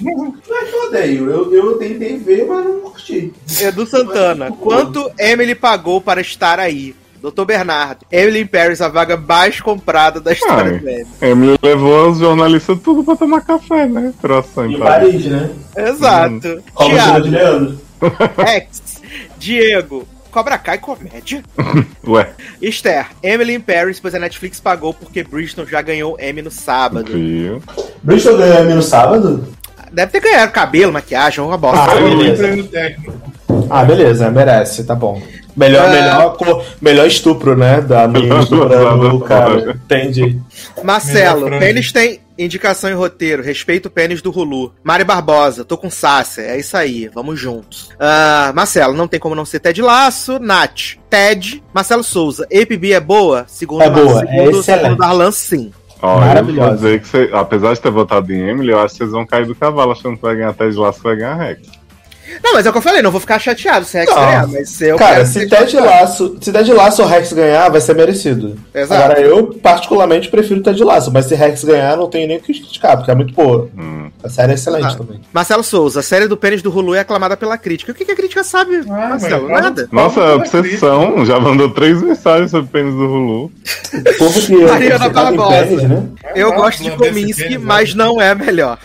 Não 0.00 0.34
é 0.50 0.72
eu 0.72 0.88
odeio, 0.88 1.30
eu, 1.30 1.52
eu 1.52 1.78
tentei 1.78 2.16
ver, 2.18 2.46
mas 2.46 2.64
não 2.64 2.80
curti. 2.80 3.32
Edu 3.60 3.84
Santana, 3.86 4.52
quanto 4.52 5.10
Emily 5.18 5.54
pagou 5.54 6.00
para 6.00 6.20
estar 6.20 6.58
aí? 6.60 6.94
Doutor 7.20 7.44
Bernardo, 7.44 8.06
Emily 8.10 8.40
in 8.40 8.46
Paris, 8.46 8.80
a 8.80 8.88
vaga 8.88 9.14
mais 9.16 9.60
comprada 9.60 10.20
da 10.20 10.32
história 10.32 10.72
Ai. 10.72 10.78
do 10.78 10.88
Emily. 10.88 11.06
Emily 11.20 11.58
levou 11.62 12.10
os 12.10 12.18
jornalistas 12.18 12.78
tudo 12.82 13.04
pra 13.04 13.14
tomar 13.14 13.42
café, 13.42 13.86
né? 13.86 14.14
Croissant 14.22 14.70
Em 14.70 14.74
em 14.76 14.78
Paris. 14.78 15.12
Paris, 15.12 15.26
né? 15.26 15.50
Exato. 15.76 16.62
Leandro. 17.28 17.78
X, 18.46 19.02
Diego, 19.38 20.06
Cobra 20.30 20.56
Kai 20.58 20.78
comédia. 20.78 21.42
Ué, 22.06 22.30
Esther, 22.62 23.06
Emily 23.22 23.54
in 23.54 23.60
Paris, 23.60 24.00
pois 24.00 24.14
a 24.14 24.18
Netflix 24.18 24.60
pagou 24.60 24.94
porque 24.94 25.22
Bridgeton 25.22 25.66
já 25.66 25.82
ganhou 25.82 26.16
Emmy 26.20 26.42
no 26.42 26.50
sábado. 26.50 27.12
viu? 27.12 27.62
Bristol 28.02 28.38
ganhou 28.38 28.64
Emmy 28.64 28.74
no 28.74 28.82
sábado? 28.82 29.48
Deve 29.92 30.12
ter 30.12 30.20
ganhado 30.20 30.52
cabelo, 30.52 30.92
maquiagem, 30.92 31.42
uma 31.44 31.58
bosta. 31.58 31.90
Ah, 31.90 31.94
beleza. 31.94 32.96
Ah, 33.68 33.84
beleza, 33.84 34.30
merece, 34.30 34.84
tá 34.84 34.94
bom. 34.94 35.20
Melhor, 35.56 35.86
Ah. 35.86 35.90
melhor, 35.90 36.64
melhor 36.80 37.06
estupro, 37.06 37.56
né? 37.56 37.80
Da 37.80 38.06
menina 38.08 38.40
estuprando 38.40 39.16
o 39.16 39.20
cara. 39.20 39.72
Entendi. 39.84 40.40
Marcelo, 40.82 41.48
Pênis 41.58 41.92
tem 41.92 42.20
indicação 42.38 42.88
em 42.90 42.94
roteiro. 42.94 43.42
Respeito 43.42 43.86
o 43.86 43.90
pênis 43.90 44.22
do 44.22 44.30
Hulu. 44.30 44.72
Mari 44.82 45.04
Barbosa, 45.04 45.64
tô 45.64 45.76
com 45.76 45.90
Sácia. 45.90 46.42
É 46.42 46.58
isso 46.58 46.76
aí, 46.76 47.08
vamos 47.08 47.38
juntos. 47.38 47.90
Ah, 47.98 48.52
Marcelo, 48.54 48.94
não 48.94 49.06
tem 49.08 49.20
como 49.20 49.34
não 49.34 49.44
ser 49.44 49.60
Ted 49.60 49.80
Laço. 49.82 50.38
Nath, 50.38 50.96
Ted. 51.10 51.62
Marcelo 51.74 52.02
Souza, 52.02 52.44
APB 52.44 52.92
é 52.92 53.00
boa? 53.00 53.44
Segundo, 53.46 53.82
É 53.82 53.90
boa, 53.90 54.22
é 54.22 54.26
segundo, 54.26 54.58
excelente. 54.60 54.64
segundo 54.82 54.98
Darlan, 54.98 55.30
sim. 55.30 55.72
Ó, 56.02 56.14
eu 56.14 56.20
Maravilhosa. 56.20 56.68
vou 56.68 56.76
dizer 56.76 57.00
que 57.02 57.08
você, 57.08 57.30
apesar 57.32 57.74
de 57.74 57.80
ter 57.80 57.90
votado 57.90 58.32
em 58.32 58.48
Emily, 58.48 58.70
eu 58.72 58.78
acho 58.80 58.94
que 58.94 58.98
vocês 58.98 59.10
vão 59.10 59.26
cair 59.26 59.44
do 59.44 59.54
cavalo 59.54 59.92
achando 59.92 60.16
que 60.16 60.22
vai 60.22 60.34
ganhar 60.34 60.54
Ted 60.54 60.74
Lasso, 60.78 61.02
vai 61.02 61.16
ganhar 61.16 61.34
Rex. 61.34 61.60
Não, 62.42 62.54
mas 62.54 62.66
é 62.66 62.68
o 62.68 62.72
que 62.72 62.78
eu 62.78 62.82
falei, 62.82 63.02
não 63.02 63.10
vou 63.10 63.20
ficar 63.20 63.38
chateado 63.38 63.84
se 63.84 63.98
Rex 63.98 64.10
Não. 64.10 64.16
ganhar, 64.24 64.46
mas 64.48 64.80
eu 64.80 64.96
Cara, 64.96 65.24
se 65.26 65.46
Ted. 65.48 65.76
Laço, 65.78 66.36
se 66.40 66.52
Ted 66.52 66.72
Laço 66.72 67.02
ou 67.02 67.08
Rex 67.08 67.32
ganhar, 67.32 67.68
vai 67.70 67.80
ser 67.80 67.94
merecido. 67.94 68.56
Exato. 68.74 69.02
Agora, 69.02 69.20
eu 69.20 69.46
particularmente 69.62 70.28
prefiro 70.28 70.62
Ted 70.62 70.82
Laço, 70.84 71.10
mas 71.12 71.26
se 71.26 71.34
Rex 71.34 71.64
ganhar, 71.64 71.96
não 71.96 72.08
tenho 72.08 72.28
nem 72.28 72.36
o 72.38 72.40
que 72.40 72.52
criticar, 72.54 72.96
porque 72.96 73.10
é 73.10 73.14
muito 73.14 73.34
boa. 73.34 73.68
Hum. 73.76 74.10
A 74.22 74.28
série 74.28 74.52
é 74.52 74.54
excelente 74.54 74.86
Ah. 74.86 74.94
também. 74.96 75.20
Marcelo 75.32 75.62
Souza, 75.64 76.00
a 76.00 76.02
série 76.02 76.28
do 76.28 76.36
pênis 76.36 76.60
do 76.62 76.70
Hulu 76.70 76.94
é 76.94 77.00
aclamada 77.00 77.36
pela 77.36 77.56
crítica. 77.56 77.92
O 77.92 77.94
que, 77.94 78.04
que 78.04 78.12
a 78.12 78.16
crítica 78.16 78.44
sabe, 78.44 78.82
Ah, 78.88 79.08
Marcelo? 79.10 79.48
mas- 79.48 79.62
Nada. 79.62 79.88
Nossa, 79.90 80.20
da 80.20 80.34
obsessão, 80.36 81.24
já 81.24 81.40
mandou 81.40 81.70
três 81.70 82.00
mensagens 82.02 82.50
sobre 82.50 82.66
o 82.66 82.70
pênis 82.70 82.94
do 82.94 83.00
Hulu. 83.06 83.52
Mariana 84.68 85.08
Barbosa. 85.08 85.48
pênis, 85.66 85.82
né? 85.84 86.02
Eu 86.34 86.52
Ah, 86.52 86.56
gosto 86.56 86.82
de 86.82 86.90
Kominsky, 86.92 87.58
mas 87.58 87.94
né? 87.94 88.04
não 88.04 88.20
é 88.20 88.34
melhor. 88.34 88.78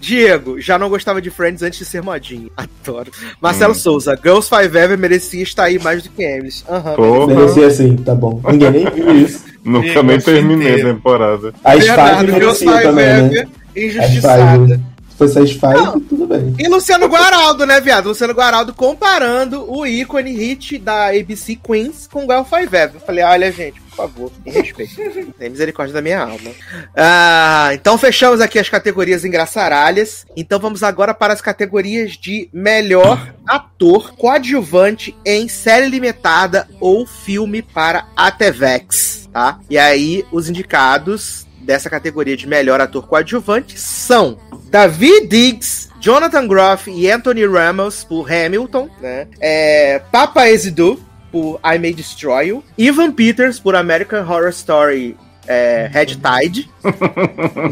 Diego, 0.00 0.60
já 0.60 0.78
não 0.78 0.88
gostava 0.88 1.20
de 1.20 1.30
Friends 1.30 1.62
antes 1.62 1.78
de 1.78 1.84
ser 1.84 2.02
modinho. 2.02 2.50
Adoro. 2.56 3.10
Marcelo 3.40 3.74
Souza, 3.74 4.18
Girls 4.22 4.48
Five 4.48 4.76
Ever 4.76 4.98
merecia 4.98 5.42
estar 5.42 5.64
aí 5.64 5.78
mais 5.78 6.02
do 6.02 6.08
que. 6.10 6.64
Aham. 6.68 6.94
Porra, 6.94 7.34
Merecia 7.34 7.66
assim, 7.66 7.96
tá 7.96 8.14
bom. 8.14 8.40
Ninguém 8.50 8.70
nem 8.70 8.90
viu 8.90 9.16
isso. 9.16 9.44
nunca 9.64 9.86
Diego, 9.86 10.02
nem 10.02 10.20
terminei 10.20 10.80
a 10.80 10.84
temporada. 10.84 11.52
A 11.64 11.72
Spike 11.80 12.32
Girls 12.32 12.64
merecia 12.64 12.72
Five 12.72 12.82
também, 12.82 13.06
né? 13.06 13.28
Ever, 13.28 13.48
A 13.74 13.80
injustiçada. 13.80 14.80
Spike, 15.26 15.74
Não. 15.74 16.00
tudo 16.00 16.26
bem. 16.26 16.54
E 16.58 16.68
Luciano 16.68 17.06
Guaraldo, 17.06 17.66
né, 17.66 17.80
viado? 17.80 18.08
Luciano 18.08 18.32
Guaraldo 18.32 18.72
comparando 18.74 19.70
o 19.70 19.86
ícone 19.86 20.30
hit 20.32 20.78
da 20.78 21.08
ABC 21.08 21.56
Queens 21.56 22.06
com 22.06 22.20
Girl 22.20 22.42
Five 22.44 22.64
Ever. 22.76 22.90
Eu 22.94 23.00
falei, 23.00 23.24
olha, 23.24 23.50
gente, 23.50 23.80
por 23.80 23.96
favor, 23.96 24.32
me 24.44 24.52
respeite. 24.52 24.94
Tem 25.38 25.50
misericórdia 25.50 25.92
da 25.92 26.00
minha 26.00 26.20
alma. 26.22 26.50
Ah, 26.96 27.70
então 27.72 27.98
fechamos 27.98 28.40
aqui 28.40 28.58
as 28.58 28.68
categorias 28.68 29.24
engraçaralhas. 29.24 30.24
Então 30.36 30.58
vamos 30.60 30.82
agora 30.82 31.12
para 31.12 31.32
as 31.32 31.40
categorias 31.40 32.12
de 32.12 32.48
melhor 32.52 33.34
ator 33.46 34.12
coadjuvante 34.14 35.16
em 35.24 35.48
série 35.48 35.88
limitada 35.88 36.68
ou 36.80 37.06
filme 37.06 37.60
para 37.62 38.06
a 38.16 38.30
TVX, 38.30 39.28
tá? 39.32 39.58
E 39.68 39.76
aí, 39.76 40.24
os 40.30 40.48
indicados 40.48 41.46
dessa 41.60 41.90
categoria 41.90 42.36
de 42.36 42.46
melhor 42.46 42.80
ator 42.80 43.06
coadjuvante 43.06 43.78
são 43.78 44.38
David 44.70 45.28
Diggs, 45.28 45.88
Jonathan 46.00 46.46
Groff 46.46 46.90
e 46.90 47.10
Anthony 47.10 47.46
Ramos 47.46 48.04
por 48.04 48.30
Hamilton, 48.30 48.88
né? 49.00 49.26
É, 49.40 50.00
Papa 50.12 50.48
Ezidou 50.48 51.00
por 51.32 51.60
I 51.64 51.78
May 51.78 51.92
Destroy 51.92 52.48
You, 52.48 52.64
Ivan 52.76 53.12
Peters 53.12 53.58
por 53.60 53.74
American 53.74 54.20
Horror 54.20 54.48
Story 54.50 55.16
é, 55.46 55.88
Red 55.90 56.16
Tide 56.16 56.68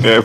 É 0.03 0.19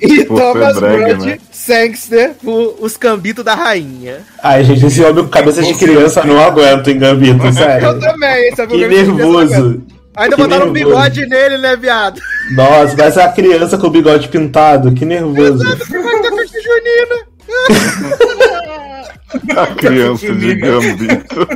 e 0.06 0.24
Por 0.24 0.36
ser 0.36 0.42
Thomas 0.42 0.78
Brody 0.78 1.26
né? 1.26 1.38
Sangster 1.50 2.34
por 2.42 2.76
Os 2.78 2.96
Cambitos 2.96 3.44
da 3.44 3.54
Rainha. 3.54 4.18
Ai, 4.42 4.62
gente, 4.64 4.84
esse 4.84 5.02
homem 5.02 5.24
com 5.24 5.30
cabeça 5.30 5.62
de 5.62 5.74
criança 5.74 6.22
não 6.24 6.38
aguenta 6.38 6.90
em 6.90 6.98
Gambito, 6.98 7.44
Eu 7.46 7.52
sério. 7.52 7.98
também, 7.98 8.54
sabe? 8.54 8.74
Que 8.74 8.82
eu 8.82 8.88
nervoso. 8.88 9.82
Ainda 10.16 10.36
Que 10.36 10.42
botaram 10.42 10.68
um 10.68 10.72
bigode 10.72 11.26
nele, 11.26 11.58
né, 11.58 11.76
viado? 11.76 12.20
Nossa, 12.52 12.96
mas 12.96 13.16
a 13.16 13.28
criança 13.28 13.78
com 13.78 13.86
o 13.86 13.90
bigode 13.90 14.28
pintado, 14.28 14.92
que 14.92 15.04
nervoso. 15.04 15.64
Vai 15.64 15.76
ter 15.76 16.36
festa 16.36 16.58
junina. 16.62 17.30
A 19.56 19.66
criança 19.74 20.34
de 20.34 20.54
Gambito. 20.56 21.48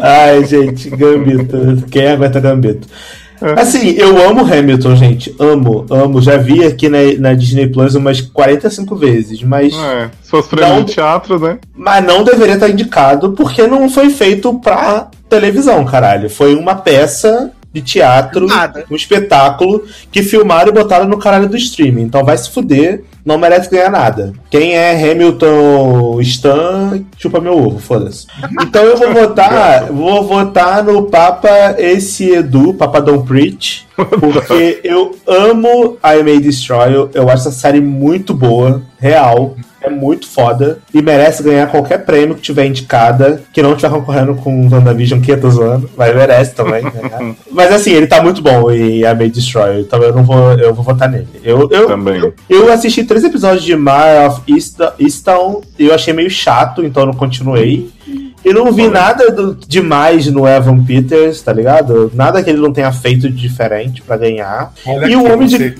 Ai, 0.00 0.44
gente, 0.44 0.90
Gambito. 0.90 1.86
Quem 1.90 2.08
aguenta 2.08 2.38
Gambito? 2.38 2.86
Assim, 3.56 3.90
eu 3.90 4.16
amo 4.28 4.40
Hamilton, 4.44 4.96
gente. 4.96 5.34
Amo, 5.38 5.86
amo. 5.90 6.20
Já 6.20 6.36
vi 6.36 6.64
aqui 6.64 6.88
na, 6.88 6.98
na 7.18 7.34
Disney 7.34 7.66
Plus 7.68 7.94
umas 7.94 8.20
45 8.20 8.96
vezes, 8.96 9.42
mas, 9.42 9.72
É, 9.74 10.10
se 10.22 10.30
fosse 10.30 10.54
Não. 10.56 10.82
de 10.82 10.92
teatro, 10.94 11.38
né? 11.38 11.58
mas 11.76 12.04
não 12.04 12.24
deveria 12.24 12.54
estar 12.54 12.68
indicado 12.68 13.32
porque 13.32 13.66
não 13.66 13.88
foi 13.88 14.10
feito 14.10 14.52
pra 14.54 15.08
televisão, 15.28 15.84
caralho. 15.84 16.28
Foi 16.30 16.54
uma 16.54 16.74
peça 16.74 17.52
de 17.80 17.92
teatro, 17.92 18.46
Nada. 18.46 18.84
um 18.90 18.96
espetáculo 18.96 19.84
que 20.10 20.22
filmaram 20.22 20.70
e 20.70 20.74
botaram 20.74 21.06
no 21.06 21.18
caralho 21.18 21.48
do 21.48 21.56
streaming. 21.56 22.02
Então 22.02 22.24
vai 22.24 22.36
se 22.36 22.50
fuder, 22.50 23.04
não 23.24 23.38
merece 23.38 23.70
ganhar 23.70 23.90
nada. 23.90 24.32
Quem 24.50 24.74
é 24.76 24.92
Hamilton 24.92 26.20
Stan, 26.22 27.00
chupa 27.16 27.40
meu 27.40 27.56
ovo, 27.56 27.78
foda-se. 27.78 28.26
Então 28.62 28.82
eu 28.82 28.96
vou 28.96 29.12
votar, 29.12 29.84
vou 29.92 30.24
votar 30.26 30.82
no 30.82 31.04
Papa 31.04 31.74
esse 31.78 32.30
Edu, 32.30 32.74
Papa 32.74 33.00
Don't 33.00 33.26
Preach, 33.26 33.86
porque 33.94 34.80
eu 34.82 35.14
amo 35.26 35.98
I 36.02 36.22
May 36.22 36.40
Destroy 36.40 37.08
eu 37.14 37.28
acho 37.28 37.48
essa 37.48 37.52
série 37.52 37.80
muito 37.80 38.32
boa, 38.34 38.82
real. 38.98 39.54
É 39.88 39.90
muito 39.90 40.28
foda 40.28 40.78
e 40.92 41.00
merece 41.00 41.42
ganhar 41.42 41.66
qualquer 41.70 42.04
prêmio 42.04 42.34
que 42.34 42.42
tiver 42.42 42.66
indicada, 42.66 43.42
que 43.52 43.62
não 43.62 43.70
estiver 43.72 43.90
concorrendo 43.90 44.34
com 44.34 44.66
o 44.66 44.70
WandaVision, 44.70 45.20
que 45.20 45.32
eu 45.32 45.40
tô 45.40 45.50
zoando, 45.50 45.88
mas 45.96 46.14
merece 46.14 46.54
também. 46.54 46.82
ganhar. 46.82 47.34
mas 47.50 47.72
assim, 47.72 47.92
ele 47.92 48.06
tá 48.06 48.22
muito 48.22 48.42
bom 48.42 48.70
e 48.70 49.00
I 49.04 49.14
May 49.14 49.30
Destroy, 49.30 49.80
então 49.80 50.00
eu 50.02 50.14
não 50.14 50.22
vou, 50.24 50.52
eu 50.52 50.74
vou 50.74 50.84
votar 50.84 51.08
nele. 51.08 51.26
Eu, 51.42 51.68
eu, 51.70 51.86
Também. 51.86 52.32
eu 52.48 52.72
assisti 52.72 53.02
três 53.04 53.24
episódios 53.24 53.64
de 53.64 53.74
Mar 53.76 54.26
of 54.28 54.42
East- 54.46 54.78
Easttown 54.98 55.62
e 55.78 55.86
eu 55.86 55.94
achei 55.94 56.12
meio 56.12 56.30
chato, 56.30 56.84
então 56.84 57.02
eu 57.02 57.06
não 57.06 57.14
continuei. 57.14 57.90
E 58.44 58.52
não 58.52 58.72
vi 58.72 58.88
nada 58.88 59.30
do- 59.30 59.54
demais 59.66 60.26
no 60.28 60.46
Evan 60.46 60.84
Peters, 60.84 61.42
tá 61.42 61.52
ligado? 61.52 62.10
Nada 62.14 62.42
que 62.42 62.48
ele 62.48 62.60
não 62.60 62.72
tenha 62.72 62.92
feito 62.92 63.28
de 63.28 63.36
diferente 63.36 64.00
pra 64.02 64.16
ganhar. 64.16 64.72
Olha 64.86 65.06
E 65.06 65.16
o 65.16 65.30
homem 65.30 65.46
de-. 65.48 65.74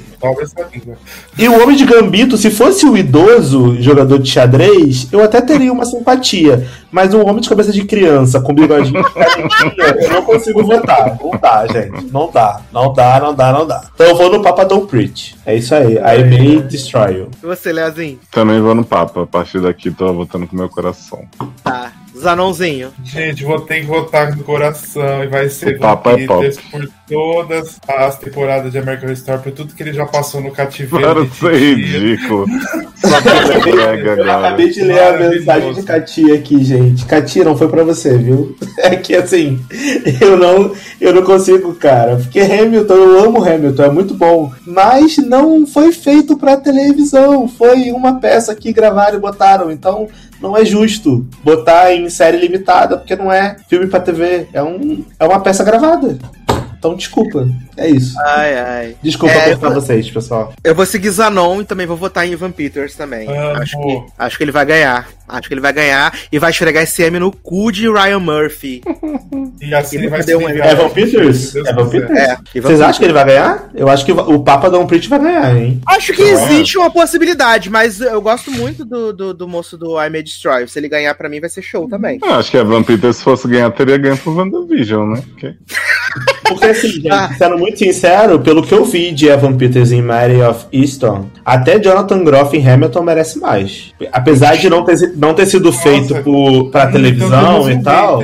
E 1.39 1.49
o 1.49 1.63
Homem 1.63 1.77
de 1.77 1.85
Gambito, 1.85 2.37
se 2.37 2.51
fosse 2.51 2.85
o 2.85 2.97
idoso 2.97 3.81
jogador 3.81 4.19
de 4.19 4.29
xadrez, 4.29 5.07
eu 5.13 5.23
até 5.23 5.41
teria 5.41 5.73
uma 5.73 5.85
simpatia. 5.85 6.67
Mas 6.91 7.15
um 7.15 7.25
homem 7.25 7.41
de 7.41 7.49
cabeça 7.49 7.71
de 7.71 7.85
criança 7.85 8.41
com 8.41 8.53
bigodinho 8.53 8.99
eu 10.03 10.11
não 10.11 10.23
consigo 10.23 10.65
votar. 10.65 11.17
Não 11.23 11.31
dá, 11.41 11.65
gente. 11.69 12.11
Não 12.13 12.29
dá. 12.33 12.61
Não 12.73 12.93
dá, 12.93 13.21
não 13.21 13.33
dá, 13.35 13.53
não 13.53 13.65
dá. 13.65 13.85
Então 13.95 14.09
eu 14.09 14.17
vou 14.17 14.29
no 14.33 14.43
Papa 14.43 14.65
Don't 14.65 14.89
Preach. 14.89 15.37
É 15.47 15.55
isso 15.55 15.73
aí. 15.73 15.95
I 15.95 16.25
may 16.25 16.63
destroy 16.63 17.13
you. 17.19 17.29
E 17.41 17.47
você, 17.47 17.73
Leozinho? 17.73 18.19
Também 18.33 18.61
vou 18.61 18.75
no 18.75 18.85
Papa. 18.85 19.23
A 19.23 19.27
partir 19.27 19.61
daqui 19.61 19.89
tô 19.91 20.13
votando 20.13 20.49
com 20.49 20.57
meu 20.57 20.69
coração. 20.69 21.21
Tá. 21.63 21.93
Zanãozinho. 22.19 22.93
Gente, 23.03 23.45
vou 23.45 23.61
ter 23.61 23.81
que 23.81 23.87
votar 23.87 24.37
no 24.37 24.45
coração 24.45 25.25
e 25.25 25.27
vai 25.29 25.49
ser 25.49 25.77
O 25.77 25.81
Papa 25.81 26.13
é 26.13 26.17
Peters 26.17 26.59
por 26.71 26.89
todas 27.09 27.81
as 27.89 28.19
temporadas 28.19 28.71
de 28.71 28.79
American 28.79 29.07
Horror 29.07 29.17
Story, 29.17 29.43
por 29.43 29.53
tudo 29.53 29.75
que 29.75 29.83
ele 29.83 29.93
já 29.93 30.05
passou 30.07 30.41
no 30.41 30.51
cativeiro. 30.51 31.25
Ridículo. 31.25 32.47
Só 32.97 33.21
porque 33.23 33.71
é 33.71 33.73
brega 33.73 34.11
Eu 34.23 34.33
acabei 34.33 34.71
de 34.71 34.83
ler 34.83 35.03
a 35.03 35.19
mensagem 35.19 35.73
de 35.73 35.83
Katia 35.83 36.35
aqui, 36.35 36.63
gente. 36.63 37.07
Katia, 37.07 37.45
não 37.45 37.57
foi 37.57 37.69
pra 37.69 37.83
você, 37.85 38.17
viu? 38.17 38.57
É 38.79 38.95
que 38.95 39.15
assim, 39.15 39.61
eu 40.21 40.37
não, 40.37 40.73
eu 41.01 41.13
não 41.13 41.23
consigo, 41.23 41.75
cara. 41.75 42.17
Porque 42.17 42.41
Hamilton, 42.41 42.95
eu 42.95 43.25
amo 43.25 43.45
Hamilton, 43.45 43.83
é 43.83 43.91
muito 43.91 44.15
bom. 44.15 44.53
Mas 44.65 45.19
não 45.19 45.67
foi 45.67 45.93
feito 45.93 46.37
pra 46.39 46.57
televisão. 46.57 47.49
Foi 47.49 47.91
uma 47.91 48.21
peça 48.21 48.55
que 48.55 48.73
gravaram 48.73 49.19
e 49.19 49.21
botaram. 49.21 49.71
Então 49.71 50.09
não 50.41 50.57
é 50.57 50.65
justo 50.65 51.27
botar 51.43 51.93
em 51.93 52.09
série 52.09 52.39
limitada, 52.39 52.97
porque 52.97 53.17
não 53.17 53.33
é 53.33 53.57
filme 53.69 53.87
pra 53.87 54.01
TV. 54.01 54.47
É, 54.53 54.63
um, 54.63 55.05
é 55.19 55.25
uma 55.25 55.41
peça 55.41 55.65
gravada. 55.65 56.19
Então, 56.79 56.95
desculpa. 56.95 57.49
É 57.77 57.89
isso. 57.89 58.15
Ai, 58.21 58.59
ai. 58.59 58.97
Desculpa 59.03 59.35
É, 59.35 59.51
cortar 59.57 59.71
vocês, 59.71 60.09
pessoal. 60.09 60.53
Eu 60.63 60.75
vou 60.77 60.87
seguir 60.87 61.11
Zanon 61.11 61.61
e 61.61 61.65
também 61.65 61.87
vou 61.87 61.97
votar 61.97 62.27
em 62.27 62.33
Ivan 62.33 62.53
Peters 62.53 62.95
também. 62.95 63.29
Amo. 63.29 63.61
Acho 63.61 63.77
que, 63.81 64.03
acho 64.17 64.37
que 64.39 64.45
ele 64.45 64.53
vai 64.53 64.65
ganhar. 64.65 65.09
Acho 65.29 65.49
que 65.49 65.55
ele 65.55 65.61
vai 65.61 65.73
ganhar 65.73 66.13
e 66.33 66.39
vai 66.39 66.51
esfregar 66.51 66.83
esse 66.83 67.03
M 67.03 67.19
no 67.19 67.31
cu 67.31 67.71
de 67.71 67.89
Ryan 67.91 68.21
Murphy. 68.21 68.83
E 69.61 69.75
assim 69.75 69.99
Ele 69.99 70.09
vai 70.09 70.23
dar 70.25 70.37
um 70.39 70.47
aliviar. 70.47 70.71
Evan 70.73 70.89
Peters? 70.89 71.53
Deus 71.53 71.67
Evan. 71.69 71.89
Peters? 71.89 72.19
É, 72.19 72.61
Vocês 72.61 72.81
acham 72.81 72.99
que 73.01 73.05
ele 73.05 73.13
vai 73.13 73.25
ganhar? 73.27 73.69
Eu 73.75 73.89
acho 73.89 74.05
que 74.05 74.13
o 74.13 74.41
Papa 74.41 74.71
Dom 74.71 74.87
Preach 74.87 75.09
vai 75.09 75.19
ganhar, 75.19 75.57
hein? 75.57 75.81
Acho 75.87 76.13
que 76.15 76.23
existe 76.23 76.79
uma 76.79 76.91
possibilidade, 76.91 77.69
mas 77.69 78.01
eu 78.01 78.23
gosto 78.23 78.51
muito 78.53 78.85
do, 78.85 79.13
do, 79.13 79.35
do 79.35 79.49
moço 79.49 79.77
do 79.77 80.01
I 80.01 80.09
May 80.09 80.23
Destroy. 80.23 80.67
Se 80.69 80.79
ele 80.79 80.89
ganhar 80.89 81.13
pra 81.15 81.29
mim, 81.29 81.41
vai 81.41 81.51
ser 81.51 81.61
show 81.63 81.89
também. 81.89 82.19
Eu 82.23 82.35
acho 82.35 82.51
que 82.51 82.57
a 82.57 82.63
Van 82.63 82.83
Peter, 82.83 83.13
se 83.13 83.23
fosse 83.23 83.47
ganhar, 83.49 83.71
teria 83.73 83.99
ganho 83.99 84.17
pro 84.17 84.35
WandaVision, 84.35 85.11
né? 85.13 85.23
Porque 85.29 85.55
Porque 86.49 86.65
assim, 86.67 86.89
gente, 86.89 87.11
Ah. 87.11 87.31
sendo 87.37 87.59
muito 87.59 87.79
sincero, 87.79 88.41
pelo 88.41 88.63
que 88.63 88.73
eu 88.73 88.85
vi 88.85 89.13
de 89.13 89.29
Evan 89.29 89.57
Peters 89.57 89.93
em 89.93 90.01
Mary 90.01 90.41
of 90.41 90.65
Easton, 90.73 91.29
até 91.45 91.79
Jonathan 91.79 92.25
Groff 92.25 92.57
em 92.57 92.67
Hamilton 92.67 93.03
merece 93.03 93.39
mais. 93.39 93.93
Apesar 94.13 94.57
de 94.57 94.71
não 94.71 94.83
ter, 94.85 94.97
não 95.19 95.35
ter 95.35 95.47
sido 95.47 95.73
feito 95.73 96.11
Nossa. 96.11 96.23
por, 96.23 96.71
pra 96.71 96.83
Então 96.83 96.93
televisão 96.93 97.71
e 97.71 97.83
tal. 97.83 98.23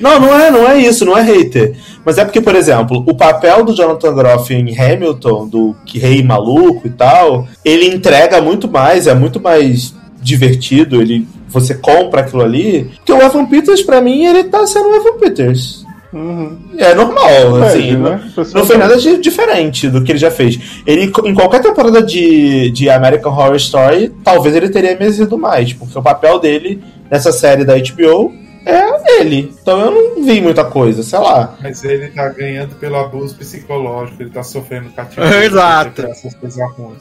Não, 0.00 0.18
não 0.18 0.40
é, 0.40 0.50
não 0.50 0.66
é 0.68 0.78
isso, 0.78 1.04
não 1.04 1.16
é 1.16 1.22
hater. 1.22 1.76
Mas 2.04 2.16
é 2.16 2.24
porque, 2.24 2.40
por 2.40 2.54
exemplo, 2.54 3.04
o 3.06 3.14
papel 3.14 3.62
do 3.64 3.74
Jonathan 3.74 4.14
Groff 4.14 4.52
em 4.52 4.74
Hamilton, 4.76 5.46
do 5.46 5.76
que 5.84 5.98
rei 5.98 6.22
maluco 6.22 6.86
e 6.86 6.90
tal, 6.90 7.46
ele 7.64 7.94
entrega 7.94 8.40
muito 8.40 8.66
mais, 8.66 9.06
é 9.06 9.14
muito 9.14 9.38
mais 9.38 9.94
divertido, 10.20 11.00
ele 11.00 11.26
você 11.48 11.74
compra 11.74 12.22
aquilo 12.22 12.42
ali. 12.42 12.90
Porque 12.96 13.12
o 13.12 13.20
Evan 13.20 13.44
Peters, 13.44 13.82
pra 13.82 14.00
mim, 14.00 14.24
ele 14.24 14.44
tá 14.44 14.66
sendo 14.66 14.88
o 14.88 14.94
Evan 14.94 15.18
Peters. 15.18 15.81
É 16.78 16.94
normal, 16.94 17.56
assim. 17.64 17.78
Pede, 17.78 17.96
não- 17.96 18.10
né? 18.10 18.32
Não 18.54 18.66
foi 18.66 18.76
nada 18.76 18.96
de 18.98 19.16
diferente 19.18 19.88
do 19.88 20.02
que 20.02 20.12
ele 20.12 20.18
já 20.18 20.30
fez. 20.30 20.58
Ele, 20.86 21.10
em 21.24 21.34
qualquer 21.34 21.60
temporada 21.62 22.02
de, 22.02 22.70
de 22.70 22.90
American 22.90 23.32
Horror 23.32 23.56
Story, 23.56 24.12
talvez 24.22 24.54
ele 24.54 24.68
teria 24.68 24.96
merecido 24.96 25.38
mais, 25.38 25.72
porque 25.72 25.98
o 25.98 26.02
papel 26.02 26.38
dele 26.38 26.82
nessa 27.10 27.32
série 27.32 27.64
da 27.64 27.74
HBO 27.76 28.32
é 28.64 29.20
ele. 29.20 29.52
Então 29.60 29.80
eu 29.80 29.90
não 29.90 30.24
vi 30.24 30.40
muita 30.40 30.64
coisa, 30.64 31.02
sei 31.02 31.18
lá. 31.18 31.56
Mas 31.62 31.82
ele 31.82 32.08
tá 32.08 32.28
ganhando 32.28 32.74
pelo 32.76 32.96
abuso 32.96 33.34
psicológico, 33.34 34.22
ele 34.22 34.30
tá 34.30 34.42
sofrendo 34.42 34.90
cativeiro. 34.90 35.34
Exato. 35.44 36.02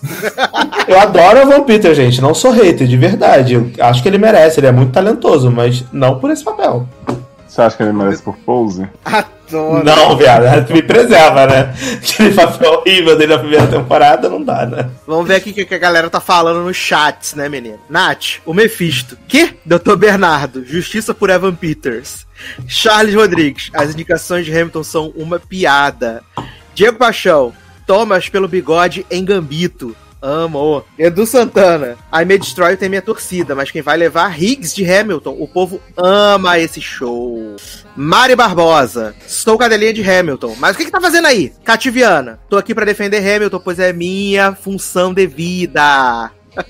Eu 0.87 0.99
adoro 0.99 1.43
o 1.43 1.49
Van 1.49 1.63
Peter, 1.63 1.93
gente. 1.93 2.19
Não 2.21 2.33
sou 2.33 2.51
hater, 2.51 2.87
de 2.87 2.97
verdade. 2.97 3.53
Eu 3.53 3.69
acho 3.79 4.01
que 4.01 4.09
ele 4.09 4.17
merece, 4.17 4.59
ele 4.59 4.67
é 4.67 4.71
muito 4.71 4.91
talentoso, 4.91 5.51
mas 5.51 5.83
não 5.93 6.17
por 6.19 6.31
esse 6.31 6.43
papel. 6.43 6.87
Você 7.51 7.61
acha 7.61 7.75
que 7.75 7.83
ele 7.83 7.91
merece 7.91 8.23
por 8.23 8.37
pose? 8.37 8.87
Adoro. 9.03 9.83
Não, 9.83 10.15
viado, 10.15 10.65
tu 10.65 10.71
me 10.71 10.81
preserva, 10.81 11.45
né? 11.45 11.75
Aquele 11.97 12.33
papel 12.33 12.71
horrível 12.71 13.17
dele 13.17 13.33
na 13.33 13.39
primeira 13.39 13.67
temporada 13.67 14.29
não 14.29 14.41
dá, 14.41 14.65
né? 14.65 14.89
Vamos 15.05 15.27
ver 15.27 15.35
aqui 15.35 15.49
o 15.49 15.53
que 15.53 15.65
que 15.65 15.75
a 15.75 15.77
galera 15.77 16.09
tá 16.09 16.21
falando 16.21 16.63
nos 16.63 16.77
chats, 16.77 17.33
né, 17.33 17.49
menino? 17.49 17.77
Nath, 17.89 18.39
o 18.45 18.53
Mephisto. 18.53 19.17
Que? 19.27 19.53
Dr. 19.65 19.97
Bernardo, 19.97 20.65
Justiça 20.65 21.13
por 21.13 21.29
Evan 21.29 21.53
Peters. 21.53 22.25
Charles 22.69 23.13
Rodrigues, 23.13 23.69
as 23.73 23.89
indicações 23.89 24.45
de 24.45 24.53
Hamilton 24.53 24.83
são 24.85 25.11
uma 25.13 25.37
piada. 25.37 26.23
Diego 26.73 26.97
Paixão, 26.97 27.51
Thomas 27.85 28.29
pelo 28.29 28.47
bigode 28.47 29.05
em 29.11 29.25
Gambito. 29.25 29.93
Amo. 30.21 30.83
Edu 30.99 31.25
Santana, 31.25 31.97
I 32.13 32.23
May 32.25 32.37
Destroy 32.37 32.77
tem 32.77 32.87
minha 32.89 33.01
torcida, 33.01 33.55
mas 33.55 33.71
quem 33.71 33.81
vai 33.81 33.97
levar 33.97 34.39
Higgs 34.39 34.75
de 34.75 34.85
Hamilton. 34.89 35.35
O 35.39 35.47
povo 35.47 35.81
ama 35.97 36.59
esse 36.59 36.79
show. 36.79 37.55
Mari 37.95 38.35
Barbosa, 38.35 39.15
estou 39.25 39.57
cadelinha 39.57 39.93
de 39.93 40.07
Hamilton. 40.07 40.55
Mas 40.59 40.75
o 40.75 40.77
que, 40.77 40.85
que 40.85 40.91
tá 40.91 41.01
fazendo 41.01 41.25
aí? 41.27 41.51
Cativiana, 41.63 42.39
tô 42.49 42.57
aqui 42.57 42.75
pra 42.75 42.85
defender 42.85 43.17
Hamilton, 43.17 43.59
pois 43.63 43.79
é 43.79 43.91
minha 43.91 44.53
função 44.53 45.11
de 45.13 45.25
vida. 45.25 46.31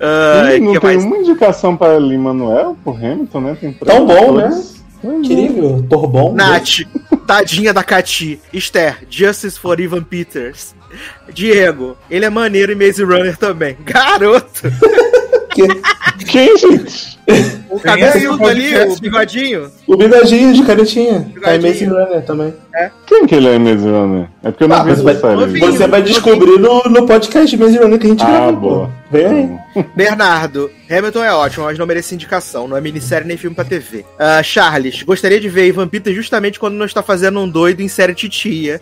Ai, 0.00 0.56
Ih, 0.56 0.60
não 0.60 0.72
que 0.72 0.80
tem 0.80 0.96
mais? 0.96 1.04
uma 1.04 1.18
indicação 1.18 1.76
para 1.76 1.98
Lin-Manuel 1.98 2.76
por 2.82 2.96
Hamilton, 2.96 3.40
né? 3.40 3.56
Tem 3.60 3.72
Tão 3.74 4.06
bom, 4.06 4.34
né? 4.36 4.46
atores. 4.46 4.74
Incrível, 5.04 5.84
por 5.88 6.06
bom. 6.06 6.32
Nath, 6.34 6.80
tadinha 7.26 7.74
da 7.74 7.84
Cati. 7.84 8.40
Esther, 8.52 8.98
Justice 9.10 9.58
for 9.58 9.78
Ivan 9.78 10.02
Peters. 10.02 10.74
Diego, 11.32 11.96
ele 12.10 12.24
é 12.24 12.30
maneiro 12.30 12.72
em 12.72 12.74
Maze 12.74 13.02
Runner 13.02 13.36
também. 13.36 13.76
Garoto! 13.84 14.62
Quem, 16.26 16.56
gente? 16.58 17.14
O 17.70 17.78
cabeçudo 17.80 18.44
ali, 18.46 18.76
o 18.76 18.96
bigodinho. 19.00 19.70
O 19.86 19.96
bigodinho 19.96 20.52
de 20.52 20.62
canetinha. 20.64 21.26
Tá 21.40 21.54
em 21.54 21.58
Bigodinho. 21.60 21.90
Maze 21.94 22.04
Runner 22.06 22.24
também. 22.26 22.54
Quem 23.06 23.24
que 23.26 23.34
ele 23.36 23.48
é 23.48 23.58
mesmo, 23.58 24.06
né? 24.06 24.28
É 24.42 24.50
porque 24.50 24.64
eu 24.64 24.68
não 24.68 24.76
Ah, 24.76 24.82
vi 24.82 24.90
essa 24.92 25.02
vai- 25.02 25.14
série. 25.14 25.60
Você 25.60 25.86
vai 25.86 26.02
descobrir 26.02 26.58
no, 26.58 26.82
no 26.84 27.06
podcast 27.06 27.56
Maze 27.56 27.78
Runner 27.78 27.98
que 27.98 28.06
a 28.06 28.10
gente 28.10 28.22
Ah, 28.24 28.30
gravou. 28.30 28.60
boa. 28.60 28.90
Vem 29.10 29.26
aí. 29.76 29.84
Bernardo, 29.94 30.70
Hamilton 30.90 31.24
é 31.24 31.32
ótimo, 31.32 31.64
mas 31.66 31.78
não 31.78 31.86
merece 31.86 32.14
indicação. 32.14 32.66
Não 32.66 32.76
é 32.76 32.80
minissérie 32.80 33.26
nem 33.26 33.36
filme 33.36 33.54
pra 33.54 33.64
TV. 33.64 34.04
Ah, 34.18 34.42
Charles, 34.42 35.02
gostaria 35.04 35.38
de 35.40 35.48
ver 35.48 35.68
Ivan 35.68 35.86
Peters 35.88 36.16
justamente 36.16 36.58
quando 36.58 36.74
não 36.74 36.84
está 36.86 37.02
fazendo 37.02 37.38
um 37.38 37.48
doido 37.48 37.80
em 37.80 37.88
série 37.88 38.14
titia. 38.14 38.80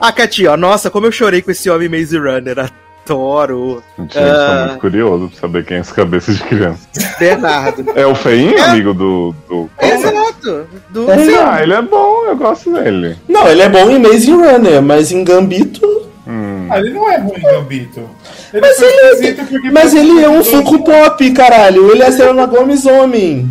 A 0.00 0.10
Cati, 0.12 0.46
ó, 0.46 0.56
nossa, 0.56 0.90
como 0.90 1.06
eu 1.06 1.12
chorei 1.12 1.42
com 1.42 1.50
esse 1.50 1.68
homem 1.70 1.88
Maze 1.88 2.16
Runner. 2.18 2.70
Adoro. 3.04 3.82
Gente, 3.98 4.16
eu 4.18 4.22
Ah. 4.24 4.46
tô 4.46 4.66
muito 4.68 4.80
curioso 4.80 5.28
pra 5.28 5.40
saber 5.40 5.64
quem 5.64 5.76
é 5.78 5.80
esse 5.80 5.92
cabeça 5.92 6.32
de 6.32 6.42
criança. 6.44 6.86
Bernardo. 7.18 7.84
É 7.96 8.06
o 8.06 8.14
feinho, 8.14 8.56
É. 8.56 8.60
amigo 8.62 8.94
do. 8.94 9.34
do... 9.48 9.70
Exato. 9.80 10.66
Do... 10.90 11.10
É. 11.10 11.34
Ah, 11.42 11.62
ele 11.62 11.72
é 11.74 11.82
bom, 11.82 12.24
eu 12.26 12.36
gosto 12.36 12.72
dele. 12.72 13.16
Não, 13.28 13.48
ele 13.48 13.62
é 13.62 13.68
bom 13.68 13.90
em 13.90 13.98
Maze 13.98 14.30
Runner, 14.30 14.80
mas 14.82 15.10
em 15.10 15.24
Gambito. 15.24 15.80
Hum. 16.26 16.68
Ah, 16.70 16.78
ele 16.78 16.90
não 16.90 17.10
é 17.10 17.16
ruim, 17.18 17.40
Gambito. 17.40 18.08
Ele 18.52 18.60
Mas 18.60 18.80
ele, 18.82 19.32
porque 19.34 19.70
mas 19.70 19.94
ele 19.94 20.22
é 20.22 20.28
um 20.28 20.44
Funko 20.44 20.84
Pop, 20.84 21.30
caralho. 21.32 21.90
Ele 21.90 22.02
é 22.02 22.10
Selena 22.12 22.46
Gomes 22.46 22.86
homem. 22.86 23.50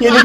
E 0.00 0.04
Ele, 0.06 0.18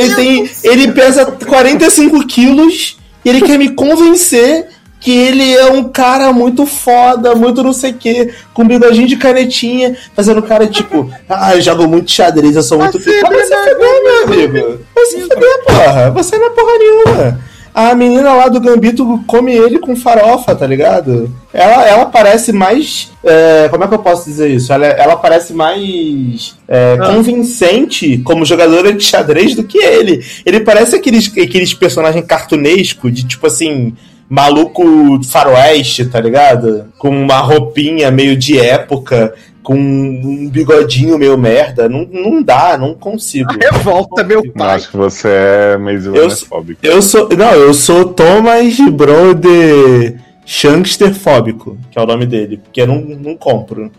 ele, 0.00 0.14
tem, 0.16 0.50
ele 0.64 0.92
pesa 0.92 1.26
45 1.26 2.26
quilos 2.26 2.96
e 3.26 3.28
ele 3.28 3.40
quer 3.40 3.58
me 3.58 3.70
convencer 3.70 4.68
que 5.00 5.10
ele 5.10 5.52
é 5.52 5.66
um 5.66 5.82
cara 5.82 6.32
muito 6.32 6.64
foda, 6.64 7.34
muito 7.34 7.60
não 7.60 7.72
sei 7.72 7.90
o 7.90 7.94
que, 7.94 8.32
com 8.54 8.64
bigodinho 8.64 9.08
de 9.08 9.16
canetinha, 9.16 9.96
fazendo 10.14 10.40
cara 10.42 10.68
tipo, 10.68 11.10
ah, 11.28 11.56
eu 11.56 11.60
jogo 11.60 11.88
muito 11.88 12.08
xadrez, 12.08 12.54
eu 12.54 12.62
sou 12.62 12.78
muito. 12.78 12.96
Assim, 12.96 13.20
Vai 13.20 13.42
se 13.42 13.54
fuder, 13.54 14.02
meu 14.04 14.22
amigo. 14.22 14.80
Se 15.06 15.20
fuder, 15.22 15.64
porra. 15.64 16.10
Você 16.12 16.38
não 16.38 16.46
é 16.46 16.50
porra 16.50 16.78
nenhuma. 16.78 17.40
A 17.78 17.94
menina 17.94 18.32
lá 18.32 18.48
do 18.48 18.58
Gambito 18.58 19.22
come 19.26 19.52
ele 19.52 19.78
com 19.78 19.94
farofa, 19.94 20.54
tá 20.56 20.66
ligado? 20.66 21.30
Ela, 21.52 21.86
ela 21.86 22.06
parece 22.06 22.50
mais. 22.50 23.12
é, 23.22 23.68
como 23.70 23.84
é 23.84 23.86
que 23.86 23.92
eu 23.92 23.98
posso 23.98 24.24
dizer 24.24 24.48
isso? 24.48 24.72
Ela, 24.72 24.86
ela 24.86 25.16
parece 25.16 25.52
mais 25.52 26.56
é, 26.66 26.96
Ah. 26.98 27.12
convincente 27.12 28.16
como 28.24 28.46
jogadora 28.46 28.94
de 28.94 29.04
xadrez 29.04 29.54
do 29.54 29.62
que 29.62 29.76
ele. 29.76 30.24
Ele 30.46 30.60
parece 30.60 30.96
aqueles, 30.96 31.26
aqueles 31.36 31.74
personagens 31.74 32.24
cartunescos 32.24 33.12
de 33.12 33.24
tipo 33.26 33.46
assim. 33.46 33.92
Maluco 34.28 35.22
faroeste, 35.22 36.04
tá 36.06 36.18
ligado? 36.20 36.86
Com 36.98 37.10
uma 37.10 37.38
roupinha 37.38 38.10
meio 38.10 38.36
de 38.36 38.58
época, 38.58 39.32
com 39.66 39.74
um 39.74 40.48
bigodinho 40.48 41.18
meio 41.18 41.36
merda. 41.36 41.88
Não, 41.88 42.06
não 42.08 42.40
dá, 42.40 42.78
não 42.78 42.94
consigo. 42.94 43.50
Revolta, 43.60 44.22
meu 44.22 44.40
Eu 44.44 44.52
pai. 44.52 44.76
acho 44.76 44.92
que 44.92 44.96
você 44.96 45.28
é 45.28 45.76
Maze 45.76 46.06
Eu 46.06 46.30
fóbico. 46.30 46.78
Eu 46.86 47.02
sou. 47.02 47.28
Não, 47.36 47.52
eu 47.52 47.74
sou 47.74 48.04
Thomas 48.04 48.76
Brode 48.92 50.14
Shanksterfóbico, 50.44 51.76
que 51.90 51.98
é 51.98 52.02
o 52.02 52.06
nome 52.06 52.26
dele, 52.26 52.58
porque 52.58 52.82
eu 52.82 52.86
não, 52.86 53.00
não 53.00 53.36
compro. 53.36 53.90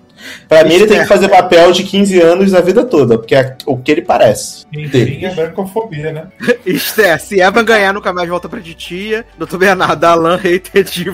Pra 0.47 0.63
mim, 0.63 0.74
ele 0.74 0.88
tem 0.88 0.99
que 0.99 1.05
fazer 1.05 1.28
papel 1.30 1.72
de 1.72 1.84
15 1.84 2.22
anos 2.22 2.53
a 2.53 2.61
vida 2.61 2.84
toda, 2.86 3.18
porque 3.18 3.36
é 3.36 3.55
o 3.65 3.78
que 3.78 3.91
ele 3.91 4.01
parece. 4.01 4.65
Enfim, 4.74 5.24
é 5.26 5.34
brancofobia, 5.34 6.11
né? 6.11 6.28
Esther, 6.65 7.20
se 7.20 7.39
Evan 7.39 7.63
ganhar, 7.63 7.93
nunca 7.93 8.13
mais 8.13 8.28
volta 8.28 8.49
pra 8.49 8.61
titia. 8.61 9.26
Dr. 9.38 9.57
Bernardo, 9.57 10.03
Alan, 10.03 10.38
hater 10.38 10.84
de 10.84 11.05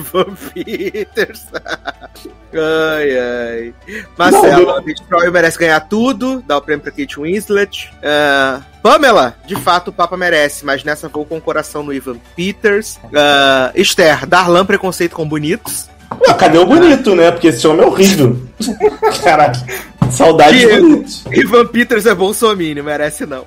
Peters. 0.54 1.46
ai, 2.54 3.18
ai. 3.18 3.74
Marcelo, 4.16 4.66
Não, 4.66 4.82
Destroy 4.82 5.30
merece 5.30 5.58
ganhar 5.58 5.80
tudo. 5.80 6.42
Dá 6.46 6.56
o 6.56 6.62
prêmio 6.62 6.82
pra 6.82 6.92
Kate 6.92 7.20
Winslet. 7.20 7.92
Ah, 8.02 8.60
Pamela, 8.82 9.36
de 9.46 9.56
fato 9.56 9.88
o 9.88 9.92
Papa 9.92 10.16
merece, 10.16 10.64
mas 10.64 10.84
nessa 10.84 11.08
vou 11.08 11.24
com 11.24 11.38
o 11.38 11.40
coração 11.40 11.82
no 11.82 11.92
Ivan 11.92 12.18
Peters. 12.36 12.98
Ah, 13.14 13.72
Esther, 13.74 14.26
Darlan 14.26 14.64
preconceito 14.64 15.14
com 15.14 15.28
bonitos. 15.28 15.88
Ué, 16.20 16.34
cadê 16.34 16.58
o 16.58 16.66
bonito, 16.66 17.14
né? 17.14 17.30
Porque 17.30 17.48
esse 17.48 17.66
homem 17.66 17.84
é 17.84 17.86
horrível. 17.86 18.36
Caraca, 19.22 19.64
saudade 20.10 20.58
de 20.58 20.66
bonito. 20.66 21.10
Ivan 21.32 21.66
Peters 21.66 22.06
é 22.06 22.14
bolsominion, 22.14 22.84
merece 22.84 23.26
não. 23.26 23.44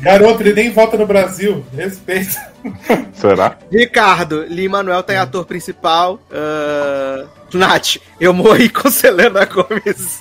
Garoto, 0.00 0.42
ele 0.42 0.52
nem 0.52 0.72
volta 0.72 0.96
no 0.96 1.06
Brasil. 1.06 1.64
Respeita. 1.76 2.52
Será? 3.14 3.56
Ricardo, 3.70 4.44
Lee 4.48 4.68
Manuel 4.68 5.02
tem 5.04 5.16
ator 5.16 5.44
principal. 5.44 6.18
Ah, 6.30 7.24
Nath, 7.54 7.98
eu 8.18 8.32
morri 8.32 8.68
com 8.68 8.90
Selena 8.90 9.44
Gomes. 9.44 10.20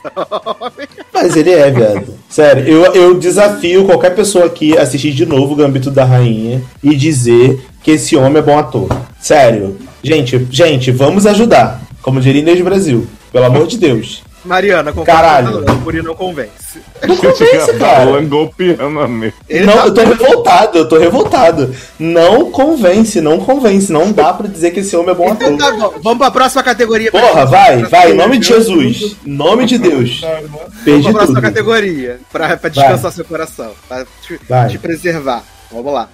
Mas 1.11 1.35
ele 1.35 1.51
é, 1.51 1.71
viado. 1.71 2.13
Sério, 2.29 2.67
eu, 2.67 2.93
eu 2.93 3.19
desafio 3.19 3.85
qualquer 3.85 4.13
pessoa 4.13 4.45
aqui 4.45 4.77
a 4.77 4.83
assistir 4.83 5.13
de 5.13 5.25
novo 5.25 5.53
o 5.53 5.55
Gambito 5.55 5.89
da 5.89 6.05
Rainha 6.05 6.61
e 6.83 6.95
dizer 6.95 7.59
que 7.81 7.91
esse 7.91 8.15
homem 8.15 8.37
é 8.37 8.41
bom 8.41 8.59
ator. 8.59 8.87
Sério. 9.19 9.79
Gente, 10.03 10.47
gente, 10.49 10.91
vamos 10.91 11.25
ajudar. 11.25 11.81
Como 12.01 12.19
diria 12.19 12.41
Inês 12.41 12.61
Brasil. 12.61 13.07
Pelo 13.31 13.45
amor 13.45 13.67
de 13.67 13.77
Deus. 13.77 14.23
Mariana, 14.43 14.91
concordo 14.91 15.11
Caralho. 15.11 15.63
Talan, 15.63 15.79
Puri 15.81 16.01
não 16.01 16.15
convence. 16.15 16.79
Não 17.07 17.15
convence, 17.15 17.73
cara. 17.77 18.21
Golpeando 18.21 19.07
mesa. 19.07 19.33
Ele 19.47 19.65
não, 19.67 19.73
tá- 19.77 19.85
eu 19.85 19.93
tô 19.93 20.01
revoltado, 20.03 20.77
eu 20.79 20.89
tô 20.89 20.97
revoltado. 20.97 21.75
Não 21.99 22.49
convence, 22.49 23.21
não 23.21 23.37
convence. 23.39 23.91
Não 23.91 24.11
dá 24.11 24.33
pra 24.33 24.47
dizer 24.47 24.71
que 24.71 24.79
esse 24.79 24.95
homem 24.95 25.11
é 25.11 25.13
bom 25.13 25.29
Então 25.29 25.53
ator. 25.53 25.57
tá 25.59 25.71
bom, 25.77 25.93
vamos 26.01 26.17
pra 26.17 26.31
próxima 26.31 26.63
categoria. 26.63 27.11
Porra, 27.11 27.45
vai, 27.45 27.83
vai, 27.83 28.11
em 28.13 28.15
nome 28.15 28.39
de 28.39 28.47
Jesus. 28.47 29.15
Em 29.23 29.29
nome 29.31 29.67
de 29.67 29.77
Deus. 29.77 30.19
Não. 30.21 30.29
Vamos 30.57 30.73
Perdi 30.83 31.03
pra 31.03 31.13
próxima 31.13 31.35
tudo. 31.39 31.41
categoria, 31.53 32.19
pra, 32.31 32.57
pra 32.57 32.69
descansar 32.69 33.11
seu 33.11 33.25
coração, 33.25 33.71
pra 33.87 34.05
te, 34.25 34.39
Vai. 34.49 34.69
te 34.69 34.79
preservar. 34.79 35.43
Vamos 35.71 35.93
lá. 35.93 36.09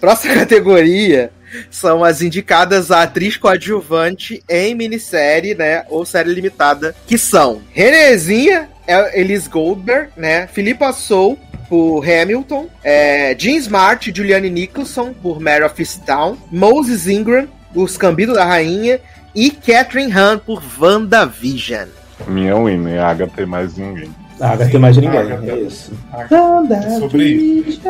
Próxima 0.00 0.34
categoria 0.38 1.32
são 1.70 2.02
as 2.04 2.22
indicadas 2.22 2.90
a 2.90 3.02
atriz 3.02 3.36
coadjuvante 3.36 4.42
em 4.48 4.74
minissérie, 4.74 5.54
né, 5.54 5.84
ou 5.88 6.04
série 6.04 6.32
limitada, 6.32 6.94
que 7.06 7.16
são 7.18 7.62
Renezinha, 7.72 8.68
El- 8.86 9.10
Elise 9.14 9.48
Goldberg, 9.48 10.10
né, 10.16 10.46
Philippa 10.46 10.92
Soul 10.92 11.38
por 11.68 12.04
Hamilton, 12.04 12.68
é, 12.84 13.34
Jean 13.38 13.56
Smart 13.56 14.12
Julianne 14.14 14.50
Nicholson 14.50 15.12
por 15.14 15.40
Mare 15.40 15.64
of 15.64 15.80
Easttown, 15.80 16.36
Moses 16.50 17.06
Ingram 17.06 17.48
por 17.72 17.86
Escambido 17.88 18.34
da 18.34 18.44
Rainha 18.44 19.00
e 19.34 19.50
Catherine 19.50 20.12
Hahn 20.12 20.38
por 20.38 20.62
WandaVision. 20.78 21.88
Minha 22.28 22.56
winner, 22.56 23.00
a 23.02 23.08
Agatha 23.08 23.42
e 23.42 23.46
mais 23.46 23.76
ninguém. 23.76 24.14
Ah, 24.42 24.56
vai 24.56 24.68
ter 24.68 24.78
mais 24.78 24.96
ninguém. 24.96 25.20
Agatha. 25.20 25.52
É 25.52 25.60
isso. 25.60 25.92
É 26.12 26.98
sobre 26.98 27.24
isso. 27.24 27.80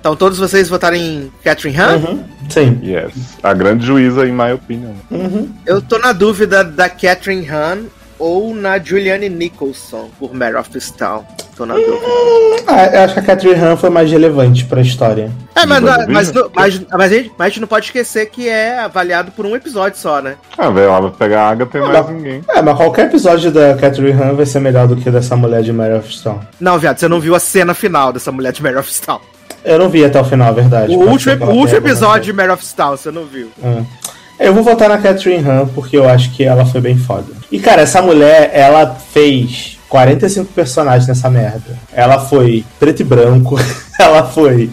Então 0.00 0.16
todos 0.16 0.38
vocês 0.38 0.68
votaram 0.68 0.96
em 0.96 1.30
Catherine 1.44 1.78
Hahn? 1.80 1.96
Uhum. 1.96 2.24
Sim. 2.48 2.80
Yes. 2.82 3.12
A 3.40 3.54
grande 3.54 3.86
juíza, 3.86 4.26
em 4.26 4.32
my 4.32 4.52
opinion. 4.52 4.90
Uhum. 5.08 5.48
Eu 5.64 5.80
tô 5.80 5.98
na 5.98 6.12
dúvida 6.12 6.64
da 6.64 6.88
Catherine 6.88 7.48
Hahn 7.48 7.84
ou 8.18 8.54
na 8.54 8.78
Julianne 8.78 9.28
Nicholson 9.28 10.08
por 10.18 10.32
Mare 10.34 10.56
of 10.56 10.70
Easttown. 10.74 11.24
Tô 11.56 11.64
na 11.64 11.74
dúvida. 11.74 11.94
Ah, 12.66 12.86
eu 12.86 13.00
acho 13.02 13.14
que 13.14 13.20
a 13.20 13.22
Catherine 13.22 13.60
Han 13.60 13.76
foi 13.76 13.88
mais 13.90 14.10
relevante 14.10 14.64
pra 14.64 14.80
história. 14.80 15.30
É, 15.54 15.64
mas, 15.64 15.80
não- 15.80 15.88
WandaVision? 15.88 16.12
mas, 16.12 16.32
mas, 16.32 16.86
mas, 16.92 17.12
a 17.12 17.14
gente, 17.16 17.32
mas 17.38 17.46
a 17.46 17.48
gente 17.48 17.60
não 17.60 17.68
pode 17.68 17.86
esquecer 17.86 18.26
que 18.26 18.48
é 18.48 18.80
avaliado 18.80 19.30
por 19.30 19.46
um 19.46 19.54
episódio 19.54 19.96
só, 19.98 20.20
né? 20.20 20.34
Ah, 20.58 20.68
velho, 20.70 20.86
ela 20.88 21.00
vai 21.02 21.10
pegar 21.12 21.42
a 21.42 21.50
Agatha 21.50 21.78
e 21.78 21.80
mais 21.80 21.92
Não. 22.06 22.10
ninguém. 22.12 22.42
É, 22.48 22.60
mas 22.60 22.76
qualquer 22.76 23.06
episódio 23.06 23.52
da 23.52 23.74
Catherine 23.76 24.20
Han 24.20 24.34
vai 24.34 24.46
ser 24.46 24.58
melhor 24.58 24.88
do 24.88 24.96
que 24.96 25.08
dessa 25.10 25.36
mulher 25.36 25.62
de 25.62 25.72
Mary 25.72 25.94
of 25.94 26.12
Stone. 26.12 26.40
Não, 26.58 26.76
viado, 26.78 26.98
você 26.98 27.06
não 27.06 27.20
viu 27.20 27.36
a 27.36 27.40
cena 27.40 27.72
final 27.72 28.12
dessa 28.12 28.32
mulher 28.32 28.52
de 28.52 28.60
Mare 28.62 28.76
of 28.76 28.88
Easttown. 28.90 29.20
Eu 29.64 29.78
não 29.78 29.88
vi 29.88 30.04
até 30.04 30.20
o 30.20 30.24
final, 30.24 30.48
a 30.48 30.52
verdade. 30.52 30.92
O 30.94 30.98
último, 31.08 31.46
o 31.46 31.50
último 31.54 31.78
episódio 31.78 32.24
de 32.24 32.32
Mare 32.32 32.50
of 32.50 32.62
Easttown, 32.64 32.96
você 32.96 33.10
não 33.12 33.24
viu. 33.24 33.48
É. 33.62 33.82
Eu 34.48 34.52
vou 34.52 34.64
votar 34.64 34.88
na 34.88 34.98
Catherine 34.98 35.48
Han 35.48 35.66
porque 35.68 35.96
eu 35.96 36.08
acho 36.08 36.32
que 36.32 36.42
ela 36.42 36.66
foi 36.66 36.80
bem 36.80 36.98
foda. 36.98 37.26
E 37.54 37.60
cara, 37.60 37.82
essa 37.82 38.02
mulher, 38.02 38.50
ela 38.52 38.96
fez 39.12 39.78
45 39.88 40.52
personagens 40.52 41.06
nessa 41.06 41.30
merda. 41.30 41.78
Ela 41.92 42.18
foi 42.18 42.64
preto 42.80 43.02
e 43.02 43.04
branco, 43.04 43.56
ela 43.96 44.24
foi 44.24 44.68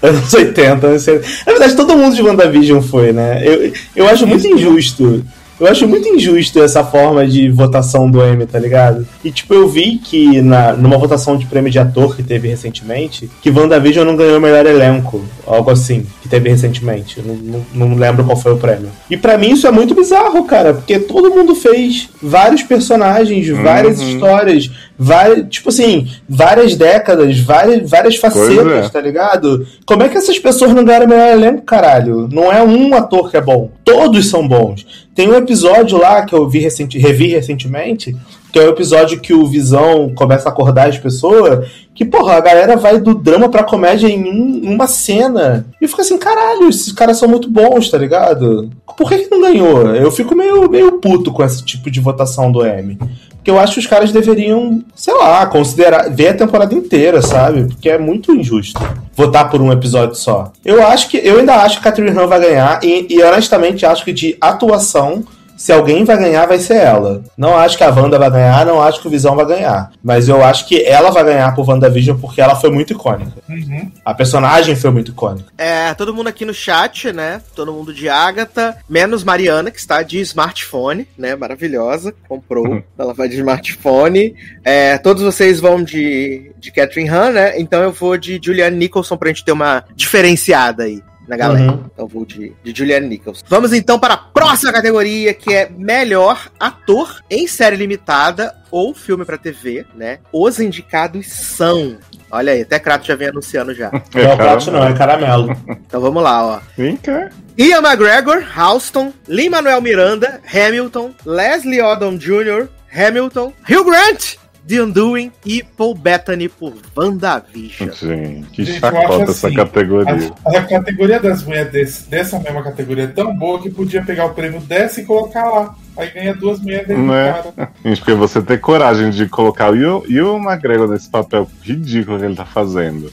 anos 0.00 0.32
80, 0.32 0.86
anos 0.86 1.02
70. 1.02 1.28
Na 1.44 1.52
verdade, 1.52 1.76
todo 1.76 1.94
mundo 1.94 2.16
de 2.16 2.22
WandaVision 2.22 2.80
foi, 2.80 3.12
né? 3.12 3.42
Eu, 3.46 3.70
eu 3.94 4.08
acho 4.08 4.26
muito 4.26 4.46
injusto. 4.46 5.22
Eu 5.62 5.68
acho 5.68 5.86
muito 5.86 6.08
injusto 6.08 6.60
essa 6.60 6.82
forma 6.82 7.24
de 7.24 7.48
votação 7.48 8.10
do 8.10 8.20
Emmy, 8.20 8.46
tá 8.46 8.58
ligado? 8.58 9.06
E 9.22 9.30
tipo, 9.30 9.54
eu 9.54 9.68
vi 9.68 9.96
que 9.96 10.42
na, 10.42 10.72
numa 10.72 10.98
votação 10.98 11.36
de 11.36 11.46
prêmio 11.46 11.70
de 11.70 11.78
ator 11.78 12.16
que 12.16 12.22
teve 12.24 12.48
recentemente, 12.48 13.30
que 13.40 13.48
WandaVision 13.48 14.04
não 14.04 14.16
ganhou 14.16 14.38
o 14.38 14.40
melhor 14.40 14.66
elenco, 14.66 15.24
algo 15.46 15.70
assim, 15.70 16.04
que 16.20 16.28
teve 16.28 16.50
recentemente. 16.50 17.22
Não, 17.24 17.36
não, 17.36 17.88
não 17.88 17.96
lembro 17.96 18.24
qual 18.24 18.36
foi 18.36 18.52
o 18.52 18.56
prêmio. 18.56 18.88
E 19.08 19.16
pra 19.16 19.38
mim 19.38 19.52
isso 19.52 19.68
é 19.68 19.70
muito 19.70 19.94
bizarro, 19.94 20.44
cara, 20.46 20.74
porque 20.74 20.98
todo 20.98 21.30
mundo 21.30 21.54
fez 21.54 22.08
vários 22.20 22.64
personagens, 22.64 23.48
várias 23.48 24.00
Uhum. 24.00 24.08
histórias, 24.08 24.68
várias, 24.98 25.46
tipo 25.48 25.68
assim, 25.68 26.08
várias 26.28 26.74
décadas, 26.74 27.38
várias, 27.38 27.88
várias 27.88 28.16
facetas, 28.16 28.86
é. 28.86 28.88
tá 28.88 29.00
ligado? 29.00 29.64
Como 29.86 30.02
é 30.02 30.08
que 30.08 30.18
essas 30.18 30.40
pessoas 30.40 30.74
não 30.74 30.84
ganharam 30.84 31.06
o 31.06 31.08
melhor 31.08 31.32
elenco, 31.32 31.62
caralho? 31.62 32.28
Não 32.32 32.50
é 32.52 32.60
um 32.64 32.92
ator 32.96 33.30
que 33.30 33.36
é 33.36 33.40
bom. 33.40 33.70
Todos 33.84 34.28
são 34.28 34.48
bons. 34.48 35.01
Tem 35.14 35.28
um 35.28 35.34
episódio 35.34 35.98
lá 35.98 36.24
que 36.24 36.34
eu 36.34 36.48
vi 36.48 36.58
recente, 36.60 36.98
revi 36.98 37.26
recentemente, 37.28 38.16
que 38.52 38.58
é 38.58 38.62
o 38.66 38.70
episódio 38.70 39.20
que 39.20 39.32
o 39.34 39.46
Visão 39.46 40.10
começa 40.14 40.48
a 40.48 40.52
acordar 40.52 40.88
as 40.88 40.98
pessoas, 40.98 41.68
que, 41.94 42.04
porra, 42.04 42.34
a 42.34 42.40
galera 42.40 42.76
vai 42.76 42.98
do 42.98 43.14
drama 43.14 43.48
pra 43.48 43.62
comédia 43.64 44.06
em 44.08 44.24
um- 44.24 44.72
uma 44.74 44.86
cena. 44.86 45.66
E 45.80 45.86
fica 45.86 46.00
assim, 46.02 46.16
caralho, 46.18 46.68
esses 46.68 46.92
caras 46.92 47.18
são 47.18 47.28
muito 47.28 47.50
bons, 47.50 47.90
tá 47.90 47.98
ligado? 47.98 48.70
Por 48.96 49.08
que, 49.08 49.18
que 49.18 49.30
não 49.30 49.40
ganhou? 49.42 49.94
Eu 49.94 50.10
fico 50.10 50.34
meio, 50.34 50.68
meio 50.70 50.92
puto 51.00 51.30
com 51.32 51.42
esse 51.44 51.62
tipo 51.64 51.90
de 51.90 52.00
votação 52.00 52.50
do 52.50 52.64
M. 52.64 52.98
Porque 53.42 53.50
eu 53.50 53.58
acho 53.58 53.74
que 53.74 53.80
os 53.80 53.86
caras 53.88 54.12
deveriam, 54.12 54.84
sei 54.94 55.12
lá, 55.14 55.44
considerar, 55.46 56.08
ver 56.08 56.28
a 56.28 56.34
temporada 56.34 56.72
inteira, 56.72 57.20
sabe? 57.20 57.64
Porque 57.64 57.90
é 57.90 57.98
muito 57.98 58.32
injusto 58.32 58.80
votar 59.16 59.50
por 59.50 59.60
um 59.60 59.72
episódio 59.72 60.14
só. 60.14 60.52
Eu 60.64 60.86
acho 60.86 61.08
que, 61.08 61.16
eu 61.16 61.40
ainda 61.40 61.56
acho 61.56 61.80
que 61.80 61.88
a 61.88 61.90
Catherine 61.90 62.16
Han 62.16 62.28
vai 62.28 62.40
ganhar, 62.40 62.78
e, 62.84 63.08
e 63.10 63.20
honestamente 63.20 63.84
acho 63.84 64.04
que 64.04 64.12
de 64.12 64.36
atuação, 64.40 65.24
se 65.62 65.72
alguém 65.72 66.04
vai 66.04 66.18
ganhar, 66.18 66.44
vai 66.44 66.58
ser 66.58 66.74
ela. 66.74 67.22
Não 67.38 67.56
acho 67.56 67.78
que 67.78 67.84
a 67.84 67.88
Wanda 67.88 68.18
vai 68.18 68.28
ganhar, 68.28 68.66
não 68.66 68.82
acho 68.82 69.00
que 69.00 69.06
o 69.06 69.10
Visão 69.10 69.36
vai 69.36 69.46
ganhar. 69.46 69.92
Mas 70.02 70.28
eu 70.28 70.42
acho 70.42 70.66
que 70.66 70.82
ela 70.82 71.12
vai 71.12 71.22
ganhar 71.22 71.54
por 71.54 71.68
WandaVision 71.68 72.18
porque 72.18 72.40
ela 72.40 72.56
foi 72.56 72.68
muito 72.68 72.92
icônica. 72.92 73.30
Uhum. 73.48 73.92
A 74.04 74.12
personagem 74.12 74.74
foi 74.74 74.90
muito 74.90 75.12
icônica. 75.12 75.52
É, 75.56 75.94
todo 75.94 76.12
mundo 76.12 76.26
aqui 76.26 76.44
no 76.44 76.52
chat, 76.52 77.12
né? 77.12 77.40
Todo 77.54 77.72
mundo 77.72 77.94
de 77.94 78.08
Agatha, 78.08 78.76
menos 78.90 79.22
Mariana, 79.22 79.70
que 79.70 79.78
está 79.78 80.02
de 80.02 80.18
smartphone, 80.18 81.06
né? 81.16 81.36
Maravilhosa, 81.36 82.12
comprou. 82.26 82.82
Ela 82.98 83.14
vai 83.14 83.28
de 83.28 83.36
smartphone. 83.36 84.34
É, 84.64 84.98
todos 84.98 85.22
vocês 85.22 85.60
vão 85.60 85.80
de, 85.84 86.50
de 86.58 86.72
Catherine 86.72 87.08
Han, 87.08 87.30
né? 87.30 87.60
Então 87.60 87.80
eu 87.84 87.92
vou 87.92 88.18
de 88.18 88.40
Julianne 88.42 88.76
Nicholson 88.76 89.16
pra 89.16 89.28
gente 89.28 89.44
ter 89.44 89.52
uma 89.52 89.84
diferenciada 89.94 90.82
aí 90.82 91.00
na 91.26 91.36
galera. 91.36 91.72
Uhum. 91.72 91.84
Então 91.92 92.06
vou 92.06 92.24
de, 92.24 92.52
de 92.62 92.76
Julianne 92.76 93.08
Nicholson. 93.08 93.44
Vamos 93.48 93.72
então 93.72 93.98
para 93.98 94.14
a 94.14 94.18
próxima 94.18 94.72
categoria, 94.72 95.32
que 95.34 95.52
é 95.54 95.70
melhor 95.70 96.50
ator 96.58 97.20
em 97.30 97.46
série 97.46 97.76
limitada 97.76 98.54
ou 98.70 98.94
filme 98.94 99.24
pra 99.24 99.36
TV, 99.36 99.84
né? 99.94 100.18
Os 100.32 100.58
indicados 100.58 101.26
são. 101.26 101.98
Olha 102.30 102.52
aí, 102.52 102.62
até 102.62 102.78
Kratos 102.78 103.06
já 103.06 103.14
vem 103.14 103.28
anunciando 103.28 103.74
já. 103.74 103.90
Não 104.14 104.22
é 104.22 104.34
o 104.34 104.36
Prato, 104.36 104.70
não, 104.70 104.84
é 104.84 104.94
caramelo. 104.94 105.54
Então 105.86 106.00
vamos 106.00 106.22
lá, 106.22 106.44
ó. 106.44 106.60
Quem 106.74 106.96
quer? 106.96 107.30
Ian 107.58 107.82
McGregor, 107.82 108.42
Houston, 108.58 109.12
Lin-Manuel 109.28 109.82
Miranda, 109.82 110.40
Hamilton, 110.52 111.12
Leslie 111.26 111.82
Odom 111.82 112.16
Jr., 112.16 112.68
Hamilton, 112.94 113.52
Hugh 113.68 113.84
Grant, 113.84 114.36
The 114.66 114.80
Undoing 114.82 115.32
e 115.44 115.62
Paul 115.62 115.94
Bettany 115.94 116.48
por 116.48 116.72
WandaVision. 116.96 117.90
Gente, 117.90 118.46
que 118.52 118.64
Gente, 118.64 118.80
chacota 118.80 119.22
essa 119.32 119.46
assim, 119.48 119.56
categoria. 119.56 120.32
A, 120.44 120.58
a 120.58 120.62
categoria 120.64 121.18
das 121.20 121.42
mulheres 121.42 121.72
desse- 121.72 122.08
dessa 122.08 122.38
mesma 122.38 122.62
categoria 122.62 123.04
é 123.04 123.08
tão 123.08 123.34
boa 123.36 123.60
que 123.60 123.68
podia 123.70 124.02
pegar 124.04 124.26
o 124.26 124.34
prêmio 124.34 124.60
dessa 124.60 125.00
e 125.00 125.04
colocar 125.04 125.44
lá. 125.48 125.74
Aí 125.96 126.08
ganha 126.10 126.34
duas 126.34 126.60
mulheres 126.60 126.88
dentro 126.88 127.02
Não 127.02 127.08
do 127.12 127.18
é? 127.18 127.32
cara. 127.32 127.68
Gente, 127.84 127.98
porque 127.98 128.14
você 128.14 128.40
ter 128.40 128.58
coragem 128.60 129.10
de 129.10 129.26
colocar 129.28 129.70
o 129.70 129.72
Will- 129.72 130.04
e 130.08 130.20
o 130.20 130.36
McGregor 130.38 130.88
nesse 130.88 131.08
papel 131.08 131.46
ridículo 131.62 132.18
que 132.18 132.24
ele 132.24 132.34
tá 132.34 132.44
fazendo. 132.46 133.10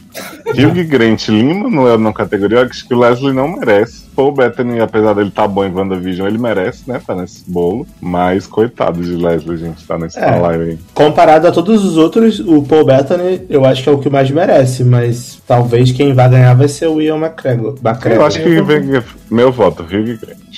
Hugh 0.47 0.83
Grant, 0.87 1.27
Lima 1.29 1.69
não 1.69 1.87
é 1.87 1.97
na 1.97 2.13
categoria, 2.13 2.59
eu 2.59 2.63
acho 2.65 2.87
que 2.87 2.93
o 2.93 2.99
Leslie 2.99 3.33
não 3.33 3.47
merece. 3.49 4.07
Paul 4.15 4.33
Bettany, 4.33 4.79
apesar 4.81 5.13
dele 5.13 5.31
tá 5.31 5.47
bom 5.47 5.63
em 5.63 5.71
WandaVision, 5.73 6.27
ele 6.27 6.37
merece, 6.37 6.83
né? 6.89 6.99
Tá 7.05 7.15
nesse 7.15 7.49
bolo. 7.49 7.87
Mas 8.01 8.45
coitado 8.47 9.01
de 9.01 9.11
Leslie, 9.15 9.57
gente, 9.57 9.85
tá 9.85 9.97
nesse 9.97 10.19
É. 10.19 10.35
live 10.35 10.63
aí. 10.71 10.79
Comparado 10.93 11.47
a 11.47 11.51
todos 11.51 11.85
os 11.85 11.95
outros, 11.95 12.39
o 12.39 12.61
Paul 12.63 12.85
Bettany 12.85 13.41
eu 13.49 13.63
acho 13.65 13.81
que 13.83 13.87
é 13.89 13.91
o 13.91 13.97
que 13.99 14.09
mais 14.09 14.29
merece, 14.29 14.83
mas 14.83 15.39
talvez 15.47 15.91
quem 15.91 16.13
vai 16.13 16.29
ganhar 16.29 16.53
vai 16.53 16.67
ser 16.67 16.87
o 16.87 17.01
Ian 17.01 17.17
McGregor. 17.17 17.75
Eu 17.81 17.89
McGregor. 17.91 18.25
acho 18.25 18.41
que 18.43 18.61
vem, 18.61 19.01
meu 19.31 19.51
voto, 19.51 19.83
Hugh 19.83 20.17
Grant. 20.19 20.48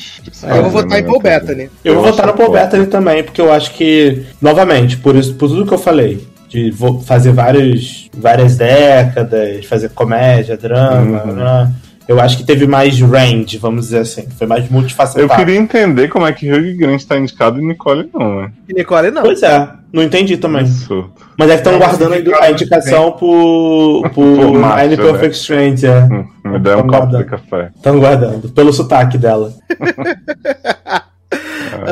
Eu 0.43 0.61
vou 0.63 0.71
votar 0.71 0.99
em 0.99 1.03
Paul 1.03 1.21
Bettany. 1.21 1.69
Eu 1.83 1.95
vou 1.95 2.05
Eu 2.05 2.11
votar 2.11 2.27
no 2.27 2.33
Paul. 2.33 2.51
Bettany 2.51 2.85
também, 2.87 3.23
porque 3.23 3.41
eu 3.41 3.51
acho 3.51 3.73
que, 3.73 4.23
novamente, 4.41 4.97
por, 4.97 5.15
isso, 5.15 5.33
por 5.35 5.47
tudo 5.49 5.65
que 5.65 5.73
eu 5.73 5.77
falei, 5.77 6.27
de 6.49 6.73
fazer 7.05 7.31
vários, 7.31 8.09
várias 8.13 8.57
décadas, 8.57 9.65
fazer 9.65 9.89
comédia, 9.89 10.57
drama, 10.57 11.23
Uhum. 11.23 11.33
né? 11.35 11.71
Eu 12.11 12.19
acho 12.19 12.37
que 12.37 12.43
teve 12.43 12.67
mais 12.67 12.99
range, 12.99 13.57
vamos 13.57 13.85
dizer 13.85 13.99
assim. 13.99 14.27
Foi 14.37 14.45
mais 14.45 14.65
Eu 14.65 14.71
multifacetado. 14.71 15.33
queria 15.35 15.55
entender 15.57 16.07
como 16.09 16.25
é 16.27 16.33
que 16.33 16.51
Hugh 16.51 16.77
Grant 16.77 17.03
tá 17.05 17.17
indicado 17.17 17.59
e 17.59 17.65
Nicole 17.65 18.09
não, 18.13 18.41
né? 18.41 18.51
E 18.67 18.73
Nicole 18.73 19.11
não. 19.11 19.23
Pois 19.23 19.41
é, 19.41 19.69
não 19.93 20.03
entendi 20.03 20.37
também. 20.37 20.61
Absurdo. 20.61 21.13
Mas 21.37 21.49
é 21.49 21.53
que 21.53 21.59
estão 21.59 21.73
Não, 21.73 21.79
guardando 21.79 22.13
a 22.35 22.51
indicação 22.51 23.11
por, 23.17 24.03
por 24.09 24.11
Por 24.11 24.35
Nine 24.51 24.95
né? 24.95 24.97
Perfect 24.97 25.35
Strangers, 25.37 25.83
é. 25.85 26.03
Hum, 26.03 26.27
Me 26.45 26.59
dá 26.59 26.77
um 26.77 26.81
copo 26.81 26.91
de 27.07 27.13
guardando. 27.13 27.25
café. 27.25 27.69
Estão 27.75 27.99
guardando, 27.99 28.49
pelo 28.49 28.73
sotaque 28.73 29.17
dela. 29.17 29.53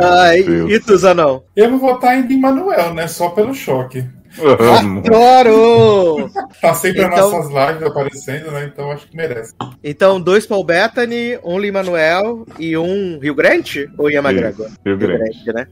Ai, 0.02 0.44
Deus. 0.44 0.72
e 0.72 0.80
tu, 0.80 0.98
Zanão? 0.98 1.44
Eu 1.56 1.70
vou 1.72 1.80
votar 1.80 2.16
em 2.18 2.40
Manuel, 2.40 2.94
né? 2.94 3.08
Só 3.08 3.30
pelo 3.30 3.54
choque. 3.54 4.04
Amo. 4.44 5.00
Adoro! 5.06 6.30
Tá 6.62 6.74
sempre 6.74 7.02
Então- 7.04 7.32
nas 7.32 7.50
nossas 7.52 7.68
lives 7.72 7.88
aparecendo, 7.88 8.52
né? 8.52 8.70
Então 8.72 8.92
acho 8.92 9.08
que 9.08 9.16
merece. 9.16 9.54
Então, 9.84 10.20
dois 10.20 10.46
Paul 10.46 10.64
Bettany, 10.64 11.38
um 11.44 11.58
Lee 11.58 11.72
Manuel 11.72 12.46
e 12.58 12.78
um 12.78 13.20
Rio 13.20 13.34
Grande? 13.36 13.90
Ou 13.98 14.10
Ian 14.10 14.22
McGregor? 14.22 14.68
Isso, 14.68 14.78
Rio 14.86 14.98
Grande. 14.98 15.54
né? 15.54 15.68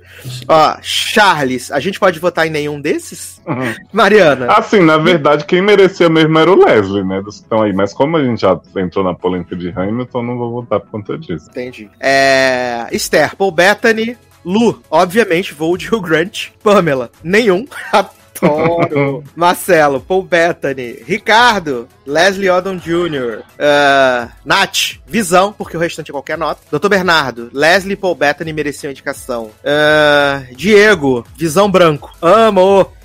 Ó, 0.48 0.78
Charles, 0.82 1.72
a 1.72 1.80
gente 1.80 2.00
pode 2.00 2.20
votar 2.20 2.48
em 2.48 2.50
nenhum 2.50 2.80
desses? 2.80 3.42
Uhum. 3.48 3.74
Mariana, 3.94 4.48
Assim, 4.52 4.80
na 4.82 4.98
verdade, 4.98 5.46
quem 5.46 5.62
merecia 5.62 6.10
mesmo 6.10 6.38
era 6.38 6.52
o 6.52 6.66
Leslie, 6.66 7.04
né? 7.04 7.22
Dos 7.22 7.38
que 7.38 7.44
estão 7.44 7.62
aí. 7.62 7.74
Mas 7.74 7.94
como 7.94 8.18
a 8.18 8.24
gente 8.24 8.42
já 8.42 8.60
entrou 8.78 9.04
na 9.04 9.14
polêmica 9.14 9.56
de 9.56 9.70
Hamilton, 9.70 10.24
não 10.24 10.38
vou 10.38 10.52
votar 10.52 10.80
por 10.80 10.90
conta 10.92 11.18
disso. 11.18 11.48
entendi. 11.50 11.90
É, 12.00 12.88
Esther, 12.92 13.36
Paul 13.36 13.52
Bettany, 13.52 14.18
Lu, 14.46 14.82
obviamente, 14.90 15.54
vou 15.54 15.76
de 15.76 15.94
Hugh 15.94 16.02
Grant. 16.02 16.50
Pamela, 16.64 17.12
nenhum. 17.24 17.66
Adoro. 18.46 19.24
Marcelo, 19.36 20.00
Paul 20.00 20.24
Bettany. 20.24 21.04
Ricardo, 21.06 21.88
Leslie 22.06 22.50
Odom 22.50 22.78
Jr. 22.78 23.42
Uh, 23.42 24.30
Nath, 24.46 24.98
Visão, 25.06 25.54
porque 25.54 25.78
o 25.78 25.80
restante 25.80 26.12
é 26.12 26.14
qualquer 26.14 26.38
nota. 26.38 26.62
Dr. 26.72 26.90
Bernardo, 26.90 27.50
Leslie 27.54 27.94
e 27.94 27.98
Paul 27.98 28.16
Bettany 28.16 28.54
mereciam 28.54 28.92
indicação. 28.92 29.52
Uh, 29.64 30.56
Diego, 30.56 31.26
Visão 31.36 31.70
Branco. 31.70 32.12
Amo. 32.22 32.88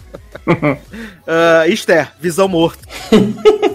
Uh, 1.23 1.71
Esther, 1.71 2.13
Visão 2.21 2.49
Morto. 2.49 2.87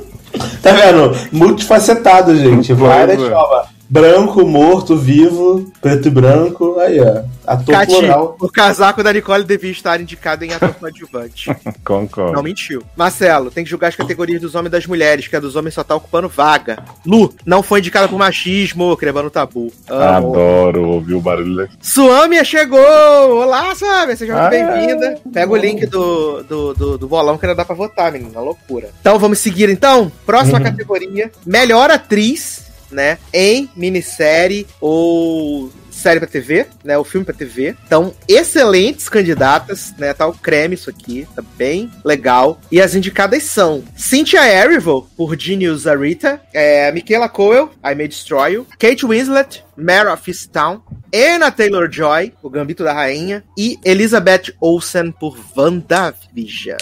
Tá 0.62 0.72
vendo? 0.72 1.16
Multifacetado, 1.32 2.36
gente. 2.36 2.74
Várias 2.74 3.22
é. 3.22 3.30
formas. 3.30 3.77
Branco, 3.90 4.46
morto, 4.46 4.98
vivo, 4.98 5.72
preto 5.82 6.10
e 6.10 6.12
branco. 6.12 6.78
Aí, 6.80 7.00
ó. 7.00 7.24
Ator 7.48 7.74
Cati, 7.74 7.96
plural. 7.96 8.36
o 8.42 8.50
casaco 8.50 9.02
da 9.02 9.14
Nicole 9.14 9.46
devia 9.46 9.72
estar 9.72 10.02
indicado 10.02 10.44
em 10.44 10.52
ator 10.52 10.74
coadjuvante. 10.74 11.56
Concordo. 11.86 12.34
Não 12.34 12.44
mentiu. 12.44 12.84
Marcelo, 12.98 13.50
tem 13.50 13.64
que 13.64 13.70
julgar 13.70 13.88
as 13.88 13.96
categorias 13.96 14.42
dos 14.42 14.56
homens 14.56 14.68
e 14.68 14.72
das 14.72 14.86
mulheres, 14.86 15.30
que 15.30 15.36
a 15.38 15.40
dos 15.40 15.56
homens 15.56 15.74
só 15.74 15.86
tá 15.86 15.96
ocupando 15.96 16.28
vaga. 16.28 16.84
Lu, 17.06 17.34
não 17.46 17.64
foi 17.64 17.80
indicada 17.80 18.10
por 18.10 18.20
machismo, 18.20 18.98
quebrando 18.98 19.30
tabu. 19.30 19.72
Amo. 19.90 20.32
Adoro 20.34 20.90
ouvir 20.90 21.14
o 21.14 21.22
barulho. 21.22 21.70
Suâmia 21.82 22.44
chegou! 22.44 22.78
Olá, 22.82 23.74
Suâmia, 23.74 24.18
seja 24.18 24.34
muito 24.34 24.46
Ah, 24.46 24.50
bem-vinda. 24.50 25.18
Pega 25.32 25.52
o 25.52 25.56
link 25.56 25.86
do, 25.86 26.44
do, 26.44 26.74
do, 26.74 26.98
do 26.98 27.08
bolão 27.08 27.38
que 27.38 27.46
ainda 27.46 27.56
dá 27.56 27.64
pra 27.64 27.74
votar, 27.76 28.12
menina. 28.12 28.42
Loucura. 28.42 28.90
Então 29.00 29.18
vamos 29.18 29.40
seguir 29.40 29.70
então. 29.70 30.12
Próxima 30.26 30.58
Uhum. 30.58 30.64
categoria: 30.66 31.32
melhor 31.46 31.90
atriz, 31.90 32.67
né? 32.92 33.18
Em 33.34 33.70
minissérie 33.76 34.68
ou 34.80 35.72
série 35.98 36.20
pra 36.20 36.30
TV, 36.30 36.68
né? 36.84 36.98
O 36.98 37.04
filme 37.04 37.26
pra 37.26 37.34
TV. 37.34 37.76
Então, 37.86 38.14
excelentes 38.28 39.10
candidatas, 39.10 39.94
né? 39.98 40.14
Tá 40.14 40.28
o 40.28 40.34
creme 40.34 40.76
isso 40.76 40.90
aqui, 40.90 41.28
tá 41.36 41.44
bem 41.58 41.90
legal. 42.06 42.60
E 42.72 42.80
as 42.80 42.96
indicadas 42.96 43.44
são 43.44 43.84
Cynthia 43.96 44.48
Erivo, 44.48 45.10
por 45.18 45.38
Genius 45.38 45.88
Arita, 45.88 46.40
é, 46.54 46.92
Michaela 46.92 47.28
Coel, 47.28 47.72
I 47.84 47.96
May 47.96 48.08
Destroy 48.08 48.54
You, 48.54 48.68
Kate 48.80 49.06
Winslet, 49.06 49.64
Mare 49.76 50.10
of 50.10 50.30
Easttown, 50.30 50.82
Anna 51.14 51.52
Taylor-Joy, 51.52 52.34
o 52.44 52.50
Gambito 52.50 52.84
da 52.84 52.94
Rainha, 52.94 53.44
e 53.58 53.78
Elizabeth 53.84 54.54
Olsen 54.62 55.12
por 55.12 55.38
WandaVision. 55.56 56.78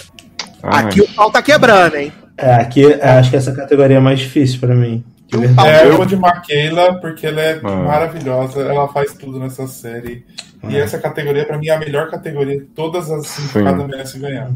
Ai, 0.62 0.86
Aqui 0.86 1.02
o 1.02 1.08
pau 1.14 1.32
tá 1.32 1.42
quebrando, 1.42 1.96
hein? 1.96 2.12
É, 2.38 2.56
aqui 2.56 2.86
é, 2.86 3.10
acho 3.12 3.30
que 3.30 3.38
essa 3.38 3.54
categoria 3.54 3.98
é 3.98 4.00
mais 4.00 4.20
difícil 4.20 4.60
pra 4.60 4.76
mim. 4.76 5.04
Um 5.38 5.42
verdade. 5.42 5.70
É, 5.70 5.84
eu- 5.86 5.90
eu 5.92 5.98
vou 5.98 6.06
de 6.06 6.16
Maquila, 6.16 6.94
porque 7.00 7.28
ela 7.28 7.42
é 7.42 7.60
Ah. 7.64 7.70
maravilhosa, 7.72 8.62
ela 8.62 8.88
faz 8.88 9.14
tudo 9.14 9.40
nessa 9.40 9.68
série. 9.68 10.24
E 10.68 10.76
essa 10.78 10.98
categoria, 10.98 11.46
pra 11.46 11.58
mim, 11.58 11.68
é 11.68 11.76
a 11.76 11.80
melhor 11.80 12.10
categoria. 12.10 12.64
Todas 12.76 13.12
as 13.12 13.40
indicadas 13.40 13.88
merecem 13.88 14.20
ganhar. 14.22 14.50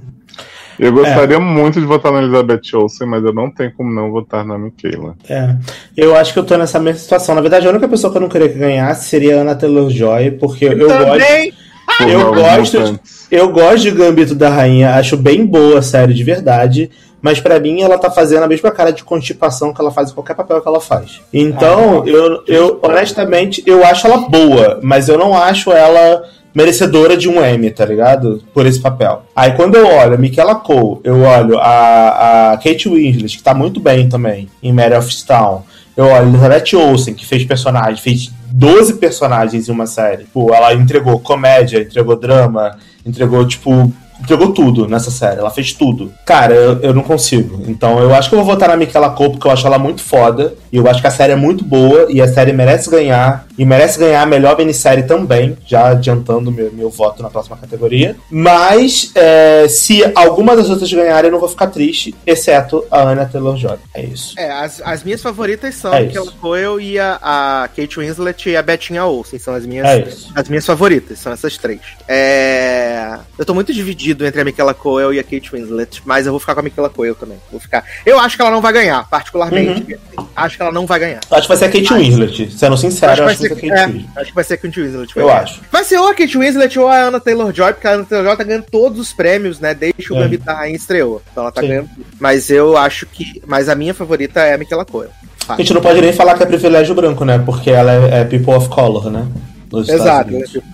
Eu 0.80 0.94
gostaria 0.94 1.40
muito 1.40 1.80
de 1.80 1.86
votar 1.86 2.12
na 2.12 2.20
Elizabeth 2.24 2.62
Olsen, 2.74 3.06
mas 3.06 3.24
eu 3.24 3.34
não 3.34 3.52
tenho 3.52 3.72
como 3.74 3.94
não 3.94 4.10
votar 4.10 4.46
na 4.46 4.58
Michaela. 4.58 5.14
É. 5.30 5.54
Eu 5.96 6.16
acho 6.16 6.32
que 6.34 6.40
eu 6.40 6.46
tô 6.46 6.58
nessa 6.58 6.80
mesma 6.80 7.00
situação. 7.02 7.36
Na 7.36 7.42
verdade, 7.42 7.68
a 7.68 7.70
única 7.70 7.88
pessoa 7.88 8.10
que 8.12 8.18
eu 8.18 8.22
não 8.22 8.30
queria 8.30 8.48
que 8.50 8.58
ganhasse 8.58 9.10
seria 9.10 9.38
a 9.38 9.42
Anna 9.42 9.56
Taylor-Joy, 9.56 10.32
porque 10.32 10.66
eu 10.66 10.78
gosto... 10.88 10.98
Também! 11.20 11.54
Por 11.98 12.08
Eu 12.10 12.34
gosto 12.34 12.84
de-. 12.94 13.00
Eu 13.32 13.52
gosto 13.52 13.80
de 13.82 13.92
Gambito 13.92 14.34
da 14.36 14.50
Rainha, 14.50 14.96
acho 14.96 15.18
bem 15.18 15.46
boa 15.46 15.80
a 15.80 15.82
série 15.82 16.14
de 16.14 16.24
verdade, 16.24 16.90
mas 17.22 17.40
pra 17.40 17.60
mim 17.60 17.82
ela 17.82 17.98
tá 17.98 18.10
fazendo 18.10 18.44
a 18.44 18.48
mesma 18.48 18.72
cara 18.72 18.92
de 18.92 19.04
constipação 19.04 19.74
que 19.74 19.82
ela 19.82 19.92
faz 19.92 20.12
em 20.12 20.14
qualquer 20.14 20.36
papel 20.36 20.62
que 20.62 20.68
ela 20.68 20.80
faz. 20.80 21.22
Então, 21.34 22.06
eu, 22.06 22.44
eu 22.48 22.80
honestamente, 22.82 23.64
eu 23.66 23.86
acho 23.86 24.08
ela 24.08 24.18
boa, 24.18 24.80
mas 24.82 25.10
eu 25.10 25.18
não 25.18 25.36
acho 25.36 25.72
ela 25.72 26.24
merecedora 26.54 27.16
de 27.16 27.30
um 27.30 27.44
Emmy, 27.46 27.70
tá 27.72 27.86
ligado? 27.86 28.44
Por 28.54 28.66
esse 28.66 28.80
papel. 28.80 29.24
Aí 29.36 29.52
quando 29.52 29.76
eu 29.76 29.88
olho 29.88 30.16
a 30.16 30.18
Michaela 30.18 30.56
Cole, 30.56 31.00
eu 31.04 31.22
olho 31.22 31.58
a, 31.60 32.52
a 32.52 32.58
Kate 32.58 32.90
Winslet, 32.90 33.38
que 33.38 33.44
tá 33.44 33.54
muito 33.54 33.80
bem 33.80 34.10
também, 34.10 34.50
em 34.62 34.74
Mary 34.74 34.96
of 34.96 35.26
Town, 35.26 35.64
eu 35.96 36.06
olho 36.06 36.16
a 36.16 36.30
Elizabeth 36.30 36.76
Olsen, 36.76 37.14
que 37.14 37.26
fez 37.26 37.44
personagem, 37.44 38.02
fez 38.02 38.32
12 38.52 38.96
personagens 38.96 39.68
em 39.68 39.72
uma 39.72 39.86
série. 39.86 40.24
Tipo, 40.24 40.54
ela 40.54 40.74
entregou 40.74 41.20
comédia, 41.20 41.82
entregou 41.82 42.16
drama, 42.16 42.78
entregou, 43.06 43.46
tipo, 43.48 43.92
entregou 44.22 44.54
tudo 44.54 44.88
nessa 44.88 45.12
série. 45.12 45.40
Ela 45.40 45.50
fez 45.50 45.74
tudo. 45.74 46.12
Cara, 46.26 46.54
eu, 46.54 46.80
eu 46.80 46.94
não 46.94 47.04
consigo. 47.04 47.64
Então 47.68 48.00
eu 48.00 48.14
acho 48.14 48.30
que 48.30 48.36
eu 48.36 48.44
vou 48.44 48.54
votar 48.54 48.70
na 48.70 48.78
Michaela 48.78 49.10
Cole, 49.10 49.32
porque 49.32 49.48
eu 49.48 49.52
acho 49.52 49.66
ela 49.66 49.80
muito 49.80 50.02
foda. 50.02 50.54
E 50.72 50.78
eu 50.78 50.88
acho 50.88 51.02
que 51.02 51.08
a 51.08 51.12
série 51.12 51.34
é 51.34 51.36
muito 51.36 51.64
boa. 51.64 52.08
E 52.10 52.22
a 52.22 52.28
série 52.28 52.54
merece 52.54 52.90
ganhar. 52.90 53.48
E 53.58 53.66
merece 53.66 54.00
ganhar 54.00 54.22
a 54.22 54.26
melhor 54.26 54.58
minissérie 54.58 55.04
também. 55.04 55.58
Já 55.66 55.90
adiantando 55.90 56.52
meu, 56.52 56.72
meu 56.72 56.90
voto 56.90 57.22
na 57.22 57.30
próxima 57.30 57.58
categoria. 57.58 58.16
Mas 58.30 59.12
é, 59.16 59.68
se 59.68 60.04
alguma 60.16 60.56
das 60.56 60.70
outras 60.70 60.92
ganharem, 60.92 61.28
eu 61.30 61.32
não 61.32 61.40
vou 61.40 61.50
ficar 61.50 61.68
triste. 61.68 62.16
Exceto 62.26 62.86
a 62.90 63.02
Anna 63.02 63.26
Taylor-Joy. 63.26 63.78
É 63.94 64.04
isso. 64.04 64.40
É, 64.40 64.50
as, 64.52 64.82
as 64.84 65.04
minhas 65.04 65.22
favoritas 65.22 65.76
são 65.76 65.94
É. 65.94 66.04
Michaela 66.04 66.32
Coel 66.40 66.80
e 66.80 67.00
a, 67.00 67.20
a 67.22 67.70
Kate 67.76 68.00
Winslet 68.00 68.50
e 68.50 68.56
a 68.56 68.62
Bettinha 68.62 69.06
Olsen. 69.06 69.40
São 69.40 69.54
as 69.54 69.66
minhas, 69.66 69.88
É 69.88 70.08
as 70.36 70.48
minhas 70.50 70.66
favoritas, 70.66 71.20
são 71.20 71.32
essas 71.32 71.58
três. 71.58 71.82
É, 72.08 73.18
eu 73.38 73.46
tô 73.46 73.54
muito 73.54 73.74
dividido 73.74 74.26
entre 74.26 74.42
a 74.42 74.46
Michaela 74.46 74.74
Coel 74.74 75.14
e 75.14 75.20
a 75.20 75.24
Kate 75.24 75.52
Winslet, 75.52 76.02
mas 76.06 76.26
eu 76.26 76.32
vou 76.32 76.40
ficar 76.40 76.54
com 76.54 76.60
a 76.60 76.64
Michaela 76.64 76.90
Coel 76.90 77.16
também. 77.16 77.38
Vou 77.52 77.60
ficar. 77.60 77.84
Eu 78.06 78.20
acho 78.20 78.36
que 78.36 78.42
ela 78.42 78.52
não 78.52 78.62
vai 78.62 78.74
ganhar, 78.74 79.08
particularmente. 79.10 79.98
Uhum. 80.18 80.26
Acho 80.36 80.58
que 80.60 80.64
ela 80.64 80.72
não 80.72 80.86
vai 80.86 81.00
ganhar. 81.00 81.22
Acho 81.32 81.42
que 81.44 81.48
vai 81.48 81.58
ser 81.58 81.66
a 81.66 81.70
Kate 81.70 81.94
Winslet. 81.94 82.52
Sendo 82.52 82.78
sincero, 82.78 83.22
eu 83.22 83.28
acho 83.28 83.40
que 83.40 83.48
vai 83.50 83.50
ser 83.50 83.54
a 83.54 83.56
Kate 83.56 83.72
é, 83.72 83.86
Winslet. 83.88 84.10
acho 84.18 84.26
que 84.30 84.36
vai 84.36 84.44
ser 84.44 84.54
a 84.54 84.58
Kate 84.58 84.82
Winslet. 84.82 85.18
Eu 85.18 85.26
ganhar. 85.26 85.42
acho. 85.44 85.62
Vai 85.72 85.84
ser 85.84 85.98
ou 86.00 86.08
a 86.08 86.14
Kate 86.14 86.38
Winslet 86.38 86.80
ou 86.80 86.88
a 86.88 87.04
Anna 87.08 87.20
Taylor-Joy, 87.20 87.74
porque 87.74 87.88
a 87.88 87.94
Anna 87.94 88.06
Taylor-Joy 88.06 88.38
tá 88.38 88.44
ganhando 88.44 88.66
todos 88.70 89.00
os 89.00 89.14
prêmios, 89.14 89.60
né, 89.60 89.74
desde 89.74 90.04
que 90.04 90.14
o 90.14 90.18
É. 90.18 90.22
Gambito 90.22 90.44
da 90.46 90.54
Rainha 90.54 90.76
estreou. 90.76 91.22
Então 91.32 91.44
ela 91.44 91.52
tá 91.52 91.62
Sim. 91.62 91.68
ganhando 91.68 91.90
tudo. 91.96 92.06
Mas 92.20 92.50
eu 92.50 92.76
acho 92.78 93.06
que... 93.06 93.42
Mas 93.48 93.70
a 93.70 93.76
minha 93.76 93.94
favorita 93.94 94.42
é 94.42 94.54
a 94.54 94.58
Michaela 94.58 94.86
Coel. 94.86 95.10
A 95.48 95.56
gente 95.58 95.74
não 95.74 95.82
pode 95.82 96.00
nem 96.02 96.14
falar 96.14 96.36
que 96.36 96.44
é 96.44 96.46
privilégio 96.46 96.94
branco, 96.94 97.26
né? 97.26 97.40
Porque 97.44 97.72
ela 97.72 97.92
é, 97.92 98.22
é 98.22 98.24
people 98.26 98.54
of 98.54 98.70
color, 98.70 99.10
né? 99.10 99.26
Nos 99.72 99.88
Exato, 99.88 100.32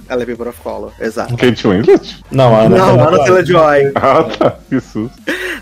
ela 0.08 0.24
é, 0.24 0.26
People 0.26 0.48
of 0.48 0.60
Color, 0.62 0.94
exato. 1.02 1.36
Kate 1.36 1.68
Winslet? 1.68 2.24
Não, 2.32 2.56
a 2.56 2.62
Ana 2.62 2.78
Não, 2.78 2.86
Taylor- 2.98 3.08
Anna 3.08 3.18
Taylor-Joy. 3.26 3.92
Ah, 3.96 4.24
tá. 4.24 4.58
Que 4.70 4.80
susto. 4.80 5.12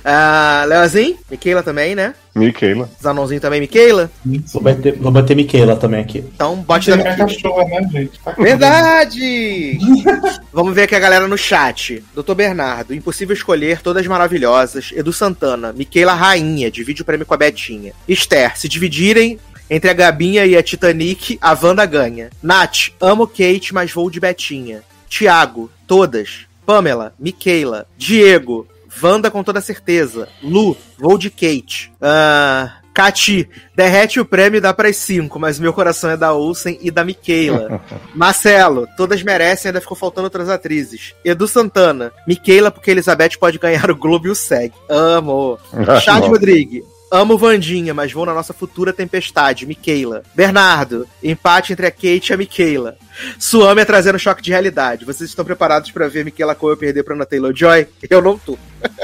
Ah, 0.06 0.66
Leozinho, 0.68 1.18
Michaela 1.32 1.64
também, 1.64 1.96
né? 1.96 2.14
Michaela. 2.36 2.90
Zanonzinho 3.02 3.40
também, 3.40 3.62
Michaela. 3.62 4.12
Vou 4.52 4.62
bater, 4.62 4.98
vou 4.98 5.12
bater 5.12 5.36
Michaela 5.36 5.76
também 5.76 6.02
aqui. 6.02 6.20
Então, 6.20 6.58
bote 6.58 6.90
na 6.90 6.98
minha 6.98 7.16
cachorra, 7.16 7.64
né, 7.66 7.88
gente? 7.92 8.20
Tá 8.24 8.32
Verdade! 8.38 9.78
Vamos 10.52 10.74
ver 10.76 10.84
aqui 10.84 10.96
a 10.96 11.00
galera 11.00 11.28
no 11.28 11.38
chat. 11.38 12.04
Doutor 12.14 12.36
Bernardo, 12.36 12.94
impossível 12.94 13.34
escolher, 13.34 13.82
todas 13.82 14.06
maravilhosas. 14.06 14.92
Edu 14.96 15.14
Santana, 15.14 15.74
Miquela 15.74 16.14
Rainha, 16.14 16.70
divide 16.70 17.02
o 17.02 17.06
prêmio 17.06 17.26
com 17.26 17.34
a 17.34 17.38
Betinha. 17.38 17.94
Esther, 18.08 18.58
se 18.58 18.68
dividirem 18.68 19.40
entre 19.74 19.90
a 19.90 19.94
Gabinha 19.94 20.46
e 20.46 20.56
a 20.56 20.62
Titanic, 20.62 21.40
a 21.42 21.58
Wanda 21.60 21.84
ganha. 21.84 22.30
Nath, 22.44 22.90
amo 23.02 23.26
Kate, 23.26 23.74
mas 23.74 23.92
vou 23.92 24.08
de 24.08 24.20
Betinha. 24.20 24.84
Tiago, 25.10 25.68
todas. 25.88 26.46
Pamela, 26.64 27.16
Miquela. 27.18 27.88
Diego, 27.98 28.68
Wanda 29.02 29.32
com 29.32 29.44
toda 29.44 29.62
certeza. 29.62 30.30
Lu, 30.44 30.78
vou 31.00 31.18
de 31.18 31.32
Kate. 31.32 31.92
Ah. 32.00 32.78
Cati, 32.94 33.50
derrete 33.76 34.20
o 34.20 34.26
prêmio 34.26 34.60
e 34.60 34.62
dá 34.62 34.72
para 34.72 34.94
cinco, 34.94 35.40
mas 35.40 35.58
meu 35.58 35.74
coração 35.74 36.12
é 36.12 36.16
da 36.16 36.32
Olsen 36.32 36.78
e 36.80 36.92
da 36.92 37.04
Miquela. 37.04 37.82
Marcelo, 38.14 38.88
todas 38.96 39.24
merecem, 39.24 39.70
ainda 39.70 39.82
ficou 39.82 39.98
faltando 39.98 40.26
outras 40.26 40.48
atrizes. 40.48 41.16
Edu 41.26 41.48
Santana, 41.48 42.12
Miquela, 42.28 42.70
porque 42.70 42.92
Elizabeth 42.92 43.40
pode 43.40 43.58
ganhar 43.58 43.90
o 43.90 43.96
Globo 43.96 44.28
e 44.28 44.30
o 44.30 44.36
SEG. 44.36 44.72
Amo. 44.88 45.58
Chad. 46.04 46.24
Rodrigues. 46.26 46.93
Amo 47.14 47.38
Vandinha, 47.38 47.94
mas 47.94 48.12
vou 48.12 48.26
na 48.26 48.34
nossa 48.34 48.54
futura 48.54 48.92
tempestade, 48.92 49.68
Miquela. 49.68 50.24
Bernardo, 50.34 51.08
empate 51.22 51.72
entre 51.72 51.86
a 51.86 51.92
Kate 51.92 52.32
e 52.32 52.34
a 52.34 52.38
Miquela. 52.38 52.98
Suame 53.38 53.86
trazendo 53.86 54.18
choque 54.18 54.42
de 54.42 54.50
realidade. 54.50 55.06
Vocês 55.06 55.30
estão 55.30 55.46
preparados 55.46 55.92
pra 55.92 56.08
ver 56.08 56.26
Miquela 56.26 56.56
Coel 56.56 56.76
perder 56.76 57.04
pra 57.04 57.14
Ana 57.14 57.24
Taylor-Joy? 57.24 57.88
Eu 58.10 58.20
não 58.20 58.36
tô. 58.40 58.58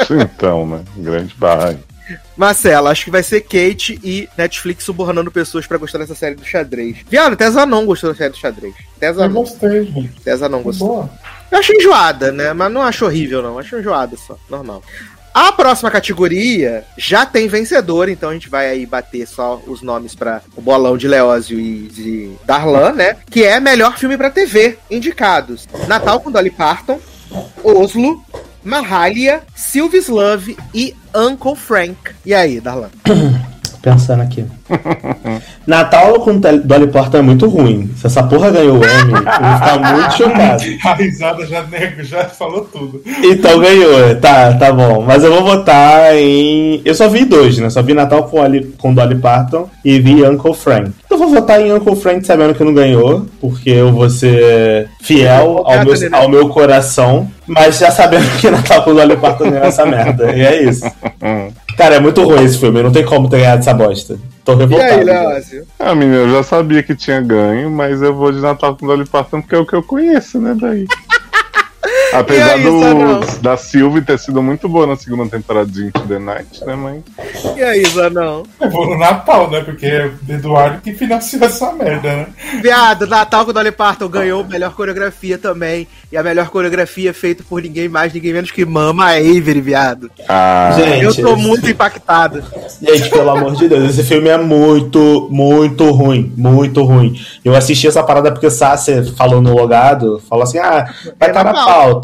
Então, 0.10 0.66
né? 0.66 0.84
Grande 0.98 1.36
barra. 1.38 1.80
Marcelo, 2.36 2.88
acho 2.88 3.06
que 3.06 3.12
vai 3.12 3.22
ser 3.22 3.42
Kate 3.42 4.00
e 4.04 4.28
Netflix 4.36 4.86
subornando 4.86 5.30
pessoas 5.30 5.68
pra 5.68 5.78
gostar 5.78 6.00
dessa 6.00 6.16
série 6.16 6.34
do 6.34 6.44
xadrez. 6.44 6.98
Viado, 7.08 7.34
até 7.34 7.52
Zanon 7.52 7.86
gostou 7.86 8.10
da 8.10 8.18
série 8.18 8.32
do 8.32 8.38
xadrez. 8.38 8.74
Até 8.98 9.10
Eu 9.10 9.14
Zanon, 9.14 9.34
gostei, 9.44 9.86
gente. 9.86 10.12
até 10.20 10.36
Zanon 10.36 10.64
gostou. 10.64 10.88
Boa. 10.88 11.10
Eu 11.52 11.60
acho 11.60 11.74
enjoada, 11.74 12.32
né? 12.32 12.54
Mas 12.54 12.72
não 12.72 12.82
acho 12.82 13.06
horrível, 13.06 13.44
não. 13.44 13.60
Acho 13.60 13.78
enjoada 13.78 14.18
só. 14.18 14.36
Normal. 14.50 14.82
A 15.34 15.52
próxima 15.52 15.92
categoria 15.92 16.84
já 16.98 17.26
tem 17.26 17.48
vencedor, 17.48 18.10
então 18.10 18.30
a 18.30 18.34
gente 18.34 18.50
vai 18.50 18.68
aí 18.70 18.86
bater 18.86 19.28
só 19.28 19.62
os 19.68 19.82
nomes 19.82 20.16
para 20.16 20.42
o 20.56 20.62
bolão 20.62 20.98
de 20.98 21.08
Leózio 21.08 21.60
e 21.60 21.88
de 21.88 22.32
Darlan, 22.46 22.94
né? 22.94 23.18
Que 23.30 23.44
é 23.44 23.60
melhor 23.60 23.98
filme 23.98 24.18
pra 24.18 24.30
TV, 24.30 24.78
indicados. 24.90 25.68
Natal 25.88 26.20
com 26.20 26.32
Dolly 26.32 26.50
Parton, 26.50 27.00
Oslo, 27.64 28.24
Mahalia, 28.64 29.44
Sylvie's 29.56 30.08
Love 30.08 30.58
e 30.74 30.96
Uncle 31.16 31.56
Frank. 31.56 31.98
E 32.26 32.34
aí, 32.34 32.60
Darlan? 32.60 32.90
Pensando 33.82 34.22
aqui. 34.22 34.46
Natal 35.66 36.20
com 36.20 36.38
Dolly 36.38 36.88
Parton 36.88 37.18
é 37.18 37.22
muito 37.22 37.48
ruim. 37.48 37.90
Se 37.98 38.08
essa 38.08 38.24
porra 38.24 38.52
ganhou 38.52 38.78
o 38.78 38.84
Emmy, 38.84 39.14
eu 39.14 39.24
vou 39.24 39.56
ficar 39.56 39.94
muito 39.94 40.14
chocado. 40.18 40.64
A 40.86 40.94
risada 40.96 41.46
já, 41.46 41.64
nego, 41.64 42.04
já 42.04 42.26
falou 42.26 42.66
tudo. 42.66 43.02
Então 43.24 43.60
ganhou, 43.60 44.16
tá, 44.20 44.54
tá 44.54 44.72
bom. 44.74 45.02
Mas 45.02 45.24
eu 45.24 45.32
vou 45.32 45.44
votar 45.44 46.16
em. 46.16 46.82
Eu 46.84 46.94
só 46.96 47.08
vi 47.08 47.26
dois, 47.26 47.58
né? 47.58 47.70
Só 47.70 47.82
vi 47.82 47.94
Natal 47.94 48.24
com, 48.24 48.42
Ali- 48.42 48.74
com 48.78 48.94
Dolly 48.94 49.16
Parton 49.16 49.70
e 49.86 50.00
vi 50.00 50.24
Uncle 50.26 50.54
Frank. 50.54 50.92
Eu 51.10 51.18
vou 51.18 51.30
votar 51.30 51.62
em 51.62 51.72
Uncle 51.74 51.96
Frank 51.96 52.26
sabendo 52.26 52.54
que 52.54 52.64
não 52.64 52.74
ganhou, 52.74 53.26
porque 53.40 53.70
eu 53.70 53.92
vou 53.92 54.10
ser 54.10 54.90
fiel 55.02 55.64
ao 55.66 55.84
meu, 55.86 55.96
ao 56.14 56.30
meu 56.30 56.50
coração, 56.50 57.30
mas 57.48 57.80
já 57.80 57.92
sabendo 57.92 58.30
que 58.40 58.50
Natal 58.50 58.84
com 58.84 58.94
Dolly 58.94 59.18
Parton 59.18 59.50
ganhou 59.50 59.66
essa 59.68 59.86
merda. 59.86 60.32
E 60.36 60.42
é 60.42 60.64
isso. 60.64 60.86
Cara, 61.80 61.96
é 61.96 62.00
muito 62.02 62.22
ruim 62.26 62.44
esse 62.44 62.58
filme, 62.60 62.84
não 62.84 62.92
tem 62.92 63.06
como 63.06 63.30
ter 63.30 63.38
ganhado 63.38 63.60
essa 63.62 63.74
bosta. 63.74 64.20
Tô 64.44 64.52
E 64.52 64.56
revoltado. 64.58 64.92
aí, 64.92 65.04
Leózio? 65.06 65.66
Ah, 65.80 65.96
menina, 65.96 66.18
eu 66.18 66.30
já 66.30 66.44
sabia 66.44 66.84
que 66.84 66.94
tinha 66.94 67.22
ganho, 67.22 67.72
mas 67.72 68.02
eu 68.02 68.14
vou 68.14 68.34
de 68.34 68.42
Natal 68.42 68.76
com 68.76 68.86
Dolly 68.86 69.06
Parton 69.06 69.40
porque 69.42 69.56
é 69.56 69.60
o 69.60 69.66
que 69.66 69.76
eu 69.78 69.82
conheço, 69.82 70.42
né, 70.42 70.54
daí. 70.60 70.86
Apesar 72.20 72.54
aí, 72.56 72.64
do, 72.64 73.42
da 73.42 73.56
Sylvie 73.58 74.02
ter 74.02 74.18
sido 74.18 74.42
muito 74.42 74.68
boa 74.68 74.88
na 74.88 74.96
segunda 74.96 75.28
temporada 75.30 75.70
de 75.70 75.86
Into 75.88 76.02
the 76.02 76.20
Night, 76.20 76.66
né, 76.66 76.76
mas... 76.76 77.04
E 77.56 77.62
aí, 77.64 77.84
Zanão? 77.86 78.44
Eu 78.60 78.70
vou 78.70 78.90
no 78.90 78.98
Natal, 78.98 79.50
né? 79.50 79.62
Porque 79.62 79.86
é 79.86 80.06
o 80.28 80.32
Eduardo 80.32 80.82
que 80.82 80.94
financiou 80.94 81.44
essa 81.44 81.72
merda, 81.74 82.08
né? 82.16 82.28
Viado, 82.62 83.06
Natal 83.08 83.46
com 83.46 83.54
Dolly 83.54 83.72
Parton 83.72 84.08
ganhou 84.08 84.44
melhor 84.46 84.74
coreografia 84.74 85.38
também. 85.38 85.88
E 86.12 86.18
a 86.18 86.24
melhor 86.24 86.50
coreografia 86.50 87.14
feita 87.14 87.44
por 87.48 87.62
ninguém 87.62 87.88
mais, 87.88 88.14
ninguém 88.14 88.34
menos 88.34 88.50
que 88.50 88.66
Mama 88.66 89.10
Avery, 89.12 89.62
viado. 89.62 90.10
Ah, 90.28 90.74
Gente, 90.76 91.04
Eu 91.04 91.14
tô 91.14 91.34
esse- 91.34 91.42
muito 91.48 91.70
impactado. 91.70 92.44
Gente, 92.82 93.10
pelo 93.10 93.30
amor 93.30 93.56
de 93.56 93.68
Deus, 93.68 93.90
esse 93.92 94.04
filme 94.04 94.30
é 94.30 94.38
muito, 94.38 95.28
muito 95.30 95.90
ruim. 95.92 96.32
Muito 96.36 96.84
ruim. 96.84 97.20
Eu 97.44 97.56
assisti 97.56 97.88
essa 97.88 98.02
parada 98.02 98.32
porque 98.32 98.48
o 98.48 98.52
Sasser 98.52 99.14
falou 99.16 99.42
no 99.42 99.54
logado, 99.54 100.22
falou 100.30 100.44
assim: 100.44 100.58
ah, 100.58 100.90
vai 101.20 101.28
É 101.30 101.32
estar 101.32 101.44
na 101.44 101.54
na 101.54 101.66
pauta. 101.66 101.99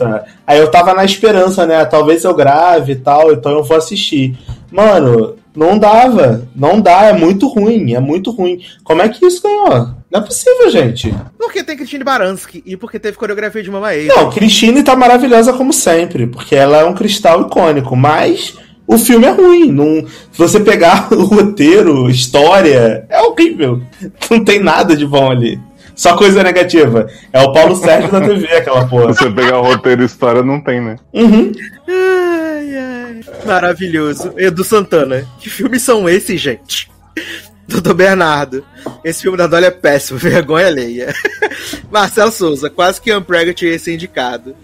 Aí 0.46 0.60
eu 0.60 0.70
tava 0.70 0.94
na 0.94 1.06
esperança, 1.06 1.66
né? 1.66 1.84
Talvez 1.86 2.24
eu 2.24 2.34
grave 2.34 2.94
e 2.94 2.96
tal, 2.96 3.32
então 3.32 3.52
eu 3.54 3.64
vou 3.64 3.78
assistir. 3.78 4.38
Mano, 4.72 5.36
não 5.56 5.78
dava. 5.78 6.48
Não 6.56 6.82
dá, 6.82 7.04
é 7.06 7.14
muito 7.14 7.48
ruim, 7.48 7.94
é 7.94 8.00
muito 8.00 8.32
ruim. 8.32 8.60
Como 8.84 9.02
é 9.02 9.10
que 9.10 9.26
isso 9.26 9.42
ganhou? 9.42 9.90
Não 10.12 10.20
é 10.20 10.22
possível, 10.22 10.70
gente. 10.70 11.14
Porque 11.38 11.64
tem 11.64 11.78
Christine 11.78 12.04
Baranski 12.04 12.62
e 12.66 12.76
porque 12.76 13.00
teve 13.00 13.18
coreografia 13.18 13.64
de 13.64 13.72
Mama 13.72 13.88
Avery. 13.88 14.08
Não, 14.08 14.30
Christine 14.30 14.84
tá 14.84 14.96
maravilhosa 14.96 15.54
como 15.54 15.72
sempre, 15.72 16.28
porque 16.28 16.56
ela 16.56 16.78
é 16.78 16.86
um 16.86 16.94
cristal 16.94 17.42
icônico, 17.42 17.96
mas 17.96 18.56
o 18.88 18.98
filme 18.98 19.26
é 19.26 19.32
ruim. 19.32 19.72
Não, 19.72 20.06
se 20.32 20.38
você 20.38 20.60
pegar 20.60 21.08
o 21.14 21.24
roteiro, 21.24 22.10
história, 22.10 23.06
é 23.10 23.22
horrível. 23.22 23.82
Não 24.30 24.44
tem 24.44 24.60
nada 24.60 24.96
de 24.96 25.06
bom 25.06 25.32
ali. 25.32 25.60
Só 25.96 26.16
coisa 26.18 26.44
negativa. 26.44 27.08
É 27.32 27.42
o 27.42 27.54
Paulo 27.54 27.76
Sérgio 27.76 28.12
da 28.12 28.22
TV, 28.22 28.48
aquela 28.48 28.86
porra. 28.88 29.14
se 29.14 29.20
você 29.20 29.32
pegar 29.32 29.60
o 29.60 29.64
roteiro 29.64 30.02
e 30.04 30.06
história, 30.06 30.44
não 30.44 30.60
tem, 30.60 30.82
né? 30.82 30.98
Uhum. 31.14 31.52
Ai, 31.88 32.76
ai. 32.78 33.22
Maravilhoso. 33.46 34.34
Edu 34.38 34.64
Santana. 34.64 35.26
Que 35.40 35.50
filmes 35.50 35.82
são 35.82 36.08
esses, 36.10 36.40
gente? 36.40 36.92
Doutor 37.68 37.94
Bernardo. 37.94 38.64
Esse 39.04 39.24
filme 39.24 39.38
da 39.38 39.48
Dolly 39.48 39.66
é 39.66 39.72
péssimo, 39.72 40.20
vergonha 40.20 40.68
alheia. 40.68 41.14
Marcelo 41.90 42.32
Souza, 42.32 42.70
quase 42.70 43.02
que 43.02 43.14
Unpregnant 43.16 43.60
ia 43.62 43.80
ser 43.80 43.96
indicado. 43.96 44.56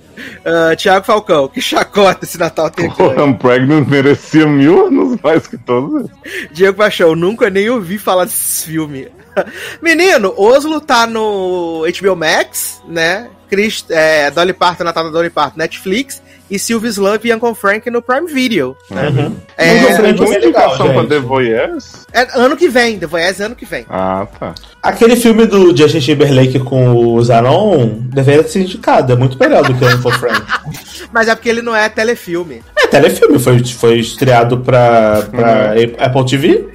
Ah, 0.46 0.76
Thiago 0.76 1.06
Falcão, 1.06 1.48
que 1.48 1.62
chacota 1.62 2.26
esse 2.26 2.38
Natal 2.38 2.70
tem 2.70 2.88
O 2.88 3.12
I'm 3.14 3.34
Pregnant 3.34 3.88
merecia 3.88 4.46
mil 4.46 4.88
anos 4.88 5.18
mais 5.24 5.48
que 5.48 5.58
todos. 5.58 6.10
Diego 6.52 6.78
Paixão, 6.78 7.16
nunca 7.16 7.50
nem 7.50 7.70
ouvi 7.70 7.98
falar 7.98 8.26
desse 8.26 8.68
filme. 8.68 9.08
Menino, 9.82 10.34
Oslo 10.38 10.80
tá 10.82 11.08
no 11.08 11.84
HBO 12.00 12.16
Max, 12.16 12.82
né? 12.88 13.30
Chris, 13.50 13.86
é, 13.90 14.32
Dolly 14.32 14.54
Parton, 14.54 14.86
Natal 14.86 15.04
da 15.06 15.10
Dolly 15.10 15.30
Parton, 15.30 15.58
Netflix. 15.58 16.22
E 16.50 16.60
Sylvie's 16.60 16.98
Love 16.98 17.30
e 17.30 17.34
Uncle 17.34 17.56
Frank 17.56 17.90
no 17.90 18.02
Prime 18.02 18.28
Video. 18.28 18.76
Né? 18.90 19.08
Uhum. 19.08 19.38
É, 19.56 19.74
Mas 19.74 20.00
eu 20.00 20.04
Tem 20.04 20.28
legal, 20.28 20.38
indicação 20.38 20.94
pra. 20.94 21.08
The 21.08 21.20
Voyeurs? 21.20 22.06
é 22.12 22.28
ano 22.38 22.58
que 22.58 22.68
vem, 22.68 23.00
The 23.00 23.08
Voyage 23.08 23.42
é 23.42 23.46
ano 23.46 23.56
que 23.56 23.64
vem. 23.64 23.86
Ah, 23.90 24.28
tá. 24.38 24.54
Aquele 24.84 25.16
filme 25.16 25.46
do 25.46 25.76
Justin 25.76 26.02
Timberlake 26.02 26.60
com 26.60 26.94
o 26.94 27.24
Zanon 27.24 28.00
deveria 28.02 28.46
ser 28.46 28.64
indicado. 28.64 29.14
É 29.14 29.16
muito 29.16 29.40
melhor 29.40 29.64
do 29.64 29.74
que 29.74 29.82
o 29.82 29.96
Uncle 29.96 30.12
Frank. 30.12 30.42
Mas 31.14 31.30
é 31.30 31.36
porque 31.36 31.48
ele 31.48 31.62
não 31.62 31.74
é 31.74 31.88
telefilme. 31.88 32.62
É 32.78 32.88
telefilme, 32.88 33.40
foi, 33.40 33.64
foi 33.64 34.00
estreado 34.00 34.58
pra, 34.58 35.22
pra 35.32 35.74
Apple 36.00 36.26
TV. 36.26 36.68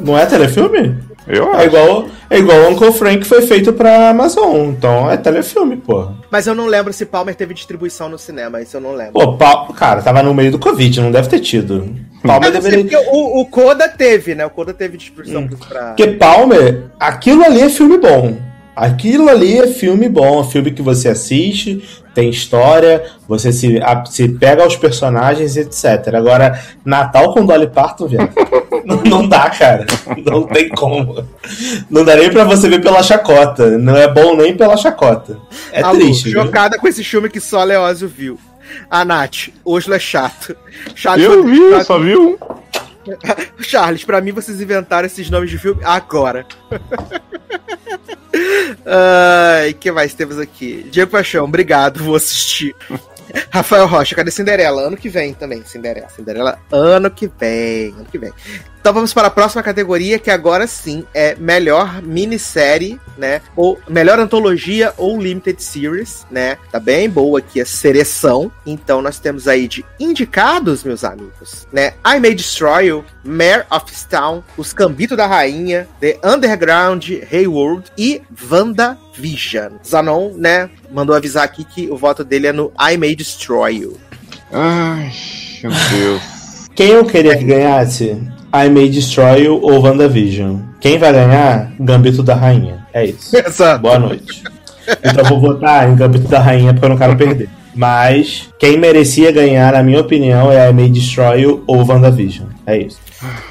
Não 0.00 0.16
é 0.16 0.26
telefilme? 0.26 0.96
Eu 1.26 1.54
É 1.54 1.64
igual, 1.64 2.06
é 2.28 2.38
igual 2.38 2.70
Uncle 2.70 2.92
Frank 2.92 3.24
foi 3.24 3.42
feito 3.42 3.72
pra 3.72 4.10
Amazon, 4.10 4.68
então 4.70 5.10
é 5.10 5.16
telefilme, 5.16 5.76
porra. 5.76 6.14
Mas 6.30 6.46
eu 6.46 6.54
não 6.54 6.66
lembro 6.66 6.92
se 6.92 7.06
Palmer 7.06 7.34
teve 7.34 7.54
distribuição 7.54 8.08
no 8.08 8.18
cinema, 8.18 8.60
isso 8.60 8.76
eu 8.76 8.80
não 8.80 8.92
lembro. 8.94 9.12
Pô, 9.14 9.36
Pal- 9.36 9.68
cara, 9.72 10.02
tava 10.02 10.22
no 10.22 10.34
meio 10.34 10.50
do 10.52 10.58
Covid, 10.58 11.00
não 11.00 11.10
deve 11.10 11.28
ter 11.28 11.40
tido. 11.40 11.88
Palmer 12.22 12.48
Eu 12.48 12.54
não 12.54 12.62
sei, 12.62 12.70
deveria. 12.70 12.98
porque 12.98 13.10
o, 13.16 13.40
o 13.40 13.46
Coda 13.46 13.88
teve, 13.88 14.34
né? 14.34 14.44
O 14.46 14.50
Coda 14.50 14.72
teve 14.74 14.96
distribuição 14.96 15.46
pra. 15.68 15.88
Porque 15.88 16.06
Palmer, 16.08 16.84
aquilo 16.98 17.44
ali 17.44 17.60
é 17.62 17.68
filme 17.68 17.98
bom. 17.98 18.36
Aquilo 18.76 19.28
ali 19.28 19.58
é 19.58 19.66
filme 19.68 20.08
bom, 20.08 20.40
é 20.40 20.44
filme 20.44 20.70
que 20.72 20.82
você 20.82 21.08
assiste, 21.08 21.84
tem 22.14 22.28
história, 22.28 23.04
você 23.28 23.52
se, 23.52 23.78
a- 23.80 24.04
se 24.04 24.28
pega 24.28 24.62
aos 24.64 24.76
personagens, 24.76 25.56
etc. 25.56 26.14
Agora, 26.14 26.60
Natal 26.84 27.32
com 27.32 27.44
Dolly 27.46 27.68
Parton, 27.68 28.08
velho. 28.08 28.28
não, 28.84 28.96
não 29.02 29.28
dá, 29.28 29.48
cara. 29.50 29.86
Não 30.24 30.42
tem 30.44 30.68
como. 30.70 31.24
Não 31.88 32.04
dá 32.04 32.16
nem 32.16 32.30
pra 32.30 32.44
você 32.44 32.68
ver 32.68 32.80
pela 32.82 33.02
chacota. 33.02 33.78
Não 33.78 33.96
é 33.96 34.08
bom 34.12 34.36
nem 34.36 34.56
pela 34.56 34.76
chacota. 34.76 35.38
É 35.72 35.80
Alô, 35.82 35.98
triste. 35.98 36.30
viu? 36.30 36.42
Chocada 36.42 36.76
com 36.78 36.88
esse 36.88 37.02
filme 37.04 37.28
que 37.28 37.40
só 37.40 37.62
Leózio 37.64 38.08
viu. 38.08 38.38
A 38.90 39.04
Nath, 39.04 39.50
Oslo 39.64 39.94
é 39.94 39.98
chato. 40.00 40.56
chato 40.96 41.20
Eu 41.20 41.44
vi, 41.44 41.58
eu 41.60 41.70
chato- 41.78 41.86
só 41.86 41.98
vi 41.98 42.16
um. 42.16 42.36
Charles, 43.60 44.04
pra 44.04 44.20
mim 44.20 44.32
vocês 44.32 44.60
inventaram 44.60 45.06
esses 45.06 45.30
nomes 45.30 45.50
de 45.50 45.58
filme 45.58 45.82
agora. 45.84 46.46
Ai, 48.86 49.72
que 49.74 49.90
mais 49.90 50.14
temos 50.14 50.38
aqui? 50.38 50.86
Diego 50.90 51.10
Paixão, 51.10 51.44
obrigado, 51.44 52.02
vou 52.02 52.16
assistir. 52.16 52.74
Rafael 53.50 53.86
Rocha, 53.86 54.14
cadê 54.14 54.30
Cinderela? 54.30 54.82
Ano 54.82 54.96
que 54.96 55.08
vem 55.08 55.32
também, 55.34 55.64
Cinderela. 55.64 56.08
Cinderela, 56.08 56.58
ano 56.70 57.10
que 57.10 57.30
vem, 57.38 57.90
ano 57.92 58.04
que 58.04 58.18
vem. 58.18 58.32
Então 58.84 58.92
vamos 58.92 59.14
para 59.14 59.28
a 59.28 59.30
próxima 59.30 59.62
categoria, 59.62 60.18
que 60.18 60.30
agora 60.30 60.66
sim 60.66 61.06
é 61.14 61.34
melhor 61.36 62.02
minissérie, 62.02 63.00
né? 63.16 63.40
Ou 63.56 63.80
melhor 63.88 64.20
antologia 64.20 64.92
ou 64.98 65.18
limited 65.18 65.62
series, 65.62 66.26
né? 66.30 66.58
Tá 66.70 66.78
bem 66.78 67.08
boa 67.08 67.38
aqui 67.38 67.62
a 67.62 67.64
seleção. 67.64 68.52
Então 68.66 69.00
nós 69.00 69.18
temos 69.18 69.48
aí 69.48 69.66
de 69.66 69.82
indicados, 69.98 70.84
meus 70.84 71.02
amigos, 71.02 71.66
né? 71.72 71.94
I 72.06 72.20
May 72.20 72.34
Destroy 72.34 72.88
You, 72.88 73.06
Mare 73.24 73.64
of 73.70 73.86
Town, 74.06 74.44
Os 74.54 74.74
Cambito 74.74 75.16
da 75.16 75.26
Rainha, 75.26 75.88
The 75.98 76.18
Underground, 76.22 77.08
Hayward 77.32 77.90
e 77.96 78.20
WandaVision. 78.50 79.78
Zanon, 79.82 80.34
né? 80.34 80.68
Mandou 80.92 81.16
avisar 81.16 81.44
aqui 81.44 81.64
que 81.64 81.90
o 81.90 81.96
voto 81.96 82.22
dele 82.22 82.48
é 82.48 82.52
no 82.52 82.70
I 82.78 82.98
May 82.98 83.16
Destroy 83.16 83.78
You. 83.78 83.98
Ai, 84.52 85.10
meu 85.62 85.72
Deus. 85.72 86.22
Quem 86.74 86.90
eu 86.90 87.06
queria 87.06 87.38
que 87.38 87.44
ganhasse? 87.44 88.33
I 88.54 88.70
May 88.70 88.88
Destroy 88.88 89.46
You 89.46 89.60
ou 89.60 89.80
WandaVision. 89.82 90.60
Quem 90.80 90.96
vai 90.96 91.12
ganhar? 91.12 91.72
Gambito 91.80 92.22
da 92.22 92.36
Rainha. 92.36 92.86
É 92.92 93.06
isso. 93.06 93.34
Exato. 93.36 93.82
Boa 93.82 93.98
noite. 93.98 94.44
Então 95.02 95.24
eu 95.24 95.28
vou 95.28 95.40
votar 95.40 95.90
em 95.90 95.96
Gambito 95.96 96.28
da 96.28 96.38
Rainha 96.38 96.72
porque 96.72 96.84
eu 96.84 96.90
não 96.90 96.96
quero 96.96 97.16
perder. 97.16 97.48
Mas 97.74 98.48
quem 98.56 98.78
merecia 98.78 99.32
ganhar, 99.32 99.72
na 99.72 99.82
minha 99.82 100.00
opinião, 100.00 100.52
é 100.52 100.70
I 100.70 100.72
May 100.72 100.88
Destroy 100.88 101.40
You 101.40 101.64
ou 101.66 101.84
WandaVision. 101.84 102.46
É 102.64 102.78
isso. 102.78 103.00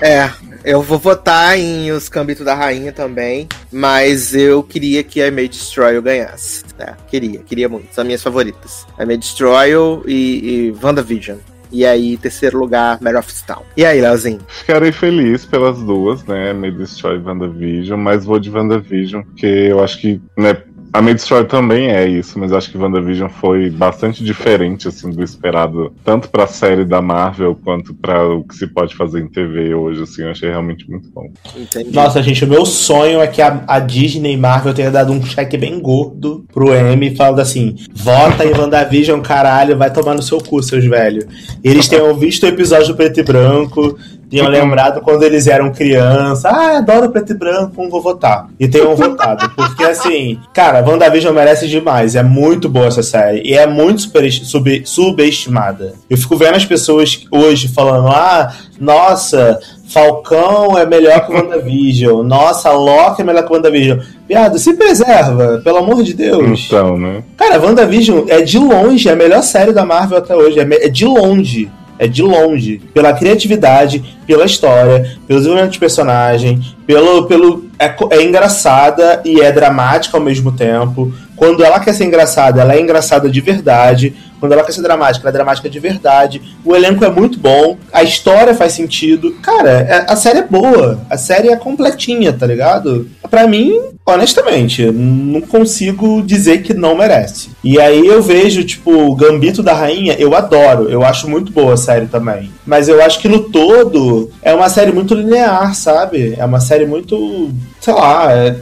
É, 0.01 0.29
eu 0.63 0.81
vou 0.81 0.97
votar 0.97 1.59
em 1.59 1.91
Os 1.91 2.07
Cambitos 2.07 2.45
da 2.45 2.55
Rainha 2.55 2.93
também, 2.93 3.49
mas 3.69 4.33
eu 4.33 4.63
queria 4.63 5.03
que 5.03 5.21
a 5.21 5.29
May 5.29 5.49
Destroy 5.49 5.99
ganhasse. 6.01 6.63
né? 6.79 6.93
Queria, 7.09 7.39
queria 7.39 7.67
muito. 7.67 7.93
São 7.93 8.05
minhas 8.05 8.23
favoritas. 8.23 8.87
A 8.97 9.05
May 9.05 9.17
Destroy 9.17 9.71
e, 10.07 10.13
e 10.13 10.75
WandaVision. 10.81 11.39
E 11.73 11.85
aí, 11.85 12.15
terceiro 12.17 12.59
lugar, 12.59 12.99
Mare 13.01 13.17
of 13.17 13.33
Town. 13.45 13.63
E 13.75 13.83
aí, 13.83 13.99
Leozinho? 13.99 14.39
Ficarei 14.47 14.91
feliz 14.91 15.43
pelas 15.43 15.79
duas, 15.81 16.23
né? 16.25 16.53
May 16.53 16.69
Destroy 16.69 17.17
e 17.17 17.19
WandaVision, 17.19 17.99
mas 17.99 18.23
vou 18.23 18.39
de 18.39 18.51
WandaVision, 18.51 19.23
porque 19.23 19.47
eu 19.47 19.83
acho 19.83 19.99
que, 19.99 20.21
né, 20.37 20.55
a 20.93 21.01
Destroy 21.01 21.45
também 21.45 21.89
é 21.89 22.07
isso, 22.07 22.37
mas 22.37 22.53
acho 22.53 22.69
que 22.71 22.77
WandaVision 22.77 23.27
foi 23.27 23.69
bastante 23.69 24.23
diferente, 24.23 24.87
assim, 24.87 25.09
do 25.09 25.23
esperado, 25.23 25.91
tanto 26.05 26.29
pra 26.29 26.45
série 26.45 26.85
da 26.85 27.01
Marvel 27.01 27.57
quanto 27.63 27.95
pra 27.95 28.23
o 28.29 28.43
que 28.43 28.55
se 28.55 28.67
pode 28.67 28.95
fazer 28.95 29.21
em 29.21 29.27
TV 29.27 29.73
hoje, 29.73 30.03
assim, 30.03 30.21
eu 30.21 30.29
achei 30.29 30.49
realmente 30.49 30.87
muito 30.89 31.09
bom. 31.09 31.31
Entendi. 31.55 31.91
Nossa, 31.91 32.21
gente, 32.21 32.45
o 32.45 32.47
meu 32.47 32.63
sonho 32.65 33.21
é 33.21 33.27
que 33.27 33.41
a, 33.41 33.63
a 33.67 33.79
Disney 33.79 34.33
e 34.33 34.37
Marvel 34.37 34.73
tenha 34.73 34.91
dado 34.91 35.11
um 35.11 35.25
cheque 35.25 35.57
bem 35.57 35.79
gordo 35.79 36.45
pro 36.53 36.73
M 36.73 37.15
falando 37.15 37.39
assim: 37.39 37.75
vota 37.91 38.45
em 38.45 38.53
WandaVision, 38.53 39.19
caralho, 39.21 39.77
vai 39.77 39.91
tomar 39.91 40.13
no 40.13 40.21
seu 40.21 40.37
cu, 40.37 40.61
seus 40.61 40.85
velhos. 40.85 41.25
E 41.63 41.69
eles 41.69 41.87
tenham 41.87 42.13
visto 42.15 42.43
o 42.43 42.47
episódio 42.47 42.95
Preto 42.95 43.19
e 43.19 43.23
Branco, 43.23 43.97
tenham 44.33 44.49
lembrado 44.49 45.01
quando 45.01 45.23
eles 45.23 45.47
eram 45.47 45.71
criança, 45.71 46.49
ah, 46.49 46.77
adoro 46.79 47.11
preto 47.11 47.33
e 47.33 47.35
branco, 47.35 47.81
não 47.81 47.89
vou 47.89 48.01
votar. 48.01 48.47
E 48.59 48.67
tenham 48.67 48.95
votado. 48.95 49.49
Porque 49.55 49.83
assim, 49.83 50.39
cara, 50.53 50.83
WandaVision 50.83 51.33
merece 51.33 51.67
demais. 51.67 52.15
É 52.15 52.23
muito 52.23 52.67
boa 52.67 52.87
essa 52.87 53.03
série. 53.03 53.41
E 53.45 53.53
é 53.53 53.67
muito 53.67 54.01
super, 54.01 54.31
sub, 54.31 54.81
subestimada. 54.85 55.93
Eu 56.09 56.17
fico 56.17 56.35
vendo 56.35 56.55
as 56.55 56.65
pessoas 56.65 57.25
hoje 57.31 57.67
falando, 57.67 58.07
ah, 58.07 58.53
nossa, 58.79 59.59
Falcão 59.87 60.77
é 60.77 60.85
melhor 60.85 61.25
que 61.25 61.31
o 61.31 61.35
WandaVision. 61.35 62.25
Nossa, 62.25 62.71
Loki 62.71 63.21
é 63.21 63.25
melhor 63.25 63.43
que 63.43 63.51
o 63.51 63.55
WandaVision. 63.55 63.99
Viado, 64.27 64.57
se 64.57 64.73
preserva, 64.73 65.61
pelo 65.63 65.77
amor 65.77 66.01
de 66.01 66.13
Deus. 66.13 66.65
Então, 66.65 66.97
né? 66.97 67.23
Cara, 67.37 67.59
WandaVision 67.59 68.25
é 68.27 68.41
de 68.41 68.57
longe 68.57 69.07
a 69.09 69.15
melhor 69.15 69.43
série 69.43 69.71
da 69.71 69.85
Marvel 69.85 70.17
até 70.17 70.35
hoje. 70.35 70.59
É, 70.59 70.85
é 70.85 70.89
de 70.89 71.05
longe. 71.05 71.69
É 71.99 72.07
de 72.07 72.21
longe. 72.21 72.81
Pela 72.93 73.13
criatividade, 73.13 74.17
pela 74.25 74.45
história, 74.45 75.17
pelo 75.27 75.39
desenvolvimento 75.39 75.73
de 75.73 75.79
personagem, 75.79 76.61
pelo. 76.85 77.25
pelo 77.25 77.65
é, 77.79 77.95
é 78.11 78.23
engraçada 78.23 79.21
e 79.25 79.41
é 79.41 79.51
dramática 79.51 80.17
ao 80.17 80.23
mesmo 80.23 80.51
tempo. 80.51 81.13
Quando 81.43 81.61
ela 81.61 81.77
quer 81.77 81.91
ser 81.93 82.05
engraçada, 82.05 82.61
ela 82.61 82.73
é 82.73 82.79
engraçada 82.79 83.29
de 83.29 83.41
verdade. 83.41 84.13
Quando 84.39 84.53
ela 84.53 84.63
quer 84.63 84.71
ser 84.71 84.81
dramática, 84.81 85.23
ela 85.25 85.29
é 85.29 85.33
dramática 85.33 85.69
de 85.69 85.77
verdade. 85.77 86.41
O 86.63 86.73
elenco 86.73 87.03
é 87.03 87.09
muito 87.09 87.37
bom, 87.37 87.75
a 87.91 88.01
história 88.01 88.53
faz 88.55 88.71
sentido. 88.71 89.35
Cara, 89.41 89.69
é- 89.69 90.05
a 90.07 90.15
série 90.15 90.39
é 90.39 90.47
boa. 90.47 91.01
A 91.09 91.17
série 91.17 91.49
é 91.49 91.55
completinha, 91.57 92.31
tá 92.31 92.45
ligado? 92.45 93.09
Pra 93.29 93.45
mim, 93.45 93.77
honestamente, 94.05 94.85
não 94.89 95.41
consigo 95.41 96.21
dizer 96.21 96.61
que 96.61 96.73
não 96.73 96.95
merece. 96.95 97.49
E 97.61 97.77
aí 97.77 98.07
eu 98.07 98.21
vejo, 98.21 98.63
tipo, 98.63 99.13
Gambito 99.15 99.61
da 99.61 99.73
Rainha, 99.73 100.15
eu 100.17 100.33
adoro. 100.35 100.89
Eu 100.89 101.03
acho 101.03 101.29
muito 101.29 101.51
boa 101.51 101.73
a 101.73 101.77
série 101.77 102.05
também. 102.05 102.49
Mas 102.65 102.87
eu 102.87 103.03
acho 103.03 103.19
que 103.19 103.27
no 103.27 103.39
todo 103.49 104.31
é 104.41 104.53
uma 104.53 104.69
série 104.69 104.93
muito 104.93 105.13
linear, 105.13 105.75
sabe? 105.75 106.35
É 106.37 106.45
uma 106.45 106.61
série 106.61 106.85
muito. 106.85 107.51
sei 107.81 107.93
lá. 107.93 108.31
é- 108.31 108.55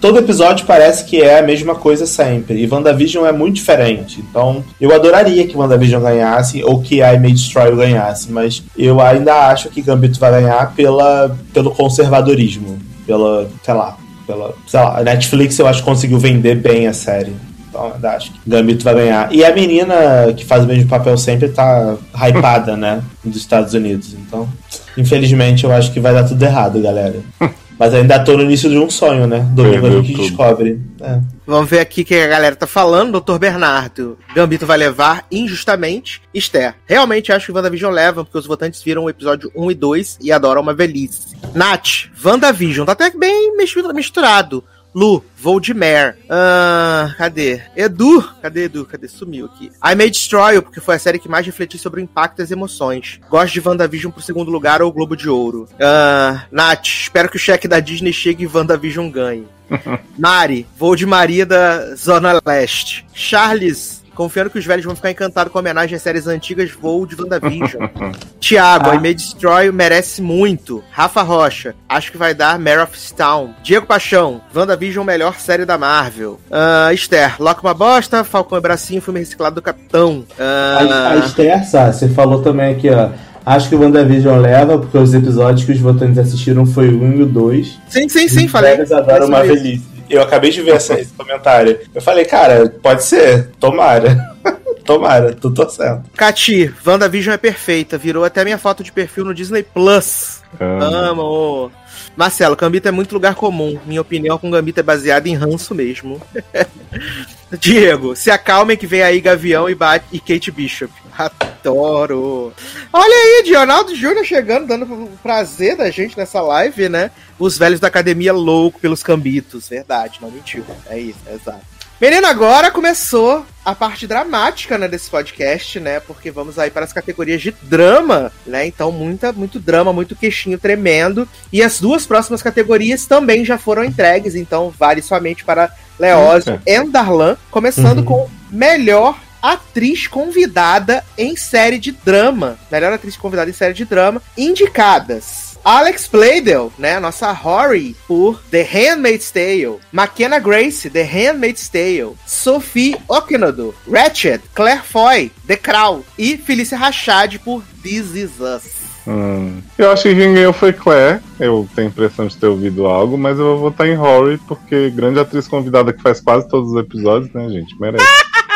Todo 0.00 0.18
episódio 0.18 0.64
parece 0.64 1.04
que 1.04 1.20
é 1.20 1.38
a 1.38 1.42
mesma 1.42 1.74
coisa 1.74 2.06
sempre. 2.06 2.62
E 2.62 2.66
WandaVision 2.66 3.26
é 3.26 3.32
muito 3.32 3.56
diferente. 3.56 4.20
Então, 4.20 4.64
eu 4.80 4.94
adoraria 4.94 5.46
que 5.46 5.56
WandaVision 5.56 6.02
ganhasse 6.02 6.64
ou 6.64 6.80
que 6.80 7.00
I 7.00 7.18
May 7.18 7.32
Destroy 7.32 7.76
ganhasse. 7.76 8.32
Mas 8.32 8.62
eu 8.78 8.98
ainda 8.98 9.48
acho 9.48 9.68
que 9.68 9.82
Gambito 9.82 10.18
vai 10.18 10.30
ganhar 10.30 10.74
pela, 10.74 11.36
pelo 11.52 11.70
conservadorismo. 11.72 12.78
Pela, 13.06 13.46
sei 13.62 13.74
lá, 13.74 13.98
pela. 14.26 14.54
Sei 14.66 14.80
lá, 14.80 14.98
a 14.98 15.02
Netflix 15.02 15.58
eu 15.58 15.66
acho 15.66 15.80
que 15.80 15.88
conseguiu 15.88 16.18
vender 16.18 16.54
bem 16.54 16.86
a 16.86 16.94
série. 16.94 17.36
Então, 17.68 17.92
ainda 17.94 18.12
acho 18.12 18.32
que 18.32 18.40
Gambito 18.46 18.82
vai 18.82 18.94
ganhar. 18.94 19.30
E 19.30 19.44
a 19.44 19.54
menina 19.54 20.32
que 20.34 20.46
faz 20.46 20.64
o 20.64 20.66
mesmo 20.66 20.88
papel 20.88 21.18
sempre 21.18 21.50
tá 21.50 21.96
hypada, 22.14 22.74
né? 22.74 23.02
Dos 23.22 23.36
Estados 23.36 23.74
Unidos. 23.74 24.14
Então, 24.14 24.48
infelizmente, 24.96 25.64
eu 25.64 25.72
acho 25.72 25.92
que 25.92 26.00
vai 26.00 26.14
dar 26.14 26.24
tudo 26.24 26.42
errado, 26.42 26.80
galera. 26.80 27.16
Mas 27.80 27.94
ainda 27.94 28.22
tô 28.22 28.36
no 28.36 28.42
início 28.42 28.68
de 28.68 28.76
um 28.76 28.90
sonho, 28.90 29.26
né? 29.26 29.38
Domingo 29.54 29.86
a 29.86 29.90
gente 29.90 30.12
tudo. 30.12 30.22
descobre. 30.22 30.78
É. 31.00 31.18
Vamos 31.46 31.70
ver 31.70 31.80
aqui 31.80 32.02
o 32.02 32.04
que 32.04 32.14
a 32.14 32.26
galera 32.26 32.54
tá 32.54 32.66
falando. 32.66 33.12
Doutor 33.12 33.38
Bernardo. 33.38 34.18
Gambito 34.34 34.66
vai 34.66 34.76
levar 34.76 35.24
injustamente. 35.32 36.20
Esther. 36.34 36.74
Realmente 36.84 37.32
acho 37.32 37.46
que 37.46 37.52
WandaVision 37.52 37.90
leva, 37.90 38.22
porque 38.22 38.36
os 38.36 38.46
votantes 38.46 38.82
viram 38.82 39.04
o 39.04 39.08
episódio 39.08 39.50
1 39.56 39.70
e 39.70 39.74
2 39.74 40.18
e 40.20 40.30
adoram 40.30 40.60
uma 40.60 40.74
velhice. 40.74 41.34
Nath. 41.54 42.10
WandaVision. 42.22 42.84
Tá 42.84 42.92
até 42.92 43.08
bem 43.16 43.56
misturado. 43.94 44.62
Lu, 44.94 45.24
vou 45.36 45.60
de 45.60 45.72
Mare. 45.72 46.16
Ah, 46.28 47.14
cadê? 47.16 47.60
Edu, 47.76 48.22
cadê 48.42 48.64
Edu? 48.64 48.84
Cadê? 48.84 49.06
Sumiu 49.08 49.46
aqui. 49.46 49.70
I 49.84 49.94
May 49.94 50.10
Destroy, 50.10 50.60
porque 50.60 50.80
foi 50.80 50.96
a 50.96 50.98
série 50.98 51.18
que 51.18 51.28
mais 51.28 51.46
refletiu 51.46 51.78
sobre 51.78 52.00
o 52.00 52.02
impacto 52.02 52.40
e 52.40 52.42
as 52.42 52.50
emoções. 52.50 53.20
Gosto 53.28 53.54
de 53.54 53.66
WandaVision 53.66 54.10
pro 54.10 54.22
segundo 54.22 54.50
lugar 54.50 54.82
ou 54.82 54.92
Globo 54.92 55.16
de 55.16 55.28
Ouro. 55.28 55.68
Ah, 55.80 56.44
Nath, 56.50 56.86
espero 56.86 57.28
que 57.28 57.36
o 57.36 57.40
cheque 57.40 57.68
da 57.68 57.80
Disney 57.80 58.12
chegue 58.12 58.44
e 58.44 58.46
WandaVision 58.48 59.08
ganhe. 59.10 59.46
Mari, 60.18 60.66
vou 60.76 60.96
de 60.96 61.06
Maria 61.06 61.46
da 61.46 61.94
Zona 61.94 62.40
Leste. 62.44 63.06
Charles, 63.14 64.02
confiando 64.20 64.50
que 64.50 64.58
os 64.58 64.66
velhos 64.66 64.84
vão 64.84 64.94
ficar 64.94 65.10
encantados 65.10 65.50
com 65.50 65.58
a 65.58 65.62
homenagem 65.62 65.96
às 65.96 66.02
séries 66.02 66.26
antigas, 66.26 66.70
vou 66.70 67.06
de 67.06 67.14
WandaVision. 67.18 67.88
Tiago, 68.38 68.90
Ah. 68.90 68.94
I 68.94 68.98
May 69.00 69.14
Destroy 69.14 69.72
merece 69.72 70.20
muito. 70.20 70.84
Rafa 70.90 71.22
Rocha, 71.22 71.74
acho 71.88 72.12
que 72.12 72.18
vai 72.18 72.34
dar 72.34 72.58
Mare 72.58 72.80
of 72.82 73.12
Town. 73.14 73.54
Diego 73.62 73.86
Paixão, 73.86 74.42
WandaVision, 74.54 75.06
melhor 75.06 75.36
série 75.36 75.64
da 75.64 75.78
Marvel. 75.78 76.38
Ah, 76.50 76.92
Esther, 76.92 77.36
Loki 77.40 77.62
uma 77.62 77.72
bosta, 77.72 78.22
Falcão 78.22 78.58
e 78.58 78.60
Bracinho, 78.60 79.00
filme 79.00 79.20
reciclado 79.20 79.54
do 79.54 79.62
Capitão. 79.62 80.22
A, 80.38 80.42
a 80.82 81.10
Ah, 81.12 81.16
Esther 81.16 81.64
Sá, 81.66 81.90
você 81.90 82.06
falou 82.06 82.42
também 82.42 82.74
aqui, 82.74 82.90
ó. 82.90 83.08
Acho 83.46 83.70
que 83.70 83.74
o 83.74 83.80
WandaVision 83.80 84.38
leva, 84.38 84.78
porque 84.78 84.98
os 84.98 85.14
episódios 85.14 85.64
que 85.64 85.72
os 85.72 85.78
votantes 85.80 86.18
assistiram 86.18 86.66
foi 86.66 86.90
o 86.90 87.02
1 87.02 87.12
e 87.14 87.22
o 87.22 87.26
2. 87.26 87.78
sim, 87.88 88.06
sim, 88.06 88.28
sim, 88.28 88.44
Os 88.44 88.50
falei. 88.52 88.72
velhos 88.76 88.92
adoram 88.92 89.28
uma 89.28 89.38
sobre 89.38 89.54
velhice. 89.56 89.84
Eu 90.10 90.20
acabei 90.22 90.50
de 90.50 90.60
ver 90.60 90.72
essa- 90.74 90.98
esse 91.00 91.12
comentário. 91.12 91.78
Eu 91.94 92.02
falei, 92.02 92.24
cara, 92.24 92.68
pode 92.82 93.04
ser. 93.04 93.50
Tomara. 93.60 94.30
Tomara, 94.84 95.32
tô 95.34 95.50
torcendo. 95.52 96.02
Cati, 96.16 96.74
WandaVision 96.84 97.34
é 97.34 97.38
perfeita. 97.38 97.96
Virou 97.96 98.24
até 98.24 98.42
minha 98.42 98.58
foto 98.58 98.82
de 98.82 98.90
perfil 98.90 99.24
no 99.24 99.32
Disney 99.34 99.62
Plus. 99.62 100.42
Ah, 100.58 101.10
Amo. 101.10 101.70
Marcelo, 102.16 102.56
Gambito 102.56 102.88
é 102.88 102.90
muito 102.90 103.12
lugar 103.12 103.34
comum. 103.34 103.78
Minha 103.86 104.00
opinião 104.00 104.38
com 104.38 104.50
Gambito 104.50 104.80
é 104.80 104.82
baseada 104.82 105.28
em 105.28 105.34
ranço 105.34 105.74
mesmo. 105.74 106.20
Diego, 107.58 108.14
se 108.14 108.30
acalmem 108.30 108.76
que 108.76 108.86
vem 108.86 109.02
aí 109.02 109.20
Gavião 109.20 109.68
e, 109.68 109.76
e 110.12 110.20
Kate 110.20 110.50
Bishop. 110.50 110.92
Adoro. 111.16 112.52
Olha 112.92 113.14
aí, 113.14 113.42
Dionaldo 113.44 113.94
Júnior 113.94 114.24
chegando, 114.24 114.66
dando 114.66 115.10
prazer 115.22 115.76
da 115.76 115.90
gente 115.90 116.16
nessa 116.16 116.40
live, 116.40 116.88
né? 116.88 117.10
Os 117.38 117.58
velhos 117.58 117.80
da 117.80 117.88
academia 117.88 118.32
louco 118.32 118.80
pelos 118.80 119.02
cambitos. 119.02 119.68
Verdade, 119.68 120.18
não 120.22 120.30
mentiu. 120.30 120.64
É 120.86 120.98
isso, 120.98 121.18
é 121.26 121.34
exato. 121.34 121.79
Menino, 122.00 122.26
agora 122.26 122.70
começou 122.70 123.44
a 123.62 123.74
parte 123.74 124.06
dramática, 124.06 124.78
né, 124.78 124.88
desse 124.88 125.10
podcast, 125.10 125.78
né? 125.78 126.00
Porque 126.00 126.30
vamos 126.30 126.58
aí 126.58 126.70
para 126.70 126.84
as 126.84 126.94
categorias 126.94 127.42
de 127.42 127.54
drama, 127.62 128.32
né? 128.46 128.66
Então, 128.66 128.90
muita, 128.90 129.32
muito 129.32 129.60
drama, 129.60 129.92
muito 129.92 130.16
queixinho 130.16 130.58
tremendo. 130.58 131.28
E 131.52 131.62
as 131.62 131.78
duas 131.78 132.06
próximas 132.06 132.42
categorias 132.42 133.04
também 133.04 133.44
já 133.44 133.58
foram 133.58 133.84
entregues, 133.84 134.34
então 134.34 134.70
vale 134.78 135.02
somente 135.02 135.44
para 135.44 135.70
Leózio 135.98 136.60
e 136.66 136.82
Darlan, 136.84 137.36
começando 137.50 137.98
Uhum. 137.98 138.04
com 138.04 138.30
melhor 138.50 139.18
atriz 139.42 140.06
convidada 140.06 141.04
em 141.18 141.36
série 141.36 141.78
de 141.78 141.92
drama. 141.92 142.58
Melhor 142.72 142.94
atriz 142.94 143.14
convidada 143.16 143.50
em 143.50 143.54
série 143.54 143.74
de 143.74 143.84
drama, 143.84 144.22
indicadas. 144.38 145.49
Alex 145.64 146.08
Bladel, 146.10 146.72
né, 146.78 146.98
nossa 146.98 147.30
Rory 147.32 147.94
por 148.06 148.40
The 148.50 148.62
Handmaid's 148.62 149.30
Tale, 149.30 149.78
McKenna 149.92 150.38
Grace, 150.38 150.88
The 150.88 151.02
Handmaid's 151.02 151.68
Tale, 151.68 152.12
Sophie 152.26 152.96
Okonodo, 153.08 153.74
Ratchet, 153.90 154.40
Claire 154.54 154.82
Foy, 154.82 155.30
The 155.46 155.56
Crown 155.56 156.02
e 156.18 156.36
Felícia 156.36 156.78
Rachad 156.78 157.38
por 157.38 157.62
This 157.82 158.14
Is 158.14 158.30
Us. 158.40 158.64
hum. 159.06 159.60
Eu 159.76 159.90
acho 159.92 160.04
que 160.04 160.14
quem 160.14 160.34
ganhou 160.34 160.52
foi 160.52 160.72
Claire. 160.72 161.20
Eu 161.38 161.68
tenho 161.74 161.88
a 161.88 161.90
impressão 161.90 162.26
de 162.26 162.36
ter 162.36 162.46
ouvido 162.46 162.86
algo, 162.86 163.16
mas 163.16 163.38
eu 163.38 163.44
vou 163.44 163.58
votar 163.58 163.86
em 163.86 163.94
Rory, 163.94 164.38
porque 164.46 164.90
grande 164.90 165.18
atriz 165.18 165.48
convidada 165.48 165.92
que 165.92 166.02
faz 166.02 166.20
quase 166.20 166.48
todos 166.48 166.72
os 166.72 166.76
episódios, 166.78 167.32
né, 167.32 167.48
gente? 167.48 167.78
Merece. 167.80 168.04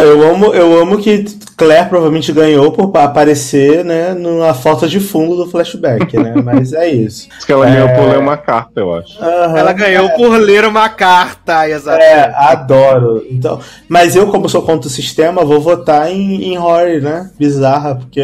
Não, 0.00 0.06
eu 0.06 0.30
amo, 0.34 0.46
eu 0.54 0.80
amo 0.80 0.98
que 0.98 1.24
Claire 1.56 1.88
provavelmente 1.88 2.32
ganhou 2.32 2.70
por 2.72 2.96
aparecer, 2.98 3.84
né, 3.84 4.14
na 4.14 4.54
foto 4.54 4.88
de 4.88 5.00
fundo 5.00 5.36
do 5.36 5.50
flashback, 5.50 6.16
né? 6.16 6.34
Mas 6.42 6.72
é 6.72 6.88
isso. 6.88 7.28
Diz 7.34 7.44
que 7.44 7.52
ela 7.52 7.66
ganhou 7.66 7.88
É. 7.88 7.96
por 7.96 8.08
ler 8.08 8.18
uma 8.18 8.36
carta, 8.36 8.80
eu 8.80 8.94
acho. 8.94 9.22
Aham. 9.22 9.58
Ela 9.58 9.72
ganhou 9.72 10.08
por 10.10 10.36
ler 10.38 10.64
uma 10.64 10.88
carta, 10.88 11.68
exatamente. 11.68 12.04
É, 12.10 12.32
adoro. 12.36 13.24
Então, 13.30 13.58
mas 13.88 14.14
eu, 14.14 14.28
como 14.28 14.48
sou 14.48 14.62
contra 14.62 14.86
o 14.88 14.90
sistema, 14.92 15.44
vou 15.44 15.60
votar 15.60 16.10
em, 16.10 16.52
em 16.52 16.56
Rory, 16.56 17.00
né? 17.00 17.30
Bizarra, 17.38 17.96
porque 17.96 18.22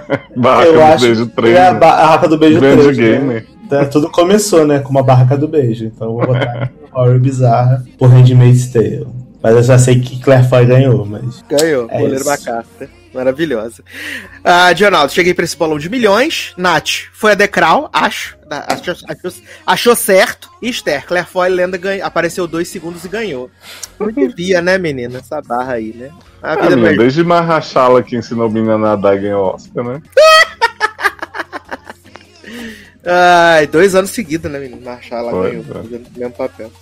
Barraca 0.36 0.66
eu 0.68 0.74
do 0.74 0.82
acho 0.82 1.04
beijo 1.06 1.26
que 1.26 1.36
3. 1.36 1.56
é 1.56 1.66
a 1.68 1.72
né? 1.72 1.78
barraca 1.78 2.28
do 2.28 2.36
beijo 2.38 2.60
Grande 2.60 2.82
3. 2.82 2.96
gamer. 2.98 3.40
Né? 3.42 3.44
Então, 3.66 3.84
tudo 3.86 4.10
começou, 4.10 4.66
né? 4.66 4.80
Com 4.80 4.90
uma 4.90 5.02
barraca 5.02 5.38
do 5.38 5.48
beijo. 5.48 5.86
Então 5.86 6.08
eu 6.08 6.14
vou 6.14 6.26
votar 6.26 6.70
em 6.70 6.84
Rory 6.92 7.18
bizarra 7.18 7.82
por 7.98 8.08
Handmaid's 8.10 8.66
Tale. 8.70 9.06
Mas 9.44 9.54
eu 9.56 9.62
já 9.62 9.78
sei 9.78 10.00
que 10.00 10.18
Claire 10.22 10.48
Foy 10.48 10.64
ganhou, 10.64 11.04
mas. 11.04 11.44
Ganhou, 11.48 11.86
É 11.90 11.98
por 11.98 12.08
ler 12.08 12.16
isso. 12.16 12.24
uma 12.28 12.38
carta. 12.38 12.88
Maravilhosa. 13.12 13.84
Ah, 14.42 14.72
Dionaldo, 14.72 15.12
cheguei 15.12 15.32
pra 15.34 15.44
esse 15.44 15.56
bolão 15.56 15.78
de 15.78 15.88
milhões. 15.88 16.52
Nath, 16.56 17.02
foi 17.12 17.30
a 17.32 17.34
Decral, 17.36 17.88
acho. 17.92 18.36
Ah, 18.50 18.72
Achou, 18.74 18.94
achou, 19.08 19.32
achou 19.66 19.94
certo. 19.94 20.48
E 20.60 20.68
Esther, 20.68 21.06
Claire 21.06 21.28
Foy, 21.28 21.48
lenda 21.50 21.76
ganha, 21.76 22.04
apareceu 22.04 22.46
dois 22.48 22.66
segundos 22.68 23.04
e 23.04 23.08
ganhou. 23.08 23.50
Não 24.00 24.08
devia, 24.10 24.60
né, 24.62 24.78
menina? 24.78 25.18
Essa 25.18 25.40
barra 25.40 25.74
aí, 25.74 25.92
né? 25.94 26.10
A 26.42 26.54
Ah, 26.54 26.56
vida 26.68 26.76
perde. 26.80 26.98
desde 26.98 27.22
Mahashala 27.22 28.02
que 28.02 28.16
ensinou 28.16 28.48
o 28.48 28.50
menino 28.50 28.72
a 28.72 28.78
nadar 28.78 29.16
e 29.16 29.20
ganhou 29.20 29.54
Oscar, 29.54 29.84
né? 29.84 30.02
Ai, 33.06 33.66
dois 33.66 33.94
anos 33.94 34.10
seguidos, 34.10 34.50
né, 34.50 34.58
menino? 34.58 34.80
Marchal 34.80 35.18
ela 35.18 35.30
Foi, 35.30 35.50
ganhou, 35.50 35.64
é. 35.64 35.82
fazendo 35.82 36.06
o 36.06 36.18
mesmo 36.18 36.34
papel. 36.34 36.72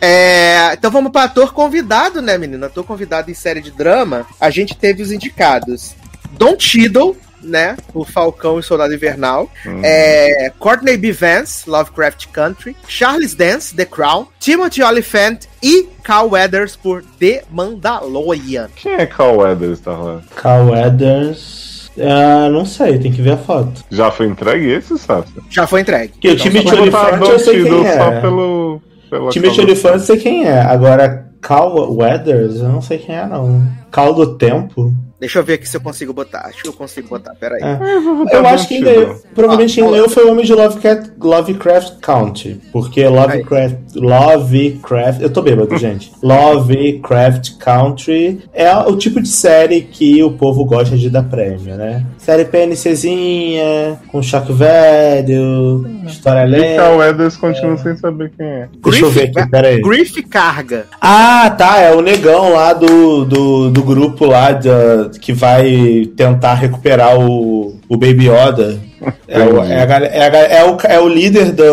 É, 0.00 0.70
então 0.72 0.90
vamos 0.90 1.10
para 1.10 1.24
ator 1.24 1.52
convidado, 1.52 2.22
né, 2.22 2.38
menino? 2.38 2.64
Ator 2.64 2.84
convidado 2.84 3.30
em 3.30 3.34
série 3.34 3.60
de 3.60 3.70
drama. 3.70 4.26
A 4.40 4.50
gente 4.50 4.76
teve 4.76 5.02
os 5.02 5.10
indicados 5.10 5.94
Don 6.32 6.58
Cheadle, 6.58 7.16
né? 7.42 7.76
O 7.92 8.04
Falcão 8.04 8.58
e 8.58 8.62
Soldado 8.62 8.94
Invernal. 8.94 9.50
Hum. 9.66 9.80
É, 9.82 10.52
Courtney 10.58 10.96
B. 10.96 11.12
Vance, 11.12 11.68
Lovecraft 11.68 12.26
Country. 12.28 12.76
Charles 12.86 13.34
Dance, 13.34 13.74
The 13.74 13.84
Crown. 13.84 14.28
Timothy 14.38 14.82
Olyphant 14.82 15.46
e 15.62 15.88
Carl 16.02 16.30
Weathers 16.30 16.76
por 16.76 17.02
The 17.18 17.44
Mandalorian. 17.50 18.68
Quem 18.76 18.94
é 18.94 19.06
Carl 19.06 19.38
Weathers, 19.38 19.80
tá 19.80 19.92
lá? 19.92 20.22
Carl 20.36 20.70
Weathers. 20.70 21.61
Ah, 22.00 22.48
não 22.50 22.64
sei, 22.64 22.98
tem 22.98 23.12
que 23.12 23.20
ver 23.20 23.32
a 23.32 23.36
foto. 23.36 23.84
Já 23.90 24.10
foi 24.10 24.26
entregue 24.26 24.70
esse, 24.70 24.98
sabe? 24.98 25.26
Já 25.50 25.66
foi 25.66 25.80
entregue. 25.80 26.12
Que 26.20 26.30
o 26.30 26.36
time 26.36 26.60
de 26.64 26.74
Olifante 26.74 27.30
eu 27.30 27.38
sei 27.38 27.62
quem 27.64 27.86
é. 27.86 27.96
só 27.96 28.20
pelo. 28.20 28.82
pela 29.10 29.30
time 29.30 29.50
de 29.50 29.60
Olifante 29.60 29.94
eu 29.94 30.00
sei 30.00 30.16
quem 30.16 30.44
é. 30.44 30.60
Agora, 30.60 31.30
Carl 31.40 31.94
Weathers, 31.94 32.56
eu 32.56 32.68
não 32.68 32.80
sei 32.80 32.98
quem 32.98 33.14
é, 33.14 33.26
não. 33.26 33.66
Cal 33.90 34.14
do 34.14 34.38
Tempo? 34.38 34.92
Deixa 35.22 35.38
eu 35.38 35.44
ver 35.44 35.52
aqui 35.52 35.68
se 35.68 35.76
eu 35.76 35.80
consigo 35.80 36.12
botar. 36.12 36.46
Acho 36.46 36.62
que 36.64 36.68
eu 36.68 36.72
consigo 36.72 37.08
botar, 37.08 37.32
peraí. 37.36 37.62
É. 37.62 37.76
botar 37.76 38.36
Eu 38.36 38.42
Don 38.42 38.48
acho 38.48 38.66
que 38.66 38.74
quem 38.74 38.82
ganhou, 38.82 39.16
provavelmente 39.32 39.74
quem 39.76 39.84
Ah, 39.86 39.90
ganhou 39.92 40.08
foi 40.08 40.24
o 40.24 40.32
homem 40.32 40.44
de 40.44 40.52
Lovecraft, 40.52 41.10
Lovecraft 41.20 41.92
Country. 42.00 42.60
Porque 42.72 43.06
Lovecraft, 43.06 43.76
Lovecraft. 43.94 45.20
Eu 45.22 45.30
tô 45.30 45.40
bêbado, 45.40 45.76
gente. 45.78 46.10
Lovecraft 46.20 47.52
Country 47.58 48.42
é 48.52 48.74
o 48.76 48.96
tipo 48.96 49.22
de 49.22 49.28
série 49.28 49.82
que 49.82 50.20
o 50.24 50.32
povo 50.32 50.64
gosta 50.64 50.96
de 50.96 51.08
dar 51.08 51.22
prêmio, 51.22 51.76
né? 51.76 52.04
Série 52.18 52.44
PNCzinha, 52.44 54.00
com 54.08 54.20
choque 54.22 54.52
velho, 54.52 55.86
história 56.06 56.46
E 56.48 56.76
Carl 56.76 56.96
lenta. 56.96 56.96
Weathers 56.96 57.36
continua 57.36 57.76
sem 57.76 57.96
saber 57.96 58.32
quem 58.36 58.44
é. 58.46 58.68
Deixa 58.82 59.04
eu 59.04 59.10
ver 59.10 59.30
aqui, 59.36 59.48
peraí. 59.50 59.80
Griff 59.80 60.20
Carga. 60.24 60.86
Ah, 61.00 61.48
tá, 61.56 61.78
é 61.78 61.94
o 61.94 62.00
negão 62.00 62.52
lá 62.52 62.72
do, 62.72 63.24
do, 63.24 63.70
do 63.70 63.82
grupo 63.84 64.26
lá 64.26 64.52
da- 64.52 65.11
que 65.20 65.32
vai 65.32 66.08
tentar 66.16 66.54
recuperar 66.54 67.18
o, 67.18 67.76
o 67.88 67.96
Baby 67.96 68.28
Yoda. 68.28 68.78
É 69.26 69.42
o, 69.42 69.62
é, 69.64 69.78
a 69.78 69.82
é, 69.82 70.22
a 70.22 70.38
é 70.58 70.64
o, 70.64 70.76
é 70.84 71.00
o 71.00 71.08
líder 71.08 71.52
do, 71.52 71.64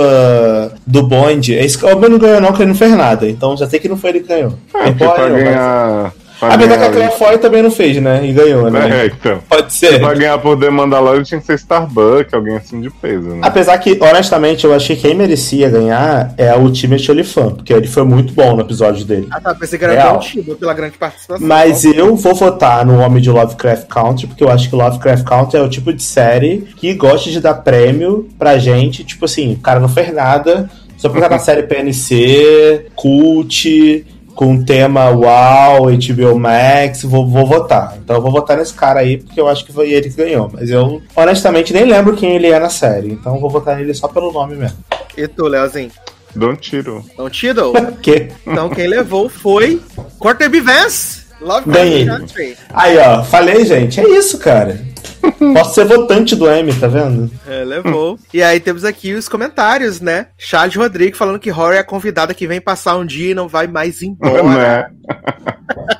do 0.85 1.03
bonde. 1.03 1.53
Esse 1.53 1.77
que 1.77 1.85
não 1.85 2.17
ganhou 2.17 2.41
não, 2.41 2.47
porque 2.47 2.63
ele 2.63 2.71
não 2.71 2.77
fez 2.77 2.91
nada. 2.95 3.29
Então 3.29 3.55
já 3.55 3.67
sei 3.67 3.79
que 3.79 3.87
não 3.87 3.97
foi 3.97 4.11
ele 4.11 4.19
que 4.21 4.27
ganhou. 4.27 4.53
É, 4.73 4.85
porque 4.85 5.03
pode, 5.03 5.15
pra 5.15 5.29
ganhar. 5.29 6.13
Pra 6.39 6.53
Apesar 6.53 6.77
que 6.77 7.01
a 7.01 7.09
Claire 7.09 7.37
também 7.39 7.61
não 7.61 7.71
fez, 7.71 8.01
né? 8.01 8.25
E 8.25 8.31
ganhou, 8.31 8.69
né? 8.71 9.03
É, 9.03 9.05
então. 9.07 9.39
Pode 9.47 9.73
ser. 9.73 9.99
Pra 9.99 10.13
ganhar 10.13 10.37
por 10.37 10.57
The 10.57 10.69
Mandalorian 10.69 11.23
tinha 11.23 11.39
que 11.39 11.45
ser 11.45 11.55
Starbucks, 11.55 12.33
alguém 12.33 12.55
assim 12.55 12.79
de 12.79 12.89
peso, 12.89 13.29
né? 13.29 13.41
Apesar 13.41 13.77
que, 13.77 13.97
honestamente, 14.01 14.65
eu 14.65 14.73
achei 14.73 14.95
que 14.95 15.09
quem 15.09 15.15
merecia 15.15 15.69
ganhar 15.69 16.33
é 16.37 16.53
o 16.55 16.71
Timothy 16.71 17.11
Olyphant, 17.11 17.55
porque 17.55 17.73
ele 17.73 17.87
foi 17.87 18.03
muito 18.03 18.33
bom 18.33 18.55
no 18.55 18.61
episódio 18.61 19.03
dele. 19.05 19.27
Ah, 19.31 19.41
tá. 19.41 19.55
Pensei 19.55 19.79
que 19.79 19.85
era 19.85 19.93
Real. 19.93 20.21
Cheadle 20.21 20.55
pela 20.55 20.73
grande 20.73 20.97
participação. 20.97 21.45
Mas 21.45 21.83
eu 21.83 22.15
vou 22.15 22.35
votar 22.35 22.85
no 22.85 22.99
Homem 22.99 23.21
de 23.21 23.29
Lovecraft 23.29 23.87
Country, 23.87 24.27
porque 24.27 24.43
eu 24.43 24.49
acho 24.49 24.69
que 24.69 24.75
Lovecraft 24.75 25.23
Country 25.23 25.57
é 25.57 25.63
o 25.63 25.69
tipo 25.69 25.91
de 25.91 26.03
série 26.03 26.67
que 26.75 26.93
gosta 26.93 27.29
de 27.29 27.39
dar 27.39 27.55
prêmio 27.55 28.29
pra 28.37 28.57
gente. 28.57 29.03
Tipo 29.03 29.25
assim, 29.25 29.53
o 29.53 29.57
cara 29.57 29.79
não 29.79 29.89
fez 29.89 30.13
nada, 30.13 30.69
só 30.97 31.09
porque 31.09 31.21
tá 31.21 31.29
na 31.29 31.39
série 31.39 31.63
PNC, 31.63 32.87
cult, 32.95 34.05
com 34.39 34.63
tema 34.63 35.09
UAU, 35.09 35.87
HBO 35.87 36.39
Max, 36.39 37.03
vou, 37.03 37.27
vou 37.27 37.45
votar. 37.45 37.97
Então 38.01 38.15
eu 38.15 38.21
vou 38.21 38.31
votar 38.31 38.55
nesse 38.55 38.73
cara 38.73 39.01
aí, 39.01 39.17
porque 39.17 39.37
eu 39.37 39.49
acho 39.49 39.65
que 39.65 39.73
foi 39.73 39.91
ele 39.91 40.09
que 40.09 40.15
ganhou. 40.15 40.49
Mas 40.53 40.69
eu, 40.69 41.01
honestamente, 41.13 41.73
nem 41.73 41.83
lembro 41.83 42.15
quem 42.15 42.37
ele 42.37 42.47
é 42.47 42.57
na 42.57 42.69
série. 42.69 43.11
Então 43.11 43.35
eu 43.35 43.41
vou 43.41 43.49
votar 43.49 43.75
nele 43.75 43.93
só 43.93 44.07
pelo 44.07 44.31
nome 44.31 44.55
mesmo. 44.55 44.77
E 45.17 45.27
tu, 45.27 45.45
Leozinho? 45.45 45.91
Don't 46.33 46.57
tiro. 46.61 47.03
Don 47.17 47.29
Cheadle? 47.29 47.73
Que? 48.01 48.29
então 48.47 48.69
quem 48.69 48.87
levou 48.87 49.27
foi 49.27 49.81
Courtney 50.17 50.47
B. 50.47 50.61
Vance. 50.61 51.23
Lovecraft 51.41 51.77
Ganhei. 51.77 52.05
Country. 52.05 52.57
Aí, 52.73 52.97
ó, 52.97 53.21
falei, 53.25 53.65
gente, 53.65 53.99
é 53.99 54.07
isso, 54.07 54.37
cara. 54.37 54.79
Posso 55.53 55.75
ser 55.75 55.85
votante 55.85 56.35
do 56.35 56.49
M, 56.49 56.73
tá 56.73 56.87
vendo? 56.87 57.31
É, 57.47 57.63
levou. 57.63 58.17
e 58.33 58.41
aí 58.41 58.59
temos 58.59 58.83
aqui 58.85 59.13
os 59.13 59.27
comentários, 59.27 59.99
né? 60.01 60.27
Charles 60.37 60.75
Rodrigues 60.75 61.17
falando 61.17 61.39
que 61.39 61.49
Rory 61.49 61.77
é 61.77 61.79
a 61.79 61.83
convidada 61.83 62.33
que 62.33 62.47
vem 62.47 62.61
passar 62.61 62.97
um 62.97 63.05
dia 63.05 63.31
e 63.31 63.35
não 63.35 63.47
vai 63.47 63.67
mais 63.67 64.01
embora. 64.01 64.43
né? 64.43 64.85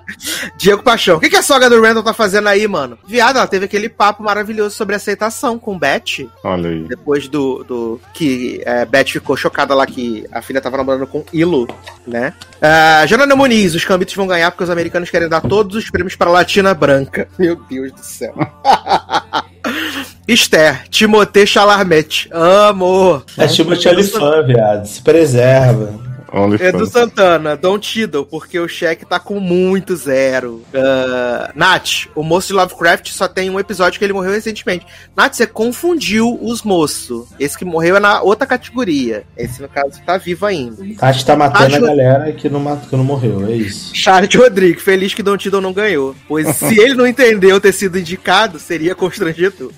Diego 0.57 0.83
Paixão, 0.83 1.17
o 1.17 1.19
que, 1.19 1.29
que 1.29 1.35
a 1.35 1.41
sogra 1.41 1.69
do 1.69 1.81
Randall 1.81 2.03
tá 2.03 2.13
fazendo 2.13 2.47
aí, 2.47 2.67
mano? 2.67 2.97
Viado, 3.07 3.37
ela 3.37 3.47
teve 3.47 3.65
aquele 3.65 3.89
papo 3.89 4.23
maravilhoso 4.23 4.75
sobre 4.75 4.95
aceitação 4.95 5.57
com 5.59 5.77
Beth. 5.77 6.27
Olha 6.43 6.69
aí. 6.69 6.83
Depois 6.83 7.27
do, 7.27 7.63
do 7.63 8.01
que 8.13 8.61
é, 8.65 8.85
Beth 8.85 9.07
ficou 9.07 9.37
chocada 9.37 9.73
lá 9.73 9.85
que 9.85 10.25
a 10.31 10.41
filha 10.41 10.61
tava 10.61 10.77
namorando 10.77 11.07
com 11.07 11.23
Ilo, 11.31 11.67
né? 12.05 12.33
Ah, 12.61 13.05
Jonathan 13.07 13.35
Muniz, 13.35 13.75
os 13.75 13.85
cambitos 13.85 14.15
vão 14.15 14.27
ganhar 14.27 14.51
porque 14.51 14.63
os 14.63 14.69
americanos 14.69 15.09
querem 15.09 15.29
dar 15.29 15.41
todos 15.41 15.75
os 15.75 15.89
prêmios 15.89 16.15
pra 16.15 16.29
Latina 16.29 16.73
Branca. 16.73 17.27
Meu 17.37 17.55
Deus 17.69 17.91
do 17.91 18.03
céu. 18.03 18.33
Esther, 20.27 20.87
Timothée 20.89 21.45
Chalamet. 21.45 22.29
Amo. 22.31 23.23
É 23.37 23.47
Timothy 23.47 23.87
Olyphant, 23.87 24.45
viado. 24.45 24.85
Se 24.85 25.01
preserva. 25.01 26.08
Only 26.31 26.57
Edu 26.61 26.79
fans. 26.79 26.91
Santana, 26.91 27.55
Don 27.55 27.77
Tiddle, 27.79 28.25
porque 28.25 28.59
o 28.59 28.67
cheque 28.67 29.05
tá 29.05 29.19
com 29.19 29.39
muito 29.39 29.95
zero. 29.95 30.61
Uh, 30.73 31.51
Nath, 31.55 32.07
o 32.15 32.23
moço 32.23 32.47
de 32.47 32.53
Lovecraft 32.53 33.09
só 33.11 33.27
tem 33.27 33.49
um 33.49 33.59
episódio 33.59 33.97
que 33.99 34.05
ele 34.05 34.13
morreu 34.13 34.31
recentemente. 34.31 34.85
Nath, 35.15 35.33
você 35.35 35.47
confundiu 35.47 36.37
os 36.41 36.61
moços. 36.63 37.27
Esse 37.39 37.57
que 37.57 37.65
morreu 37.65 37.95
é 37.95 37.99
na 37.99 38.21
outra 38.21 38.45
categoria. 38.47 39.23
Esse, 39.37 39.61
no 39.61 39.67
caso, 39.69 39.99
tá 40.05 40.17
vivo 40.17 40.45
ainda. 40.45 40.77
Tati 40.97 41.25
tá 41.25 41.35
matando 41.35 41.75
Acho- 41.75 41.85
a 41.85 41.87
galera 41.87 42.31
que 42.33 42.49
não, 42.49 42.59
mat- 42.59 42.87
que 42.89 42.95
não 42.95 43.03
morreu, 43.03 43.47
é 43.47 43.53
isso. 43.53 43.95
Charles 43.95 44.33
Rodrigues, 44.33 44.83
feliz 44.83 45.13
que 45.13 45.23
Don 45.23 45.37
Tiddle 45.37 45.61
não 45.61 45.73
ganhou. 45.73 46.15
Pois 46.27 46.47
se 46.57 46.79
ele 46.79 46.93
não 46.93 47.07
entendeu 47.07 47.59
ter 47.59 47.71
sido 47.73 47.97
indicado, 47.99 48.59
seria 48.59 48.93
constrangedor. 48.95 49.71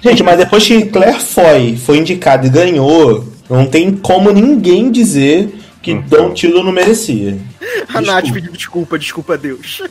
Gente, 0.00 0.22
mas 0.22 0.38
depois 0.38 0.66
que 0.66 0.86
Claire 0.86 1.20
Foy 1.20 1.76
foi 1.76 1.98
indicado 1.98 2.46
e 2.46 2.50
ganhou, 2.50 3.26
não 3.48 3.66
tem 3.66 3.94
como 3.94 4.30
ninguém 4.30 4.90
dizer 4.90 5.54
que 5.82 5.92
Então. 5.92 6.28
Don 6.28 6.34
Tilo 6.34 6.62
não 6.62 6.72
merecia. 6.72 7.38
A 7.94 8.00
Nath 8.00 8.32
pediu 8.32 8.52
desculpa, 8.52 8.98
desculpa 8.98 9.34
a 9.34 9.36
Deus. 9.36 9.82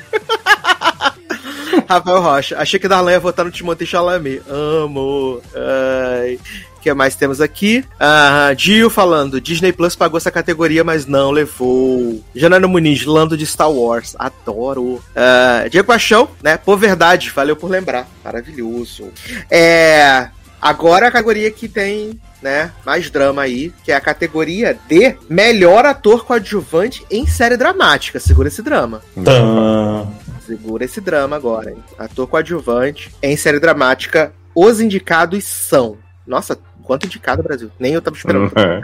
Rafael 1.88 2.22
Rocha, 2.22 2.57
achei 2.57 2.80
que 2.80 2.88
Darlan 2.88 3.11
ia 3.11 3.20
votar 3.20 3.45
no 3.45 3.52
Timothée 3.52 3.88
Chalamet. 3.88 4.41
Amo. 4.48 5.41
Ai. 5.56 6.40
O 6.78 6.82
que 6.82 6.94
mais 6.94 7.14
temos 7.14 7.41
aqui? 7.41 7.84
Ah, 7.99 8.53
Gil 8.57 8.90
falando, 8.90 9.41
Disney 9.41 9.74
Plus 9.74 9.98
pagou 9.98 10.18
essa 10.18 10.32
categoria, 10.32 10.82
mas 10.82 11.06
não 11.06 11.30
levou. 11.30 12.24
Janana 12.34 12.70
Muniz, 12.70 13.06
Lando 13.06 13.36
de 13.36 13.45
Star 13.45 13.70
Wars. 13.70 14.16
Adoro. 14.18 15.03
Ah, 15.14 15.66
Diego 15.70 15.88
Paixão, 15.88 16.30
né? 16.41 16.56
Por 16.57 16.78
verdade, 16.78 17.30
valeu 17.32 17.56
por 17.56 17.70
lembrar. 17.70 18.07
Maravilhoso. 18.24 19.11
É. 19.52 20.30
Agora 20.61 21.07
a 21.07 21.11
categoria 21.11 21.49
que 21.52 21.68
tem, 21.68 22.19
né, 22.41 22.72
mais 22.86 23.10
drama 23.10 23.41
aí, 23.44 23.73
que 23.84 23.91
é 23.91 23.95
a 23.95 24.02
categoria 24.02 24.77
de 24.88 25.15
melhor 25.30 25.86
ator 25.86 26.26
coadjuvante 26.26 27.06
em 27.10 27.26
série 27.26 27.57
dramática. 27.57 28.19
Segura 28.19 28.48
esse 28.48 28.61
drama. 28.61 29.02
Tã. 29.23 30.07
Segura 30.45 30.84
esse 30.84 30.99
drama 30.99 31.36
agora, 31.36 31.72
hein? 31.72 31.77
Ator 31.98 32.27
coadjuvante 32.27 33.11
em 33.22 33.38
série 33.38 33.60
dramática. 33.60 34.34
Os 34.53 34.81
indicados 34.81 35.45
são. 35.45 35.98
Nossa, 36.26 36.57
quanto 36.84 37.06
indicado, 37.06 37.44
Brasil? 37.44 37.72
Nem 37.80 37.94
eu 37.94 38.02
tava 38.02 38.18
esperando. 38.18 38.52
É. 38.56 38.81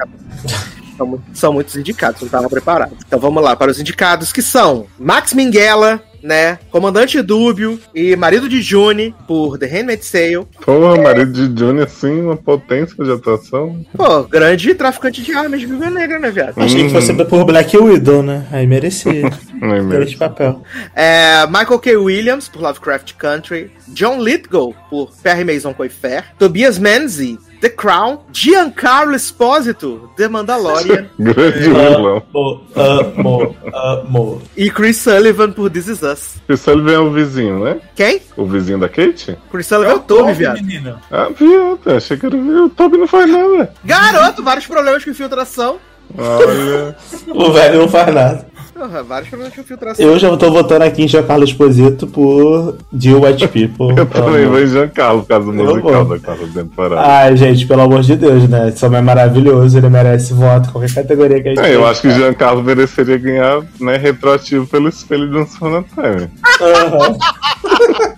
São, 0.95 1.23
são 1.33 1.53
muitos 1.53 1.75
indicados, 1.75 2.21
não 2.21 2.29
tava 2.29 2.49
preparado. 2.49 2.95
Então 3.05 3.19
vamos 3.19 3.43
lá 3.43 3.55
para 3.55 3.71
os 3.71 3.79
indicados 3.79 4.31
que 4.31 4.41
são 4.41 4.87
Max 4.97 5.33
Minghella, 5.33 6.01
né? 6.25 6.57
Comandante 6.71 7.21
Dúbio 7.21 7.79
e 7.93 8.15
marido 8.15 8.49
de 8.49 8.61
June 8.61 9.13
por 9.27 9.57
The 9.59 9.67
Handmaid's 9.67 10.11
Tale. 10.11 10.45
Porra, 10.65 11.01
marido 11.01 11.31
de 11.31 11.47
Johnny, 11.49 11.81
assim, 11.81 12.21
uma 12.21 12.35
potência 12.35 13.03
de 13.03 13.11
atuação. 13.11 13.85
Pô, 13.95 14.23
grande 14.23 14.73
traficante 14.73 15.21
de 15.21 15.31
armas 15.33 15.59
de 15.59 15.67
Viúva 15.67 15.89
Negra, 15.89 16.17
né, 16.17 16.31
viado? 16.31 16.57
Achei 16.57 16.85
que 16.85 16.89
fosse 16.89 17.13
por 17.13 17.45
Black 17.45 17.77
Widow, 17.77 18.23
né? 18.23 18.45
Aí 18.51 18.65
merecia. 18.65 19.29
Não 19.61 19.69
é 19.69 19.75
mesmo? 19.75 19.89
Grande 19.89 20.17
papel. 20.17 20.63
É, 20.95 21.45
Michael 21.47 21.79
K. 21.79 21.95
Williams, 21.97 22.47
por 22.49 22.61
Lovecraft 22.61 23.13
Country. 23.15 23.71
John 23.89 24.21
Lithgow, 24.21 24.73
por 24.89 25.11
Perry 25.23 25.43
Mason 25.43 25.73
Coifer. 25.73 26.23
Tobias 26.37 26.77
Menzies, 26.77 27.37
The 27.61 27.69
Crown, 27.69 28.19
Giancarlo 28.31 29.15
Esposito, 29.15 30.09
The 30.17 30.27
Mandalorian 30.27 31.07
Grande 31.17 31.59
vilão. 31.59 32.23
Amo, 32.33 32.61
amo, 32.75 33.55
amo. 33.73 34.41
e 34.57 34.69
Chris 34.69 34.97
Sullivan 34.97 35.51
por 35.51 35.69
This 35.69 35.87
Is 35.87 36.01
Us. 36.01 36.35
O 36.47 36.57
Sullivan 36.57 36.91
é 36.93 36.99
o 36.99 37.11
vizinho, 37.11 37.63
né? 37.63 37.77
Quem? 37.95 38.21
O 38.37 38.45
vizinho 38.45 38.77
da 38.79 38.89
Kate? 38.89 39.37
Chris 39.51 39.67
Sullivan 39.67 39.91
é 39.91 39.95
o 39.95 39.99
Toby, 39.99 40.33
viado. 40.33 40.55
menino. 40.55 40.99
Ah, 41.09 41.29
viado, 41.29 41.79
achei 41.95 42.17
que 42.17 42.25
era 42.25 42.35
o 42.35 42.69
Toby 42.69 42.97
não 42.97 43.07
faz 43.07 43.29
nada. 43.31 43.73
Garoto, 43.83 44.43
vários 44.43 44.67
problemas 44.67 45.03
com 45.03 45.09
infiltração. 45.11 45.77
Olha. 46.17 46.95
O 47.33 47.51
velho 47.51 47.79
não 47.79 47.89
faz 47.89 48.13
nada. 48.13 48.55
Porra, 48.75 49.03
vários 49.03 49.29
problemas 49.29 49.55
com 49.55 49.61
infiltração. 49.61 50.05
Eu 50.05 50.19
já 50.19 50.35
tô 50.35 50.51
votando 50.51 50.83
aqui 50.83 51.03
em 51.03 51.07
Giancarlo 51.07 51.45
Esposito 51.45 52.05
por 52.07 52.75
Deal 52.91 53.21
White 53.21 53.47
People. 53.47 53.97
Eu 53.97 54.05
também 54.05 54.43
Amo. 54.43 54.51
vou 54.51 54.61
em 54.61 54.67
Giancarlo 54.67 55.21
por 55.21 55.29
causa 55.29 55.45
do 55.45 55.53
musical 55.53 56.05
vou. 56.05 56.17
da 56.17 56.19
quarta 56.19 56.47
temporada. 56.53 57.01
Ai, 57.01 57.37
gente, 57.37 57.65
pelo 57.65 57.83
amor 57.83 58.01
de 58.01 58.17
Deus, 58.17 58.49
né? 58.49 58.67
Esse 58.67 58.85
homem 58.85 58.99
é 58.99 59.01
maravilhoso, 59.01 59.77
ele 59.77 59.87
merece 59.87 60.33
voto, 60.33 60.73
qualquer 60.73 60.93
categoria 60.93 61.41
que 61.41 61.49
a 61.49 61.55
gente 61.55 61.65
É, 61.65 61.73
eu 61.73 61.87
acho 61.87 62.01
que 62.01 62.11
Giancarlo 62.11 62.61
mereceria 62.61 63.17
ganhar, 63.17 63.61
né, 63.79 63.95
retroativo 63.95 64.67
pelo 64.67 64.89
espelho 64.89 65.31
de 65.31 65.37
um 65.37 65.47
Sonatime. 65.47 66.29
Aham. 66.61 67.17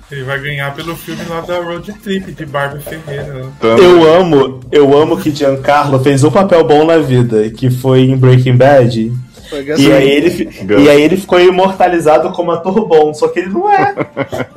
Ele 0.10 0.24
vai 0.24 0.40
ganhar 0.40 0.74
pelo 0.74 0.96
filme 0.96 1.22
lá 1.28 1.42
da 1.42 1.60
Road 1.60 1.92
Trip 1.94 2.32
de 2.32 2.46
Barbie 2.46 2.82
Ferreira. 2.82 3.34
né? 3.34 3.52
Eu 3.62 4.16
amo, 4.16 4.62
eu 4.72 4.98
amo 4.98 5.18
que 5.18 5.32
Giancarlo 5.32 6.00
fez 6.00 6.24
um 6.24 6.32
papel 6.32 6.64
bom 6.64 6.86
na 6.86 6.98
vida, 6.98 7.50
que 7.50 7.70
foi 7.70 8.02
em 8.02 8.16
Breaking 8.16 8.56
Bad. 8.56 9.12
Foi 9.50 9.66
E 9.78 9.92
aí, 9.92 10.10
ele, 10.10 10.50
e 10.80 10.90
aí 10.90 11.02
ele 11.02 11.18
ficou 11.18 11.40
imortalizado 11.40 12.30
como 12.32 12.52
ator 12.52 12.88
bom, 12.88 13.14
só 13.14 13.28
que 13.28 13.40
ele 13.40 13.50
não 13.50 13.70
é. 13.70 13.94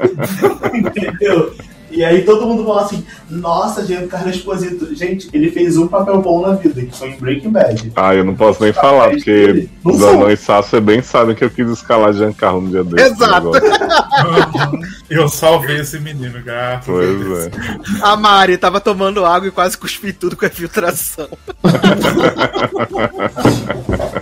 Entendeu? 0.72 1.52
E 1.90 2.04
aí 2.04 2.24
todo 2.24 2.46
mundo 2.46 2.64
fala 2.64 2.82
assim, 2.82 3.04
nossa, 3.28 3.84
Giancarlo 3.84 4.30
Esposito. 4.30 4.94
Gente, 4.94 5.28
ele 5.32 5.50
fez 5.50 5.76
um 5.76 5.88
papel 5.88 6.20
bom 6.20 6.46
na 6.46 6.54
vida, 6.54 6.82
que 6.82 6.96
foi 6.96 7.10
em 7.10 7.16
Breaking 7.16 7.50
Bad. 7.50 7.92
Ah, 7.96 8.14
eu 8.14 8.24
não 8.24 8.34
posso 8.34 8.62
nem 8.62 8.72
falar, 8.72 9.10
porque 9.10 9.68
sou. 9.82 10.30
e 10.30 10.36
Sasha 10.36 10.80
bem 10.80 11.02
sabem 11.02 11.34
que 11.34 11.44
eu 11.44 11.50
quis 11.50 11.68
escalar 11.68 12.12
Giancarlo 12.12 12.60
no 12.60 12.70
dia 12.70 12.84
desse. 12.84 13.12
Exato. 13.12 13.50
Eu 15.10 15.28
salvei 15.28 15.80
esse 15.80 15.98
menino, 15.98 16.38
a 16.38 16.80
Pois 16.84 17.46
é. 17.46 17.50
A 18.00 18.16
Mari 18.16 18.56
tava 18.56 18.80
tomando 18.80 19.24
água 19.24 19.48
e 19.48 19.50
quase 19.50 19.76
cuspi 19.76 20.12
tudo 20.12 20.36
com 20.36 20.44
a 20.44 20.48
infiltração. 20.48 21.28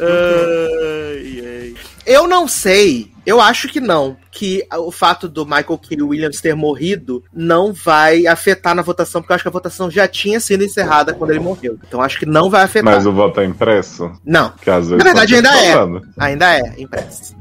Ai, 0.00 1.42
ai. 1.44 1.74
Eu 2.06 2.26
não 2.26 2.48
sei, 2.48 3.10
eu 3.26 3.40
acho 3.40 3.68
que 3.68 3.80
não, 3.80 4.16
que 4.30 4.66
o 4.72 4.90
fato 4.90 5.28
do 5.28 5.44
Michael 5.44 5.78
K. 5.78 6.02
Williams 6.02 6.40
ter 6.40 6.54
morrido 6.54 7.22
não 7.32 7.72
vai 7.72 8.26
afetar 8.26 8.74
na 8.74 8.82
votação, 8.82 9.20
porque 9.20 9.32
eu 9.32 9.34
acho 9.34 9.44
que 9.44 9.48
a 9.48 9.52
votação 9.52 9.90
já 9.90 10.08
tinha 10.08 10.40
sido 10.40 10.64
encerrada 10.64 11.12
quando 11.12 11.30
ele 11.30 11.40
morreu. 11.40 11.78
Então 11.86 12.00
acho 12.00 12.18
que 12.18 12.26
não 12.26 12.48
vai 12.48 12.62
afetar. 12.62 12.94
Mas 12.94 13.06
o 13.06 13.12
voto 13.12 13.40
é 13.40 13.44
impresso? 13.44 14.10
Não, 14.24 14.52
Na 14.96 15.04
verdade, 15.04 15.34
ainda 15.36 15.50
é. 15.50 15.74
ainda 16.18 16.58
é 16.58 16.74
impresso. 16.78 17.36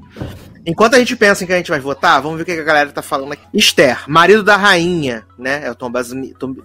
Enquanto 0.65 0.95
a 0.95 0.99
gente 0.99 1.15
pensa 1.15 1.43
em 1.43 1.47
que 1.47 1.53
a 1.53 1.57
gente 1.57 1.69
vai 1.71 1.79
votar, 1.79 2.21
vamos 2.21 2.37
ver 2.37 2.43
o 2.43 2.45
que 2.45 2.51
a 2.51 2.63
galera 2.63 2.91
tá 2.91 3.01
falando 3.01 3.33
aqui. 3.33 3.43
Esther, 3.53 4.03
marido 4.07 4.43
da 4.43 4.55
rainha, 4.57 5.25
né? 5.37 5.61
É 5.65 5.71
o 5.71 5.75
Tom- 5.75 5.91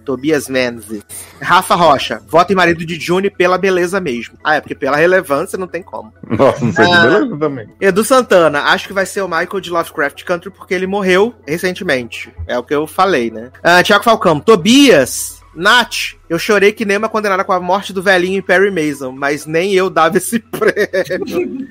Tobias 0.03 0.47
Menzies. 0.47 1.03
Rafa 1.41 1.75
Rocha, 1.75 2.21
vota 2.27 2.53
em 2.53 2.55
marido 2.55 2.85
de 2.85 2.99
Juni 2.99 3.29
pela 3.29 3.57
beleza 3.57 3.99
mesmo. 3.99 4.37
Ah, 4.43 4.55
é 4.55 4.61
porque 4.61 4.75
pela 4.75 4.97
relevância 4.97 5.57
não 5.57 5.67
tem 5.67 5.81
como. 5.81 6.13
Nossa, 6.27 6.63
não 6.63 6.73
sei 6.73 6.85
Ah. 6.91 7.01
beleza 7.07 7.37
também. 7.37 7.67
Edu 7.81 8.03
Santana, 8.03 8.61
acho 8.63 8.87
que 8.87 8.93
vai 8.93 9.05
ser 9.05 9.21
o 9.21 9.27
Michael 9.27 9.59
de 9.61 9.69
Lovecraft 9.69 10.23
Country 10.23 10.49
porque 10.51 10.73
ele 10.73 10.87
morreu 10.87 11.33
recentemente. 11.47 12.31
É 12.47 12.57
o 12.57 12.63
que 12.63 12.75
eu 12.75 12.85
falei, 12.87 13.31
né? 13.31 13.51
Ah, 13.63 13.81
Tiago 13.81 14.03
Falcão, 14.03 14.39
Tobias. 14.39 15.43
Nath, 15.57 16.15
eu 16.29 16.37
chorei 16.37 16.73
que 16.73 16.83
nem 16.83 16.97
uma 16.97 17.07
condenada 17.07 17.41
com 17.45 17.53
a 17.53 17.59
morte 17.61 17.93
do 17.93 18.03
velhinho 18.03 18.39
em 18.39 18.41
Perry 18.41 18.69
Mason, 18.69 19.13
mas 19.13 19.45
nem 19.45 19.73
eu 19.73 19.89
dava 19.89 20.17
esse 20.17 20.37
prêmio. 20.51 21.67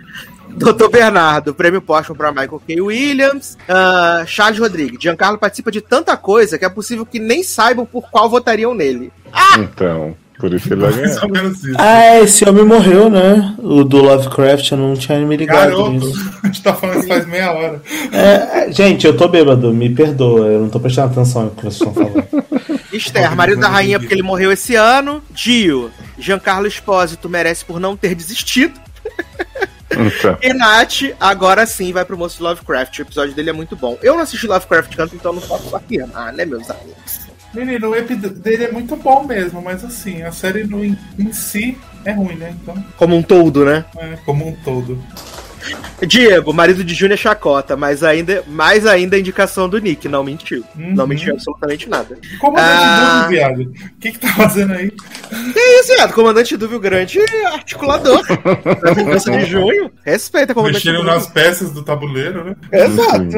Doutor 0.56 0.90
Bernardo, 0.90 1.54
prêmio 1.54 1.82
póstumo 1.82 2.16
para 2.16 2.30
Michael 2.30 2.62
K. 2.66 2.80
Williams. 2.80 3.56
Ah, 3.68 4.24
Charles 4.26 4.58
Rodrigues, 4.58 4.98
Giancarlo 5.00 5.38
participa 5.38 5.70
de 5.70 5.80
tanta 5.80 6.16
coisa 6.16 6.58
que 6.58 6.64
é 6.64 6.68
possível 6.68 7.04
que 7.04 7.18
nem 7.18 7.42
saibam 7.42 7.84
por 7.84 8.08
qual 8.10 8.28
votariam 8.30 8.74
nele. 8.74 9.12
Então, 9.58 10.16
por 10.38 10.52
isso 10.52 10.66
que 10.68 10.74
ele 10.74 10.82
vai 10.82 10.92
Mais 10.96 11.14
ganhar. 11.14 11.24
ou 11.24 11.30
menos 11.30 11.64
isso. 11.64 11.76
Ah, 11.78 12.20
esse 12.20 12.48
homem 12.48 12.64
morreu, 12.64 13.10
né? 13.10 13.54
O 13.58 13.84
do 13.84 13.98
Lovecraft, 13.98 14.70
eu 14.70 14.78
não 14.78 14.94
tinha 14.94 15.18
me 15.20 15.36
ligado 15.36 15.70
Garoto, 15.70 15.90
nisso. 15.90 16.30
a 16.42 16.46
gente 16.46 16.62
tá 16.62 16.74
falando 16.74 16.98
isso 16.98 17.08
faz 17.08 17.26
meia 17.26 17.52
hora. 17.52 17.82
É, 18.12 18.68
é, 18.68 18.72
gente, 18.72 19.06
eu 19.06 19.16
tô 19.16 19.28
bêbado, 19.28 19.72
me 19.72 19.90
perdoa, 19.90 20.46
eu 20.46 20.60
não 20.60 20.68
tô 20.68 20.78
prestando 20.80 21.12
atenção 21.12 21.44
no 21.44 21.50
que 21.50 21.62
vocês 21.62 21.74
estão 21.74 21.94
falando. 21.94 22.24
Esther, 22.92 23.34
marido 23.34 23.60
da 23.60 23.68
rainha 23.68 23.98
porque 23.98 24.14
ele 24.14 24.22
morreu 24.22 24.52
esse 24.52 24.76
ano. 24.76 25.20
Dio, 25.30 25.90
Giancarlo 26.16 26.66
Espósito 26.66 27.28
merece 27.28 27.64
por 27.64 27.80
não 27.80 27.96
ter 27.96 28.14
desistido. 28.14 28.80
Então, 29.94 30.38
E 30.42 30.52
Nath, 30.52 31.14
agora 31.20 31.64
sim, 31.66 31.92
vai 31.92 32.04
pro 32.04 32.18
Moço 32.18 32.42
Lovecraft. 32.42 32.98
O 32.98 33.02
episódio 33.02 33.34
dele 33.34 33.50
é 33.50 33.52
muito 33.52 33.76
bom. 33.76 33.98
Eu 34.02 34.14
não 34.14 34.22
assisti 34.22 34.46
Lovecraft 34.46 34.94
Country, 34.94 35.16
então 35.16 35.32
eu 35.32 35.40
não 35.40 35.46
posso 35.46 35.74
afirmar, 35.74 36.32
né, 36.32 36.44
meus 36.44 36.70
amigos? 36.70 37.24
Menino, 37.54 37.90
o 37.90 37.96
EP 37.96 38.10
dele 38.10 38.64
é 38.64 38.72
muito 38.72 38.96
bom 38.96 39.22
mesmo, 39.22 39.62
mas 39.62 39.84
assim, 39.84 40.22
a 40.22 40.32
série 40.32 40.64
no, 40.64 40.84
em, 40.84 40.98
em 41.16 41.32
si 41.32 41.78
é 42.04 42.10
ruim, 42.12 42.34
né? 42.34 42.52
Então, 42.60 42.84
Como 42.96 43.16
um 43.16 43.22
todo, 43.22 43.64
né? 43.64 43.84
é, 43.96 44.16
como 44.24 44.48
um 44.48 44.52
todo. 44.64 45.00
Diego, 46.06 46.52
marido 46.52 46.84
de 46.84 46.94
Júnior 46.94 47.18
Chacota, 47.18 47.76
mas 47.76 48.02
ainda, 48.02 48.42
mais 48.46 48.86
ainda 48.86 49.16
a 49.16 49.18
indicação 49.18 49.68
do 49.68 49.78
Nick, 49.78 50.08
não 50.08 50.22
mentiu. 50.24 50.64
Uhum. 50.76 50.94
Não 50.94 51.06
mentiu 51.06 51.32
absolutamente 51.34 51.88
nada. 51.88 52.18
Comandante 52.38 52.68
Ah. 52.70 53.26
Viado. 53.28 53.60
O 53.62 54.00
que 54.00 54.12
que 54.12 54.18
tá 54.18 54.28
fazendo 54.28 54.72
aí? 54.74 54.90
Que 54.90 55.60
isso, 55.80 55.94
viado? 55.94 56.12
Comandante 56.12 56.56
Dúvio 56.56 56.78
Grande 56.78 57.18
articulador. 57.52 58.22
da 58.82 58.92
vingança 58.92 59.30
de 59.30 59.44
junho. 59.46 59.90
Respeita, 60.04 60.52
comandante 60.54 60.86
Mexendo 60.86 61.04
nas 61.04 61.26
peças 61.26 61.72
do 61.72 61.82
tabuleiro, 61.82 62.44
né? 62.44 62.56
Exato. 62.72 63.36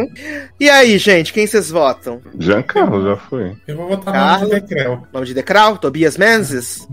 E 0.58 0.68
aí, 0.68 0.98
gente, 0.98 1.32
quem 1.32 1.46
vocês 1.46 1.70
votam? 1.70 2.20
Giancarlo 2.38 3.02
já 3.04 3.16
foi. 3.16 3.52
Eu 3.66 3.76
vou 3.76 3.88
votar 3.88 4.12
Carlos. 4.12 4.48
no 4.48 4.54
Decrel. 4.54 5.02
Nome 5.12 5.26
de 5.26 5.34
Decral? 5.34 5.78
Tobias 5.78 6.16
Menzies? 6.16 6.86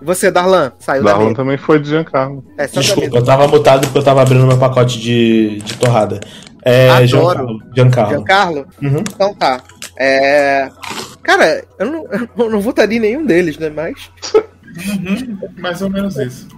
E 0.00 0.04
você, 0.04 0.30
Darlan? 0.30 0.72
Saiu 0.78 1.02
da 1.02 1.12
Darlan 1.12 1.34
também 1.34 1.56
foi 1.56 1.78
de 1.80 1.88
Giancarlo. 1.88 2.44
É, 2.58 2.66
Desculpa, 2.66 3.16
eu 3.16 3.24
tava 3.24 3.48
mutado 3.48 3.86
porque 3.86 3.98
eu 3.98 4.02
tava 4.04 4.22
abrindo 4.22 4.46
meu 4.46 4.58
pacote 4.58 4.75
de, 4.84 5.58
de 5.58 5.76
torrada. 5.76 6.20
É, 6.62 6.90
Adoro. 6.90 7.60
Giancarlo. 7.74 8.10
Giancarlo. 8.10 8.66
Uhum. 8.82 8.98
Então 8.98 9.34
tá. 9.34 9.62
É... 9.96 10.68
Cara, 11.22 11.64
eu 11.78 11.86
não, 11.86 12.06
eu 12.38 12.50
não 12.50 12.60
votaria 12.60 12.98
em 12.98 13.00
nenhum 13.00 13.24
deles, 13.24 13.56
né? 13.58 13.70
Mas. 13.70 14.10
Uhum, 14.76 15.38
mais 15.58 15.80
ou 15.80 15.88
menos 15.88 16.16
isso. 16.16 16.48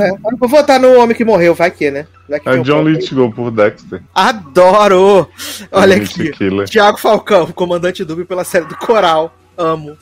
É, 0.00 0.10
eu 0.10 0.38
vou 0.38 0.48
votar 0.48 0.78
no 0.78 0.96
homem 1.00 1.16
que 1.16 1.24
morreu, 1.24 1.54
vai 1.54 1.70
que, 1.70 1.90
né? 1.90 2.06
Vai 2.28 2.38
que 2.38 2.48
É 2.48 2.58
John. 2.58 2.82
Lithgow 2.82 3.32
por 3.32 3.50
Dexter. 3.50 4.00
Adoro! 4.14 5.28
Olha 5.72 5.96
Gente 5.96 6.22
aqui. 6.22 6.30
Killer. 6.32 6.68
Tiago 6.68 6.98
Falcão, 6.98 7.46
comandante 7.48 8.04
Dúbio 8.04 8.26
pela 8.26 8.44
série 8.44 8.66
do 8.66 8.76
Coral. 8.76 9.34
Amo. 9.58 9.96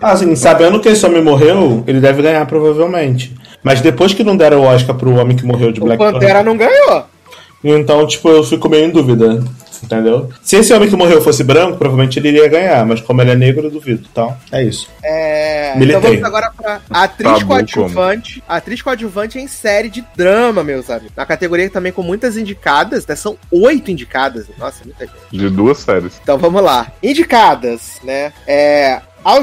Ah, 0.00 0.12
Assim, 0.12 0.36
sabendo 0.36 0.78
que 0.78 0.88
esse 0.90 1.04
homem 1.06 1.22
morreu, 1.22 1.82
ele 1.86 1.98
deve 1.98 2.20
ganhar 2.20 2.44
provavelmente. 2.46 3.34
Mas 3.62 3.80
depois 3.80 4.12
que 4.12 4.22
não 4.22 4.36
deram 4.36 4.60
o 4.60 4.64
Oscar 4.64 4.94
pro 4.94 5.16
homem 5.16 5.34
que 5.36 5.44
morreu 5.46 5.72
de 5.72 5.80
O 5.80 5.84
Black 5.84 5.98
Pantera 5.98 6.42
não 6.42 6.56
ganhou. 6.56 7.04
Então, 7.74 8.06
tipo, 8.06 8.28
eu 8.28 8.44
fico 8.44 8.68
meio 8.68 8.86
em 8.86 8.90
dúvida. 8.90 9.42
Entendeu? 9.82 10.30
Se 10.42 10.56
esse 10.56 10.72
homem 10.72 10.88
que 10.88 10.96
morreu 10.96 11.20
fosse 11.20 11.44
branco, 11.44 11.76
provavelmente 11.76 12.18
ele 12.18 12.28
iria 12.28 12.48
ganhar. 12.48 12.84
Mas 12.86 13.00
como 13.00 13.20
ele 13.20 13.30
é 13.30 13.36
negro, 13.36 13.66
eu 13.66 13.70
duvido. 13.70 14.06
Então, 14.10 14.36
é 14.50 14.62
isso. 14.62 14.88
É, 15.02 15.68
então 15.70 15.80
Militei. 15.80 16.00
vamos 16.00 16.24
agora 16.24 16.50
pra 16.56 16.80
atriz 16.90 17.30
Tá 17.30 17.38
bom, 17.40 17.46
coadjuvante. 17.46 18.42
Atriz 18.48 18.82
coadjuvante 18.82 19.38
em 19.38 19.46
série 19.46 19.88
de 19.88 20.04
drama, 20.16 20.64
meus 20.64 20.90
amigos. 20.90 21.12
Na 21.16 21.26
categoria 21.26 21.68
também 21.70 21.92
com 21.92 22.02
muitas 22.02 22.36
indicadas, 22.36 23.06
né? 23.06 23.14
São 23.14 23.36
oito 23.50 23.90
indicadas. 23.90 24.46
Nossa, 24.58 24.84
muita 24.84 25.06
gente. 25.06 25.16
De 25.30 25.50
duas 25.50 25.78
séries. 25.78 26.18
Então 26.22 26.38
vamos 26.38 26.62
lá. 26.62 26.90
Indicadas, 27.02 28.00
né? 28.02 28.32
É. 28.46 29.00
Ao, 29.22 29.42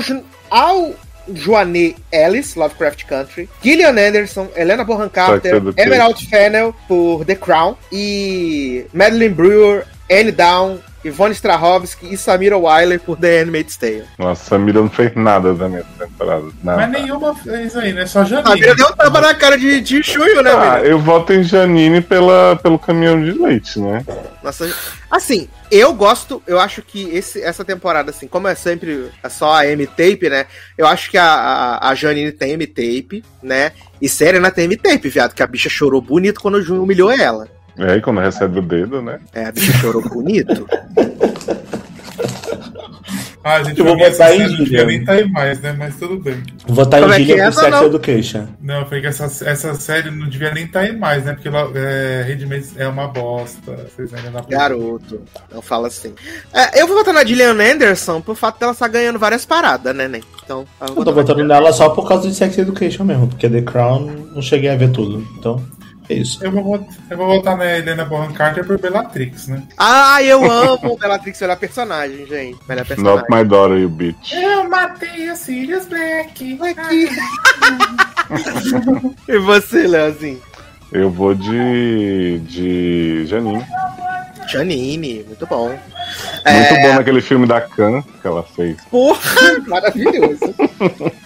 ao 0.49 0.93
Joanne 1.27 1.95
Ellis, 2.11 2.55
Lovecraft 2.55 3.07
Country, 3.07 3.49
Gillian 3.61 3.97
Anderson, 3.97 4.49
Helena 4.55 4.83
Bonham 4.83 5.09
Carter, 5.09 5.41
Sex 5.41 5.55
Education. 5.55 5.93
Emerald 5.93 6.19
Fennel 6.29 6.75
por 6.87 7.25
The 7.25 7.35
Crown 7.35 7.75
e 7.91 8.85
Madeline 8.93 9.33
Brewer, 9.33 9.85
Anne 10.09 10.31
Down, 10.31 10.79
Yvonne 11.05 11.33
Strahovski 11.33 12.13
e 12.13 12.17
Samira 12.17 12.57
Wiley 12.57 12.97
por 12.97 13.17
The 13.17 13.39
Handmaid's 13.41 13.75
Tale. 13.77 14.03
Nossa, 14.17 14.43
Samira 14.45 14.79
não 14.81 14.89
fez 14.89 15.13
nada 15.15 15.53
da 15.53 15.67
minha 15.67 15.83
temporada. 15.99 16.45
Nada. 16.63 16.87
Mas 16.87 16.91
nenhuma 17.01 17.35
fez 17.35 17.75
aí, 17.75 17.91
né? 17.93 18.05
Só 18.05 18.23
Janine. 18.23 18.47
Samira 18.47 18.75
deu 18.75 18.87
um 18.87 18.93
tapa 18.93 19.21
na 19.21 19.33
cara 19.33 19.57
de, 19.57 19.81
de 19.81 20.01
chunho, 20.03 20.41
né, 20.41 20.51
Ah, 20.51 20.75
menina? 20.75 20.79
eu 20.87 20.99
voto 20.99 21.33
em 21.33 21.43
Janine 21.43 21.99
pela, 22.01 22.55
pelo 22.55 22.79
caminhão 22.79 23.21
de 23.21 23.31
leite, 23.31 23.79
né? 23.79 24.05
Nossa, 24.41 24.73
assim, 25.11 25.47
eu 25.71 25.93
gosto, 25.93 26.41
eu 26.47 26.59
acho 26.59 26.81
que 26.81 27.09
esse, 27.09 27.41
essa 27.41 27.63
temporada, 27.65 28.09
assim, 28.11 28.27
como 28.27 28.47
é 28.47 28.55
sempre 28.55 29.09
é 29.21 29.29
só 29.29 29.53
a 29.55 29.67
M-Tape, 29.67 30.29
né? 30.29 30.45
Eu 30.77 30.87
acho 30.87 31.09
que 31.11 31.17
a, 31.17 31.25
a, 31.25 31.89
a 31.89 31.95
Janine 31.95 32.31
tem 32.31 32.51
M-Tape, 32.51 33.23
né? 33.41 33.71
E 34.01 34.07
Serena 34.09 34.51
tem 34.51 34.65
M-Tape, 34.65 35.09
viado, 35.09 35.33
que 35.33 35.43
a 35.43 35.47
bicha 35.47 35.69
chorou 35.69 36.01
bonito 36.01 36.39
quando 36.41 36.55
o 36.55 36.61
Jun 36.61 36.81
humilhou 36.81 37.11
ela. 37.11 37.47
E 37.77 37.83
aí, 37.83 38.01
quando 38.01 38.19
recebe 38.19 38.59
o 38.59 38.61
dedo, 38.61 39.01
né? 39.01 39.19
É, 39.33 39.45
a 39.45 39.51
bicha 39.51 39.73
chorou 39.73 40.01
bonito. 40.09 40.67
Ah, 43.45 43.55
a 43.55 43.63
gente 43.63 43.77
Eu 43.77 43.85
vou 43.85 43.97
botar 43.97 44.09
em 44.09 44.13
série, 44.13 44.37
não 44.39 44.47
devia 44.47 44.65
Gillian. 44.65 44.85
nem 44.85 44.99
estar 45.01 45.11
aí 45.13 45.29
mais, 45.29 45.59
né? 45.59 45.75
Mas 45.77 45.95
tudo 45.97 46.17
bem. 46.17 46.41
Votar 46.65 47.01
Como 47.01 47.11
em 47.11 47.15
é 47.15 47.19
Gillian 47.19 47.35
é 47.35 47.37
por 47.41 47.47
essa, 47.49 47.59
Sex 47.59 47.71
não? 47.71 47.85
Education. 47.87 48.47
Não, 48.61 48.79
eu 48.79 48.85
falei 48.85 49.01
que 49.01 49.07
essa, 49.07 49.25
essa 49.25 49.75
série 49.75 50.09
não 50.09 50.29
devia 50.29 50.53
nem 50.53 50.63
estar 50.63 50.79
aí 50.79 50.95
mais, 50.97 51.25
né? 51.25 51.33
Porque 51.33 51.49
ela, 51.49 51.69
é, 51.75 52.23
Handmaid's 52.25 52.73
é 52.77 52.87
uma 52.87 53.09
bosta. 53.09 53.89
Vocês 53.93 54.13
ainda 54.13 54.29
não 54.29 54.45
Garoto, 54.47 55.21
não 55.53 55.61
fala 55.61 55.89
assim. 55.89 56.13
É, 56.53 56.81
eu 56.81 56.87
vou 56.87 56.95
votar 56.95 57.13
na 57.13 57.25
Gillian 57.25 57.51
Anderson 57.51 58.21
por 58.21 58.37
fato 58.37 58.61
dela 58.61 58.71
estar 58.71 58.87
ganhando 58.87 59.19
várias 59.19 59.45
paradas, 59.45 59.93
né, 59.93 60.07
Nen? 60.07 60.23
Então, 60.45 60.65
eu 60.79 60.87
Eu 60.87 60.95
vou 60.95 61.03
tô 61.03 61.11
votando 61.11 61.43
nela 61.43 61.73
só 61.73 61.89
por 61.89 62.07
causa 62.07 62.29
de 62.29 62.33
Sex 62.35 62.57
Education 62.57 63.03
mesmo, 63.03 63.27
porque 63.27 63.49
The 63.49 63.61
Crown 63.61 64.09
não 64.33 64.41
cheguei 64.41 64.69
a 64.69 64.77
ver 64.77 64.91
tudo. 64.91 65.27
Então, 65.37 65.61
é 66.09 66.13
isso. 66.15 66.43
Eu 66.43 66.51
vou, 66.51 66.87
eu 67.09 67.17
vou 67.17 67.27
votar 67.27 67.57
na 67.57 67.77
Helena 67.77 68.05
Bonham 68.05 68.33
Carter 68.33 68.65
por 68.65 68.79
Bellatrix, 68.79 69.47
né? 69.47 69.63
Ah, 69.77 70.21
eu 70.21 70.49
amo 70.49 70.97
Bellatrix, 70.97 71.39
melhor 71.39 71.57
personagem, 71.57 72.25
gente. 72.25 72.59
Melhor 72.67 72.85
personagem. 72.85 73.19
Not 73.19 73.31
my 73.31 73.43
daughter, 73.43 73.77
you 73.77 73.89
bitch. 73.89 74.33
Eu 74.33 74.69
matei 74.69 75.29
a 75.29 75.35
Sirius 75.35 75.85
Black. 75.85 76.59
E 79.27 79.37
você, 79.39 79.87
Leozinho? 79.87 80.41
Eu 80.91 81.09
vou 81.09 81.33
de. 81.33 82.39
de. 82.39 83.25
Janine. 83.25 83.65
Janine, 84.47 85.23
muito 85.27 85.47
bom. 85.47 85.69
Muito 85.69 86.81
bom 86.81 86.95
naquele 86.95 87.21
filme 87.21 87.47
da 87.47 87.61
Khan 87.61 88.03
que 88.21 88.27
ela 88.27 88.43
fez. 88.43 88.77
Porra, 88.91 89.59
maravilhoso. 89.67 90.53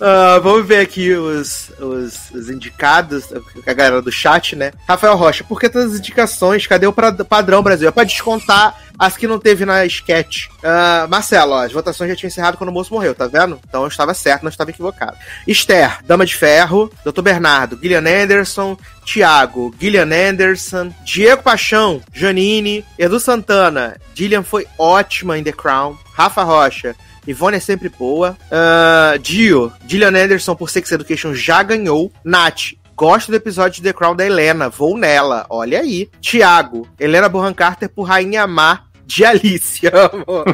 Ah, 0.00 0.38
vamos 0.42 0.66
ver 0.66 0.80
aqui 0.80 1.12
os, 1.12 1.70
os, 1.78 2.30
os 2.32 2.50
indicados, 2.50 3.24
a 3.66 3.72
galera 3.72 4.02
do 4.02 4.10
chat, 4.12 4.54
né? 4.56 4.72
Rafael 4.88 5.16
Rocha, 5.16 5.44
por 5.44 5.58
que 5.60 5.68
todas 5.68 5.92
as 5.92 5.98
indicações? 5.98 6.66
Cadê 6.66 6.86
o 6.86 6.92
pra- 6.92 7.12
padrão 7.12 7.62
Brasil? 7.62 7.88
É 7.88 7.90
pra 7.92 8.04
descontar 8.04 8.74
as 8.98 9.16
que 9.16 9.26
não 9.26 9.38
teve 9.38 9.64
na 9.64 9.84
sketch. 9.86 10.46
Ah, 10.62 11.06
Marcelo, 11.08 11.52
ó, 11.52 11.64
as 11.64 11.72
votações 11.72 12.10
já 12.10 12.16
tinham 12.16 12.28
encerrado 12.28 12.56
quando 12.56 12.70
o 12.70 12.72
moço 12.72 12.92
morreu, 12.92 13.14
tá 13.14 13.26
vendo? 13.26 13.58
Então 13.68 13.82
eu 13.82 13.88
estava 13.88 14.14
certo, 14.14 14.42
não 14.42 14.50
estava 14.50 14.70
equivocado. 14.70 15.16
Esther, 15.46 15.98
Dama 16.04 16.26
de 16.26 16.34
Ferro, 16.36 16.92
Dr. 17.04 17.22
Bernardo, 17.22 17.78
Gillian 17.80 18.04
Anderson, 18.22 18.76
Thiago, 19.04 19.74
Gillian 19.80 20.08
Anderson, 20.30 20.92
Diego 21.04 21.42
Paixão, 21.42 22.00
Janine, 22.12 22.84
Edu 22.98 23.18
Santana, 23.20 23.96
Gillian 24.14 24.42
foi 24.42 24.66
ótima 24.78 25.38
em 25.38 25.42
The 25.44 25.52
Crown, 25.52 25.96
Rafa 26.14 26.42
Rocha, 26.42 26.94
Ivone 27.26 27.56
é 27.56 27.60
sempre 27.60 27.88
boa, 27.88 28.36
uh, 28.50 29.18
Dio, 29.18 29.72
Gillian 29.86 30.08
Anderson 30.08 30.54
por 30.54 30.70
Sex 30.70 30.92
Education 30.92 31.34
já 31.34 31.62
ganhou, 31.62 32.12
Nath, 32.24 32.74
Gosto 32.96 33.32
do 33.32 33.36
episódio 33.36 33.82
de 33.82 33.82
The 33.82 33.92
Crown 33.92 34.14
da 34.14 34.24
Helena, 34.24 34.68
vou 34.68 34.96
nela, 34.96 35.44
olha 35.50 35.80
aí. 35.80 36.08
Thiago, 36.20 36.88
Helena 36.98 37.28
Bonham 37.28 37.52
Carter 37.52 37.88
por 37.88 38.04
Rainha 38.04 38.46
Má 38.46 38.84
de 39.04 39.24
Alice, 39.24 39.80
amo. 39.92 40.44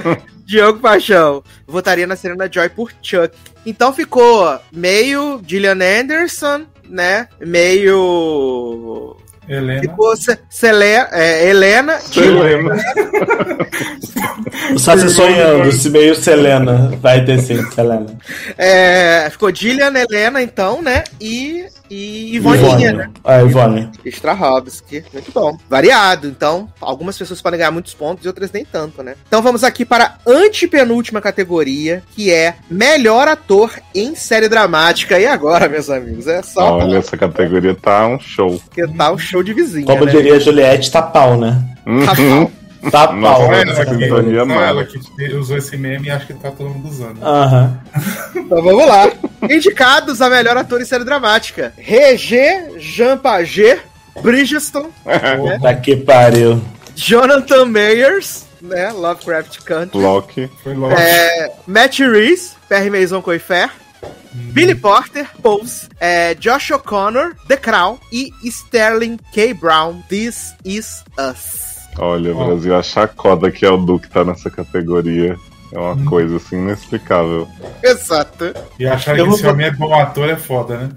Diogo 0.46 0.80
Paixão, 0.80 1.44
votaria 1.66 2.06
na 2.06 2.16
Serena 2.16 2.50
Joy 2.50 2.70
por 2.70 2.92
Chuck. 3.02 3.36
Então 3.64 3.92
ficou 3.92 4.58
meio 4.72 5.40
Gillian 5.46 5.78
Anderson, 6.00 6.64
né? 6.88 7.28
Meio. 7.38 9.16
Helena. 9.50 9.80
Ficou 9.80 10.16
Ce- 10.16 10.38
Cele- 10.48 11.06
é, 11.10 11.48
Helena. 11.48 11.98
Helena. 12.16 12.76
O 14.74 14.78
Sassi 14.78 15.08
sonhando, 15.10 15.72
se 15.72 15.90
meio 15.90 16.14
Selena. 16.14 16.92
Vai 17.00 17.24
ter 17.24 17.38
sim, 17.40 17.60
Selena. 17.72 18.06
É, 18.56 19.28
ficou 19.30 19.54
Gillian, 19.54 19.92
Helena, 19.96 20.40
então, 20.40 20.80
né? 20.80 21.02
E, 21.20 21.66
e 21.90 22.36
Ivoninha, 22.36 22.92
né? 22.92 23.10
É, 23.24 23.42
Ivone. 23.42 23.90
Strahovski, 24.06 25.04
muito 25.12 25.32
bom. 25.32 25.58
Variado, 25.68 26.28
então. 26.28 26.68
Algumas 26.80 27.18
pessoas 27.18 27.42
podem 27.42 27.58
ganhar 27.58 27.72
muitos 27.72 27.92
pontos 27.94 28.24
e 28.24 28.28
outras 28.28 28.52
nem 28.52 28.64
tanto, 28.64 29.02
né? 29.02 29.16
Então 29.26 29.42
vamos 29.42 29.64
aqui 29.64 29.84
para 29.84 30.04
a 30.04 30.30
antepenúltima 30.30 31.20
categoria, 31.20 32.02
que 32.14 32.32
é 32.32 32.54
melhor 32.70 33.26
ator 33.26 33.72
em 33.94 34.14
série 34.14 34.48
dramática. 34.48 35.18
E 35.18 35.26
agora, 35.26 35.68
meus 35.68 35.90
amigos? 35.90 36.26
É 36.28 36.42
só 36.42 36.78
Olha, 36.78 36.98
essa 36.98 37.16
categoria 37.16 37.74
tá 37.74 38.06
um 38.06 38.20
show. 38.20 38.60
porque 38.60 38.86
tá 38.86 39.12
um 39.12 39.18
show 39.18 39.42
de 39.42 39.52
vizinha, 39.52 39.86
Como 39.86 40.04
né? 40.04 40.12
diria 40.12 40.34
a 40.36 40.38
Juliette, 40.38 40.92
tá 40.92 41.02
pau, 41.02 41.36
né? 41.36 41.60
Tá 42.06 42.14
pau. 42.14 42.50
Nossa, 42.82 43.42
Só 43.42 43.50
né, 43.50 43.62
ela, 43.62 43.72
essa 43.72 43.84
que, 43.84 44.08
mano. 44.08 44.52
ela 44.60 44.84
que 44.86 44.98
usou 45.34 45.56
esse 45.58 45.76
meme 45.76 46.06
e 46.06 46.10
acho 46.10 46.26
que 46.26 46.34
tá 46.34 46.50
todo 46.50 46.70
mundo 46.70 46.88
usando. 46.88 47.22
Aham. 47.22 47.78
Então 48.34 48.62
vamos 48.62 48.86
lá. 48.86 49.10
Indicados 49.42 50.20
a 50.20 50.28
melhor 50.28 50.56
ator 50.56 50.80
em 50.80 50.84
série 50.84 51.04
dramática. 51.04 51.72
Regé 51.76 52.70
Jean 52.78 53.16
Paget, 53.16 53.80
Bridgestone, 54.22 54.90
Tá 55.62 55.74
que 55.74 55.96
pariu. 55.96 56.62
Jonathan 56.94 57.66
Mayers, 57.66 58.44
né? 58.60 58.90
Lovecraft 58.92 59.62
Country. 59.62 60.50
Foi 60.62 60.74
logo. 60.74 60.94
É, 60.94 61.52
Matt 61.66 62.00
Reeves, 62.00 62.56
Perry 62.68 62.90
Mason 62.90 63.22
Coifer. 63.22 63.70
Billy 64.32 64.76
Porter, 64.76 65.28
Pose, 65.42 65.88
é, 65.98 66.34
Josh 66.36 66.70
O'Connor, 66.70 67.34
The 67.48 67.56
Crown 67.56 67.98
e 68.12 68.32
Sterling 68.44 69.18
K. 69.32 69.52
Brown, 69.54 70.02
This 70.08 70.54
Is 70.64 71.02
Us. 71.18 71.70
Olha. 71.98 72.32
Brasil, 72.32 72.76
a 72.76 72.82
chacota 72.82 73.50
que 73.50 73.66
é 73.66 73.70
o 73.70 73.76
Du 73.76 73.98
que 73.98 74.08
tá 74.08 74.24
nessa 74.24 74.48
categoria. 74.48 75.36
É 75.72 75.78
uma 75.78 75.96
coisa 76.04 76.36
assim 76.36 76.56
inexplicável. 76.56 77.46
Exato. 77.82 78.52
E 78.78 78.86
achar 78.86 79.14
que 79.14 79.22
vou 79.22 79.34
esse 79.36 79.46
homem 79.46 79.66
é 79.66 79.70
bom 79.70 79.94
ator 79.94 80.28
é 80.28 80.36
foda, 80.36 80.76
né? 80.78 80.88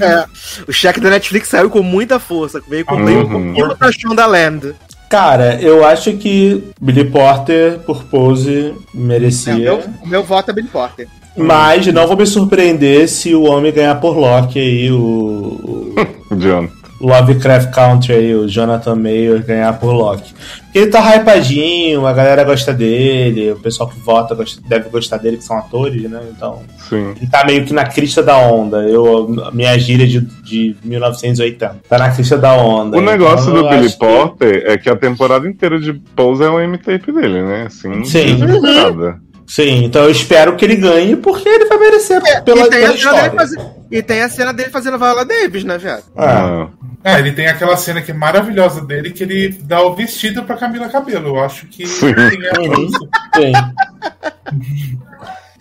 É, 0.00 0.24
o 0.68 0.72
cheque 0.72 1.00
da 1.00 1.10
Netflix 1.10 1.48
saiu 1.48 1.68
com 1.68 1.82
muita 1.82 2.20
força, 2.20 2.60
veio 2.68 2.84
com 2.84 2.94
Uhum. 2.94 3.04
meio 3.04 3.20
um 3.26 3.28
pouquinho 3.54 3.74
da 3.76 3.90
Shondaland. 3.92 4.74
Cara, 5.10 5.60
eu 5.60 5.84
acho 5.84 6.12
que 6.16 6.64
Billy 6.80 7.04
Porter, 7.04 7.78
por 7.80 8.04
pose, 8.04 8.74
É, 8.74 8.74
merecia. 8.94 9.54
meu, 9.54 9.82
meu 10.04 10.22
voto 10.24 10.50
é 10.50 10.54
Billy 10.54 10.68
Porter. 10.68 11.08
Mas 11.36 11.86
não 11.88 12.06
vou 12.06 12.16
me 12.16 12.26
surpreender 12.26 13.08
se 13.08 13.34
o 13.34 13.42
homem 13.42 13.72
ganhar 13.72 13.96
por 13.96 14.16
Loki 14.16 14.58
aí, 14.58 14.90
o, 14.90 15.94
John. 16.36 16.68
Lovecraft 17.00 17.70
Country 17.74 18.12
aí, 18.14 18.34
o 18.34 18.48
Jonathan 18.48 18.94
Mayer 18.96 19.44
ganhar 19.44 19.72
por 19.78 19.92
Loki. 19.92 20.32
Porque 20.64 20.78
ele 20.78 20.86
tá 20.90 21.00
hypadinho, 21.16 22.06
a 22.06 22.12
galera 22.12 22.44
gosta 22.44 22.72
dele, 22.72 23.52
o 23.52 23.56
pessoal 23.56 23.88
que 23.88 23.98
vota 23.98 24.34
gosta- 24.34 24.60
deve 24.66 24.88
gostar 24.90 25.16
dele, 25.18 25.36
que 25.38 25.44
são 25.44 25.56
atores, 25.56 26.02
né? 26.10 26.20
Então, 26.36 26.60
Sim. 26.88 27.14
ele 27.16 27.26
tá 27.30 27.44
meio 27.44 27.64
que 27.64 27.72
na 27.72 27.84
crista 27.84 28.22
da 28.22 28.36
onda. 28.38 28.78
Eu, 28.88 29.28
minha 29.52 29.78
gíria 29.78 30.06
de, 30.06 30.20
de 30.20 30.76
1980. 30.84 31.76
Tá 31.88 31.98
na 31.98 32.10
crista 32.10 32.36
da 32.36 32.54
onda. 32.54 32.96
O 32.98 33.00
negócio 33.00 33.50
Então, 33.50 33.54
do 33.62 33.66
eu 33.66 33.70
Billy 33.70 33.86
acho 33.86 33.98
que- 33.98 34.06
Porter 34.06 34.62
é 34.66 34.76
que 34.78 34.88
a 34.90 34.96
temporada 34.96 35.48
inteira 35.48 35.78
de 35.80 35.92
Pose 35.94 36.42
é 36.44 36.48
o 36.48 36.60
M-tape 36.60 37.10
dele, 37.12 37.42
né? 37.42 37.64
Assim, 37.66 38.04
Sim. 38.04 38.36
nada. 38.38 39.18
Sim, 39.46 39.84
então 39.84 40.04
eu 40.04 40.10
espero 40.10 40.56
que 40.56 40.64
ele 40.64 40.76
ganhe, 40.76 41.14
porque 41.16 41.48
ele 41.48 41.66
vai 41.66 41.78
merecer 41.78 42.20
pela, 42.20 42.38
e, 42.38 42.42
tem 42.42 42.54
pela 42.54 42.60
a 42.62 42.70
cena 42.70 42.80
dele 42.86 42.94
história. 42.96 43.30
faze- 43.32 43.58
e 43.90 44.02
tem 44.02 44.22
a 44.22 44.28
cena 44.28 44.52
dele 44.52 44.70
fazendo 44.70 44.98
Viola 44.98 45.24
Davis, 45.24 45.62
né, 45.64 45.78
viado? 45.78 46.02
Ah, 46.16 46.68
É, 47.04 47.18
ele 47.20 47.30
tem 47.30 47.46
aquela 47.46 47.76
cena 47.76 48.02
que 48.02 48.10
é 48.10 48.14
maravilhosa 48.14 48.84
dele, 48.84 49.12
que 49.12 49.22
ele 49.22 49.48
dá 49.62 49.80
o 49.82 49.94
vestido 49.94 50.42
pra 50.42 50.56
Camila 50.56 50.88
Cabelo. 50.88 51.28
Eu 51.28 51.44
acho 51.44 51.66
que 51.68 51.86
Sim. 51.86 52.12
tem 52.12 52.26
a 52.48 52.60
Uhum. 52.60 52.90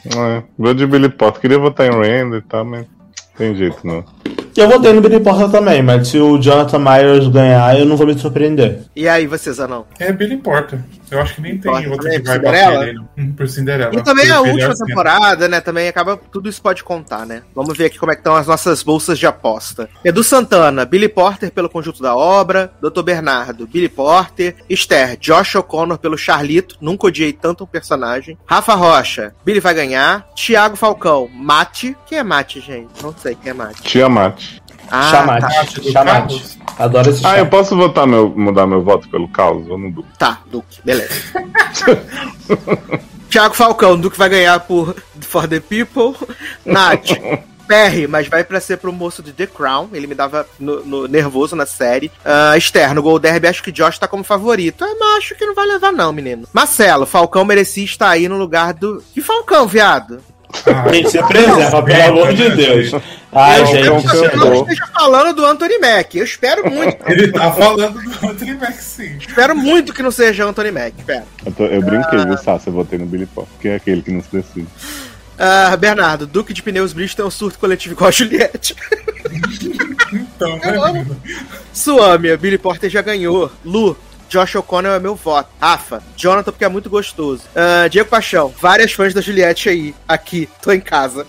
É, 0.08 0.44
vou 0.58 0.74
de 0.74 0.86
Billy 0.86 1.10
Porter. 1.10 1.42
Queria 1.42 1.60
votar 1.60 1.88
em 1.88 1.92
Rand 1.92 2.38
e 2.38 2.42
tal, 2.42 2.64
mas 2.66 2.86
tem 3.38 3.56
jeito 3.56 3.78
não. 3.86 4.04
Eu 4.56 4.70
votei 4.70 4.94
no 4.94 5.02
Billy 5.02 5.20
Porter 5.20 5.50
também, 5.50 5.82
mas 5.84 6.08
se 6.08 6.18
o 6.18 6.38
Jonathan 6.42 6.80
Myers 6.80 7.28
ganhar, 7.28 7.78
eu 7.78 7.86
não 7.86 7.98
vou 7.98 8.08
me 8.08 8.18
surpreender. 8.18 8.84
E 8.96 9.08
aí, 9.08 9.28
vocês, 9.28 9.60
Anão? 9.60 9.86
É 10.00 10.14
Billy 10.14 10.38
Porter. 10.38 10.80
Eu 11.12 11.22
acho 11.22 11.36
que 11.36 11.42
nem 11.42 11.58
tem 11.58 11.72
Porter 11.72 11.92
outro 11.92 12.04
também, 12.06 12.20
que 12.22 12.26
vai 12.28 12.38
Cinderela? 12.38 12.74
bater 12.78 12.88
ele. 12.90 13.00
Hum, 13.18 13.34
Por 13.34 13.48
Cinderela. 13.50 13.96
E 13.96 14.02
também 14.04 14.32
a 14.32 14.38
Por 14.40 14.48
última 14.50 14.74
temporada, 14.74 15.48
né? 15.48 15.60
Também 15.62 15.88
acaba. 15.88 16.18
Tudo 16.32 16.50
isso 16.50 16.62
pode 16.62 16.84
contar, 16.84 17.26
né? 17.26 17.42
Vamos 17.54 17.78
ver 17.78 17.86
aqui 17.86 18.00
como 18.00 18.12
é 18.12 18.16
que 18.16 18.22
estão 18.22 18.36
as 18.36 18.48
nossas 18.48 18.82
bolsas 18.82 19.20
de 19.20 19.28
aposta. 19.28 19.90
Edu 20.04 20.24
Santana, 20.24 20.86
Billy 20.86 21.10
Porter 21.10 21.52
pelo 21.52 21.70
conjunto 21.70 22.02
da 22.02 22.16
obra. 22.16 22.72
Dr. 22.82 23.04
Bernardo, 23.04 23.68
Billy 23.68 23.90
Porter. 23.90 24.56
Esther, 24.70 25.18
Josh 25.20 25.56
O'Connor 25.56 25.98
pelo 26.00 26.18
Charlito. 26.18 26.78
Nunca 26.82 27.08
odiei 27.08 27.34
tanto 27.34 27.66
um 27.66 27.68
personagem. 27.68 28.38
Rafa 28.46 28.74
Rocha, 28.74 29.36
Billy 29.46 29.60
vai 29.60 29.74
ganhar. 29.74 30.26
Thiago 30.36 30.76
Falcão, 30.78 31.30
Mate. 31.32 31.96
Quem 32.08 32.18
é 32.20 32.24
Mate, 32.24 32.62
gente? 32.62 32.88
Não 33.04 33.14
sei 33.16 33.36
quem 33.36 33.52
é 33.52 33.54
Mate. 33.54 33.84
Tiamat. 33.84 34.45
Ah, 34.92 35.12
Chamate. 35.12 35.42
tá. 35.42 35.66
Chamate. 35.92 35.94
Carlos? 35.94 36.58
Adoro 36.78 37.10
esse 37.10 37.26
Ah, 37.26 37.30
chat. 37.32 37.40
eu 37.40 37.46
posso 37.48 37.76
votar 37.76 38.06
meu, 38.06 38.30
mudar 38.36 38.68
meu 38.68 38.84
voto 38.84 39.08
pelo 39.10 39.28
caos? 39.28 39.66
Vou 39.68 39.78
no 39.78 39.92
Du. 39.92 40.04
Tá, 40.18 40.40
Duque, 40.48 40.80
beleza. 40.84 41.14
Thiago 43.30 43.54
Falcão, 43.56 43.98
Duque 44.00 44.18
vai 44.18 44.30
ganhar 44.30 44.60
por 44.62 44.96
For 45.22 45.48
the 45.48 45.60
People. 45.60 46.16
Nath, 46.66 47.12
Perry, 47.68 48.08
mas 48.08 48.28
vai 48.28 48.44
pra 48.44 48.60
ser 48.60 48.78
pro 48.78 48.94
moço 48.94 49.24
de 49.24 49.34
The 49.34 49.48
Crown. 49.48 49.90
Ele 49.92 50.08
me 50.08 50.16
dava 50.16 50.48
no- 50.60 50.86
no- 50.86 51.08
nervoso 51.08 51.56
na 51.56 51.66
série. 51.66 52.12
Ah, 52.24 52.56
Esther, 52.56 52.94
no 52.94 53.02
Gol 53.02 53.20
Derby, 53.20 53.48
acho 53.48 53.64
que 53.64 53.72
Josh 53.72 53.98
tá 53.98 54.08
como 54.08 54.24
favorito. 54.24 54.86
É, 54.86 54.94
mas 55.00 55.18
acho 55.18 55.36
que 55.36 55.46
não 55.46 55.56
vai 55.56 55.66
levar, 55.66 55.92
não, 55.92 56.14
menino. 56.14 56.48
Marcelo, 56.54 57.06
Falcão 57.06 57.44
merecia 57.44 57.84
estar 57.84 58.10
aí 58.10 58.30
no 58.30 58.38
lugar 58.38 58.74
do. 58.74 59.04
Que 59.14 59.22
Falcão, 59.22 59.68
viado? 59.68 60.20
Ah, 60.68 60.90
Gente, 60.94 61.10
se 61.12 61.24
preserva, 61.24 61.84
pelo 61.84 62.04
amor 62.22 62.34
de 62.34 62.50
Deus. 62.52 62.92
Ai, 63.32 63.62
eu 63.62 63.66
gente, 63.66 63.78
espero 63.78 64.02
que 64.02 64.08
você 64.08 64.36
não 64.38 64.54
esteja 64.62 64.88
falando 64.94 65.36
do 65.36 65.46
Anthony 65.46 65.78
Mack. 65.80 66.16
Eu 66.18 66.24
espero 66.24 66.72
muito, 66.72 66.98
Ele 67.12 67.32
tá 67.32 67.52
falando 67.52 68.00
do 68.02 68.28
Anthony 68.30 68.54
Mac, 68.56 68.74
sim. 68.80 69.18
espero 69.20 69.56
muito 69.56 69.94
que 69.94 70.02
não 70.02 70.12
seja 70.12 70.46
Anthony 70.46 70.72
Mack. 70.72 70.94
Espero. 70.98 71.26
Eu, 71.46 71.52
tô- 71.52 71.66
eu 71.66 71.82
brinquei, 71.82 72.26
viu, 72.26 72.38
Sassi? 72.38 72.68
Eu 72.68 72.74
votei 72.74 72.98
no 72.98 73.06
Billy 73.06 73.26
Pop, 73.26 73.48
que 73.60 73.68
é 73.68 73.76
aquele 73.76 74.02
que 74.02 74.12
não 74.12 74.22
se 74.22 74.30
decide. 74.32 74.68
Ah, 75.38 75.76
Bernardo, 75.76 76.26
Duque 76.26 76.54
de 76.54 76.64
Pneus 76.64 76.94
Brito 76.94 77.16
tem 77.16 77.26
um 77.26 77.30
surto 77.30 77.60
coletivo 77.60 77.94
igual 77.94 78.08
a 78.08 78.12
Juliette. 78.12 78.76
Então, 80.14 80.60
Eu 80.64 80.72
né, 80.72 81.00
amo. 81.02 81.22
Suâmia, 81.74 82.38
Billy 82.38 82.58
Porter 82.58 82.90
já 82.90 83.02
ganhou. 83.02 83.52
Lu, 83.66 83.98
Josh 84.30 84.56
O'Connell 84.56 84.94
é 84.94 85.00
meu 85.00 85.16
voto. 85.16 85.50
Rafa, 85.60 86.04
Jonathan 86.16 86.52
porque 86.52 86.66
é 86.66 86.70
muito 86.70 86.90
gostoso. 86.90 87.44
Ah, 87.56 87.88
Diego 87.88 88.10
Paixão, 88.10 88.54
várias 88.60 88.94
fãs 88.94 89.14
da 89.14 89.22
Juliette 89.22 89.70
aí. 89.70 89.96
Aqui, 90.08 90.50
tô 90.62 90.72
em 90.72 90.82
casa. 90.82 91.26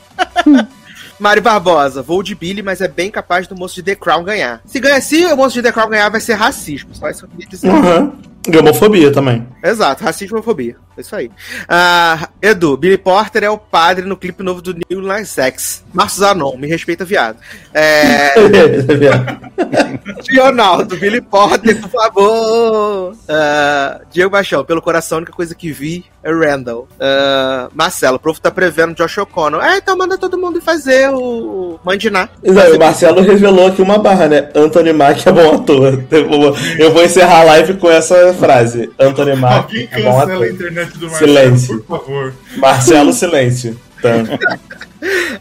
Mari 1.18 1.40
Barbosa, 1.40 2.02
vou 2.02 2.23
de 2.23 2.35
Billy, 2.35 2.62
mas 2.62 2.82
é 2.82 2.89
bem 2.89 3.10
capaz 3.10 3.47
do 3.47 3.56
moço 3.56 3.74
de 3.77 3.82
The 3.82 3.94
Crown 3.94 4.23
ganhar. 4.23 4.60
Se 4.66 4.78
ganhar, 4.78 5.01
se 5.01 5.24
o 5.24 5.36
moço 5.36 5.55
de 5.55 5.62
The 5.62 5.73
Crown 5.73 5.89
ganhar, 5.89 6.10
vai 6.10 6.20
ser 6.20 6.35
racismo. 6.35 6.94
Só 6.94 7.09
isso 7.09 7.20
que 7.20 7.24
eu 7.24 7.31
queria 7.31 7.48
dizer. 7.48 7.70
Uhum. 7.70 8.12
E 8.48 8.56
homofobia 8.56 9.12
também. 9.12 9.47
Exato, 9.62 10.05
racismo 10.05 10.36
e 10.36 10.39
homofobia. 10.39 10.77
É 10.97 11.01
isso 11.02 11.14
aí. 11.14 11.31
Ah, 11.68 12.31
Edu, 12.40 12.77
Billy 12.77 12.97
Porter 12.97 13.44
é 13.44 13.51
o 13.51 13.59
padre 13.59 14.06
no 14.06 14.16
clipe 14.16 14.43
novo 14.43 14.62
do 14.62 14.73
Neil 14.73 15.02
Nas 15.02 15.36
X. 15.39 15.85
Marcos 15.93 16.16
Zanon, 16.16 16.56
me 16.56 16.66
respeita, 16.66 17.05
viado. 17.05 17.36
É. 17.74 18.32
Leonardo, 20.31 20.97
Billy 20.97 21.20
Potter, 21.20 21.78
por 21.81 21.90
favor. 21.90 23.16
Ah, 23.28 24.01
Diego 24.10 24.31
Baixão, 24.31 24.64
pelo 24.64 24.81
coração, 24.81 25.16
a 25.16 25.20
única 25.20 25.32
coisa 25.32 25.55
que 25.55 25.70
vi 25.70 26.06
é 26.23 26.32
Randall. 26.32 26.89
Ah, 26.98 27.68
Marcelo, 27.74 28.16
o 28.16 28.20
prof 28.20 28.40
tá 28.40 28.51
prevendo 28.51 28.94
Josh 28.94 29.18
O'Connell. 29.18 29.60
É, 29.60 29.77
então 29.77 29.98
manda 29.98 30.16
todo 30.16 30.39
mundo 30.39 30.62
fazer 30.62 31.10
o 31.10 31.78
Mandiná. 31.85 32.31
Não, 32.43 32.74
o 32.74 32.78
Marcelo 32.78 33.20
revelou 33.20 33.66
aqui 33.66 33.82
uma 33.82 33.98
barra, 33.98 34.28
né? 34.28 34.48
Anthony 34.55 34.94
Mack 34.94 35.28
é 35.28 35.32
bom 35.32 35.56
ator. 35.56 36.05
Eu 36.78 36.93
vou 36.93 37.05
encerrar 37.05 37.40
a 37.40 37.44
live 37.44 37.74
com 37.74 37.90
essa 37.90 38.32
frase. 38.36 38.90
Anthony 38.98 39.36
Mack 39.36 39.56
Alguém 39.64 39.88
é 39.90 40.02
bom 40.02 40.20
cancela 40.20 40.32
a 40.32 40.34
ator. 40.34 40.46
internet 40.48 40.98
do 40.98 41.10
Marcelo, 41.10 41.32
Silêncio. 41.32 41.80
por 41.80 41.98
favor. 42.00 42.34
Marcelo, 42.56 43.12
silêncio. 43.12 43.80
Tá. 44.02 44.10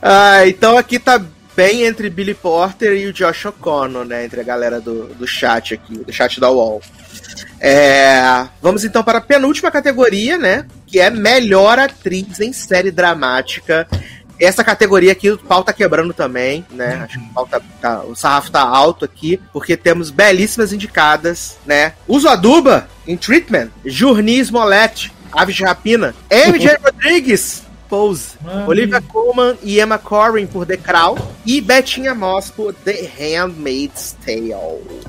Ah, 0.02 0.46
então 0.46 0.78
aqui 0.78 1.00
tá 1.00 1.20
bem 1.56 1.84
entre 1.84 2.10
Billy 2.10 2.34
Porter 2.34 2.92
e 2.94 3.08
o 3.08 3.14
Josh 3.14 3.46
O'Connell, 3.46 4.06
né? 4.06 4.26
Entre 4.26 4.40
a 4.40 4.44
galera 4.44 4.80
do, 4.82 5.08
do 5.16 5.26
chat 5.26 5.74
aqui, 5.74 5.98
do 5.98 6.12
chat 6.12 6.40
da 6.40 6.52
UOL. 6.52 6.82
É, 7.60 8.48
vamos 8.62 8.84
então 8.84 9.04
para 9.04 9.18
a 9.20 9.22
penúltima 9.22 9.72
categoria, 9.72 10.38
né? 10.38 10.66
Que 10.86 11.00
é 11.00 11.10
melhor 11.10 11.80
atriz 11.80 12.40
em 12.40 12.54
série 12.54 12.92
dramática. 12.92 13.88
Essa 14.40 14.64
categoria 14.64 15.12
aqui 15.12 15.30
o 15.32 15.38
pau 15.38 15.64
tá 15.64 15.72
quebrando 15.74 16.14
também, 16.14 16.66
né? 16.72 17.02
Acho 17.06 17.20
que 17.20 17.26
o, 17.26 17.34
pau 17.34 17.48
tá, 17.48 17.62
tá- 17.82 18.02
o 18.04 18.16
sarrafo 18.16 18.52
tá 18.52 18.62
alto 18.62 19.06
aqui, 19.06 19.40
porque 19.54 19.76
temos 19.78 20.10
belíssimas 20.10 20.74
indicadas, 20.74 21.58
né? 21.66 21.94
Uso 22.08 22.28
Aduba 22.28 22.88
em 23.08 23.16
Treatment, 23.18 23.70
Journey 23.86 24.40
Smollett, 24.40 25.12
Aves 25.32 25.56
de 25.56 25.64
Rapina, 25.64 26.16
MJ 26.30 26.78
Rodrigues, 26.84 27.64
Pose, 27.96 28.36
Mami. 28.44 28.68
Olivia 28.68 29.00
Colman 29.02 29.56
e 29.64 29.80
Emma 29.80 29.98
Corrin 29.98 30.46
por 30.46 30.66
The 30.66 30.76
Crown 30.76 31.16
e 31.46 31.62
Bettinha 31.62 32.14
Moss 32.14 32.52
por 32.52 32.74
The 32.74 33.10
Handmaid's 33.18 34.18
Tale. 34.26 34.54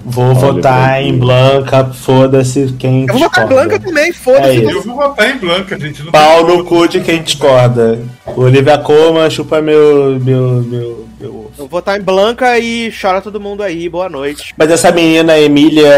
Vou 0.05 0.27
Olha, 0.27 0.35
votar 0.35 1.03
em 1.03 1.19
Blanca, 1.19 1.87
foda-se 1.87 2.73
quem 2.79 3.01
Eu 3.09 3.15
vou 3.15 3.23
votar 3.23 3.45
discorda. 3.45 3.55
Blanca 3.55 3.81
também, 3.81 4.13
foda-se. 4.13 4.65
É. 4.65 4.73
Eu 4.73 4.83
vou 4.85 4.95
votar 4.95 5.35
em 5.35 5.39
Blanca, 5.39 5.81
gente. 5.81 6.05
Não 6.05 6.13
Pau 6.13 6.47
no 6.47 6.65
cu 6.65 6.87
de 6.87 7.01
quem 7.01 7.25
discorda. 7.25 7.99
Olivia 8.25 8.79
Colman 8.79 9.29
chupa 9.31 9.61
meu, 9.61 10.21
meu, 10.21 10.63
meu, 10.63 11.09
meu. 11.21 11.51
Eu 11.51 11.51
vou 11.59 11.69
votar 11.69 11.99
em 11.99 12.05
Blanca 12.05 12.57
e 12.57 12.93
chora 12.93 13.21
todo 13.21 13.41
mundo 13.41 13.65
aí, 13.65 13.89
boa 13.89 14.09
noite. 14.09 14.55
Mas 14.57 14.71
essa 14.71 14.93
menina, 14.93 15.37
Emília 15.37 15.91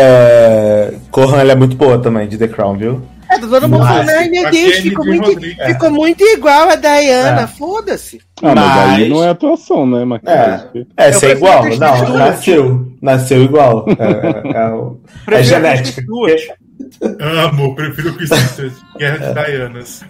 Corran, 1.11 1.41
ela 1.41 1.53
é 1.53 1.55
muito 1.55 1.77
boa 1.77 1.99
também, 1.99 2.27
de 2.27 2.39
The 2.39 2.49
Crown, 2.49 2.79
viu? 2.79 3.03
É, 3.31 3.39
todo 3.39 3.69
mundo 3.69 3.79
Mas, 3.81 3.89
falando, 3.89 4.09
ai 4.11 4.29
meu 4.29 4.51
Deus, 4.51 4.73
é 4.79 4.81
ficou 4.81 5.05
muito, 5.05 5.41
ficou 5.41 5.91
muito 5.91 6.25
igual 6.25 6.69
a 6.71 6.77
Diana, 6.77 7.43
É. 7.43 7.47
foda-se. 7.47 8.21
Ah, 8.43 8.55
mas, 8.55 8.65
Mas- 8.65 8.99
aí 8.99 9.09
não 9.09 9.23
é 9.25 9.29
atuação, 9.31 9.87
né? 9.87 10.05
Maquiagem. 10.05 10.87
É, 10.97 11.13
ser 11.13 11.37
prefiro 11.37 11.39
igual. 11.39 11.65
Não, 11.65 12.17
nasceu. 12.17 12.93
Nasceu 13.03 13.43
igual. 13.45 13.85
É, 13.89 14.03
é, 14.03 14.53
é 14.53 14.59
é 14.59 14.71
Prefiro 15.27 15.45
genética. 15.49 16.03
Amo, 17.21 17.75
prefiro 17.75 18.15
que 18.17 18.25
isso 18.25 18.35
Guerra 18.97 19.19
de 19.19 19.35
Dianas. 19.53 20.03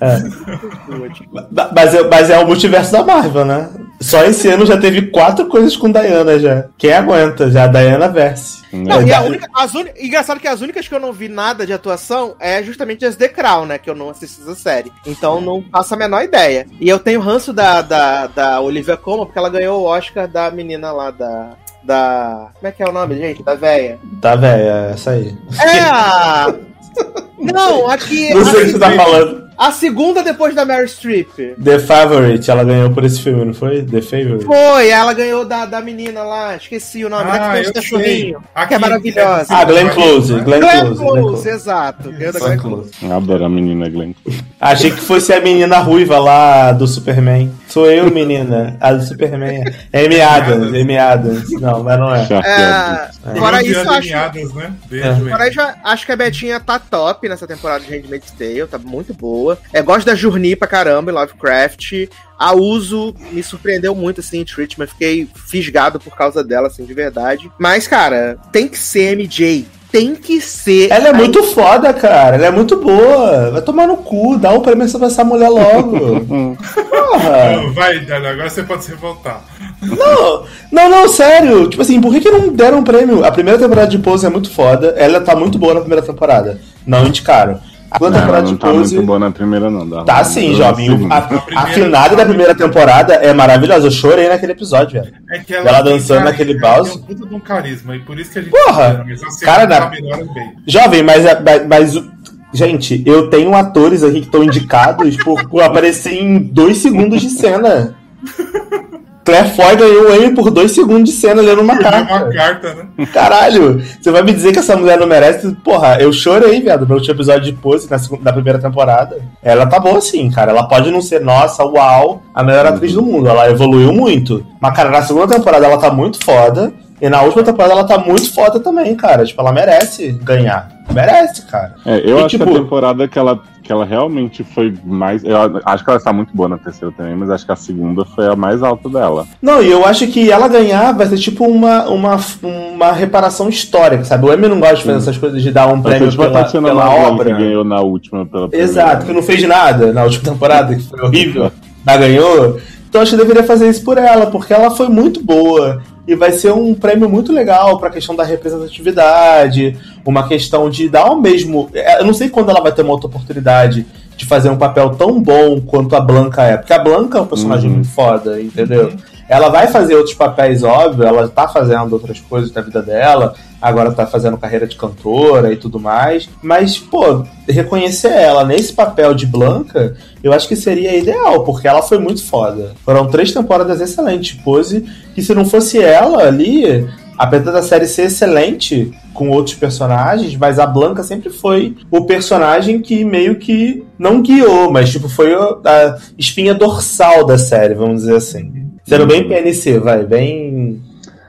Ba- 1.51 1.71
Mas 1.75 1.95
é, 1.95 2.03
mas 2.09 2.31
é 2.31 2.39
o 2.39 2.47
multiverso 2.47 2.93
da 2.93 3.03
Marvel, 3.03 3.45
né? 3.45 3.69
Só 4.01 4.25
esse 4.25 4.49
ano 4.49 4.65
já 4.65 4.77
teve 4.77 5.03
quatro 5.11 5.47
coisas 5.49 5.77
com 5.77 5.91
Diana 5.91 6.39
já. 6.39 6.67
Quem 6.79 6.93
aguenta 6.93 7.51
já? 7.51 7.67
Diana 7.67 8.09
Verse. 8.09 8.59
Não, 8.73 9.01
É, 9.01 9.05
e 9.05 9.13
a 9.13 9.21
da- 9.21 9.27
única, 9.27 9.49
as 9.55 9.75
uni- 9.75 9.91
engraçado 9.99 10.39
que 10.39 10.47
as 10.47 10.61
únicas 10.61 10.87
que 10.87 10.95
eu 10.95 11.01
não 11.01 11.13
vi 11.13 11.29
nada 11.29 11.67
de 11.67 11.73
atuação 11.73 12.35
é 12.39 12.63
justamente 12.63 13.05
as 13.05 13.17
The 13.17 13.29
Crown, 13.29 13.67
né? 13.67 13.79
Que 13.79 13.89
eu 13.91 13.95
não 13.95 14.11
assisti 14.11 14.41
essa 14.43 14.55
série. 14.55 14.93
Então 15.07 15.41
não 15.41 15.65
faço 15.73 15.95
a 15.95 15.97
menor 15.97 16.23
ideia. 16.23 16.67
E 16.81 16.89
eu 16.89 16.99
tenho 16.99 17.21
ranço 17.21 17.53
da, 17.53 17.81
da, 17.83 18.27
da 18.29 18.61
Olivia 18.61 18.97
Colman, 18.97 19.27
porque 19.27 19.39
ela 19.39 19.49
ganhou 19.51 19.81
o 19.81 19.85
Oscar 19.87 20.29
da 20.29 20.51
menina 20.51 20.93
lá 20.93 21.11
da. 21.11 21.51
Da. 21.83 22.51
Como 22.55 22.67
é 22.67 22.73
que 22.73 22.83
é 22.83 22.89
o 22.89 22.93
nome, 22.93 23.17
gente? 23.17 23.43
Da 23.43 23.55
véia. 23.55 23.99
Tá, 24.21 24.37
velho, 24.37 24.63
é 24.63 24.91
essa 24.93 25.11
aí. 25.13 25.35
É. 25.61 27.19
Não, 27.41 27.89
aqui. 27.89 28.33
Não 28.35 28.43
a, 28.43 28.45
sei 28.45 28.63
o 28.63 28.65
que 28.67 28.73
você 28.73 28.79
tá 28.79 28.91
falando. 28.93 29.49
a 29.57 29.73
segunda 29.73 30.23
depois 30.23 30.55
da 30.55 30.65
Mary 30.65 30.89
Streep. 30.89 31.29
The 31.63 31.79
Favorite, 31.79 32.51
ela 32.51 32.65
ganhou 32.65 32.91
por 32.91 33.05
esse 33.05 33.21
filme, 33.21 33.45
não 33.45 33.55
foi? 33.55 33.83
The 33.83 34.01
Favorite. 34.01 34.45
Foi, 34.45 34.89
ela 34.89 35.13
ganhou 35.13 35.45
da, 35.45 35.67
da 35.67 35.81
menina 35.81 36.23
lá, 36.23 36.57
esqueci 36.57 37.05
o 37.05 37.09
nome, 37.09 37.31
Ah, 37.31 37.39
da 37.39 37.61
que 37.61 37.67
eu 37.67 37.71
o 37.71 37.75
cachorrinho. 37.75 38.43
Que 38.67 38.75
é 38.75 38.79
maravilhosa. 38.79 39.47
Ah, 39.49 39.65
Glenn 39.65 39.89
Close. 39.91 40.33
Glenn 40.41 40.61
Glenn 40.61 40.81
Close. 40.81 41.03
Glenn 41.03 41.23
Close, 41.23 41.49
exato. 41.49 42.11
Ganhou 42.11 42.33
da 42.33 42.39
Glenn 42.39 42.59
Close. 42.59 42.91
Close. 42.99 43.13
Adoro 43.13 43.45
a 43.45 43.49
menina 43.49 43.89
Glenn 43.89 44.13
Close. 44.23 44.45
Achei 44.61 44.91
que 44.91 45.01
fosse 45.01 45.33
a 45.33 45.41
menina 45.41 45.79
ruiva 45.79 46.19
lá 46.19 46.73
do 46.73 46.87
Superman. 46.87 47.53
Sou 47.69 47.89
eu, 47.91 48.11
menina. 48.11 48.77
A 48.81 48.93
do 48.93 49.05
Superman. 49.05 49.63
É 49.93 50.05
Amy 50.07 50.21
Adams. 50.21 50.69
Amy 50.69 50.99
Adams. 50.99 51.61
Não, 51.61 51.85
mas 51.85 51.99
não 51.99 52.15
é. 52.15 52.27
Chateado. 52.27 53.19
É, 53.27 53.39
fora 53.39 53.63
isso, 53.63 53.75
eu 53.75 53.83
acho, 53.83 53.91
Alinhadas, 53.91 54.55
né? 54.55 54.73
É. 54.91 55.13
Beijo, 55.13 55.29
fora 55.31 55.49
isso, 55.49 55.61
acho 55.85 56.07
que 56.07 56.13
a 56.13 56.17
Betinha 56.17 56.61
tá 56.61 56.79
top 56.79 57.28
nessa 57.29 57.47
temporada 57.47 57.85
de 57.85 57.91
Handmaid's 57.91 58.31
Tale, 58.31 58.67
tá 58.67 58.79
muito 58.79 59.15
boa. 59.15 59.59
É, 59.73 59.83
gosto 59.83 60.07
da 60.07 60.15
Journey 60.15 60.57
pra 60.57 60.69
caramba 60.69 61.11
em 61.11 61.15
Lovecraft. 61.15 62.09
A 62.39 62.55
Uso 62.55 63.15
me 63.33 63.43
surpreendeu 63.43 63.95
muito, 63.95 64.21
assim, 64.21 64.41
em 64.41 64.45
Treatment. 64.45 64.87
Fiquei 64.87 65.29
fisgado 65.35 65.99
por 65.99 66.17
causa 66.17 66.45
dela, 66.45 66.69
assim, 66.69 66.85
de 66.85 66.95
verdade. 66.95 67.51
Mas, 67.59 67.89
cara, 67.89 68.39
tem 68.53 68.69
que 68.69 68.79
ser 68.79 69.17
MJ. 69.17 69.67
Tem 69.91 70.15
que 70.15 70.41
ser. 70.41 70.91
Ela 70.91 71.09
é 71.09 71.13
muito 71.13 71.43
foda, 71.43 71.93
cara. 71.95 72.37
Ela 72.37 72.47
é 72.47 72.51
muito 72.51 72.77
boa. 72.77 73.51
Vai 73.51 73.63
tomar 73.63 73.87
no 73.87 73.97
cu. 73.97 74.37
Dá 74.37 74.53
um 74.53 74.61
prêmio 74.61 74.87
pra 74.91 75.07
essa 75.07 75.25
mulher 75.25 75.49
logo. 75.49 76.57
Porra. 76.91 77.73
Vai, 77.73 78.01
Dani, 78.01 78.27
agora 78.27 78.51
você 78.51 78.63
pode 78.63 78.85
se 78.85 78.91
revoltar. 78.91 79.43
Não, 79.81 80.45
não, 80.71 80.91
não, 80.91 81.09
sério. 81.09 81.69
Tipo 81.69 81.81
assim, 81.81 82.01
por 82.01 82.13
que, 82.13 82.21
que 82.21 82.31
não 82.31 82.49
deram 82.49 82.79
um 82.79 82.85
prêmio? 82.85 83.25
A 83.25 83.33
primeira 83.33 83.59
temporada 83.59 83.89
de 83.89 83.99
Pose 83.99 84.27
é 84.27 84.29
muito 84.29 84.51
foda. 84.51 84.95
Ela 84.99 85.21
tá 85.23 85.35
muito 85.35 85.59
boa 85.59 85.75
na 85.75 85.81
primeira 85.81 86.05
temporada. 86.05 86.61
Não 86.89 87.07
indicaram. 87.07 87.61
A 87.91 87.95
segunda 87.99 88.19
Não, 88.19 88.19
ela 88.19 88.43
temporada 88.43 88.47
não 88.47 88.53
de 88.55 88.59
tá 88.61 88.67
Pose. 88.69 88.95
muito 88.97 89.07
boa 89.07 89.19
na 89.19 89.31
primeira, 89.31 89.71
não. 89.71 89.89
Dá, 89.89 90.05
Tá 90.05 90.23
sim, 90.25 90.55
jovem. 90.55 90.91
na. 91.07 91.17
A, 91.17 91.63
a 91.63 91.67
finada 91.69 92.15
da 92.17 92.27
primeira 92.27 92.55
temporada 92.55 93.15
é 93.15 93.33
maravilhosa. 93.33 93.87
Eu 93.87 93.91
chorei 93.91 94.29
naquele 94.29 94.53
episódio, 94.53 95.01
velho. 95.01 95.15
É 95.31 95.39
que 95.39 95.55
Ela 95.55 95.83
tem 95.83 95.93
dançando 95.95 96.25
naquele 96.25 96.53
ela 96.53 96.61
balso. 96.61 96.99
Tem 96.99 97.15
um 97.15 97.19
puta 97.19 97.29
de 97.31 97.35
um 97.35 97.41
carisma, 97.41 97.97
e 97.97 98.01
por 98.01 98.19
isso 98.19 98.31
que 98.33 98.41
a 98.41 98.43
gente. 98.43 98.51
Porra! 98.51 99.05
Mas 99.09 99.23
a 99.23 99.45
Cara, 99.45 99.67
na- 99.67 99.81
tá 99.81 99.87
bem. 99.87 100.53
Jovem, 100.67 101.03
mas, 101.03 101.25
mas, 101.43 101.67
mas 101.67 101.97
o- 101.97 102.11
gente, 102.53 103.03
eu 103.07 103.31
tenho 103.31 103.55
atores 103.55 104.03
aqui 104.03 104.21
que 104.21 104.27
estão 104.27 104.45
indicados 104.45 105.17
por, 105.23 105.49
por 105.49 105.63
aparecer 105.63 106.13
em 106.13 106.39
dois 106.39 106.79
segundos 106.79 107.23
de 107.23 107.31
cena. 107.31 107.95
Claire 109.29 109.51
Foy 109.51 109.77
ganhou 109.77 110.07
o 110.09 110.15
Emmy 110.17 110.35
por 110.35 110.51
dois 110.51 110.73
segundos 110.73 111.05
de 111.05 111.13
cena 111.13 111.43
lendo 111.43 111.61
uma 111.61 111.75
É 111.75 111.77
uma 111.77 111.83
carta. 111.83 112.31
carta, 112.33 112.75
né? 112.97 113.07
Caralho, 113.13 113.79
você 114.01 114.11
vai 114.11 114.23
me 114.23 114.33
dizer 114.33 114.53
que 114.53 114.59
essa 114.59 114.75
mulher 114.75 114.99
não 114.99 115.07
merece? 115.07 115.55
Porra, 115.63 115.99
eu 116.01 116.11
chorei, 116.15 116.63
viado, 116.63 116.87
no 116.89 116.95
último 116.95 117.15
episódio 117.15 117.43
de 117.43 117.53
Pose, 117.53 117.91
na, 117.91 117.99
segunda, 117.99 118.23
na 118.25 118.33
primeira 118.33 118.59
temporada. 118.59 119.19
Ela 119.43 119.67
tá 119.67 119.79
boa 119.79 120.01
sim, 120.01 120.31
cara. 120.31 120.51
Ela 120.53 120.67
pode 120.67 120.91
não 120.91 121.03
ser, 121.03 121.21
nossa, 121.21 121.63
uau, 121.63 122.23
a 122.35 122.43
melhor 122.43 122.65
atriz 122.65 122.95
do 122.95 123.03
mundo. 123.03 123.29
Ela 123.29 123.51
evoluiu 123.51 123.93
muito. 123.93 124.43
Mas, 124.59 124.75
cara, 124.75 124.89
na 124.89 125.03
segunda 125.03 125.29
temporada 125.37 125.67
ela 125.67 125.77
tá 125.77 125.91
muito 125.93 126.25
foda. 126.25 126.73
E 127.01 127.09
na 127.09 127.23
última 127.23 127.43
temporada 127.45 127.75
ela 127.75 127.85
tá 127.85 127.97
muito 127.99 128.33
foda 128.33 128.59
também, 128.59 128.95
cara. 128.95 129.25
Tipo, 129.25 129.41
ela 129.41 129.53
merece 129.53 130.11
ganhar. 130.23 130.69
Merece, 130.93 131.43
cara. 131.47 131.75
É, 131.87 131.99
eu 131.99 132.17
E, 132.17 132.21
acho 132.21 132.29
tipo- 132.31 132.45
que 132.47 132.51
a 132.51 132.61
temporada 132.61 133.07
que 133.07 133.19
ela, 133.19 133.41
que 133.63 133.71
ela 133.71 133.85
realmente 133.85 134.43
foi 134.43 134.75
mais. 134.85 135.23
Eu 135.23 135.37
acho 135.65 135.85
que 135.85 135.91
ela 135.91 135.99
está 135.99 136.13
muito 136.13 136.35
boa 136.35 136.49
na 136.49 136.57
terceira 136.59 136.93
também, 136.97 137.15
mas 137.15 137.31
acho 137.31 137.45
que 137.45 137.53
a 137.53 137.57
segunda 137.57 138.05
foi 138.07 138.27
a 138.27 138.35
mais 138.35 138.63
alta 138.63 138.89
dela. 138.89 139.27
Não, 139.41 139.63
e 139.63 139.71
eu 139.71 139.85
acho 139.87 140.07
que 140.09 140.31
ela 140.31 140.49
ganhar 140.49 140.93
vai 140.93 141.07
ser 141.07 141.19
tipo 141.19 141.45
uma, 141.47 141.85
uma, 141.89 142.19
uma 142.43 142.91
reparação 142.93 143.49
histórica, 143.51 144.03
sabe? 144.05 144.27
O 144.27 144.33
Emmy 144.33 144.49
não 144.49 144.59
gosta 144.59 144.77
de 144.77 144.83
fazer 144.85 144.97
essas 144.99 145.19
coisas 145.19 145.43
de 145.43 145.51
dar 145.53 145.67
um 145.69 145.81
Vai 145.83 145.93
ser 145.93 145.99
prêmio 145.99 146.11
tipo 146.11 146.23
pela, 146.25 146.45
pela 146.45 146.75
Maslany 146.75 147.05
obra. 147.13 147.25
que 147.37 147.43
ganhou 147.43 147.65
na 147.65 147.81
última 147.81 148.25
pela 148.27 148.49
primeira. 148.49 148.73
Exato, 148.73 149.07
que 149.07 149.13
não 149.13 149.23
fez 149.23 149.47
nada 149.47 149.93
na 149.93 150.05
última 150.05 150.25
temporada, 150.33 150.75
que 150.75 150.83
foi 150.83 151.01
horrível. 151.03 151.53
Mas 151.85 152.01
ganhou. 152.01 152.59
Então 152.89 153.03
acho 153.03 153.11
que 153.11 153.17
deveria 153.19 153.45
fazer 153.45 153.69
isso 153.69 153.85
por 153.85 153.99
ela, 153.99 154.27
porque 154.27 154.53
ela 154.55 154.71
foi 154.71 154.89
muito 154.89 155.23
boa. 155.23 155.83
E 156.09 156.15
vai 156.15 156.33
ser 156.33 156.53
um 156.53 156.73
prêmio 156.73 157.07
muito 157.07 157.31
legal 157.33 157.79
pra 157.79 157.91
questão 157.91 158.17
da 158.17 158.25
representatividade, 158.25 159.77
uma 160.07 160.27
questão 160.27 160.71
de 160.71 160.89
dar 160.89 161.11
o 161.11 161.21
mesmo. 161.21 161.69
Eu 161.99 162.05
não 162.07 162.15
sei 162.15 162.31
quando 162.31 162.49
ela 162.51 162.63
vai 162.63 162.73
ter 162.73 162.81
uma 162.83 162.93
outra 162.93 163.09
oportunidade 163.09 163.85
de 164.17 164.25
fazer 164.25 164.49
um 164.49 164.57
papel 164.57 164.91
tão 164.97 165.21
bom 165.23 165.61
quanto 165.61 165.95
a 165.95 166.01
Blanca 166.01 166.43
é. 166.43 166.57
Porque 166.57 166.73
a 166.73 166.79
Blanca 166.79 167.19
é 167.19 167.21
um 167.21 167.27
personagem 167.27 167.69
Uhum. 167.69 167.77
muito 167.77 167.91
foda, 167.91 168.41
entendeu? 168.41 168.93
Ela 169.29 169.51
vai 169.51 169.67
fazer 169.67 169.95
outros 169.95 170.15
papéis, 170.15 170.63
óbvio, 170.63 171.05
ela 171.05 171.29
tá 171.29 171.47
fazendo 171.47 171.93
outras 171.93 172.19
coisas 172.21 172.51
da 172.51 172.63
vida 172.63 172.81
dela, 172.81 173.35
agora 173.61 173.93
tá 173.93 174.07
fazendo 174.07 174.39
carreira 174.39 174.67
de 174.67 174.77
cantora 174.77 175.53
e 175.53 175.57
tudo 175.57 175.79
mais. 175.79 176.29
Mas, 176.43 176.79
pô, 176.79 177.25
reconhecer 177.47 178.13
ela 178.13 178.45
nesse 178.45 178.73
papel 178.73 179.13
de 179.13 179.27
Blanca, 179.27 179.97
eu 180.23 180.33
acho 180.33 180.49
que 180.49 180.57
seria 180.57 180.97
ideal, 180.97 181.45
porque 181.45 181.69
ela 181.69 181.83
foi 181.83 181.99
muito 181.99 182.25
foda. 182.25 182.73
Foram 182.85 183.07
três 183.09 183.33
temporadas 183.33 183.81
excelentes, 183.81 184.41
pose, 184.43 184.85
que 185.15 185.23
se 185.23 185.35
não 185.35 185.45
fosse 185.45 185.79
ela 185.79 186.27
ali, 186.27 186.89
apesar 187.19 187.51
da 187.51 187.63
série 187.63 187.87
ser 187.87 188.05
excelente 188.05 188.93
com 189.13 189.31
outros 189.31 189.57
personagens, 189.57 190.37
mas 190.37 190.61
a 190.61 190.67
Blanca 190.67 191.03
sempre 191.03 191.29
foi 191.29 191.77
o 191.91 192.05
personagem 192.05 192.81
que 192.81 193.05
meio 193.05 193.37
que 193.37 193.85
não 193.99 194.23
guiou, 194.23 194.71
mas 194.71 194.91
tipo 194.91 195.09
foi 195.09 195.35
a 195.35 195.99
espinha 196.17 196.55
dorsal 196.55 197.27
da 197.27 197.37
série, 197.37 197.75
vamos 197.75 198.03
dizer 198.03 198.17
assim. 198.17 198.68
Sendo 198.89 199.07
bem 199.07 199.29
PNC, 199.29 199.79
vai, 199.79 200.05
bem 200.05 200.81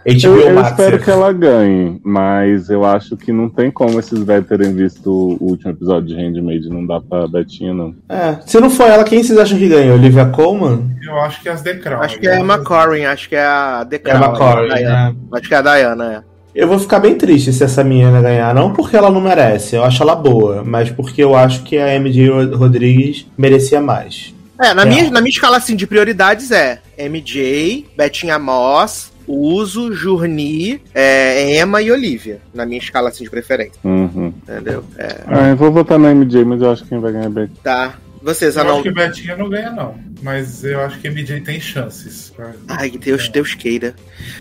HBO 0.05 0.13
Eu, 0.23 0.39
eu 0.39 0.53
Max. 0.55 0.71
espero 0.71 0.97
que 0.99 1.09
ela 1.11 1.31
ganhe, 1.33 1.99
mas 2.03 2.69
eu 2.69 2.85
acho 2.85 3.15
que 3.17 3.31
não 3.33 3.49
tem 3.49 3.69
como 3.69 3.99
esses 3.99 4.17
velhos 4.23 4.47
terem 4.47 4.73
visto 4.73 5.07
o 5.11 5.37
último 5.43 5.71
episódio 5.71 6.07
de 6.07 6.15
Handmaid, 6.15 6.67
não 6.69 6.85
dá 6.85 6.99
pra 7.01 7.27
Betinha, 7.27 7.73
não. 7.73 7.93
É, 8.07 8.37
se 8.45 8.59
não 8.59 8.69
for 8.69 8.87
ela, 8.87 9.03
quem 9.03 9.21
vocês 9.21 9.37
acham 9.37 9.57
que 9.57 9.67
ganha? 9.67 9.93
Olivia 9.93 10.25
Colman? 10.25 10.95
Eu 11.05 11.19
acho 11.19 11.41
que 11.41 11.49
é 11.49 11.51
as 11.51 11.61
The 11.61 11.75
Crown. 11.75 12.01
Acho 12.01 12.17
que 12.19 12.27
é 12.27 12.35
a 12.35 12.39
Emma 12.39 12.59
Corrin, 12.59 13.03
acho 13.03 13.27
que 13.29 13.35
é 13.35 13.45
a 13.45 13.85
The 13.87 13.97
É 13.97 13.99
Crown, 13.99 14.23
a 14.35 14.65
Diana. 14.65 15.09
né? 15.11 15.15
Acho 15.33 15.47
que 15.47 15.53
é 15.53 15.57
a 15.57 15.61
Diana, 15.61 16.13
é. 16.25 16.29
Eu 16.55 16.67
vou 16.67 16.79
ficar 16.79 16.99
bem 16.99 17.15
triste 17.15 17.53
se 17.53 17.63
essa 17.63 17.83
menina 17.83 18.21
ganhar. 18.21 18.55
Não 18.55 18.73
porque 18.73 18.95
ela 18.97 19.11
não 19.11 19.21
merece, 19.21 19.75
eu 19.75 19.83
acho 19.83 20.01
ela 20.01 20.15
boa, 20.15 20.63
mas 20.65 20.89
porque 20.89 21.23
eu 21.23 21.35
acho 21.35 21.61
que 21.63 21.77
a 21.77 21.93
MJ 21.99 22.29
Rodrigues 22.55 23.27
merecia 23.37 23.79
mais. 23.79 24.33
É, 24.61 24.73
na, 24.73 24.81
É. 24.83 24.85
Minha, 24.85 25.11
na 25.11 25.21
minha 25.21 25.29
escala 25.31 25.57
assim, 25.57 25.75
de 25.75 25.87
prioridades 25.87 26.51
é 26.51 26.81
MJ, 26.97 27.87
Betinha 27.97 28.37
Moss, 28.37 29.11
Uso, 29.27 29.93
Journey, 29.93 30.81
é, 30.93 31.59
Emma 31.61 31.81
e 31.81 31.91
Olivia. 31.91 32.41
Na 32.53 32.65
minha 32.65 32.79
escala 32.79 33.09
assim, 33.09 33.23
de 33.23 33.29
preferência, 33.29 33.79
Uhum. 33.83 34.33
entendeu? 34.43 34.83
É, 34.97 35.21
Ah, 35.27 35.47
eu 35.49 35.55
vou 35.55 35.71
votar 35.71 35.97
na 35.99 36.09
MJ, 36.13 36.43
mas 36.43 36.61
eu 36.61 36.71
acho 36.71 36.83
que 36.83 36.89
quem 36.89 36.99
vai 36.99 37.11
ganhar 37.11 37.25
é 37.25 37.29
Betinha. 37.29 37.57
tá. 37.63 37.93
Vocês, 38.21 38.57
Eu 38.57 38.63
Anão. 38.63 38.73
acho 38.73 38.83
que 38.83 38.91
Betinha 38.91 39.37
não 39.37 39.47
ganha, 39.47 39.71
não. 39.71 39.95
Mas 40.21 40.61
eu 40.65 40.81
acho 40.81 40.99
que 40.99 41.07
MJ 41.09 41.39
tem 41.39 41.57
chances. 41.61 42.33
Ai, 42.67 42.89
Deus, 42.91 43.29
Deus 43.29 43.55
queira. 43.55 43.95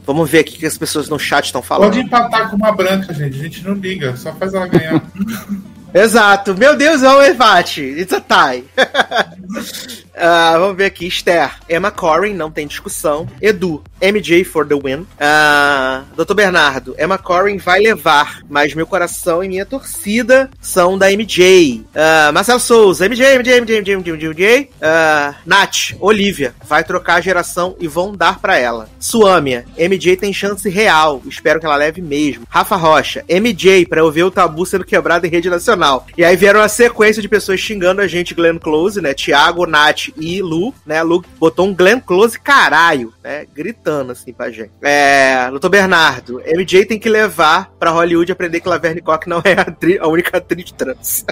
Vamos 0.04 0.28
ver 0.28 0.40
aqui 0.40 0.56
o 0.56 0.58
que 0.58 0.66
as 0.66 0.76
pessoas 0.76 1.08
no 1.08 1.16
chat 1.16 1.44
estão 1.44 1.62
falando. 1.62 1.90
Pode 1.92 2.04
empatar 2.04 2.50
com 2.50 2.56
uma 2.56 2.72
branca, 2.72 3.14
gente. 3.14 3.38
A 3.38 3.42
gente 3.44 3.64
não 3.64 3.74
liga. 3.74 4.16
Só 4.16 4.32
faz 4.34 4.52
ela 4.52 4.66
ganhar. 4.66 5.00
Exato. 5.92 6.56
Meu 6.56 6.76
Deus, 6.76 7.02
é 7.02 7.08
um 7.08 7.22
empate. 7.22 7.82
It's 7.82 8.12
a 8.12 8.20
tie. 8.20 8.64
Ah, 10.20 10.56
vamos 10.58 10.76
ver 10.76 10.86
aqui. 10.86 11.06
Esther. 11.06 11.52
Emma 11.68 11.90
Corrin, 11.92 12.34
não 12.34 12.50
tem 12.50 12.66
discussão. 12.66 13.28
Edu. 13.40 13.82
MJ 14.00 14.44
for 14.44 14.66
the 14.66 14.74
win. 14.74 15.06
Ah, 15.18 16.02
Dr. 16.16 16.34
Bernardo. 16.34 16.94
Emma 16.98 17.18
Corrin 17.18 17.58
vai 17.58 17.80
levar, 17.80 18.40
mas 18.48 18.74
meu 18.74 18.86
coração 18.86 19.42
e 19.42 19.48
minha 19.48 19.64
torcida 19.64 20.50
são 20.60 20.98
da 20.98 21.10
MJ. 21.10 21.84
Ah, 21.94 22.32
Marcelo 22.32 22.58
Souza. 22.58 23.06
MJ, 23.06 23.38
MJ, 23.38 23.60
MJ, 23.60 23.80
MJ, 23.80 23.96
MJ, 23.96 24.12
MJ. 24.12 24.28
MJ. 24.28 24.70
Ah, 24.82 25.34
Nath. 25.46 25.94
Olivia. 26.00 26.52
Vai 26.66 26.82
trocar 26.82 27.14
a 27.14 27.20
geração 27.20 27.76
e 27.78 27.86
vão 27.86 28.14
dar 28.14 28.40
pra 28.40 28.58
ela. 28.58 28.88
Suâmia. 28.98 29.66
MJ 29.78 30.16
tem 30.16 30.32
chance 30.32 30.68
real. 30.68 31.22
Espero 31.26 31.60
que 31.60 31.66
ela 31.66 31.76
leve 31.76 32.02
mesmo. 32.02 32.44
Rafa 32.48 32.74
Rocha. 32.74 33.24
MJ, 33.28 33.86
pra 33.86 34.00
eu 34.00 34.10
ver 34.10 34.24
o 34.24 34.30
tabu 34.30 34.66
sendo 34.66 34.84
quebrado 34.84 35.26
em 35.26 35.30
rede 35.30 35.48
nacional. 35.48 35.77
E 36.16 36.24
aí 36.24 36.36
vieram 36.36 36.60
uma 36.60 36.68
sequência 36.68 37.22
de 37.22 37.28
pessoas 37.28 37.60
xingando 37.60 38.00
a 38.00 38.06
gente, 38.06 38.34
Glenn 38.34 38.58
Close, 38.58 39.00
né? 39.00 39.14
Thiago, 39.14 39.66
Nath 39.66 40.08
e 40.16 40.42
Lu, 40.42 40.74
né? 40.84 41.02
Lu 41.02 41.24
botou 41.38 41.66
um 41.66 41.74
Glenn 41.74 42.00
Close 42.00 42.38
caralho, 42.38 43.12
né? 43.22 43.46
Gritando 43.54 44.12
assim 44.12 44.32
pra 44.32 44.50
gente. 44.50 44.72
É. 44.82 45.48
Doutor 45.50 45.68
Bernardo. 45.68 46.42
MJ 46.44 46.84
tem 46.84 46.98
que 46.98 47.08
levar 47.08 47.72
pra 47.78 47.90
Hollywood 47.90 48.30
aprender 48.30 48.60
que 48.60 48.68
Laverne 48.68 49.00
Cox 49.00 49.26
não 49.26 49.38
é 49.44 49.52
a, 49.54 50.04
a 50.04 50.08
única 50.08 50.38
atriz 50.38 50.70
trans. 50.72 51.24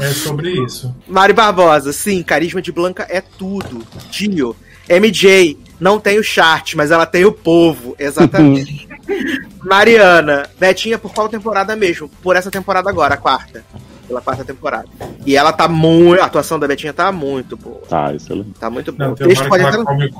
É 0.00 0.12
sobre 0.12 0.50
isso. 0.50 0.94
Mari 1.08 1.32
Barbosa, 1.32 1.92
sim, 1.92 2.22
carisma 2.22 2.62
de 2.62 2.70
Blanca 2.70 3.06
é 3.10 3.20
tudo. 3.20 3.84
Dio. 4.10 4.54
MJ, 4.88 5.58
não 5.80 6.00
tem 6.00 6.18
o 6.18 6.24
chart, 6.24 6.74
mas 6.74 6.90
ela 6.90 7.06
tem 7.06 7.24
o 7.24 7.32
povo. 7.32 7.94
Exatamente. 7.98 8.88
Mariana, 9.64 10.48
Betinha, 10.58 10.98
por 10.98 11.12
qual 11.12 11.28
temporada 11.28 11.74
mesmo? 11.76 12.08
Por 12.22 12.36
essa 12.36 12.50
temporada 12.50 12.88
agora, 12.90 13.14
a 13.14 13.18
quarta. 13.18 13.64
Pela 14.06 14.20
quarta 14.20 14.44
temporada. 14.44 14.88
E 15.26 15.36
ela 15.36 15.52
tá 15.52 15.68
muito. 15.68 16.20
A 16.22 16.26
atuação 16.26 16.58
da 16.58 16.66
Betinha 16.66 16.92
tá 16.94 17.12
muito 17.12 17.56
boa. 17.56 17.82
Tá, 17.88 18.14
excelente. 18.14 18.52
Tá 18.58 18.70
muito 18.70 18.90
boa. 18.90 19.08
Não, 19.08 19.14
O 19.14 19.16
tem 19.16 19.28
uma 19.28 19.48
pode 19.48 19.64
ela 19.64 19.84
come 19.84 20.10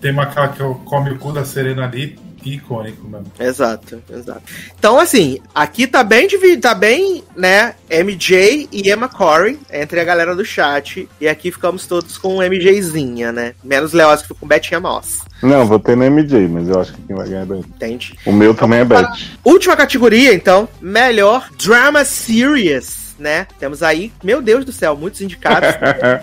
tem 0.00 0.12
uma 0.12 0.26
que 0.26 0.62
come 0.84 1.10
o 1.10 1.18
cu 1.18 1.32
da 1.32 1.44
Serena 1.44 1.84
ali, 1.84 2.18
icônico 2.44 3.06
mesmo. 3.06 3.26
Exato, 3.38 4.02
exato. 4.10 4.42
Então, 4.78 4.98
assim, 4.98 5.40
aqui 5.54 5.86
tá 5.86 6.02
bem 6.02 6.26
dividido, 6.26 6.62
tá 6.62 6.74
bem, 6.74 7.22
né? 7.36 7.74
MJ 7.90 8.68
e 8.70 8.90
Emma 8.90 9.08
Corey 9.08 9.58
entre 9.72 10.00
a 10.00 10.04
galera 10.04 10.34
do 10.34 10.44
chat. 10.44 11.08
E 11.20 11.28
aqui 11.28 11.50
ficamos 11.50 11.86
todos 11.86 12.16
com 12.16 12.42
MJzinha, 12.42 13.32
né? 13.32 13.54
Menos 13.62 13.92
Leoz 13.92 14.22
que 14.22 14.28
ficou 14.28 14.40
com 14.40 14.46
Betinha 14.46 14.80
Moss. 14.80 15.20
Não, 15.42 15.66
votei 15.66 15.96
na 15.96 16.08
MJ, 16.10 16.46
mas 16.48 16.68
eu 16.68 16.80
acho 16.80 16.92
que 16.92 17.02
quem 17.02 17.16
vai 17.16 17.28
ganhar 17.28 17.42
é 17.42 17.44
Betinha. 17.46 17.74
Entende? 17.76 18.18
O 18.26 18.32
meu 18.32 18.54
também 18.54 18.80
é 18.80 18.84
Bet. 18.84 19.38
Última 19.44 19.76
categoria, 19.76 20.34
então, 20.34 20.68
melhor 20.80 21.48
drama 21.58 22.04
series, 22.04 22.99
né? 23.20 23.46
Temos 23.58 23.82
aí, 23.82 24.12
meu 24.24 24.42
Deus 24.42 24.64
do 24.64 24.72
céu, 24.72 24.96
muitos 24.96 25.20
indicados. 25.20 25.68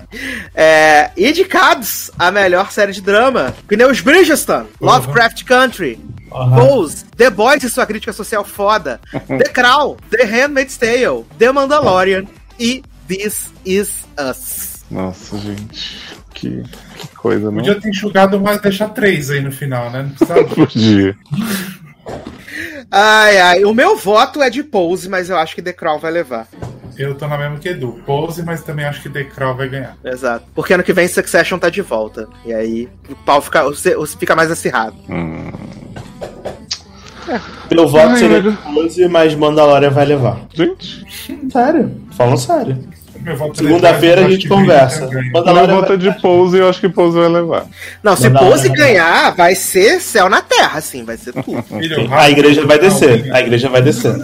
é, 0.54 1.12
indicados 1.16 2.12
a 2.18 2.32
melhor 2.32 2.72
série 2.72 2.92
de 2.92 3.02
drama: 3.02 3.56
Pneus 3.68 4.02
Bridgestone, 4.02 4.68
Lovecraft 4.82 5.44
Country, 5.46 6.00
Pose, 6.30 7.06
The 7.16 7.30
Boys 7.30 7.64
e 7.64 7.70
sua 7.70 7.86
crítica 7.86 8.12
social 8.12 8.44
foda, 8.44 9.00
The 9.28 9.50
Crown, 9.50 9.98
The 10.10 10.24
Handmaid's 10.24 10.78
Tale, 10.78 11.26
The 11.38 11.52
Mandalorian 11.52 12.26
e 12.60 12.84
This 13.08 13.52
Is 13.66 14.06
Us. 14.20 14.86
Nossa, 14.90 15.38
gente. 15.38 16.18
Que, 16.34 16.64
que 16.96 17.08
coisa, 17.16 17.50
não? 17.50 17.58
Podia 17.58 17.80
ter 17.80 17.90
enxugado, 17.90 18.40
mas 18.40 18.62
deixar 18.62 18.90
três 18.90 19.30
aí 19.32 19.42
no 19.42 19.52
final, 19.52 19.90
né? 19.90 20.04
Não 20.04 20.10
precisava. 20.10 20.44
Podia. 20.54 21.18
Ai, 22.92 23.38
ai, 23.38 23.64
o 23.66 23.74
meu 23.74 23.98
voto 23.98 24.42
é 24.42 24.50
de 24.50 24.64
Pose, 24.64 25.10
mas 25.10 25.30
eu 25.30 25.38
acho 25.38 25.56
que 25.56 25.62
The 25.62 25.74
Crown 25.74 26.00
vai 26.00 26.12
levar. 26.12 26.48
Eu 26.98 27.14
tô 27.16 27.28
na 27.28 27.38
mesma 27.38 27.58
que 27.60 27.70
Edu. 27.70 28.02
Pose, 28.06 28.42
mas 28.44 28.64
também 28.64 28.86
acho 28.86 29.02
que 29.04 29.10
The 29.10 29.24
Crown 29.26 29.56
vai 29.56 29.70
ganhar. 29.70 29.96
Exato. 30.04 30.46
Porque 30.56 30.74
ano 30.74 30.84
que 30.84 30.94
vem 30.94 31.08
Succession 31.08 31.60
tá 31.60 31.70
de 31.70 31.82
volta. 31.82 32.28
E 32.46 32.54
aí 32.54 32.90
o 33.10 33.16
pau 33.16 33.42
fica, 33.42 33.66
o 33.66 33.76
ce- 33.76 33.96
o- 33.96 34.06
fica 34.06 34.36
mais 34.36 34.50
acirrado. 34.50 34.96
Hum. 35.10 35.52
Meu 37.74 37.88
voto 37.88 38.08
Ai, 38.14 38.18
seria 38.18 38.42
meu 38.42 38.52
de 38.54 38.58
12, 38.74 39.08
mas 39.10 39.36
Mandalorian 39.36 39.90
vai 39.90 40.06
levar. 40.06 40.40
Gente, 40.54 41.06
Sério, 41.52 41.92
falando 42.12 42.38
sério. 42.38 42.78
Segunda-feira 43.54 44.26
a 44.26 44.30
gente 44.30 44.48
conversa. 44.48 45.08
Meu 45.08 45.32
Mandalorian 45.32 45.76
voto 45.76 45.94
é 45.94 45.98
vai... 45.98 45.98
de 45.98 46.22
Pose 46.22 46.58
e 46.58 46.60
eu 46.60 46.70
acho 46.70 46.80
que 46.80 46.90
Pose 46.90 47.18
vai 47.18 47.30
levar. 47.30 47.66
Não, 48.04 48.16
se 48.16 48.30
Pose 48.30 48.70
não. 48.70 48.76
ganhar, 48.76 49.36
vai 49.36 49.56
ser 49.56 50.00
céu 50.00 50.30
na 50.30 50.42
terra, 50.42 50.78
assim, 50.80 51.04
vai 51.04 51.18
ser 51.18 51.34
tudo. 51.34 51.64
A 52.12 52.30
igreja 52.30 52.66
vai 52.66 52.80
descer. 52.80 53.34
A 53.34 53.40
igreja 53.40 53.70
vai 53.70 53.82
descer. 53.82 54.16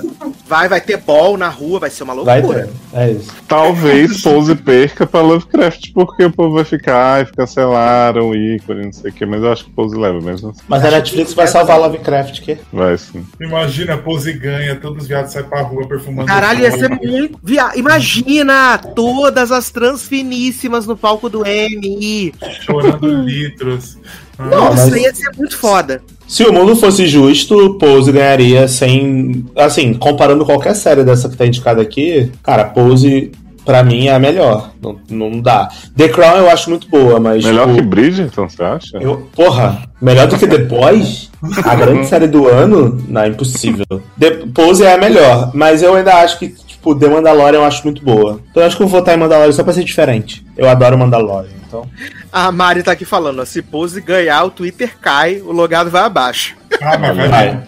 Vai, 0.47 0.67
vai 0.67 0.81
ter 0.81 0.97
ball 0.97 1.37
na 1.37 1.49
rua, 1.49 1.79
vai 1.79 1.89
ser 1.89 2.03
uma 2.03 2.15
Vai 2.23 2.41
loucura. 2.41 2.69
ter. 2.91 2.99
É 2.99 3.11
isso. 3.11 3.31
Talvez 3.47 4.21
Pose 4.21 4.55
perca 4.55 5.05
pra 5.05 5.21
Lovecraft, 5.21 5.91
porque 5.93 6.25
o 6.25 6.31
povo 6.31 6.55
vai 6.55 6.63
ficar, 6.65 7.15
ai, 7.15 7.25
cancelaram 7.25 8.29
o 8.29 8.35
ícone, 8.35 8.85
não 8.85 8.93
sei 8.93 9.09
o 9.11 9.13
que, 9.13 9.25
mas 9.25 9.41
eu 9.41 9.51
acho 9.51 9.65
que 9.65 9.71
Pose 9.71 9.95
leva 9.97 10.19
mesmo. 10.21 10.49
assim. 10.49 10.61
Mas 10.67 10.85
a 10.85 10.91
Netflix 10.91 11.33
vai 11.33 11.47
salvar 11.47 11.79
Lovecraft, 11.79 12.41
que? 12.41 12.57
Vai 12.71 12.97
sim. 12.97 13.25
Imagina, 13.39 13.97
Pose 13.97 14.33
ganha, 14.33 14.75
todos 14.75 15.03
os 15.03 15.07
viados 15.07 15.31
saem 15.31 15.45
pra 15.45 15.61
rua 15.61 15.87
perfumando. 15.87 16.27
Caralho, 16.27 16.61
ia 16.61 16.71
ser 16.71 16.89
muito. 16.89 17.39
Via... 17.43 17.71
Imagina 17.75 18.77
todas 18.95 19.51
as 19.51 19.69
trans 19.71 20.07
finíssimas 20.07 20.85
no 20.87 20.95
palco 20.97 21.29
do 21.29 21.45
M. 21.45 22.33
Chorando 22.61 23.07
litros. 23.23 23.97
Ah, 24.35 24.45
Não, 24.47 24.59
Nossa, 24.71 24.89
mas- 24.89 24.95
ia 24.95 25.13
ser 25.13 25.29
muito 25.37 25.55
foda. 25.55 26.01
Se 26.27 26.43
o 26.43 26.51
mundo 26.51 26.75
fosse 26.75 27.05
justo, 27.05 27.75
Pose 27.77 28.11
ganharia 28.11 28.67
sem. 28.67 29.45
Assim, 29.55 29.93
comparando 29.93 30.43
qualquer 30.43 30.75
série 30.75 31.03
dessa 31.03 31.29
que 31.29 31.37
tá 31.37 31.45
indicada 31.45 31.83
aqui, 31.83 32.31
cara, 32.41 32.65
Pose, 32.65 33.31
pra 33.63 33.83
mim, 33.83 34.07
é 34.07 34.11
a 34.15 34.17
melhor. 34.17 34.71
Não, 34.81 34.97
não 35.07 35.39
dá. 35.39 35.69
The 35.95 36.09
Crown 36.09 36.37
eu 36.37 36.49
acho 36.49 36.71
muito 36.71 36.89
boa, 36.89 37.19
mas. 37.19 37.45
Melhor 37.45 37.67
tipo, 37.67 37.75
que 37.79 37.81
Bridgerton, 37.87 38.49
você 38.49 38.63
acha? 38.63 38.97
Eu, 38.99 39.29
porra, 39.35 39.83
melhor 40.01 40.25
do 40.27 40.35
que 40.35 40.47
The 40.47 40.57
Boys? 40.57 41.29
A 41.63 41.75
grande 41.75 42.07
série 42.09 42.25
do 42.27 42.47
ano? 42.47 43.05
Não, 43.07 43.27
impossível. 43.27 43.85
The 44.19 44.31
Pose 44.51 44.83
é 44.83 44.95
a 44.95 44.97
melhor, 44.97 45.51
mas 45.53 45.83
eu 45.83 45.93
ainda 45.93 46.15
acho 46.15 46.39
que, 46.39 46.55
tipo, 46.83 46.93
The 46.93 47.07
Mandalorian 47.07 47.59
eu 47.59 47.63
acho 47.63 47.83
muito 47.85 48.03
boa. 48.03 48.41
Então 48.51 48.61
eu 48.61 48.67
acho 48.67 48.75
que 48.75 48.83
eu 48.83 48.87
vou 48.87 48.99
votar 48.99 49.15
em 49.15 49.17
Mandalorian 49.17 49.53
só 49.53 49.63
pra 49.63 49.73
ser 49.73 49.85
diferente. 49.85 50.45
Eu 50.57 50.69
adoro 50.69 50.97
Mandalorian, 50.97 51.53
então. 51.65 51.89
A 52.31 52.51
Mari 52.51 52.83
tá 52.83 52.91
aqui 52.91 53.05
falando, 53.05 53.41
ó, 53.41 53.45
se 53.45 53.61
Pose 53.61 54.01
ganhar, 54.01 54.43
o 54.43 54.51
Twitter 54.51 54.97
cai, 55.01 55.41
o 55.41 55.51
logado 55.51 55.89
vai 55.89 56.03
abaixo. 56.03 56.55
Ah, 56.81 56.97
mas 56.97 57.15
vai 57.15 57.29
Vai. 57.29 57.63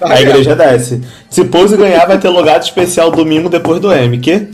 A 0.00 0.20
igreja 0.20 0.56
desce. 0.56 1.00
Se 1.30 1.44
Pose 1.44 1.76
ganhar, 1.76 2.06
vai 2.06 2.18
ter 2.18 2.28
logado 2.28 2.62
especial 2.62 3.10
domingo 3.10 3.48
depois 3.48 3.80
do 3.80 3.92
M, 3.92 4.18
que? 4.18 4.48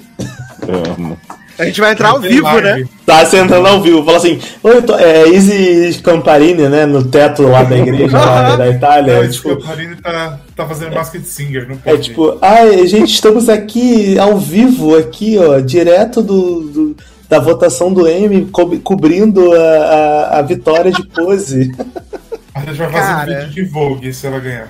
Eu 0.66 0.95
amo. 0.95 1.19
A 1.59 1.64
gente 1.64 1.80
vai 1.80 1.93
entrar 1.93 2.10
ao 2.10 2.20
vivo, 2.20 2.44
live. 2.44 2.62
né? 2.82 2.89
Tá 3.05 3.26
sentando 3.26 3.66
ao 3.66 3.82
vivo. 3.82 4.05
Fala 4.05 4.16
assim, 4.18 4.39
Oi, 4.62 4.82
tô- 4.82 4.97
é 4.97 5.28
Easy 5.28 6.01
Camparini, 6.02 6.68
né? 6.68 6.86
No 6.86 7.02
teto 7.05 7.43
lá 7.43 7.64
da 7.64 7.76
igreja 7.76 8.16
lá 8.16 8.56
da 8.56 8.68
Itália. 8.68 9.12
É, 9.12 9.24
É, 9.24 9.28
tipo, 9.28 9.55
o 9.55 9.64
Marini 9.64 9.97
tá, 9.97 10.39
tá 10.55 10.66
fazendo 10.66 10.94
Masked 10.94 11.24
Singer, 11.26 11.66
não 11.68 11.74
é 11.74 11.78
pode. 11.90 12.02
tipo, 12.02 12.39
ai, 12.40 12.86
gente, 12.86 13.12
estamos 13.12 13.48
aqui 13.48 14.18
ao 14.18 14.36
vivo, 14.39 14.97
aqui, 14.97 15.36
ó, 15.39 15.59
direto 15.59 16.22
do, 16.22 16.60
do- 16.60 16.97
da 17.28 17.39
votação 17.40 17.93
do 17.93 18.06
M, 18.09 18.47
co- 18.47 18.78
cobrindo 18.80 19.52
a, 19.52 19.59
a, 19.59 20.39
a 20.39 20.43
vitória 20.43 20.90
de 20.93 21.06
Pose. 21.09 21.72
A 22.55 22.60
gente 22.60 22.76
vai 22.78 22.90
fazer 22.90 23.06
Cara. 23.06 23.30
um 23.32 23.35
vídeo 23.48 23.51
de 23.64 23.64
Vogue 23.70 24.12
se 24.14 24.26
ela 24.26 24.39
ganhar. 24.39 24.68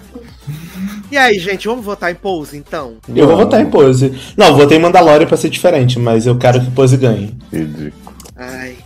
E 1.10 1.16
aí, 1.16 1.38
gente, 1.38 1.66
vamos 1.66 1.84
votar 1.84 2.10
em 2.10 2.14
Pose, 2.14 2.56
então? 2.56 2.94
Eu 3.14 3.26
vou 3.26 3.36
votar 3.36 3.60
em 3.60 3.66
Pose. 3.70 4.12
Não, 4.36 4.54
votei 4.54 4.76
em 4.76 4.80
Mandalorian 4.80 5.26
pra 5.26 5.36
ser 5.36 5.48
diferente, 5.48 5.98
mas 5.98 6.26
eu 6.26 6.36
quero 6.36 6.60
que 6.60 6.70
Pose 6.70 6.96
ganhe. 6.96 7.34
Ridículo. 7.52 7.92
Ai. 8.36 8.76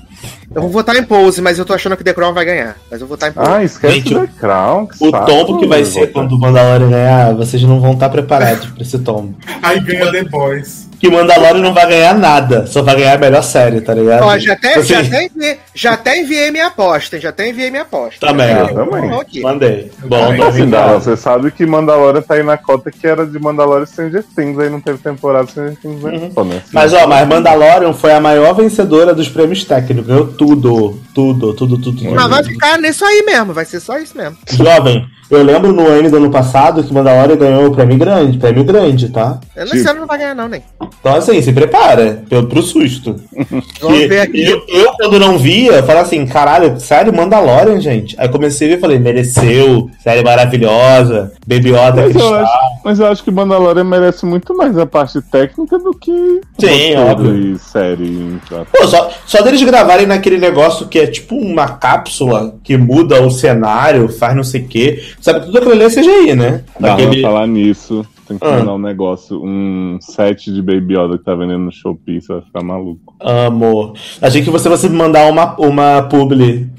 Eu 0.55 0.63
vou 0.63 0.71
votar 0.71 0.95
em 0.97 1.03
Pose, 1.03 1.43
mas 1.43 1.59
eu 1.59 1.65
tô 1.65 1.73
achando 1.75 1.97
que 1.97 2.05
The 2.05 2.13
Crown 2.15 2.33
vai 2.33 2.45
ganhar. 2.45 2.77
Mas 2.89 3.01
eu 3.01 3.09
vou 3.09 3.17
votar 3.17 3.31
em 3.31 3.33
Pose. 3.33 3.51
Ah, 3.51 3.65
esquece 3.65 3.95
Gente, 3.95 4.15
da 4.15 4.27
Crown. 4.29 4.87
que 4.87 5.05
O 5.05 5.11
saco, 5.11 5.27
tombo 5.27 5.59
que 5.59 5.67
vai 5.67 5.85
ser 5.85 6.01
vou- 6.01 6.09
quando 6.09 6.33
o 6.35 6.39
Mandalorian 6.39 6.91
ganhar, 6.91 7.35
vocês 7.35 7.61
não 7.65 7.81
vão 7.81 7.93
estar 7.95 8.09
preparados 8.09 8.67
pra 8.67 8.83
esse 8.83 8.99
tombo. 9.01 9.35
Aí 9.61 9.81
ganha 9.81 10.13
The 10.13 10.23
Boys. 10.25 10.89
Que 11.03 11.11
Mandalorian 11.11 11.61
não 11.61 11.75
vai 11.75 11.85
ganhar 11.89 12.17
nada, 12.17 12.65
só 12.65 12.81
vai 12.81 12.95
ganhar 12.95 13.15
a 13.15 13.19
melhor 13.19 13.43
série, 13.43 13.81
tá 13.81 13.93
ligado? 13.93 14.23
Ó, 14.23 14.39
já 14.39 14.53
até, 14.53 14.75
Assim, 14.75 14.87
já, 14.87 15.01
até 15.01 15.25
enviei, 15.25 15.59
já 15.75 15.93
até 15.95 16.21
enviei 16.21 16.51
minha 16.53 16.69
aposta, 16.69 17.17
hein? 17.17 17.23
Já 17.23 17.31
até 17.31 17.49
enviei 17.49 17.71
minha 17.73 17.83
aposta. 17.83 18.25
Também. 18.25 18.53
Eu 18.53 18.73
também. 18.73 19.21
Aqui. 19.21 19.41
Mandei. 19.41 19.91
Bom, 20.05 20.27
também. 20.27 20.39
não 20.39 20.47
Assim, 20.47 20.71
Dara, 20.71 20.87
vingado. 20.87 21.01
você 21.03 21.17
sabe 21.17 21.51
que 21.51 21.67
Mandalorian 21.67 22.23
tá 22.23 22.35
aí 22.35 22.45
na 22.45 22.57
cota 22.57 22.89
que 22.93 23.05
era 23.05 23.27
de 23.27 23.37
Mandalorian 23.37 23.85
Stranger 23.85 24.25
Things, 24.37 24.57
aí 24.61 24.71
não 24.71 24.81
teve 24.81 24.99
temporada 24.99 25.49
Stranger 25.49 25.77
Things 25.83 26.01
né? 26.05 26.31
Pô, 26.33 26.45
né? 26.45 26.55
Uhum. 26.55 26.61
Mas 26.73 26.95
ó, 26.95 27.05
mas 27.09 27.27
Mandalorian 27.27 27.93
foi 27.93 28.13
a 28.13 28.21
maior 28.21 28.55
vencedora 28.55 29.13
dos 29.13 29.29
prêmios 29.29 29.65
técnicos. 29.65 30.07
Ganhou 30.07 30.29
tudo, 30.29 31.01
tudo, 31.13 31.53
tudo, 31.53 31.79
tudo, 31.79 31.97
tudo. 31.97 32.15
Mas 32.15 32.31
vai 32.31 32.45
ficar 32.45 32.79
nisso 32.79 33.05
aí 33.05 33.25
mesmo, 33.27 33.53
vai 33.53 33.65
ser 33.65 33.81
só 33.81 33.99
isso 33.99 34.17
mesmo. 34.17 34.39
Jovem, 34.53 35.05
eu 35.37 35.43
lembro 35.45 35.73
no 35.73 35.87
ano 35.87 36.11
do 36.11 36.17
ano 36.17 36.31
passado 36.31 36.83
que 36.83 36.93
Mandalorian 36.93 37.37
ganhou 37.37 37.67
o 37.67 37.75
prêmio 37.75 37.97
grande, 37.97 38.39
prêmio 38.39 38.65
grande, 38.65 39.09
tá? 39.09 39.39
Eu 39.57 39.65
não 39.67 39.73
Tipo. 39.73 39.83
sei, 39.85 39.93
não 39.95 40.07
vai 40.07 40.19
ganhar, 40.19 40.35
não, 40.35 40.49
nem. 40.49 40.63
Então 41.01 41.15
assim, 41.17 41.41
se 41.41 41.53
prepara 41.53 42.23
pro, 42.29 42.47
pro 42.47 42.63
susto. 42.63 43.17
Vamos 43.81 43.99
ver 44.09 44.21
aqui. 44.21 44.43
Eu, 44.45 44.63
eu, 44.69 44.93
quando 44.93 45.19
não 45.19 45.39
via, 45.39 45.73
eu 45.73 45.83
falava 45.85 46.07
assim, 46.07 46.27
caralho, 46.27 46.79
sério, 46.79 47.15
Mandalorian, 47.15 47.81
gente. 47.81 48.15
Aí 48.19 48.29
comecei 48.29 48.69
a 48.69 48.71
ver 48.71 48.77
e 48.79 48.81
falei, 48.81 48.99
mereceu, 48.99 49.91
série 50.03 50.23
maravilhosa, 50.23 51.33
eu, 51.47 52.11
Cristal. 52.11 52.45
Mas 52.85 52.99
eu 53.01 53.07
acho 53.07 53.23
que 53.23 53.31
Mandalorian 53.31 53.85
merece 53.85 54.25
muito 54.27 54.57
mais 54.57 54.77
a 54.79 54.87
parte 54.87 55.21
técnica 55.23 55.79
do 55.79 55.93
que 55.93 56.41
Sim, 56.59 56.97
óbvio. 56.97 57.55
e 57.55 57.59
série. 57.59 58.39
Pô, 58.73 58.87
só, 58.87 59.11
só 59.27 59.43
deles 59.43 59.63
gravarem 59.63 60.07
naquele 60.07 60.39
negócio 60.39 60.87
que 60.89 60.99
é 60.99 61.07
tipo 61.07 61.37
uma 61.37 61.69
cápsula 61.69 62.57
que 62.63 62.77
muda 62.77 63.23
o 63.23 63.31
cenário, 63.31 64.09
faz 64.09 64.35
não 64.37 64.45
sei 64.45 64.63
o 64.63 64.69
quê. 64.69 65.03
Sabe, 65.21 65.47
tudo 65.47 65.59
aquilo 65.59 65.73
ali 65.73 65.85
é 65.85 65.89
CGI, 65.91 66.35
né? 66.35 66.65
Dá 66.79 66.91
Naquele... 66.91 67.21
pra 67.21 67.31
falar 67.31 67.47
nisso. 67.47 68.05
Tem 68.29 68.39
que 68.39 68.47
Ah. 68.47 68.59
mandar 68.59 68.75
um 68.75 68.79
negócio, 68.79 69.43
um 69.45 69.99
set 70.01 70.53
de 70.53 70.63
Baby 70.63 70.95
Yoda 70.97 71.19
que 71.19 71.25
tá 71.25 71.35
vendendo 71.35 71.59
no 71.65 71.73
Shopee, 71.73 72.21
você 72.21 72.33
vai 72.33 72.43
ficar 72.43 72.63
maluco. 72.63 73.15
Amor. 73.21 73.95
Achei 74.23 74.43
que 74.43 74.49
você 74.51 74.71
fosse 74.71 74.89
mandar 74.89 75.29
uma, 75.31 75.57
uma 75.59 76.03
publi 76.03 76.71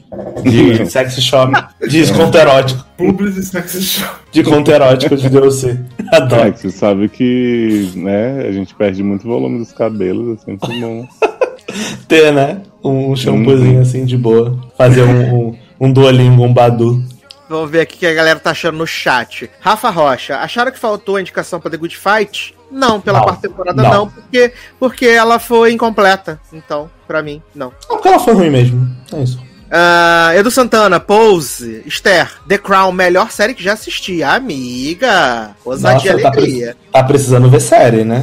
de 0.44 0.85
sex 0.88 1.22
shop, 1.22 1.52
de 1.88 2.14
conto 2.14 2.38
erótico. 2.38 2.85
Publis 2.98 3.38
e 3.38 3.44
Sex 3.44 3.84
Shop. 3.84 4.15
De 4.31 4.44
conto 4.44 4.72
erótico 4.72 5.15
de 5.15 5.30
DLC. 5.30 5.80
É, 6.11 6.15
Adoro. 6.18 6.53
que 6.53 6.60
você 6.61 6.69
sabe 6.72 7.10
que, 7.10 7.91
né, 7.95 8.45
a 8.48 8.52
gente 8.52 8.73
perde 8.76 9.02
muito 9.03 9.27
volume 9.27 9.60
dos 9.60 9.72
cabelos, 9.72 10.40
é 10.40 10.45
sempre 10.45 10.80
bom. 10.80 11.07
Ter, 12.07 12.31
né? 12.31 12.61
Um 12.84 13.15
shampoozinho 13.15 13.81
assim 13.81 14.06
de 14.06 14.18
boa. 14.18 14.60
Fazer 14.77 15.03
um, 15.03 15.48
um, 15.49 15.57
um 15.80 15.91
Duolingo, 15.91 16.44
um 16.44 16.53
Badu. 16.53 17.03
Vamos 17.49 17.69
ver 17.69 17.81
aqui 17.81 17.95
o 17.95 17.99
que 17.99 18.06
a 18.06 18.14
galera 18.14 18.40
tá 18.40 18.52
achando 18.52 18.77
no 18.77 18.88
chat. 18.88 19.49
Rafa 19.60 19.90
Rocha, 19.90 20.38
acharam 20.38 20.72
que 20.72 20.80
faltou 20.80 21.15
a 21.15 21.22
indicação 21.22 21.60
pra 21.60 21.69
The 21.69 21.77
Good 21.77 21.98
Fight? 21.98 22.56
Não, 22.72 22.99
pela 22.99 23.19
Não. 23.19 23.26
quarta 23.26 23.48
temporada 23.48 23.81
Não. 23.84 23.91
não, 23.91 24.10
porque, 24.10 24.53
porque 24.80 25.06
ela 25.06 25.38
foi 25.40 25.72
incompleta. 25.72 26.40
Então, 26.52 26.90
pra 27.07 27.22
mim, 27.22 27.41
não. 27.53 27.72
Ah, 27.84 27.94
porque 27.94 28.07
ela 28.07 28.19
foi 28.19 28.34
ruim 28.34 28.49
mesmo. 28.49 28.88
É 29.14 29.22
isso. 29.22 29.40
Ah, 29.75 30.31
Edu 30.35 30.51
Santana, 30.51 30.99
Pose, 30.99 31.81
Esther, 31.85 32.29
The 32.47 32.59
Crown, 32.59 32.91
melhor 32.91 33.31
série 33.31 33.55
que 33.55 33.63
já 33.63 33.73
assisti. 33.73 34.21
Amiga, 34.21 35.55
ousadia 35.65 36.11
e 36.11 36.13
Nossa, 36.13 36.23
tá, 36.23 36.37
alegria. 36.37 36.75
pre- 36.79 36.91
tá 36.91 37.03
precisando 37.03 37.49
ver 37.49 37.59
série, 37.59 38.03
né? 38.03 38.21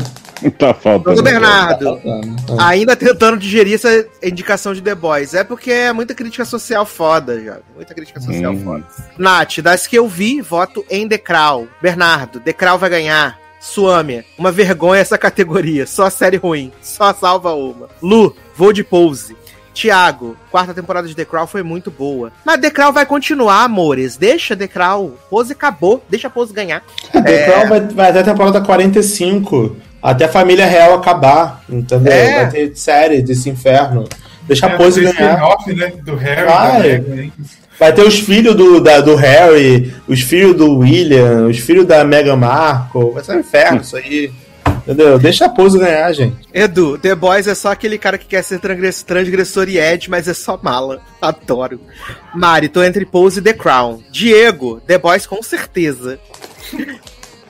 tá 0.58 0.72
faltando. 0.72 1.16
Doutor 1.16 1.22
Bernardo, 1.22 1.84
Tá 1.84 2.00
faltando. 2.00 2.60
ainda 2.60 2.96
tentando 2.96 3.36
digerir 3.36 3.74
essa 3.74 4.06
indicação 4.22 4.72
de 4.72 4.80
The 4.80 4.94
Boys. 4.94 5.34
É 5.34 5.42
porque 5.44 5.70
é 5.70 5.92
muita 5.92 6.14
crítica 6.14 6.44
social 6.44 6.86
foda, 6.86 7.38
já. 7.42 7.58
Muita 7.74 7.92
crítica 7.94 8.20
social 8.20 8.52
Uhum. 8.54 8.64
foda. 8.64 8.86
Nath, 9.18 9.58
das 9.60 9.86
que 9.86 9.96
eu 9.96 10.08
vi, 10.08 10.40
voto 10.40 10.84
em 10.88 11.06
The 11.08 11.18
Crown. 11.18 11.66
Bernardo, 11.82 12.40
The 12.40 12.52
Crown 12.52 12.78
vai 12.78 12.88
ganhar. 12.90 13.38
Suame, 13.60 14.24
uma 14.38 14.50
vergonha 14.50 15.02
essa 15.02 15.18
categoria. 15.18 15.86
Só 15.86 16.08
série 16.08 16.38
ruim. 16.38 16.72
Só 16.80 17.12
salva 17.12 17.52
uma. 17.52 17.88
Lu, 18.00 18.34
vou 18.56 18.72
de 18.72 18.82
pose. 18.82 19.36
Tiago, 19.80 20.36
quarta 20.50 20.74
temporada 20.74 21.08
de 21.08 21.14
The 21.14 21.24
Crown 21.24 21.46
foi 21.46 21.62
muito 21.62 21.90
boa. 21.90 22.30
Mas 22.44 22.60
The 22.60 22.70
Crown 22.70 22.92
vai 22.92 23.06
continuar, 23.06 23.64
amores. 23.64 24.16
Deixa 24.16 24.54
The 24.54 24.68
Crown. 24.68 25.12
Pose 25.30 25.52
acabou. 25.52 26.04
Deixa 26.08 26.26
a 26.26 26.30
Pose 26.30 26.52
ganhar. 26.52 26.82
The 27.12 27.44
Crown 27.46 27.68
vai, 27.68 27.80
vai 27.80 28.10
até 28.10 28.20
a 28.20 28.24
temporada 28.24 28.60
45. 28.60 29.76
Até 30.02 30.26
a 30.26 30.28
família 30.28 30.66
real 30.66 30.94
acabar. 30.94 31.62
Entendeu? 31.68 32.12
É. 32.12 32.42
Vai 32.42 32.50
ter 32.50 32.76
série 32.76 33.22
desse 33.22 33.48
inferno. 33.48 34.06
Deixa 34.42 34.66
a 34.66 34.70
É, 34.70 34.76
pose 34.76 35.02
tem 35.02 35.12
ganhar. 35.14 35.38
né? 35.76 35.92
Do 36.02 36.14
Harry, 36.16 36.46
Vai. 36.46 37.32
Vai 37.78 37.92
ter 37.94 38.02
os 38.06 38.18
filhos 38.18 38.54
do, 38.54 38.80
da- 38.80 39.00
do 39.00 39.14
Harry, 39.14 39.94
os 40.06 40.20
filhos 40.20 40.54
do 40.54 40.78
William, 40.78 41.46
os 41.46 41.58
filhos 41.58 41.86
da 41.86 42.04
Meghan 42.04 42.36
Markle. 42.36 43.12
Vai 43.12 43.24
ser 43.24 43.36
um 43.36 43.40
inferno 43.40 43.80
isso 43.80 43.96
aí. 43.96 44.30
Entendeu? 44.86 45.18
Deixa 45.18 45.46
a 45.46 45.48
pose 45.48 45.78
ganhar, 45.78 46.12
gente. 46.12 46.36
Edu, 46.52 46.98
The 46.98 47.14
Boys 47.14 47.46
é 47.46 47.54
só 47.54 47.72
aquele 47.72 47.98
cara 47.98 48.18
que 48.18 48.26
quer 48.26 48.42
ser 48.42 48.58
transgress- 48.60 49.02
transgressor 49.02 49.68
e 49.68 49.78
Ed, 49.78 50.08
mas 50.10 50.26
é 50.28 50.34
só 50.34 50.58
mala. 50.62 51.00
Adoro. 51.20 51.80
Mari, 52.34 52.68
tô 52.68 52.82
entre 52.82 53.04
Pose 53.04 53.40
e 53.40 53.42
The 53.42 53.52
Crown. 53.52 54.02
Diego, 54.10 54.80
The 54.86 54.98
Boys 54.98 55.26
com 55.26 55.42
certeza. 55.42 56.18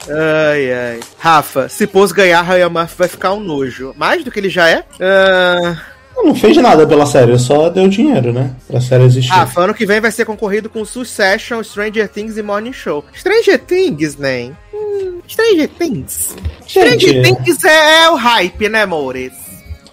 Ai, 0.09 0.73
ai. 0.73 1.01
Rafa, 1.19 1.69
se 1.69 1.86
Pose 1.86 2.12
ganhar, 2.15 2.43
Ryan 2.43 2.69
Murphy 2.70 2.94
vai 2.98 3.09
ficar 3.09 3.32
um 3.32 3.40
nojo. 3.40 3.94
Mais 3.97 4.24
do 4.24 4.31
que 4.31 4.40
ele 4.40 4.48
já 4.51 4.69
é? 4.69 4.85
Ah, 5.01 5.77
Não 6.23 6.35
fez 6.35 6.57
nada 6.57 6.87
pela 6.87 7.07
série, 7.07 7.39
só 7.39 7.69
deu 7.69 7.89
dinheiro, 7.89 8.33
né? 8.33 8.51
Pra 8.67 8.81
série 8.81 9.05
existir. 9.05 9.31
Rafa, 9.31 9.63
ano 9.63 9.75
que 9.75 9.87
vem 9.87 10.01
vai 10.01 10.11
ser 10.11 10.25
concorrido 10.25 10.69
com 10.69 10.85
Succession, 10.85 11.63
Stranger 11.63 12.09
Things 12.09 12.37
e 12.37 12.43
Morning 12.43 12.73
Show. 12.73 13.05
Stranger 13.15 13.59
Things, 13.59 14.17
né? 14.17 14.53
Hum, 14.73 15.21
Stranger 15.29 15.69
Things. 15.69 16.37
Stranger 16.67 16.99
Gente, 16.99 17.23
Things 17.23 17.65
é, 17.65 18.05
é 18.05 18.11
o 18.11 18.17
hype, 18.17 18.69
né, 18.69 18.87
Mores? 18.87 19.49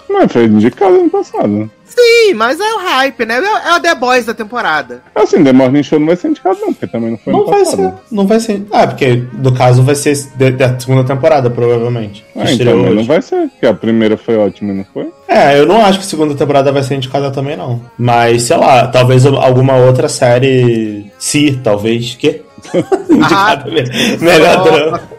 Mas 0.10 0.32
foi 0.32 0.46
indicado 0.46 0.96
ano 0.96 1.10
passado. 1.10 1.70
Sim, 1.86 2.34
mas 2.36 2.60
é 2.60 2.74
o 2.74 2.80
hype, 2.80 3.26
né? 3.26 3.40
É, 3.40 3.70
é 3.70 3.76
o 3.76 3.80
The 3.80 3.96
Boys 3.96 4.26
da 4.26 4.34
temporada. 4.34 5.02
Assim, 5.16 5.44
The 5.44 5.54
Morning 5.54 5.84
Show 5.84 6.00
não 6.00 6.08
vai 6.08 6.16
ser 6.16 6.28
indicado, 6.28 6.60
não, 6.62 6.74
porque 6.74 6.88
também 6.88 7.12
não 7.12 7.18
foi 7.18 7.34
Não 7.34 7.42
ano 7.42 7.50
vai 7.50 7.60
passado. 7.64 7.78
ser, 7.82 7.94
não 8.12 8.28
vai 8.28 8.40
ser. 8.40 8.66
Ah, 8.72 8.88
porque 8.88 9.24
no 9.34 9.54
caso 9.54 9.84
vai 9.84 9.96
ser 9.96 10.16
da 10.36 10.80
segunda 10.80 11.04
temporada, 11.04 11.50
provavelmente. 11.50 12.26
Ah, 12.36 12.52
então, 12.52 12.94
não 12.94 13.04
vai 13.04 13.22
ser, 13.22 13.48
porque 13.50 13.66
a 13.66 13.74
primeira 13.74 14.18
foi 14.18 14.38
ótima, 14.38 14.74
não 14.74 14.86
foi? 14.94 15.10
É, 15.28 15.60
eu 15.60 15.66
não 15.66 15.84
acho 15.86 16.00
que 16.00 16.06
a 16.06 16.10
segunda 16.10 16.36
temporada 16.36 16.72
vai 16.72 16.84
ser 16.84 16.96
indicada 16.96 17.32
também, 17.32 17.56
não. 17.58 17.82
Mas, 17.98 18.44
sei 18.44 18.58
lá, 18.58 18.88
talvez 18.88 19.26
alguma 19.26 19.76
outra 19.78 20.08
série. 20.10 21.12
Se, 21.18 21.60
talvez. 21.64 22.16
Que? 22.16 22.42
indicada 23.10 23.72
mesmo. 23.72 23.94
Melhor 24.22 24.64
drama. 24.64 25.17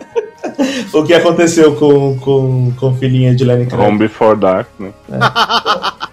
o 0.92 1.04
que 1.04 1.14
aconteceu 1.14 1.74
com, 1.76 2.18
com, 2.18 2.72
com 2.78 2.96
filhinha 2.96 3.34
de 3.34 3.44
Lenny 3.44 3.66
Kravitz? 3.66 3.88
Home 3.88 3.98
Before 3.98 4.36
Dark, 4.38 4.68
né? 4.78 4.92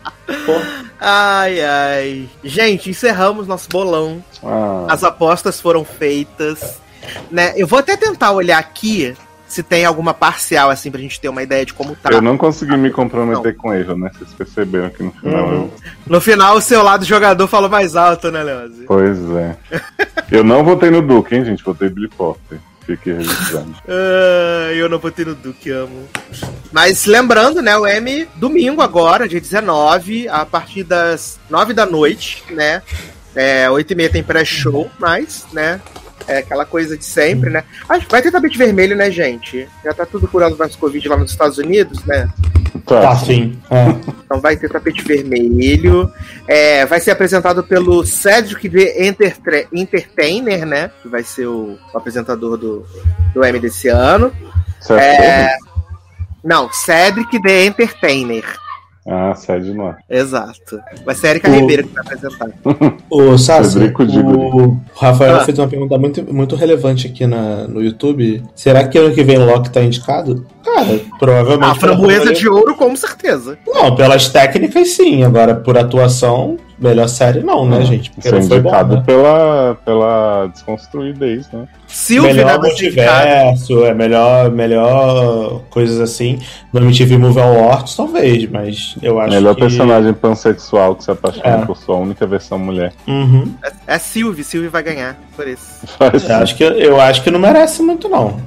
Ai, 0.99 1.61
ai. 1.61 2.29
Gente, 2.43 2.89
encerramos 2.89 3.47
nosso 3.47 3.69
bolão. 3.69 4.23
Ah, 4.43 4.87
As 4.89 5.03
apostas 5.03 5.61
foram 5.61 5.85
feitas. 5.85 6.79
Né? 7.29 7.53
Eu 7.55 7.67
vou 7.67 7.77
até 7.77 7.95
tentar 7.95 8.31
olhar 8.31 8.57
aqui 8.57 9.15
se 9.47 9.61
tem 9.61 9.85
alguma 9.85 10.13
parcial, 10.13 10.71
assim, 10.71 10.89
pra 10.89 10.99
gente 10.99 11.21
ter 11.21 11.29
uma 11.29 11.43
ideia 11.43 11.63
de 11.63 11.73
como 11.73 11.95
tá. 11.95 12.09
eu 12.09 12.21
não 12.21 12.35
consegui 12.37 12.75
me 12.75 12.89
comprometer 12.89 13.55
com 13.55 13.71
ele, 13.73 13.93
né? 13.93 14.09
Vocês 14.17 14.33
perceberam 14.33 14.89
que 14.89 15.03
no 15.03 15.11
final 15.11 15.45
Uhum. 15.45 15.53
eu. 15.53 15.73
No 16.07 16.19
final, 16.19 16.57
o 16.57 16.61
seu 16.61 16.81
lado 16.81 17.05
jogador 17.05 17.47
falou 17.47 17.69
mais 17.69 17.95
alto, 17.95 18.31
né, 18.31 18.41
Leozi? 18.41 18.85
Pois 18.87 19.17
é. 19.35 19.55
Eu 20.31 20.43
não 20.43 20.63
votei 20.63 20.89
no 20.89 21.01
Duque, 21.03 21.35
hein, 21.35 21.45
gente? 21.45 21.63
Votei 21.63 21.87
Billy 21.89 22.09
Potter. 22.09 22.57
Fique 22.85 23.09
eu 24.77 24.87
não 24.87 24.99
votei 24.99 25.25
no 25.25 25.33
Duque, 25.33 25.71
amo. 25.71 26.07
Mas 26.71 27.05
lembrando, 27.05 27.61
né, 27.61 27.75
o 27.77 27.87
M 27.87 28.27
domingo 28.35 28.81
agora, 28.81 29.27
dia 29.27 29.41
19, 29.41 30.27
a 30.27 30.45
partir 30.45 30.83
das 30.83 31.39
9 31.49 31.73
da 31.73 31.85
noite, 31.85 32.43
né? 32.51 32.83
É, 33.35 33.69
8 33.69 33.91
e 33.91 33.95
meia 33.95 34.09
tem 34.09 34.23
pré-show, 34.23 34.89
mas, 34.99 35.45
né? 35.51 35.81
É 36.27 36.39
aquela 36.39 36.65
coisa 36.65 36.97
de 36.97 37.05
sempre, 37.05 37.49
né? 37.49 37.63
Ah, 37.87 37.99
vai 38.09 38.21
ter 38.21 38.31
tapete 38.31 38.57
vermelho, 38.57 38.95
né, 38.95 39.11
gente? 39.11 39.67
Já 39.83 39.93
tá 39.93 40.05
tudo 40.05 40.27
curado 40.27 40.57
mais 40.57 40.75
Covid 40.75 41.07
lá 41.07 41.17
nos 41.17 41.31
Estados 41.31 41.57
Unidos, 41.57 42.03
né? 42.05 42.27
Tá, 42.85 43.15
sim. 43.15 43.57
É. 43.71 43.87
Então 44.25 44.39
vai 44.39 44.55
ter 44.55 44.69
tapete 44.69 45.03
vermelho. 45.03 46.11
É, 46.47 46.85
vai 46.85 46.99
ser 46.99 47.11
apresentado 47.11 47.63
pelo 47.63 48.05
Cedric 48.05 48.69
The 48.69 49.07
Entertra- 49.07 49.65
Entertainer, 49.73 50.65
né? 50.65 50.91
Que 51.01 51.07
vai 51.07 51.23
ser 51.23 51.47
o, 51.47 51.77
o 51.93 51.97
apresentador 51.97 52.57
do, 52.57 52.85
do 53.33 53.43
M 53.43 53.59
desse 53.59 53.87
ano. 53.87 54.31
Certo? 54.79 55.01
É, 55.01 55.55
não, 56.43 56.71
Cedric 56.71 57.41
The 57.41 57.65
Entertainer. 57.65 58.43
Ah, 59.07 59.35
sede 59.35 59.71
não 59.73 59.89
é. 59.89 59.95
Exato. 60.09 60.79
Vai 61.05 61.13
ser 61.13 61.27
a 61.27 61.29
Erika 61.31 61.49
O- 61.51 61.53
Ribeiro 61.53 61.87
que 61.87 61.93
vai 61.93 62.03
apresentar. 62.03 62.49
O 63.09 63.37
Sassi, 63.37 63.77
o. 63.77 64.77
Rafael 64.95 65.37
Ah. 65.37 65.45
fez 65.45 65.59
uma 65.59 65.67
pergunta 65.67 65.97
muito, 65.97 66.33
muito 66.33 66.55
relevante 66.55 67.05
aqui 67.07 67.27
na, 67.27 67.67
no 67.67 67.83
YouTube. 67.83 68.41
Será 68.55 68.87
que 68.87 68.97
ano 68.97 69.13
que 69.13 69.23
vem 69.23 69.37
Loki 69.37 69.69
tá 69.69 69.81
indicado? 69.83 70.45
Cara, 70.63 70.99
provavelmente. 71.19 71.69
A 71.71 71.75
framboesa 71.75 72.21
pela- 72.23 72.33
de 72.33 72.49
ouro, 72.49 72.75
com 72.75 72.95
certeza. 72.95 73.57
Não, 73.67 73.95
pelas 73.95 74.27
técnicas 74.29 74.89
sim. 74.89 75.23
Agora, 75.23 75.53
por 75.53 75.77
atuação, 75.77 76.57
melhor 76.77 77.07
série 77.07 77.41
não, 77.41 77.67
né, 77.67 77.83
gente? 77.83 78.11
Porque 78.11 78.29
não 78.29 78.43
foi 78.43 78.59
bom, 78.59 78.69
indicado 78.69 78.95
né? 78.97 79.03
pela, 79.05 79.77
pela 79.85 80.47
desconstruidez, 80.47 81.49
né? 81.51 81.67
Sylvie, 81.87 82.33
né? 82.33 82.43
melhor 82.43 82.61
multiverso, 82.61 83.85
é 83.85 83.93
melhor, 83.93 84.51
melhor 84.51 85.61
coisas 85.69 85.99
assim. 85.99 86.39
No 86.73 86.81
MTV 86.81 87.17
Movie 87.17 87.41
Awards, 87.41 87.95
talvez, 87.95 88.49
mas 88.49 88.95
eu 89.01 89.19
acho 89.19 89.33
Melhor 89.33 89.55
que... 89.55 89.61
personagem 89.61 90.13
pansexual 90.13 90.95
que 90.95 91.03
se 91.03 91.11
apaixona 91.11 91.63
É. 91.63 91.65
por 91.65 91.77
sua 91.77 91.95
única 91.95 92.25
versão 92.25 92.59
mulher. 92.59 92.93
Uhum. 93.07 93.53
É 93.87 93.95
a 93.95 93.99
Sylvie, 93.99 94.43
Sylvie 94.43 94.69
vai 94.69 94.83
ganhar 94.83 95.17
por 95.35 95.47
isso. 95.47 95.85
Eu 95.99 96.35
acho, 96.37 96.55
que, 96.55 96.63
eu 96.63 96.99
acho 96.99 97.23
que 97.23 97.31
não 97.31 97.39
merece 97.39 97.81
muito, 97.81 98.09
não. 98.09 98.39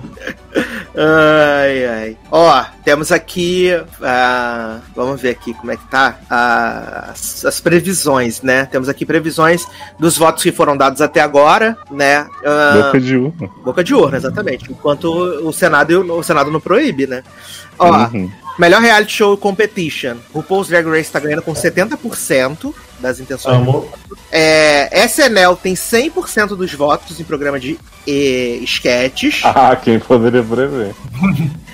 Ai, 0.97 1.87
ai. 1.87 2.17
Ó, 2.31 2.65
temos 2.85 3.13
aqui. 3.13 3.71
ah, 4.03 4.79
vamos 4.97 5.21
ver 5.21 5.31
aqui 5.31 5.55
como 5.55 5.71
é 5.71 5.77
que 5.77 5.87
tá. 5.89 6.19
ah, 6.29 7.09
as, 7.13 7.45
as 7.45 7.61
previsões, 7.61 8.43
né? 8.43 8.67
Temos 8.67 8.89
aqui 8.89 9.05
previsões 9.07 9.65
dos 9.99 10.17
votos 10.17 10.43
que 10.43 10.51
foram 10.53 10.77
dados 10.77 11.01
até 11.01 11.21
agora, 11.21 11.77
né? 11.91 12.27
Ah, 12.45 12.83
boca 12.87 13.01
de 13.01 13.17
urna. 13.17 13.51
boca 13.65 13.85
de 13.85 13.95
urna, 13.95 14.17
exatamente. 14.17 14.71
Enquanto 14.71 15.07
o 15.13 15.53
Senado, 15.53 16.01
o 16.13 16.23
Senado 16.23 16.51
não 16.51 16.61
proíbe, 16.61 17.07
né? 17.07 17.23
Ó, 17.79 17.89
Uhum. 18.09 18.31
Melhor 18.59 18.83
reality 18.83 19.13
show 19.13 19.37
competition. 19.37 20.17
O 20.35 20.41
RuPaul's 20.41 20.69
Drag 20.69 20.87
Race 20.87 21.11
tá 21.11 21.21
ganhando 21.21 21.43
com 21.43 21.55
70% 21.55 22.75
das 23.01 23.21
intenções. 23.21 23.57
Amo. 23.57 23.91
É, 24.31 25.05
SNL 25.07 25.57
tem 25.57 25.75
100% 25.75 26.57
dos 26.57 26.73
votos 26.75 27.19
em 27.21 27.25
programa 27.25 27.59
de 27.59 27.79
sketches. 28.65 29.41
Ah, 29.45 29.77
quem 29.77 29.99
poderia 29.99 30.43
prever? 30.43 30.95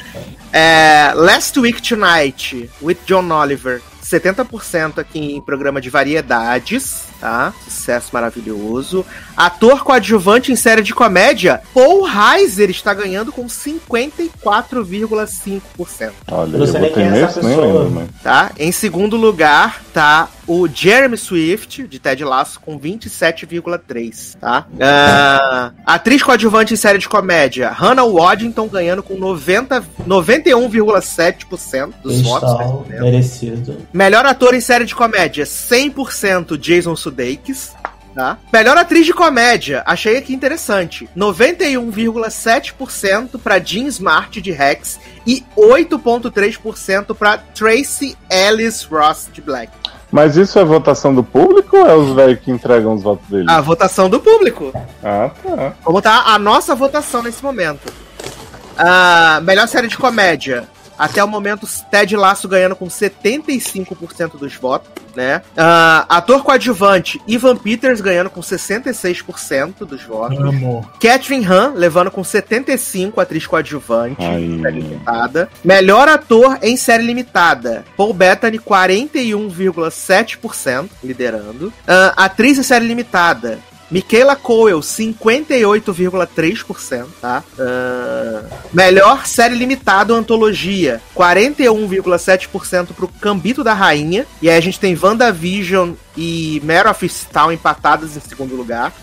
É, 0.57 1.11
Last 1.17 1.59
Week 1.59 1.83
Tonight, 1.83 2.71
with 2.81 2.99
John 3.09 3.29
Oliver. 3.33 3.83
70% 4.15 4.99
aqui 4.99 5.35
em 5.35 5.41
programa 5.41 5.81
de 5.81 5.91
variedades, 5.91 7.05
tá? 7.21 7.53
Sucesso 7.65 8.11
maravilhoso. 8.13 9.05
Ator 9.37 9.83
coadjuvante 9.83 10.53
em 10.53 10.57
série 10.57 10.83
de 10.83 10.95
comédia, 10.95 11.61
Paul 11.73 12.03
Reiser 12.05 12.71
está 12.71 12.93
ganhando 12.95 13.33
com 13.33 13.47
54,5%, 13.47 16.13
Olha, 16.31 16.57
Eu 16.57 16.67
botei 16.67 17.11
nesse, 17.11 17.43
nem 17.45 17.57
lembro, 17.57 17.91
mas. 17.91 18.09
tá? 18.23 18.53
Em 18.59 18.71
segundo 18.73 19.17
lugar, 19.17 19.83
tá 19.93 20.29
o 20.47 20.69
Jeremy 20.69 21.17
Swift, 21.17 21.87
de 21.89 21.99
Ted 21.99 22.23
Lasso, 22.23 22.61
com 22.61 22.79
27,3%, 22.79 24.37
tá? 24.39 24.67
Ah, 24.79 25.71
atriz 25.87 26.23
coadjuvante 26.23 26.75
em 26.75 26.77
série 26.77 26.99
de 26.99 27.09
comédia, 27.09 27.71
Hannah 27.71 28.05
Waddington 28.05 28.69
ganhando 28.69 29.03
com 29.03 29.15
90 29.15 29.83
91,7% 30.07 31.95
dos 32.03 32.21
votos. 32.21 32.51
Install, 32.51 32.87
né? 32.89 32.99
Melhor 34.05 34.27
ator 34.27 34.53
em 34.53 34.61
série 34.61 34.85
de 34.85 34.95
comédia, 34.95 35.47
100% 35.47 36.59
Jason 36.59 36.95
Sudeikis. 36.95 37.73
Tá? 38.15 38.37
Melhor 38.53 38.77
atriz 38.77 39.07
de 39.07 39.15
comédia, 39.15 39.83
achei 39.87 40.19
aqui 40.19 40.35
interessante. 40.35 41.09
91,7% 41.17 43.41
pra 43.43 43.59
Jean 43.59 43.87
Smart 43.87 44.43
de 44.43 44.53
Rex 44.53 45.01
e 45.27 45.43
8,3% 45.57 47.17
pra 47.17 47.39
Tracy 47.39 48.15
Ellis 48.31 48.85
Ross 48.85 49.31
de 49.33 49.41
Black. 49.41 49.73
Mas 50.13 50.37
isso 50.37 50.59
é 50.59 50.65
votação 50.67 51.15
do 51.15 51.25
público 51.25 51.79
ou 51.79 51.87
é 51.87 51.97
os 51.97 52.15
velhos 52.15 52.41
que 52.41 52.51
entregam 52.51 52.93
os 52.93 53.03
votos 53.03 53.27
deles? 53.31 53.49
A 53.49 53.63
votação 53.63 54.11
do 54.11 54.21
público. 54.21 54.71
Ah, 55.03 55.31
tá. 55.43 55.73
Como 55.83 56.03
tá 56.03 56.25
a 56.27 56.39
nossa 56.39 56.75
votação 56.75 57.23
nesse 57.23 57.43
momento? 57.43 57.91
Ah, 58.77 59.41
melhor 59.43 59.67
série 59.67 59.89
de 59.89 59.97
comédia. 59.97 60.69
Até 60.99 61.23
o 61.23 61.29
momento, 61.29 61.69
Ted 61.91 62.17
Lasso 62.17 62.49
ganhando 62.49 62.75
com 62.77 62.87
75% 62.87 64.39
dos 64.39 64.55
votos, 64.55 64.91
né? 65.15 65.43
Ah, 65.57 66.07
ator 66.09 66.43
coadjuvante, 66.43 67.21
Ivan 67.27 67.57
Peters 67.57 68.01
ganhando 68.01 68.31
com 68.31 68.41
66% 68.41 69.85
dos 69.85 70.03
votos. 70.03 70.39
Amo. 70.39 70.89
Catherine 71.01 71.45
Han 71.47 71.73
levando 71.75 72.11
com 72.11 72.23
75%, 72.23 73.19
atriz 73.19 73.47
coadjuvante. 73.47 74.23
Aí. 74.23 74.61
série 74.63 74.81
limitada. 74.81 75.51
Melhor 75.65 76.09
ator 76.09 76.59
em 76.63 76.77
série 76.77 77.05
limitada. 77.05 77.85
Paul 77.97 78.13
Bettany, 78.13 78.59
41,7%, 78.59 80.91
liderando. 81.03 81.73
Ah, 81.87 82.25
atriz 82.25 82.59
em 82.59 82.63
série 82.63 82.87
limitada. 82.87 83.59
Michaela 83.95 84.35
Coel, 84.35 84.81
58,3%, 84.81 87.07
tá? 87.21 87.45
Ah, 87.57 88.43
melhor 88.73 89.25
série 89.25 89.55
limitada 89.55 90.13
ou 90.13 90.19
antologia, 90.19 91.01
41,7% 91.15 92.89
pro 92.89 93.07
Cambito 93.07 93.63
da 93.63 93.73
Rainha. 93.73 94.27
E 94.43 94.51
aí 94.51 94.59
a 94.59 94.61
gente 94.61 94.81
tem 94.81 94.99
WandaVision 95.01 95.93
e 96.17 96.63
Mare 96.65 96.89
of 96.89 97.05
empatadas 97.53 98.17
em 98.17 98.21
segundo 98.21 98.55
lugar. 98.55 98.91
O 98.91 98.95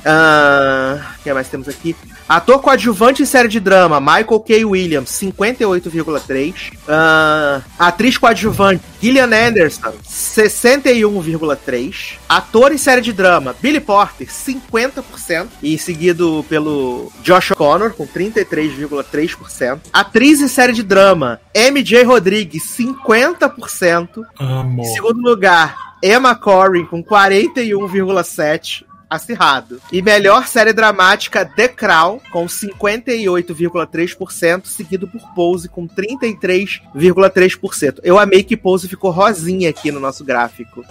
que 1.23 1.33
mais 1.33 1.49
temos 1.49 1.67
aqui? 1.67 1.93
Ator 2.27 2.59
coadjuvante 2.61 3.23
em 3.23 3.25
série 3.25 3.49
de 3.49 3.59
drama, 3.59 3.99
Michael 3.99 4.39
K. 4.39 4.63
Williams, 4.63 5.09
58,3%. 5.09 6.71
Ah, 6.87 7.61
atriz 7.77 8.17
coadjuvante, 8.17 8.81
Gillian 9.01 9.25
Anderson, 9.25 9.91
61,3%. 10.07 12.17
Ator 12.29 12.71
em 12.71 12.77
série 12.77 13.01
de 13.01 13.11
drama, 13.11 13.53
Billy 13.61 13.81
Porter, 13.81 14.29
50%. 14.29 15.49
E 15.61 15.77
seguido 15.77 16.45
pelo 16.47 17.11
Josh 17.21 17.49
Connor, 17.49 17.91
com 17.91 18.07
33,3%. 18.07 19.81
Atriz 19.91 20.39
em 20.39 20.47
série 20.47 20.71
de 20.71 20.83
drama, 20.83 21.41
MJ 21.53 22.03
Rodrigues, 22.03 22.63
50%. 22.63 24.23
Amo. 24.39 24.81
Em 24.81 24.85
segundo 24.85 25.21
lugar, 25.21 25.90
Emma 26.01 26.35
Corrin 26.35 26.85
com 26.85 27.03
41,7%. 27.03 28.85
Acirrado. 29.11 29.79
E 29.91 30.01
melhor 30.01 30.47
série 30.47 30.71
dramática, 30.71 31.43
The 31.43 31.67
Crown, 31.67 32.21
com 32.31 32.45
58,3%, 32.45 34.67
seguido 34.67 35.05
por 35.05 35.19
Pose 35.35 35.67
com 35.67 35.85
33,3%. 35.85 37.99
Eu 38.03 38.17
amei 38.17 38.41
que 38.41 38.55
Pose 38.55 38.87
ficou 38.87 39.11
rosinha 39.11 39.69
aqui 39.69 39.91
no 39.91 39.99
nosso 39.99 40.23
gráfico. 40.23 40.85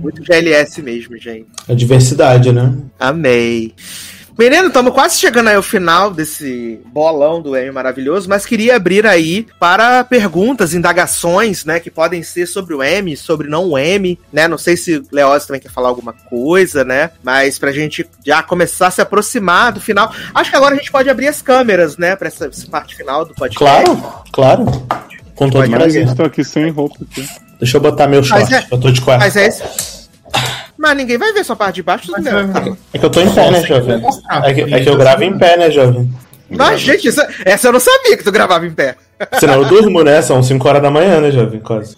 Muito 0.00 0.20
GLS 0.20 0.82
mesmo, 0.82 1.16
gente. 1.16 1.46
A 1.68 1.74
diversidade, 1.74 2.50
né? 2.50 2.76
Amei. 2.98 3.72
Menino, 4.40 4.68
estamos 4.68 4.94
quase 4.94 5.18
chegando 5.18 5.48
aí 5.48 5.56
ao 5.56 5.62
final 5.62 6.10
desse 6.10 6.80
bolão 6.86 7.42
do 7.42 7.54
M 7.54 7.70
maravilhoso, 7.72 8.26
mas 8.26 8.46
queria 8.46 8.74
abrir 8.74 9.06
aí 9.06 9.46
para 9.58 10.02
perguntas, 10.02 10.72
indagações, 10.72 11.66
né, 11.66 11.78
que 11.78 11.90
podem 11.90 12.22
ser 12.22 12.46
sobre 12.46 12.72
o 12.72 12.82
M, 12.82 13.14
sobre 13.18 13.50
não 13.50 13.68
o 13.68 13.76
M, 13.78 14.18
né? 14.32 14.48
Não 14.48 14.56
sei 14.56 14.78
se 14.78 14.96
o 14.96 15.04
Leoz 15.12 15.44
também 15.44 15.60
quer 15.60 15.70
falar 15.70 15.90
alguma 15.90 16.14
coisa, 16.14 16.82
né? 16.86 17.10
Mas 17.22 17.58
pra 17.58 17.70
gente 17.70 18.08
já 18.24 18.42
começar 18.42 18.86
a 18.86 18.90
se 18.90 19.02
aproximar 19.02 19.72
do 19.72 19.80
final. 19.80 20.10
Acho 20.34 20.48
que 20.48 20.56
agora 20.56 20.74
a 20.74 20.78
gente 20.78 20.90
pode 20.90 21.10
abrir 21.10 21.28
as 21.28 21.42
câmeras, 21.42 21.98
né, 21.98 22.16
para 22.16 22.28
essa, 22.28 22.46
essa 22.46 22.66
parte 22.66 22.96
final 22.96 23.26
do 23.26 23.34
podcast. 23.34 23.84
Claro, 23.84 24.22
claro. 24.32 24.64
Com 25.34 25.50
todo 25.50 25.68
prazer. 25.68 26.06
estou 26.06 26.24
aqui 26.24 26.42
sem 26.42 26.70
roupa. 26.70 26.96
Aqui. 27.02 27.28
Deixa 27.58 27.76
eu 27.76 27.80
botar 27.82 28.06
meu 28.06 28.24
short. 28.24 28.54
É- 28.54 28.66
Eu 28.70 28.80
tô 28.80 28.90
de 28.90 29.02
cueca. 29.02 29.18
Mas 29.18 29.36
é 29.36 29.48
isso. 29.48 29.99
Mas 30.80 30.96
ninguém 30.96 31.18
vai 31.18 31.30
ver 31.34 31.44
sua 31.44 31.54
parte 31.54 31.74
de 31.76 31.82
baixo, 31.82 32.10
bem. 32.10 32.32
é- 32.32 32.76
É 32.94 32.98
que 32.98 33.04
eu 33.04 33.10
tô 33.10 33.20
em 33.20 33.30
pé, 33.34 33.50
né, 33.50 33.62
jovem? 33.64 34.02
É 34.42 34.54
que, 34.54 34.60
é 34.74 34.80
que 34.80 34.88
eu 34.88 34.96
gravo 34.96 35.22
em 35.22 35.36
pé, 35.38 35.58
né, 35.58 35.70
jovem? 35.70 36.10
Mas, 36.48 36.80
gente, 36.80 37.06
isso- 37.06 37.20
essa 37.44 37.68
eu 37.68 37.72
não 37.72 37.78
sabia 37.78 38.16
que 38.16 38.24
tu 38.24 38.32
gravava 38.32 38.66
em 38.66 38.72
pé. 38.72 38.96
Senão 39.38 39.54
eu 39.62 39.64
durmo, 39.66 40.02
né? 40.02 40.22
São 40.22 40.42
5 40.42 40.66
horas 40.66 40.80
da 40.80 40.90
manhã, 40.90 41.20
né, 41.20 41.30
jovem? 41.30 41.60
Quase. 41.60 41.94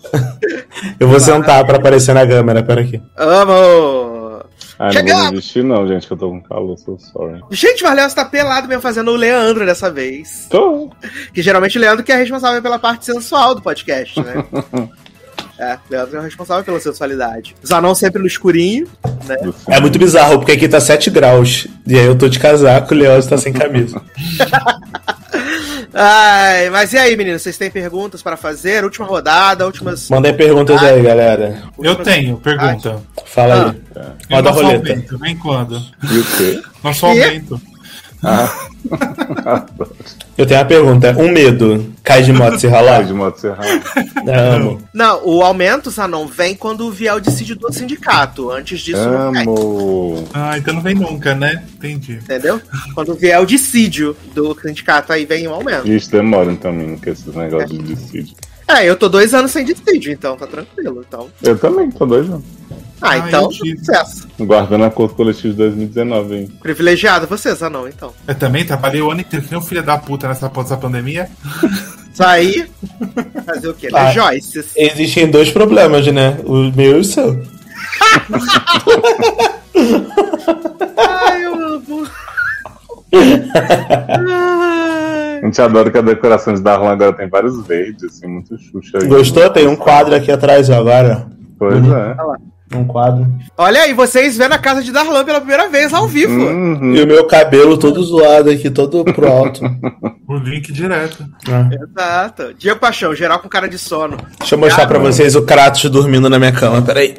Eu 0.99 1.07
vou 1.07 1.21
sentar 1.21 1.65
pra 1.65 1.77
aparecer 1.77 2.13
na 2.13 2.27
câmera, 2.27 2.61
pera 2.63 2.81
aqui. 2.81 3.01
Amo! 3.17 4.43
Ai, 4.81 4.87
não 4.87 4.93
Chegamos! 4.93 5.23
vou 5.23 5.31
desistir 5.33 5.63
não, 5.63 5.87
gente, 5.87 6.07
que 6.09 6.13
eu 6.13 6.17
tô 6.17 6.29
com 6.31 6.43
calor, 6.43 6.77
so 6.77 6.99
sorry. 7.13 7.41
Gente, 7.53 7.85
mas 7.85 7.93
o 7.93 7.95
Leandro 7.97 8.17
tá 8.17 8.25
pelado 8.25 8.67
mesmo 8.67 8.83
fazendo 8.83 9.13
o 9.13 9.17
Leandro 9.17 9.65
dessa 9.65 9.89
vez. 9.91 10.49
Tô. 10.51 10.91
Que 11.33 11.41
geralmente 11.41 11.79
o 11.79 11.81
Leandro 11.81 12.03
que 12.05 12.11
é 12.11 12.17
responsável 12.17 12.61
pela 12.61 12.81
parte 12.81 13.05
sensual 13.07 13.55
do 13.55 13.63
podcast, 13.63 14.21
né? 14.21 14.45
é, 15.59 15.75
o 15.75 15.79
Leandro 15.91 16.17
é 16.17 16.21
o 16.21 16.23
responsável 16.23 16.65
pela 16.65 16.81
sensualidade. 16.81 17.55
Zanon 17.67 17.95
sempre 17.95 18.21
no 18.21 18.27
escurinho. 18.27 18.87
do 19.43 19.55
É 19.69 19.81
muito 19.81 19.99
bizarro, 19.99 20.39
porque 20.39 20.53
aqui 20.53 20.69
tá 20.69 20.81
7 20.81 21.11
graus. 21.11 21.67
E 21.87 21.99
aí 21.99 22.05
eu 22.07 22.17
tô 22.17 22.29
de 22.29 22.39
casaco, 22.39 22.95
o 22.95 22.97
Leandro 22.97 23.29
tá 23.29 23.39
sem 23.39 23.53
camisa. 23.53 24.01
Ai, 25.95 26.71
mas 26.71 26.93
e 26.95 26.99
aí, 26.99 27.15
meninos? 27.17 27.43
Vocês 27.43 27.59
têm 27.59 27.71
perguntas 27.71 28.23
para 28.23 28.37
fazer? 28.37 28.83
Última 28.83 29.07
rodada, 29.07 29.67
últimas. 29.67 30.09
Mandem 30.09 30.35
perguntas 30.35 30.83
aí, 30.83 31.03
galera. 31.03 31.63
Eu 31.79 31.97
tenho, 31.97 32.39
pergunta. 32.39 33.03
Fala 33.27 33.71
aí. 33.71 33.83
E 34.29 34.35
Roda 34.35 34.49
a 34.49 34.53
nosso 34.53 34.65
roleta. 34.65 34.91
aumento, 34.91 35.19
vem 35.19 35.37
quando? 35.37 35.77
E 36.11 36.19
o 36.19 36.25
quê? 36.37 36.63
Nosso 36.83 37.01
Quê? 37.13 37.23
aumento. 37.23 37.61
Eu 40.37 40.47
tenho 40.47 40.61
uma 40.61 40.67
pergunta. 40.67 41.15
Um 41.19 41.31
medo. 41.31 41.93
Cai 42.03 42.23
de 42.23 42.33
moto 42.33 42.59
se 42.59 42.67
ralar? 42.67 43.05
de 43.05 43.13
moto 43.13 43.39
serrada. 43.39 43.83
Amo. 44.57 44.83
Não, 44.93 45.27
o 45.27 45.43
aumento, 45.43 45.91
Zanon, 45.91 46.27
vem 46.27 46.55
quando 46.55 46.91
vier 46.91 47.15
o 47.15 47.21
dissídio 47.21 47.57
do 47.57 47.73
sindicato. 47.73 48.51
Antes 48.51 48.81
disso. 48.81 49.01
Amo. 49.01 50.27
Ah, 50.33 50.57
então 50.57 50.75
não 50.75 50.81
vem 50.81 50.95
nunca, 50.95 51.35
né? 51.35 51.63
Entendi. 51.75 52.15
Entendeu? 52.15 52.61
Quando 52.95 53.15
vier 53.15 53.41
o 53.41 53.47
dissídio 53.47 54.17
do 54.35 54.59
sindicato, 54.61 55.13
aí 55.13 55.25
vem 55.25 55.47
o 55.47 55.53
aumento. 55.53 55.89
Isso 55.89 56.11
demora 56.11 56.55
também, 56.57 56.97
que 56.97 57.11
esses 57.11 57.35
negócios 57.35 57.71
de 57.71 57.95
dissídio. 57.95 58.35
É, 58.67 58.89
eu 58.89 58.97
tô 58.97 59.09
dois 59.09 59.35
anos 59.35 59.51
sem 59.51 59.65
dissídio, 59.65 60.13
então 60.13 60.37
tá 60.37 60.47
tranquilo. 60.47 61.05
Então. 61.07 61.29
Eu 61.43 61.59
também, 61.59 61.91
tô 61.91 62.07
doido. 62.07 62.43
Ah, 62.71 62.75
Ah, 63.03 63.19
então, 63.19 63.43
eu 63.43 63.49
tive. 63.49 63.79
sucesso. 63.79 64.29
Guardando 64.39 64.85
acordo 64.85 65.15
coletivo 65.15 65.53
de 65.53 65.59
2019, 65.59 66.35
hein? 66.37 66.53
Privilegiado 66.63 67.27
você, 67.27 67.55
Zanon, 67.55 67.89
então. 67.89 68.13
Eu 68.27 68.35
também 68.35 68.65
trabalhei 68.65 69.03
o 69.03 69.11
ano 69.11 69.21
inteiro 69.21 69.45
que 69.45 69.51
nem 69.51 69.61
um 69.61 69.65
filho 69.65 69.83
da 69.83 69.99
puta 69.99 70.29
nessa 70.29 70.49
porra 70.49 70.65
dessa 70.65 70.77
pandemia. 70.77 71.29
Sair. 72.15 72.71
Fazer 73.47 73.69
o 73.69 73.75
quê? 73.75 73.89
Ah. 73.93 74.05
Ler 74.05 74.13
Joyce. 74.15 74.65
Existem 74.77 75.31
dois 75.31 75.51
problemas, 75.51 76.07
né? 76.07 76.39
O 76.45 76.71
meu 76.77 76.99
e 76.99 77.01
o 77.01 77.05
seu. 77.05 77.43
Ai, 80.97 81.45
eu 81.45 81.55
amo. 81.55 82.07
A 85.43 85.45
gente 85.45 85.61
adora 85.61 85.91
que 85.91 85.99
a 85.99 86.03
decoração 86.03 86.55
de 86.55 86.63
Darlan 86.63 86.93
agora 86.93 87.13
tem 87.15 87.29
vários 87.29 87.67
verdes, 87.67 88.05
assim, 88.05 88.29
muito 88.29 88.57
xuxa. 88.57 88.99
aí. 88.99 89.09
Gostou? 89.09 89.51
Tem 89.51 89.67
um 89.67 89.75
quadro 89.75 90.15
aqui 90.15 90.31
atrás 90.31 90.71
ó, 90.71 90.75
agora. 90.75 91.27
Pois 91.59 91.85
é. 91.85 92.17
Um 92.75 92.85
quadro. 92.85 93.27
Olha 93.57 93.83
aí, 93.83 93.93
vocês 93.93 94.37
vendo 94.37 94.53
a 94.53 94.59
casa 94.59 94.83
de 94.83 94.93
Darlan 94.93 95.25
pela 95.25 95.41
primeira 95.41 95.69
vez 95.69 95.93
ao 95.93 96.07
vivo. 96.07 96.33
Uhum. 96.33 96.95
E 96.95 97.03
o 97.03 97.07
meu 97.07 97.27
cabelo 97.27 97.77
todo 97.77 98.03
zoado 98.03 98.51
aqui, 98.51 98.71
todo 98.71 99.05
pro 99.05 99.29
alto. 99.29 99.61
O 100.29 100.37
link 100.37 100.73
direto. 100.73 101.27
Ah. 101.47 101.69
Exato. 101.71 102.55
Diego 102.55 102.81
Paixão, 102.81 103.15
geral 103.15 103.39
com 103.41 103.51
cara 103.51 103.69
de 103.69 103.77
sono. 103.77 104.17
Deixa 104.39 104.55
eu 104.55 104.59
mostrar 104.59 104.87
pra 104.87 104.99
vocês 104.99 105.37
o 105.37 105.43
Kratos 105.43 105.91
dormindo 105.91 106.31
na 106.31 106.39
minha 106.39 106.53
cama. 106.53 106.81
Peraí. 106.81 107.17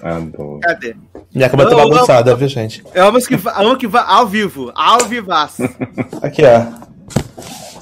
Adoro. 0.00 0.60
Cadê? 0.60 0.94
Minha 1.34 1.48
cama 1.48 1.68
tá 1.68 1.74
bagunçada, 1.74 2.36
viu, 2.36 2.46
gente? 2.46 2.84
Eu 2.94 3.08
amo 3.08 3.18
que, 3.18 3.34
amo 3.56 3.76
que 3.76 3.88
ao 3.92 4.28
vivo. 4.28 4.70
Ao 4.76 5.06
vivaço. 5.06 5.64
Aqui, 6.22 6.42
ó. 6.44 6.66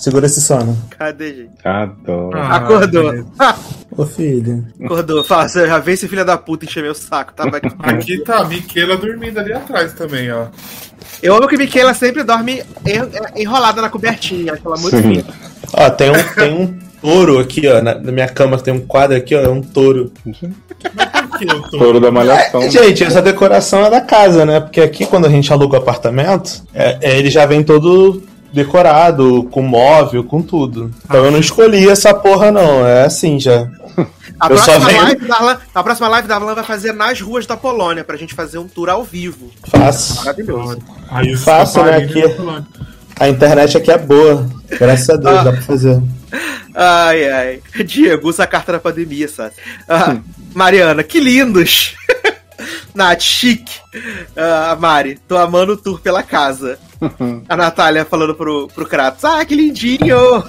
Segura 0.00 0.24
esse 0.24 0.40
sono. 0.40 0.76
Cadê, 0.98 1.34
gente? 1.34 1.50
Adoro. 1.62 2.30
Ah, 2.38 2.56
Acordou. 2.56 3.12
Ô, 3.94 4.06
filho. 4.06 4.66
Acordou. 4.82 5.22
Fala, 5.22 5.46
você 5.46 5.66
já 5.66 5.78
vem 5.78 5.92
esse 5.92 6.08
filho 6.08 6.24
da 6.24 6.38
puta 6.38 6.64
encher 6.64 6.82
meu 6.82 6.94
saco. 6.94 7.34
Tá? 7.34 7.44
Vai- 7.46 7.60
Aqui 7.80 8.18
tá 8.24 8.38
a 8.38 8.44
Miquela 8.44 8.96
dormindo 8.96 9.38
ali 9.38 9.52
atrás 9.52 9.92
também, 9.92 10.32
ó. 10.32 10.46
Eu 11.22 11.34
amo 11.34 11.46
que 11.46 11.58
Miquela 11.58 11.92
sempre 11.92 12.22
dorme 12.24 12.62
en- 12.86 13.42
enrolada 13.42 13.82
na 13.82 13.90
cobertinha. 13.90 14.54
Acho 14.54 14.62
ela 14.66 14.78
muito 14.78 14.96
Sim. 14.96 15.02
fina. 15.16 15.34
Ó, 15.74 15.90
tem 15.90 16.10
um, 16.10 16.14
tem 16.34 16.54
um 16.54 16.78
touro 17.02 17.38
aqui, 17.38 17.68
ó. 17.68 17.82
Na, 17.82 17.94
na 17.94 18.10
minha 18.10 18.28
cama 18.28 18.56
tem 18.58 18.72
um 18.72 18.80
quadro 18.80 19.16
aqui, 19.18 19.34
ó. 19.34 19.40
É 19.42 19.48
um 19.50 19.60
touro. 19.60 20.10
Touro 21.70 22.00
da 22.00 22.10
malhação. 22.10 22.62
É, 22.62 22.70
gente, 22.70 23.04
essa 23.04 23.20
decoração 23.20 23.84
é 23.84 23.90
da 23.90 24.00
casa, 24.00 24.46
né? 24.46 24.60
Porque 24.60 24.80
aqui, 24.80 25.04
quando 25.04 25.26
a 25.26 25.30
gente 25.30 25.52
aluga 25.52 25.76
o 25.76 25.80
apartamento, 25.82 26.62
é, 26.74 26.96
é, 27.02 27.18
ele 27.18 27.28
já 27.30 27.44
vem 27.44 27.62
todo 27.62 28.22
decorado, 28.52 29.44
com 29.50 29.62
móvel, 29.62 30.24
com 30.24 30.42
tudo. 30.42 30.90
Então 31.04 31.24
eu 31.24 31.30
não 31.30 31.38
escolhi 31.38 31.88
essa 31.88 32.12
porra, 32.14 32.50
não. 32.50 32.86
É 32.86 33.04
assim 33.04 33.38
já. 33.38 33.68
A 34.38 34.48
Eu 34.48 34.56
só 34.56 34.64
próxima, 34.64 34.86
venho- 34.88 35.02
live, 35.02 35.26
Darlan, 35.26 35.58
a 35.74 35.82
próxima 35.82 36.08
live 36.08 36.28
da 36.28 36.38
Darlan 36.38 36.54
vai 36.54 36.64
fazer 36.64 36.92
nas 36.92 37.20
ruas 37.20 37.46
da 37.46 37.56
Polônia 37.56 38.02
pra 38.04 38.16
gente 38.16 38.34
fazer 38.34 38.56
um 38.58 38.66
tour 38.66 38.88
ao 38.88 39.04
vivo. 39.04 39.50
Faço. 39.68 40.16
Maravilhoso. 40.24 40.78
Aí 41.10 41.36
Fácil, 41.36 41.84
né, 41.84 41.96
aqui. 41.98 42.22
da 42.22 42.28
Polônia. 42.30 42.66
A 43.18 43.28
internet 43.28 43.76
aqui 43.76 43.90
é 43.90 43.98
boa. 43.98 44.48
Graças 44.70 45.10
a 45.10 45.16
Deus, 45.16 45.44
dá 45.44 45.52
pra 45.52 45.60
fazer. 45.60 46.00
Ai, 46.74 47.28
ai. 47.30 47.60
Diego, 47.84 48.28
usa 48.28 48.44
a 48.44 48.46
carta 48.46 48.72
da 48.72 48.78
pandemia, 48.78 49.28
sabe? 49.28 49.52
Ah, 49.86 50.16
Mariana, 50.54 51.02
que 51.02 51.20
lindos! 51.20 51.94
Nath, 52.94 53.20
chique. 53.20 53.72
Ah, 54.36 54.76
Mari, 54.80 55.18
tô 55.28 55.36
amando 55.36 55.72
o 55.72 55.76
tour 55.76 56.00
pela 56.00 56.22
casa. 56.22 56.78
A 57.48 57.56
Natália 57.56 58.04
falando 58.04 58.34
pro, 58.34 58.68
pro 58.68 58.86
Kratos. 58.86 59.24
Ah, 59.24 59.44
que 59.44 59.54
lindinho! 59.54 60.44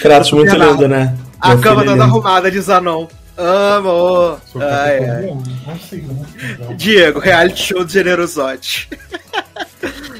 Kratos 0.00 0.32
muito 0.32 0.50
Bernardo. 0.50 0.72
lindo, 0.74 0.88
né? 0.88 1.16
A 1.40 1.50
Meu 1.50 1.58
cama 1.60 1.82
é 1.82 1.84
toda 1.84 1.92
lindo. 1.92 2.02
arrumada 2.04 2.50
de 2.50 2.60
Zanon. 2.60 3.06
Amo! 3.38 4.38
Ai, 4.58 4.98
ai. 5.10 5.78
sei, 5.88 6.02
não. 6.58 6.74
Diego, 6.74 7.18
reality 7.18 7.62
show 7.62 7.84
de 7.84 7.92
Generosote. 7.92 8.88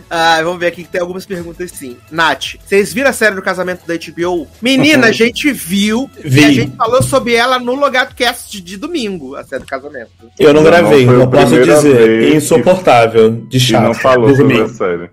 Ah, 0.09 0.41
vamos 0.41 0.61
ver 0.61 0.69
aqui 0.69 0.85
que 0.85 0.89
tem 0.89 1.01
algumas 1.01 1.27
perguntas 1.27 1.73
sim. 1.73 1.97
Nath, 2.12 2.55
vocês 2.65 2.93
viram 2.95 3.11
a 3.11 3.12
série 3.12 3.35
do 3.35 3.43
casamento 3.43 3.81
da 3.85 3.95
HBO? 3.95 4.47
Menina, 4.62 5.09
a 5.09 5.12
gente 5.12 5.53
viu 5.53 6.09
Vi. 6.23 6.41
e 6.43 6.45
a 6.45 6.53
gente 6.53 6.77
falou 6.77 7.03
sobre 7.03 7.35
ela 7.35 7.59
no 7.59 7.74
Logado 7.74 8.15
Cast 8.15 8.61
de 8.61 8.77
domingo, 8.77 9.35
a 9.35 9.43
série 9.43 9.65
do 9.65 9.66
casamento. 9.66 10.11
Eu 10.39 10.55
não 10.55 10.62
Não, 10.62 10.70
gravei, 10.70 11.05
não 11.05 11.19
não 11.19 11.28
posso 11.31 11.61
dizer. 11.61 12.31
que- 12.31 12.37
Insuportável, 12.37 13.33
de 13.49 13.57
E 13.57 13.61
chato. 13.61 13.83
não 13.83 13.95
falou 13.95 14.33
sobre 14.37 14.61
a 14.62 14.69
série. 14.69 15.11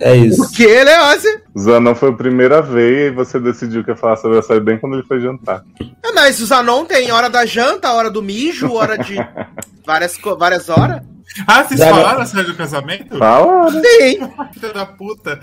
É 0.00 0.16
isso. 0.16 0.42
O 0.42 0.50
que, 0.50 0.66
Leose? 0.66 1.42
Zanon 1.58 1.94
foi 1.94 2.10
a 2.10 2.14
primeira 2.14 2.62
vez 2.62 3.12
e 3.12 3.14
você 3.14 3.38
decidiu 3.38 3.84
que 3.84 3.90
ia 3.90 3.96
falar 3.96 4.16
sobre 4.16 4.38
a 4.38 4.42
série 4.42 4.60
bem 4.60 4.78
quando 4.78 4.94
ele 4.94 5.06
foi 5.06 5.20
jantar. 5.20 5.62
Ah, 6.02 6.12
mas 6.14 6.40
o 6.40 6.46
Zanon 6.46 6.84
tem 6.84 7.10
hora 7.12 7.28
da 7.28 7.46
janta, 7.46 7.92
hora 7.92 8.10
do 8.10 8.22
mijo, 8.22 8.72
hora 8.72 8.96
de 8.96 9.16
várias, 9.86 10.18
várias 10.38 10.68
horas. 10.68 11.02
Ah, 11.46 11.64
vocês 11.64 11.80
Já- 11.80 11.88
falaram 11.90 12.20
a 12.20 12.26
série 12.26 12.46
do 12.46 12.54
casamento? 12.54 13.16
Fala, 13.18 13.70
né? 13.70 13.82
Sim. 13.82 14.30
Filha 14.52 14.72
da 14.72 14.86
puta. 14.86 15.38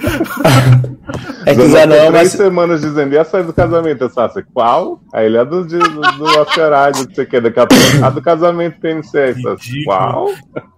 É 1.46 1.56
que 1.56 1.62
o 1.62 1.70
Zanon 1.70 1.72
Zanão 1.72 1.96
ficou 1.96 2.08
é 2.08 2.12
três 2.12 2.34
uma... 2.36 2.44
semanas 2.44 2.82
dizendo, 2.82 3.14
e 3.14 3.18
a 3.18 3.26
série 3.26 3.44
do 3.44 3.54
casamento? 3.54 4.04
Eu 4.04 4.10
Sácia, 4.10 4.46
qual? 4.54 5.02
Aí 5.14 5.26
ele 5.26 5.38
é 5.38 5.46
do, 5.46 5.66
do, 5.66 5.80
do 5.80 6.26
Oscar 6.40 6.90
Isaac, 6.90 7.08
não 7.08 7.16
sei 7.16 7.24
o 7.24 7.28
que, 7.28 7.42
daqui 7.42 7.60
a 7.60 7.68
pouco, 7.68 8.06
a 8.06 8.10
do 8.10 8.22
casamento 8.22 8.78
Sácia, 9.04 9.34
Ridículo. 9.34 9.86
qual? 9.86 10.30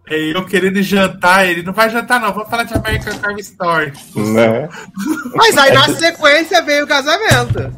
É 0.10 0.18
eu 0.36 0.46
querendo 0.46 0.82
jantar, 0.82 1.48
ele 1.48 1.64
não 1.64 1.72
vai 1.74 1.90
jantar, 1.90 2.20
não. 2.20 2.34
Vamos 2.34 2.50
falar 2.50 2.64
de 2.64 2.74
American 2.74 3.18
Crime 3.18 3.42
Story. 3.42 3.94
Né? 4.16 4.68
Mas 5.36 5.58
aí 5.58 5.74
na 5.74 5.88
sequência 5.90 6.62
veio 6.64 6.84
o 6.84 6.88
casamento. 6.88 7.72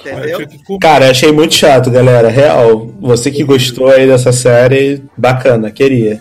Entendeu? 0.00 0.46
Cara, 0.80 1.10
achei 1.10 1.30
muito 1.32 1.54
chato, 1.54 1.90
galera. 1.90 2.28
Real. 2.28 2.88
Você 3.00 3.30
que 3.30 3.44
gostou 3.44 3.88
aí 3.88 4.06
dessa 4.06 4.32
série, 4.32 5.02
bacana, 5.16 5.70
queria. 5.70 6.18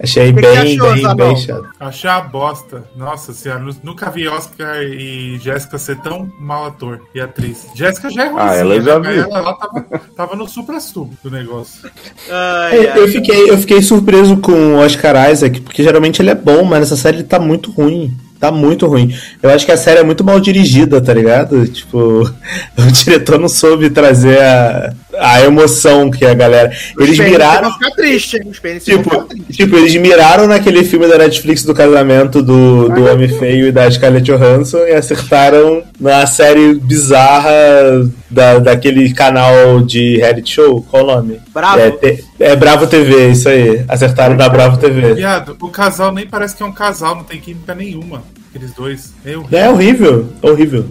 Achei 0.00 0.32
que 0.32 0.40
bem, 0.40 0.56
achou, 0.58 0.92
bem, 0.94 1.16
bem 1.16 1.36
chato. 1.36 1.64
Achei 1.80 2.10
a 2.10 2.20
bosta. 2.20 2.84
Nossa 2.96 3.32
senhora, 3.32 3.60
nu- 3.60 3.76
nunca 3.82 4.10
vi 4.10 4.28
Oscar 4.28 4.82
e 4.82 5.38
Jéssica 5.38 5.78
ser 5.78 5.96
tão 6.00 6.28
mal 6.38 6.66
ator 6.66 7.00
e 7.14 7.20
atriz. 7.20 7.66
Jéssica 7.74 8.10
já 8.10 8.24
é 8.24 8.28
ruim. 8.28 8.36
Ah, 8.40 8.54
ela 8.54 8.80
já 8.80 8.98
né? 8.98 9.12
vi. 9.12 9.18
Ela, 9.18 9.38
ela 9.38 9.54
tava, 9.54 9.84
tava 10.16 10.36
no 10.36 10.46
supra-sumo 10.48 11.12
do 11.22 11.30
negócio. 11.30 11.88
Ai, 12.30 12.76
Eu, 12.86 12.92
ai. 12.92 12.98
eu 13.00 13.08
fiquei, 13.08 13.50
eu 13.50 13.58
fiquei 13.58 13.82
surpreso 13.82 14.36
com 14.38 14.52
o 14.52 14.76
Oscar 14.78 15.30
Isaac, 15.30 15.60
porque 15.60 15.82
geralmente 15.82 16.20
ele 16.20 16.30
é 16.30 16.34
bom, 16.34 16.64
mas 16.64 16.80
nessa 16.80 16.96
série 16.96 17.18
ele 17.18 17.24
tá 17.24 17.38
muito 17.38 17.70
ruim. 17.70 18.12
Tá 18.44 18.52
muito 18.52 18.86
ruim. 18.86 19.14
Eu 19.42 19.48
acho 19.50 19.64
que 19.64 19.72
a 19.72 19.76
série 19.76 20.00
é 20.00 20.02
muito 20.02 20.22
mal 20.22 20.38
dirigida, 20.38 21.00
tá 21.00 21.14
ligado? 21.14 21.66
Tipo, 21.66 22.22
o 22.78 22.92
diretor 22.92 23.38
não 23.38 23.48
soube 23.48 23.88
trazer 23.88 24.38
a, 24.40 24.92
a 25.18 25.40
emoção 25.42 26.10
que 26.10 26.24
a 26.26 26.34
galera. 26.34 26.70
Eles 26.98 27.18
miraram. 27.18 27.72
ficar 27.72 27.90
tristes, 27.92 28.34
hein? 28.34 28.52
Tipo, 28.84 29.26
tipo, 29.50 29.76
eles 29.76 29.94
miraram 29.96 30.46
naquele 30.46 30.84
filme 30.84 31.06
da 31.08 31.16
Netflix 31.16 31.64
do 31.64 31.72
casamento 31.74 32.42
do, 32.42 32.88
do 32.90 33.10
Homem 33.10 33.28
Feio 33.28 33.68
e 33.68 33.72
da 33.72 33.90
Scarlett 33.90 34.26
Johansson 34.30 34.78
e 34.84 34.92
acertaram 34.92 35.82
na 35.98 36.26
série 36.26 36.74
bizarra 36.74 37.50
da, 38.30 38.58
daquele 38.58 39.12
canal 39.14 39.80
de 39.80 40.16
reality 40.18 40.54
show. 40.54 40.82
Qual 40.90 41.04
o 41.04 41.06
nome? 41.06 41.40
Bravo. 41.52 41.78
É, 41.80 41.90
te- 41.90 42.24
é 42.40 42.56
Bravo 42.56 42.86
TV, 42.86 43.28
isso 43.30 43.48
aí. 43.48 43.84
Acertaram 43.88 44.36
na 44.36 44.48
Bravo 44.48 44.76
TV. 44.76 45.14
Viado, 45.14 45.56
o 45.60 45.68
casal 45.68 46.12
nem 46.12 46.26
parece 46.26 46.56
que 46.56 46.62
é 46.62 46.66
um 46.66 46.72
casal, 46.72 47.14
não 47.14 47.24
tem 47.24 47.40
química 47.40 47.74
nenhuma. 47.74 48.22
Aqueles 48.54 48.72
dois. 48.72 49.12
É 49.24 49.36
horrível. 49.36 49.58
É 49.58 49.68
horrível, 49.68 50.32
horrível. 50.40 50.86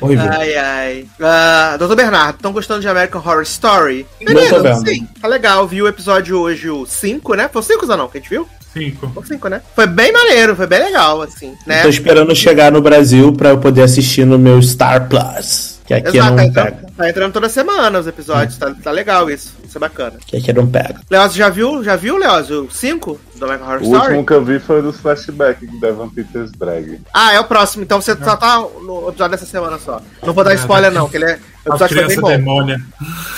Horrível. 0.00 0.28
Ai, 0.28 0.56
ai. 0.56 1.06
Ah, 1.20 1.76
Doutor 1.78 1.94
Bernardo, 1.94 2.34
estão 2.34 2.52
gostando 2.52 2.80
de 2.80 2.88
American 2.88 3.22
Horror 3.24 3.42
Story? 3.42 4.04
Não 4.20 4.48
tô 4.48 4.60
vendo. 4.60 4.88
Sim, 4.88 5.06
tá 5.22 5.28
legal. 5.28 5.68
Vi 5.68 5.80
o 5.80 5.86
episódio 5.86 6.36
hoje, 6.36 6.68
o 6.68 6.84
5, 6.84 7.34
né? 7.34 7.48
Foi 7.48 7.62
o 7.62 7.64
5, 7.64 7.86
Zanão, 7.86 8.08
que 8.08 8.18
a 8.18 8.20
gente 8.20 8.30
viu? 8.30 8.48
Cinco. 8.72 9.10
Ou 9.14 9.24
cinco, 9.24 9.48
né? 9.48 9.62
Foi 9.74 9.86
bem 9.86 10.12
maneiro, 10.12 10.54
foi 10.54 10.66
bem 10.66 10.80
legal, 10.80 11.22
assim, 11.22 11.54
né? 11.64 11.82
Tô 11.82 11.88
esperando 11.88 12.34
chegar 12.34 12.70
no 12.70 12.82
Brasil 12.82 13.32
pra 13.32 13.50
eu 13.50 13.58
poder 13.58 13.82
assistir 13.82 14.26
no 14.26 14.38
meu 14.38 14.60
Star 14.60 15.08
Plus. 15.08 15.75
Que 15.86 15.94
aqui 15.94 16.16
Exato, 16.18 16.34
não 16.34 16.52
tá 16.52 16.64
pega. 16.64 16.76
entrando, 16.76 16.92
tá 16.96 17.08
entrando 17.08 17.32
toda 17.32 17.48
semana 17.48 17.98
os 18.00 18.06
episódios, 18.06 18.58
tá, 18.58 18.74
tá 18.82 18.90
legal 18.90 19.30
isso. 19.30 19.54
Isso 19.64 19.78
é 19.78 19.80
bacana. 19.80 20.16
Que 20.26 20.36
aqui 20.36 20.52
não 20.52 20.66
pega. 20.66 21.00
Leoz, 21.10 21.32
já 21.34 21.48
viu? 21.48 21.84
Já 21.84 21.94
viu, 21.94 22.16
Leoz, 22.16 22.50
o 22.50 22.68
5 22.70 23.20
do 23.36 23.44
American 23.44 23.68
Horror 23.68 23.80
O 23.80 23.84
Story? 23.84 24.02
último 24.06 24.26
que 24.26 24.32
eu 24.32 24.44
vi 24.44 24.58
foi 24.58 24.82
dos 24.82 24.98
flashbacks 24.98 25.70
de 25.70 25.78
Devon 25.80 26.08
Peters 26.08 26.50
Drag. 26.52 27.00
Ah, 27.14 27.32
é 27.32 27.38
o 27.40 27.44
próximo, 27.44 27.84
então 27.84 28.00
você 28.00 28.16
só 28.16 28.36
tá 28.36 28.58
no 28.58 29.08
episódio 29.08 29.30
dessa 29.30 29.46
semana 29.46 29.78
só. 29.78 30.00
Não 30.24 30.32
vou 30.32 30.42
dar 30.42 30.54
spoiler, 30.54 30.90
não, 30.92 31.08
que 31.08 31.16
ele 31.18 31.26
é. 31.26 31.38
O 31.64 31.70
episódio 31.70 31.96
foi 31.96 32.06
bem 32.08 32.20
bom. 32.20 32.28
demônia. 32.28 32.80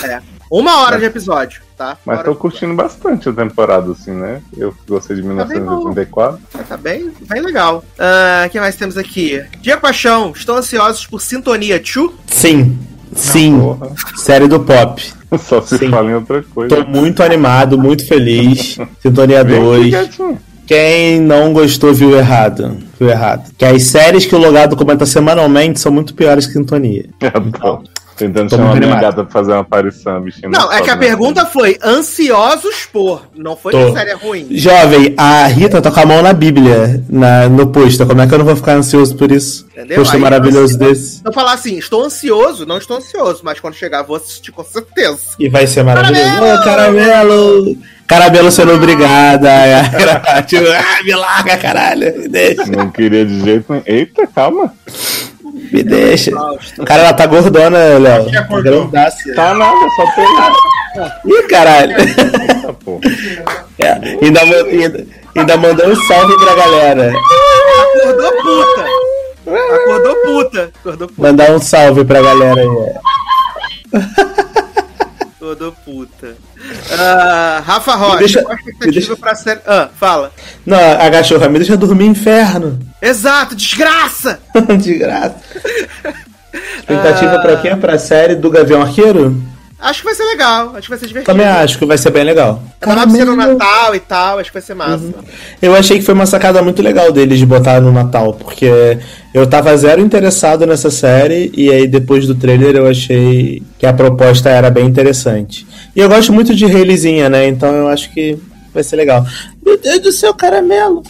É. 0.05 0.21
Uma 0.51 0.79
hora 0.83 0.99
de 0.99 1.05
episódio, 1.05 1.61
tá? 1.79 1.97
Mas 2.05 2.23
tô 2.25 2.35
curtindo 2.35 2.75
bastante 2.75 3.29
a 3.29 3.33
temporada, 3.33 3.93
assim, 3.93 4.11
né? 4.11 4.43
Eu 4.57 4.75
gostei 4.89 5.17
de 5.17 5.23
bem 5.23 5.31
bom. 5.37 5.45
1984. 5.47 6.37
episódio. 6.45 6.69
Tá 6.69 6.77
bem, 6.77 7.11
bem 7.29 7.41
legal. 7.41 7.85
Ah, 7.99 8.45
O 8.47 8.51
que 8.51 8.59
mais 8.61 8.75
temos 8.77 8.99
aqui? 8.99 9.43
Diego 9.63 9.81
Paixão, 9.81 10.33
estão 10.35 10.57
ansiosos 10.57 11.07
por 11.07 11.21
Sintonia 11.21 11.79
2? 11.81 12.11
Sim. 12.27 12.77
Sim. 13.15 13.59
Porra. 13.59 13.93
Série 14.17 14.49
do 14.49 14.61
pop. 14.61 15.03
Só 15.39 15.61
se 15.63 15.79
Sim. 15.79 15.91
fala 15.91 16.11
em 16.11 16.15
outra 16.15 16.43
coisa. 16.43 16.75
Tô 16.77 16.85
muito 16.85 17.23
animado, 17.23 17.79
muito 17.79 18.07
feliz. 18.07 18.77
Sintonia 19.01 19.45
Vem 19.45 19.57
aqui, 19.57 19.65
2. 19.65 19.91
gatinho. 19.91 20.39
Quem 20.67 21.19
não 21.21 21.55
gostou 21.55 21.95
viu 21.95 22.15
errado. 22.15 22.77
Viu 23.01 23.09
errado. 23.09 23.51
Que 23.57 23.65
as 23.65 23.85
séries 23.85 24.27
que 24.27 24.35
o 24.35 24.39
Logado 24.39 24.77
comenta 24.77 25.07
semanalmente 25.07 25.81
são 25.81 25.91
muito 25.91 26.13
piores 26.15 26.47
que 26.47 26.53
Sintonia. 26.53 27.07
Eu 27.23 27.51
tô 27.53 27.83
tentando 28.19 28.51
Tô 28.51 28.57
chamar 28.57 28.75
minha 28.75 28.83
animado. 28.85 29.01
gata 29.01 29.23
pra 29.25 29.33
fazer 29.33 29.53
uma 29.53 29.61
aparição, 29.61 30.21
bichinho. 30.21 30.51
Não, 30.51 30.73
é 30.73 30.83
que 30.83 30.91
a 30.91 30.97
pergunta 30.97 31.47
foi 31.47 31.79
ansiosos 31.83 32.87
por. 32.93 33.23
Não 33.35 33.57
foi 33.57 33.73
Tô. 33.73 33.79
que 33.79 33.91
a 33.91 33.93
série 33.93 34.11
é 34.11 34.15
ruim. 34.15 34.49
Jovem, 34.51 35.15
a 35.17 35.47
Rita 35.47 35.81
tá 35.81 35.91
com 35.91 36.01
a 36.01 36.07
mão 36.07 36.23
na 36.23 36.33
Bíblia, 36.33 37.03
na, 37.09 37.49
no 37.49 37.69
pôster. 37.69 38.07
Como 38.07 38.21
é 38.21 38.27
que 38.27 38.35
eu 38.35 38.39
não 38.39 38.45
vou 38.47 38.57
ficar 38.57 38.75
ansioso 38.75 39.17
por 39.17 39.31
isso? 39.31 39.67
Entendeu? 39.73 39.97
Pôster 39.97 40.17
Aí, 40.17 40.21
maravilhoso 40.21 40.75
ansioso. 40.75 40.79
desse. 40.79 41.21
Eu 41.25 41.33
falar 41.33 41.53
assim, 41.53 41.79
estou 41.79 42.05
ansioso, 42.05 42.67
não 42.67 42.79
estou 42.79 42.97
ansioso, 42.97 43.41
mas 43.45 43.61
quando 43.61 43.75
chegar 43.75 44.03
vou 44.03 44.17
assistir 44.17 44.51
com 44.51 44.65
certeza. 44.65 45.19
E 45.39 45.49
vai 45.49 45.67
ser 45.67 45.85
maravilhoso. 45.85 46.25
Caramelo! 46.25 46.61
Ô, 46.61 46.65
caramelo! 46.65 47.79
Caramelo 48.09 48.51
sendo 48.51 48.73
obrigada. 48.73 49.51
tipo, 50.47 50.65
ah, 50.73 51.03
me 51.05 51.15
larga, 51.15 51.59
caralho. 51.59 52.19
Me 52.19 52.27
deixa. 52.29 52.65
Não 52.65 52.91
queria 52.91 53.27
de 53.27 53.41
jeito 53.45 53.67
nenhum. 53.71 53.83
Eita, 53.87 54.27
calma. 54.27 54.73
Me 55.73 55.83
deixa. 55.83 56.31
Cara, 56.85 57.03
ela 57.03 57.13
tá 57.13 57.27
gordona, 57.27 57.99
Léo. 57.99 58.27
Grandaça. 58.63 59.35
Tá 59.35 59.55
nada, 59.55 59.87
só 59.97 60.05
tem. 60.15 60.27
Ih, 61.27 61.43
caralho. 61.49 61.95
É, 63.79 63.93
ainda, 64.23 64.41
ainda, 64.41 65.07
ainda 65.37 65.57
mandou 65.57 65.89
um 65.89 65.95
salve 65.95 66.35
pra 66.45 66.55
galera. 66.55 67.13
Acordou 68.03 68.33
puta. 68.43 68.85
Acordou 69.75 70.17
puta. 70.17 70.71
Acordou 70.81 71.09
puta. 71.09 71.23
Mandar 71.23 71.51
um 71.53 71.59
salve 71.61 72.05
pra 72.05 72.21
galera 72.21 72.61
aí. 72.61 72.69
É. 75.53 75.73
Puta. 75.85 76.37
Ah, 76.99 77.63
Rafa 77.65 77.95
Rocha, 77.95 78.13
Me 78.15 78.19
deixa- 78.21 78.43
qual 78.43 78.53
a 78.53 78.57
me 78.57 78.61
expectativa 78.61 78.93
deixa- 79.07 79.17
pra 79.17 79.35
série. 79.35 79.61
Ah, 79.67 79.89
fala. 79.99 80.33
Não, 80.67 80.93
a 80.93 81.11
cachorra 81.11 81.49
me 81.49 81.59
deixa 81.59 81.77
dormir 81.77 82.07
inferno. 82.07 82.79
Exato, 83.01 83.55
desgraça! 83.55 84.41
De 84.81 84.95
graça. 84.99 85.37
Expectativa 86.79 87.39
pra 87.41 87.57
quê? 87.59 87.77
Pra 87.77 87.99
série 87.99 88.35
do 88.35 88.51
Gavião 88.51 88.81
Arqueiro? 88.83 89.41
Acho 89.81 90.01
que 90.01 90.07
vai 90.07 90.15
ser 90.15 90.25
legal, 90.25 90.73
acho 90.75 90.83
que 90.83 90.89
vai 90.89 90.99
ser 90.99 91.07
divertido. 91.07 91.33
Também 91.33 91.47
acho 91.47 91.79
que 91.79 91.87
vai 91.87 91.97
ser 91.97 92.11
bem 92.11 92.25
legal. 92.25 92.61
Mais 92.85 93.13
ser 93.13 93.25
no. 93.25 93.37
Natal 93.37 93.95
e 93.95 94.01
tal, 94.01 94.39
acho 94.41 94.51
que 94.51 94.55
vai 94.55 94.63
ser 94.63 94.75
massa. 94.75 95.05
Uhum. 95.05 95.15
Eu 95.63 95.75
achei 95.77 95.99
que 95.99 96.05
foi 96.05 96.15
uma 96.15 96.27
sacada 96.27 96.61
muito 96.63 96.83
legal 96.83 97.13
deles 97.13 97.39
de 97.39 97.47
botar 97.47 97.81
no 97.81 97.93
Natal, 97.93 98.35
porque 98.35 98.99
eu 99.33 99.47
tava 99.47 99.77
zero 99.77 100.01
interessado 100.01 100.67
nessa 100.67 100.91
série 100.91 101.53
e 101.55 101.71
aí 101.71 101.87
depois 101.87 102.27
do 102.27 102.35
trailer 102.35 102.75
eu 102.75 102.89
achei 102.89 103.63
que 103.79 103.87
a 103.87 103.93
proposta 103.93 104.51
era 104.51 104.69
bem 104.69 104.85
interessante. 104.85 105.65
E 105.95 106.01
eu 106.01 106.09
gosto 106.09 106.33
muito 106.33 106.57
de 106.57 106.65
Hayleyzinha, 106.65 107.29
né? 107.29 107.47
Então 107.47 107.73
eu 107.73 107.87
acho 107.87 108.13
que 108.13 108.37
vai 108.75 108.83
ser 108.83 108.97
legal. 108.97 109.25
Meu 109.65 109.79
Deus 109.79 110.01
do 110.01 110.11
céu, 110.11 110.35
caramelo! 110.35 111.05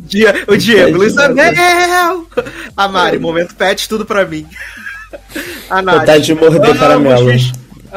Dia, 0.00 0.34
o 0.48 0.56
Diego, 0.56 0.98
Luiz 0.98 1.16
Anel! 1.16 2.26
A 2.76 2.88
Mari, 2.88 3.20
momento 3.20 3.54
pet, 3.54 3.88
tudo 3.88 4.04
pra 4.04 4.24
mim. 4.24 4.44
A 5.70 5.80
Nath, 5.80 6.00
Vontade 6.00 6.24
de 6.24 6.34
morder 6.34 6.76
caramelo. 6.76 7.30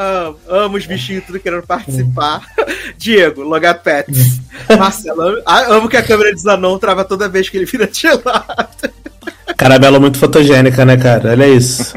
Amo, 0.00 0.38
amo 0.48 0.76
os 0.76 0.86
bichinhos 0.86 1.24
tudo 1.24 1.40
querendo 1.40 1.66
participar. 1.66 2.46
Diego, 2.96 3.42
Logat 3.42 3.82
Pets. 3.82 4.40
Marcelo, 4.78 5.42
amo, 5.44 5.72
amo 5.72 5.88
que 5.88 5.96
a 5.96 6.04
câmera 6.04 6.32
de 6.32 6.40
Zanon 6.40 6.78
trava 6.78 7.04
toda 7.04 7.28
vez 7.28 7.48
que 7.48 7.56
ele 7.56 7.64
vira 7.64 7.88
de 7.88 8.06
lado. 8.06 8.92
Caramelo 9.58 10.00
muito 10.00 10.18
fotogênica, 10.18 10.84
né, 10.84 10.96
cara? 10.96 11.30
Olha 11.32 11.48
isso. 11.48 11.92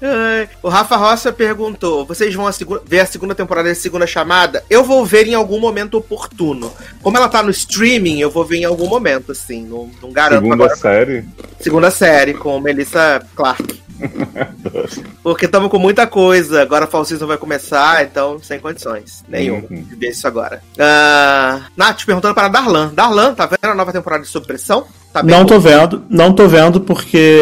Ai, 0.00 0.48
O 0.62 0.68
Rafa 0.68 0.96
Roça 0.96 1.32
perguntou: 1.32 2.06
vocês 2.06 2.32
vão 2.32 2.46
a 2.46 2.52
ver 2.86 3.00
a 3.00 3.06
segunda 3.06 3.34
temporada 3.34 3.68
da 3.68 3.74
segunda 3.74 4.06
chamada? 4.06 4.62
Eu 4.70 4.84
vou 4.84 5.04
ver 5.04 5.26
em 5.26 5.34
algum 5.34 5.58
momento 5.58 5.98
oportuno. 5.98 6.72
Como 7.02 7.16
ela 7.16 7.28
tá 7.28 7.42
no 7.42 7.50
streaming, 7.50 8.20
eu 8.20 8.30
vou 8.30 8.44
ver 8.44 8.58
em 8.58 8.64
algum 8.64 8.86
momento, 8.88 9.32
assim. 9.32 9.66
Não, 9.66 9.90
não 10.00 10.12
garanto 10.12 10.42
Segunda 10.42 10.64
agora. 10.64 10.76
série. 10.78 11.24
Segunda 11.58 11.90
série, 11.90 12.34
com 12.34 12.60
Melissa 12.60 13.20
Clark. 13.34 13.82
Porque 15.22 15.46
estamos 15.46 15.70
com 15.70 15.78
muita 15.78 16.06
coisa. 16.06 16.62
Agora 16.62 16.84
a 16.84 16.88
Fall 16.88 17.04
Season 17.04 17.26
vai 17.26 17.36
começar, 17.36 18.04
então 18.04 18.38
sem 18.42 18.58
condições. 18.60 19.24
Nenhuma 19.28 19.62
Uhum. 19.70 19.82
de 19.82 19.94
ver 19.96 20.08
isso 20.10 20.26
agora. 20.26 20.62
Ah, 20.78 21.62
Nath, 21.76 22.04
perguntando 22.04 22.34
para 22.34 22.48
Darlan. 22.48 22.92
Darlan, 22.94 23.34
tá 23.34 23.46
vendo 23.46 23.70
a 23.70 23.74
nova 23.74 23.92
temporada 23.92 24.22
de 24.22 24.28
Sob 24.28 24.46
Pressão? 24.46 24.86
Tá 25.12 25.22
Não 25.22 25.44
tô 25.44 25.58
vendo, 25.60 26.02
não 26.08 26.32
tô 26.32 26.48
vendo 26.48 26.80
porque 26.80 27.38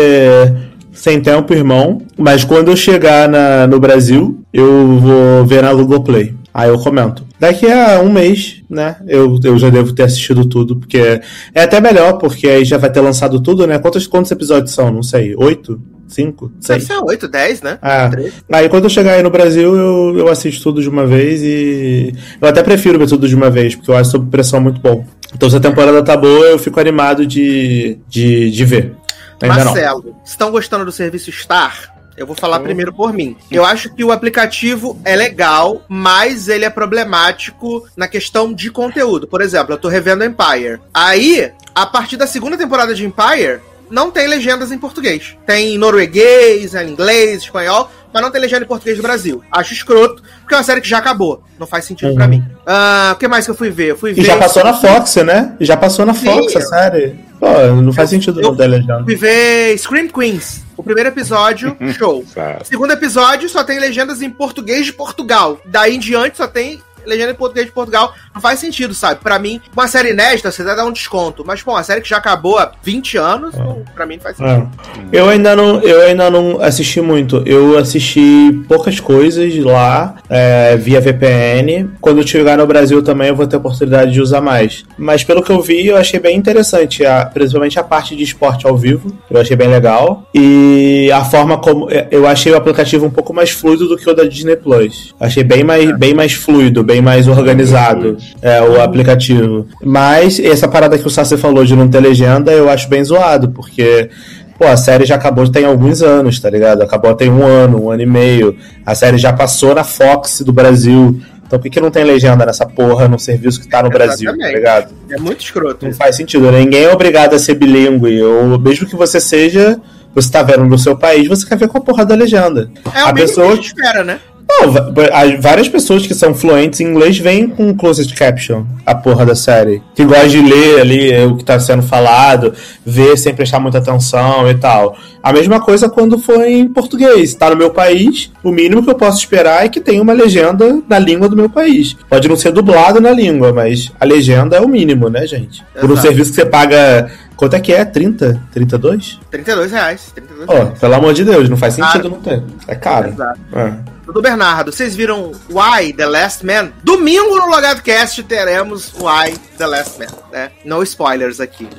sem 0.93 1.21
tempo, 1.21 1.55
irmão. 1.55 2.03
Mas 2.19 2.45
quando 2.45 2.69
eu 2.71 2.77
chegar 2.77 3.29
na- 3.29 3.67
no 3.67 3.79
Brasil, 3.79 4.41
eu 4.53 4.99
vou 4.99 5.45
ver 5.47 5.63
na 5.63 5.73
Google 5.73 6.03
Play. 6.03 6.35
Aí 6.53 6.69
eu 6.69 6.79
comento. 6.79 7.25
Daqui 7.39 7.71
a 7.71 8.01
um 8.01 8.11
mês, 8.13 8.57
né? 8.69 8.97
Eu, 9.07 9.39
eu 9.45 9.57
já 9.57 9.71
devo 9.71 9.93
ter 9.93 10.03
assistido 10.03 10.45
tudo, 10.45 10.77
porque 10.77 11.21
é 11.55 11.63
até 11.63 11.81
melhor, 11.81 12.15
porque 12.19 12.49
aí 12.49 12.65
já 12.65 12.77
vai 12.77 12.91
ter 12.91 13.01
lançado 13.01 13.41
tudo, 13.41 13.67
né? 13.69 13.79
Quantos, 13.79 14.07
quantos 14.09 14.31
episódios 14.33 14.73
são? 14.75 14.91
Não 14.91 15.03
sei. 15.03 15.35
Oito? 15.37 15.81
Cinco? 16.11 16.49
Deve 16.49 16.82
Seis? 16.82 16.85
ser 16.85 16.99
8, 17.03 17.28
10, 17.28 17.62
né? 17.62 17.78
Ah, 17.81 18.11
aí 18.53 18.69
quando 18.69 18.85
eu 18.85 18.91
chegar 18.91 19.12
aí 19.12 19.23
no 19.23 19.31
Brasil, 19.31 19.77
eu, 19.77 20.19
eu 20.19 20.28
assisto 20.28 20.62
tudo 20.62 20.82
de 20.82 20.89
uma 20.89 21.07
vez 21.07 21.41
e. 21.43 22.15
Eu 22.41 22.49
até 22.49 22.62
prefiro 22.62 22.99
ver 22.99 23.09
tudo 23.09 23.28
de 23.28 23.35
uma 23.35 23.51
vez, 23.51 23.74
porque 23.74 23.91
eu 23.91 23.97
acho 23.97 24.11
sob 24.11 24.31
pressão 24.31 24.61
muito 24.61 24.81
bom. 24.81 25.07
Então 25.35 25.49
se 25.49 25.57
a 25.57 25.61
temporada 25.61 26.03
tá 26.03 26.16
boa, 26.16 26.47
eu 26.47 26.59
fico 26.59 26.81
animado 26.81 27.24
de, 27.27 27.99
de, 28.09 28.51
de 28.51 28.65
ver. 28.65 28.95
Ainda 29.41 29.65
não. 29.65 29.73
Marcelo, 29.73 30.16
estão 30.24 30.51
gostando 30.51 30.85
do 30.85 30.93
serviço 30.93 31.31
Star? 31.32 31.95
Eu 32.16 32.27
vou 32.27 32.37
falar 32.37 32.61
primeiro 32.61 32.93
por 32.93 33.15
mim. 33.15 33.35
Eu 33.51 33.65
acho 33.65 33.95
que 33.95 34.05
o 34.05 34.12
aplicativo 34.12 35.01
é 35.07 35.16
legal, 35.16 35.82
mas 35.89 36.49
ele 36.49 36.66
é 36.66 36.70
problemático 36.70 37.89
na 37.97 38.07
questão 38.07 38.53
de 38.53 38.70
conteúdo. 38.70 39.27
Por 39.27 39.41
exemplo, 39.41 39.73
eu 39.73 39.78
tô 39.78 39.89
revendo 39.89 40.23
Empire. 40.23 40.81
Aí, 40.93 41.51
a 41.74 41.87
partir 41.87 42.19
da 42.19 42.27
segunda 42.27 42.59
temporada 42.59 42.95
de 42.95 43.07
Empire, 43.07 43.61
não 43.91 44.11
tem 44.11 44.27
legendas 44.29 44.71
em 44.73 44.79
português. 44.79 45.37
Tem 45.47 45.75
em 45.75 45.79
norueguês, 45.79 46.75
em 46.75 46.91
inglês, 46.91 47.43
espanhol, 47.43 47.91
mas 48.12 48.23
não 48.23 48.31
tem 48.31 48.41
legenda 48.41 48.65
em 48.65 48.69
português 48.69 48.97
do 48.97 49.03
Brasil. 49.03 49.43
Acho 49.53 49.73
escroto, 49.73 50.23
porque 50.41 50.55
é 50.55 50.57
uma 50.57 50.62
série 50.62 50.81
que 50.81 50.89
já 50.89 50.99
acabou. 50.99 51.43
Não 51.59 51.67
faz 51.67 51.85
sentido 51.85 52.15
pra 52.15 52.25
Uhum. 52.25 52.31
mim. 52.31 52.45
Ah, 52.67 53.12
o 53.15 53.19
que 53.19 53.29
mais 53.29 53.45
que 53.45 53.51
eu 53.51 53.55
fui 53.55 53.71
ver? 53.71 53.91
Eu 53.91 53.97
fui 53.99 54.11
E 54.11 54.15
ver. 54.15 54.23
já 54.25 54.37
passou 54.37 54.65
na 54.65 54.75
Fox, 54.75 55.17
né? 55.17 55.55
E 55.61 55.65
já 55.65 55.77
passou 55.77 56.05
na 56.07 56.15
Sim, 56.15 56.25
Fox, 56.27 56.57
a 56.57 56.61
série. 56.61 57.15
Pô, 57.39 57.47
não 57.83 57.93
faz 57.93 58.11
sentido 58.11 58.41
não 58.41 58.55
ter 58.55 58.67
legenda. 58.67 59.03
Fui 59.05 59.17
ver 59.17 59.77
Scream 59.79 60.09
Queens. 60.09 60.62
O 60.77 60.83
primeiro 60.83 61.09
episódio, 61.11 61.77
show. 61.97 62.25
Segundo 62.65 62.93
episódio 62.93 63.49
só 63.49 63.62
tem 63.62 63.79
legendas 63.79 64.23
em 64.23 64.31
português 64.31 64.87
de 64.87 64.93
Portugal. 64.93 65.59
Daí 65.67 65.97
em 65.97 65.99
diante 65.99 66.37
só 66.39 66.47
tem 66.47 66.81
legenda 67.07 67.33
em 67.33 67.35
português 67.35 67.67
de 67.67 67.73
Portugal. 67.73 68.13
Não 68.35 68.41
faz 68.41 68.59
sentido, 68.59 68.95
sabe? 68.95 69.21
Pra 69.23 69.39
mim, 69.39 69.61
uma 69.75 69.89
série 69.89 70.11
inédita, 70.11 70.51
você 70.51 70.63
até 70.63 70.75
dá 70.75 70.85
um 70.85 70.93
desconto. 70.93 71.45
Mas, 71.47 71.63
pô, 71.63 71.73
uma 71.73 71.83
série 71.83 72.01
que 72.01 72.09
já 72.09 72.17
acabou 72.19 72.59
há 72.59 72.73
20 72.83 73.17
anos, 73.17 73.55
não, 73.57 73.83
pra 73.95 74.07
mim 74.07 74.17
não 74.17 74.23
faz 74.23 74.41
É. 74.41 74.55
sentido. 74.55 74.71
Eu 75.13 75.29
ainda 75.29 75.55
não, 75.57 75.81
eu 75.83 76.03
ainda 76.03 76.31
não 76.31 76.61
assisti 76.63 77.01
muito. 77.01 77.43
Eu 77.47 77.77
assisti 77.79 78.63
poucas 78.69 79.01
coisas 79.01 79.57
lá 79.59 80.15
é, 80.29 80.77
via 80.77 81.01
VPN. 81.01 81.91
Quando 82.01 82.19
eu 82.21 82.27
chegar 82.27 82.57
no 82.59 82.67
Brasil 82.67 83.03
também 83.03 83.29
eu 83.29 83.37
vou 83.37 83.47
ter 83.47 83.57
oportunidade 83.57 84.13
de 84.13 84.21
usar 84.21 84.41
mais. 84.41 84.85
Mas 84.97 85.25
pelo 85.25 85.43
que 85.43 85.51
eu 85.51 85.61
vi, 85.61 85.87
eu 85.87 85.97
achei 85.97 86.19
bem 86.21 86.37
interessante, 86.37 87.05
a- 87.05 87.25
principalmente 87.27 87.79
a 87.79 87.83
parte 87.83 88.15
de 88.17 88.23
esporte 88.23 88.67
ao 88.67 88.77
vivo. 88.77 89.13
Eu 89.31 89.41
achei 89.41 89.57
bem 89.57 89.69
legal. 89.69 90.25
E 90.35 91.11
a 91.13 91.25
forma 91.25 91.59
como 91.59 91.91
é, 91.91 92.07
eu 92.11 92.27
achei 92.27 92.53
o 92.53 92.57
aplicativo 92.57 93.07
um 93.07 93.11
pouco 93.11 93.33
mais 93.33 93.51
fluido 93.51 93.89
do 93.89 93.97
que 93.97 94.09
o 94.09 94.15
da 94.15 94.25
Disney 94.25 94.57
Plus. 94.57 95.15
Achei 95.19 95.43
bem 95.45 95.65
mais, 95.65 95.91
bem 95.99 96.15
mais 96.15 96.33
fluido, 96.33 96.83
bem 96.91 97.01
mais 97.01 97.29
organizado 97.29 98.17
é, 98.43 98.61
o 98.61 98.81
aplicativo. 98.81 99.67
Mas 99.83 100.41
essa 100.41 100.67
parada 100.67 100.99
que 100.99 101.07
o 101.07 101.11
Sassi 101.11 101.37
falou 101.37 101.65
de 101.65 101.77
não 101.77 101.89
ter 101.89 102.01
legenda, 102.01 102.51
eu 102.51 102.69
acho 102.69 102.89
bem 102.89 103.05
zoado, 103.05 103.51
porque 103.51 104.11
Pô, 104.59 104.67
a 104.67 104.77
série 104.77 105.07
já 105.07 105.15
acabou 105.15 105.49
tem 105.49 105.65
alguns 105.65 106.03
anos, 106.03 106.39
tá 106.39 106.51
ligado? 106.51 106.83
Acabou 106.83 107.15
tem 107.15 107.31
um 107.31 107.47
ano, 107.47 107.85
um 107.85 107.91
ano 107.91 108.03
e 108.03 108.07
meio. 108.07 108.59
A 108.85 108.95
série 108.95 109.17
já 109.17 109.33
passou 109.33 109.75
na 109.75 109.83
Fox 109.85 110.43
do 110.43 110.53
Brasil. 110.53 111.19
Então 111.47 111.59
por 111.59 111.62
que, 111.62 111.71
que 111.71 111.81
não 111.81 111.91
tem 111.91 112.05
legenda 112.05 112.45
nessa 112.45 112.67
porra 112.67 113.09
no 113.09 113.19
serviço 113.19 113.59
que 113.59 113.67
tá 113.67 113.83
no 113.83 113.89
Brasil, 113.89 114.27
tá 114.27 114.37
Exatamente. 114.37 114.55
ligado? 114.55 114.93
É 115.11 115.19
muito 115.19 115.41
escroto. 115.41 115.87
Não 115.87 115.95
faz 115.95 116.17
sentido. 116.17 116.51
Ninguém 116.53 116.85
é 116.85 116.93
obrigado 116.93 117.35
a 117.35 117.39
ser 117.39 117.55
bilíngue. 117.55 118.23
Ou 118.23 118.59
mesmo 118.59 118.87
que 118.87 118.95
você 118.95 119.19
seja, 119.19 119.81
você 120.15 120.31
tá 120.31 120.43
vendo 120.43 120.65
no 120.65 120.79
seu 120.79 120.95
país, 120.95 121.27
você 121.27 121.47
quer 121.47 121.57
ver 121.57 121.69
com 121.69 121.79
a 121.79 121.81
porra 121.81 122.05
da 122.05 122.15
legenda. 122.15 122.71
É 122.95 123.05
o 123.05 123.07
a 123.07 123.12
mínimo 123.12 123.15
pessoa 123.15 123.47
que 123.47 123.53
a 123.53 123.57
gente 123.57 123.67
espera, 123.67 124.05
né? 124.05 124.21
Não, 124.66 125.41
várias 125.41 125.69
pessoas 125.69 126.07
que 126.07 126.15
são 126.15 126.35
fluentes 126.35 126.81
em 126.81 126.85
inglês 126.85 127.19
vêm 127.19 127.49
com 127.49 127.74
closed 127.74 128.12
caption, 128.15 128.65
a 128.85 128.95
porra 128.95 129.24
da 129.24 129.35
série. 129.35 129.82
Que 129.95 130.05
gosta 130.05 130.28
de 130.28 130.41
ler 130.41 130.81
ali 130.81 131.24
o 131.24 131.37
que 131.37 131.45
tá 131.45 131.59
sendo 131.59 131.82
falado, 131.82 132.53
ver 132.85 133.16
sem 133.16 133.35
prestar 133.35 133.61
muita 133.61 133.78
atenção 133.78 134.49
e 134.51 134.55
tal. 134.55 134.97
A 135.23 135.32
mesma 135.32 135.61
coisa 135.61 135.89
quando 135.89 136.19
for 136.19 136.45
em 136.47 136.66
português. 136.69 137.35
Tá 137.35 137.51
no 137.51 137.57
meu 137.57 137.70
país, 137.70 138.31
o 138.43 138.51
mínimo 138.51 138.82
que 138.82 138.91
eu 138.91 138.95
posso 138.95 139.19
esperar 139.19 139.65
é 139.65 139.69
que 139.69 139.81
tenha 139.81 140.01
uma 140.03 140.12
legenda 140.12 140.81
na 140.89 140.99
língua 140.99 141.28
do 141.28 141.37
meu 141.37 141.49
país. 141.51 141.97
Pode 142.09 142.28
não 142.28 142.37
ser 142.37 142.53
dublado 142.53 143.01
na 143.01 143.11
língua, 143.11 143.53
mas 143.53 143.93
a 144.01 144.05
legenda 144.05 144.57
é 144.57 144.61
o 144.61 144.69
mínimo, 144.69 145.09
né, 145.09 145.27
gente? 145.27 145.65
Por 145.78 145.89
um 145.91 145.93
Exato. 145.93 146.07
serviço 146.09 146.31
que 146.31 146.37
você 146.37 146.47
paga. 146.47 147.11
Quanto 147.37 147.55
é 147.57 147.61
que 147.61 147.73
é? 147.73 147.85
30? 147.87 148.41
32? 148.53 149.19
32 149.31 149.73
reais. 149.73 150.12
32 150.15 150.49
Ó, 150.49 150.53
reais. 150.53 150.78
pelo 150.78 150.95
amor 150.95 151.15
de 151.15 151.24
Deus, 151.24 151.49
não 151.49 151.57
faz 151.57 151.74
sentido 151.74 151.93
Caro. 151.93 152.11
não 152.11 152.20
ter. 152.20 152.43
É 152.69 152.74
caro. 152.74 153.09
Exato. 153.09 153.41
É. 153.55 153.73
Do 154.12 154.20
Bernardo, 154.20 154.73
vocês 154.73 154.97
viram 154.97 155.32
Why 155.49 155.93
The 155.93 156.07
Last 156.07 156.45
Man? 156.45 156.73
Domingo 156.82 157.37
no 157.37 157.47
Logado 157.47 157.81
Cast 157.82 158.23
teremos 158.24 158.93
Why 158.95 159.37
The 159.57 159.66
Last 159.66 159.99
Man, 159.99 160.07
né? 160.32 160.51
No 160.65 160.82
spoilers 160.82 161.41
aqui. 161.41 161.69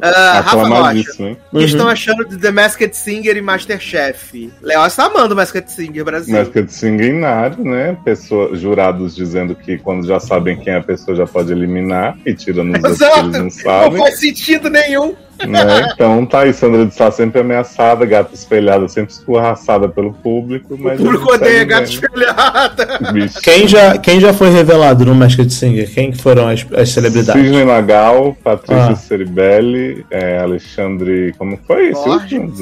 Ah, 0.00 0.40
Rafa 0.40 0.68
Rocha, 0.68 1.36
o 1.52 1.58
que 1.58 1.64
estão 1.64 1.88
achando 1.88 2.24
de 2.28 2.38
The 2.38 2.50
Masked 2.52 2.96
Singer 2.96 3.36
e 3.36 3.40
Masterchef? 3.42 4.52
Léo 4.62 4.86
está 4.86 5.06
amando 5.06 5.34
o 5.34 5.36
Masked 5.36 5.70
Singer 5.72 6.04
Brasil. 6.04 6.34
Mas 6.36 6.48
que 6.48 6.66
sanguinário, 6.68 7.64
né? 7.64 7.96
Pessoa, 8.04 8.54
jurados 8.54 9.16
dizendo 9.16 9.54
que 9.56 9.78
quando 9.78 10.06
já 10.06 10.20
sabem 10.20 10.56
quem 10.60 10.74
é 10.74 10.76
a 10.76 10.82
pessoa 10.82 11.16
já 11.16 11.26
pode 11.26 11.50
eliminar 11.52 12.16
e 12.24 12.34
tirando 12.34 12.70
os 12.76 12.82
outros 12.84 12.98
que 12.98 13.04
Exato. 13.04 13.18
eles 13.20 13.32
não 13.36 13.42
Não 13.44 13.50
sabem. 13.50 13.98
faz 13.98 14.20
sentido 14.20 14.70
nenhum. 14.70 15.16
Né? 15.46 15.88
Então 15.94 16.24
tá 16.26 16.40
aí, 16.40 16.52
Sandra 16.52 16.84
de 16.86 16.94
Sá 16.94 17.10
sempre 17.10 17.40
ameaçada, 17.40 18.04
gata 18.06 18.34
espelhada, 18.34 18.88
sempre 18.88 19.12
escorraçada 19.12 19.88
pelo 19.88 20.12
público. 20.12 20.74
O 20.74 20.78
público 20.78 21.32
odeia 21.32 21.64
bem. 21.66 21.82
espelhada. 21.82 22.98
Bicho. 23.12 23.40
Quem 23.42 23.66
já, 23.68 23.98
quem 23.98 24.20
já 24.20 24.32
foi 24.32 24.50
revelado 24.50 25.04
no 25.04 25.14
Masked 25.14 25.52
Singer? 25.52 25.92
Quem 25.92 26.10
que 26.12 26.18
foram 26.20 26.48
as, 26.48 26.66
as 26.76 26.90
celebridades? 26.90 27.42
Sidney 27.42 27.64
Magal, 27.64 28.36
Patrícia 28.42 28.92
Ah. 28.92 28.96
Ceribelli, 28.96 30.04
é, 30.10 30.38
Alexandre. 30.38 31.34
Como 31.38 31.58
foi 31.66 31.88
esse 31.90 32.04
Borges. 32.04 32.22
último? 32.22 32.52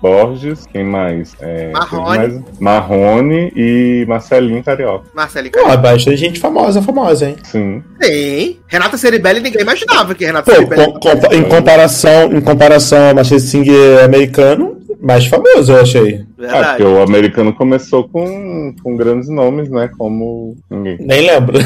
Borges. 0.00 0.66
Quem 0.72 0.84
mais? 0.84 1.34
É, 1.40 1.70
Marrone. 1.72 2.18
quem 2.18 2.28
mais? 2.30 2.60
Marrone 2.60 3.52
e 3.56 4.04
Marcelinho 4.08 4.62
Carioca. 4.62 5.04
Pô, 5.52 5.76
bastante 5.76 6.16
gente 6.16 6.40
famosa, 6.40 6.82
famosa, 6.82 7.28
hein? 7.28 7.36
Sim. 7.44 7.82
Tem. 7.98 8.58
Renata 8.66 8.96
Ceribelli, 8.96 9.40
ninguém 9.40 9.62
imaginava 9.62 10.14
que 10.14 10.24
Renata 10.24 10.50
Pô, 10.50 10.56
Ceribelli. 10.56 10.84
com- 10.92 11.00
compa- 11.00 11.34
em, 11.34 11.42
comparação, 11.44 12.09
em 12.32 12.40
comparação 12.40 13.08
ao 13.08 13.14
Masked 13.14 13.40
Singer 13.40 14.04
americano, 14.04 14.76
mais 15.00 15.26
famoso, 15.26 15.72
eu 15.72 15.80
achei. 15.80 16.14
É, 16.14 16.24
Verdade. 16.38 16.68
porque 16.68 16.82
o 16.84 17.02
americano 17.02 17.52
começou 17.52 18.08
com, 18.08 18.74
com 18.82 18.96
grandes 18.96 19.28
nomes, 19.28 19.68
né? 19.70 19.90
Como 19.96 20.56
ninguém. 20.70 20.98
Nem 21.00 21.26
lembro. 21.26 21.58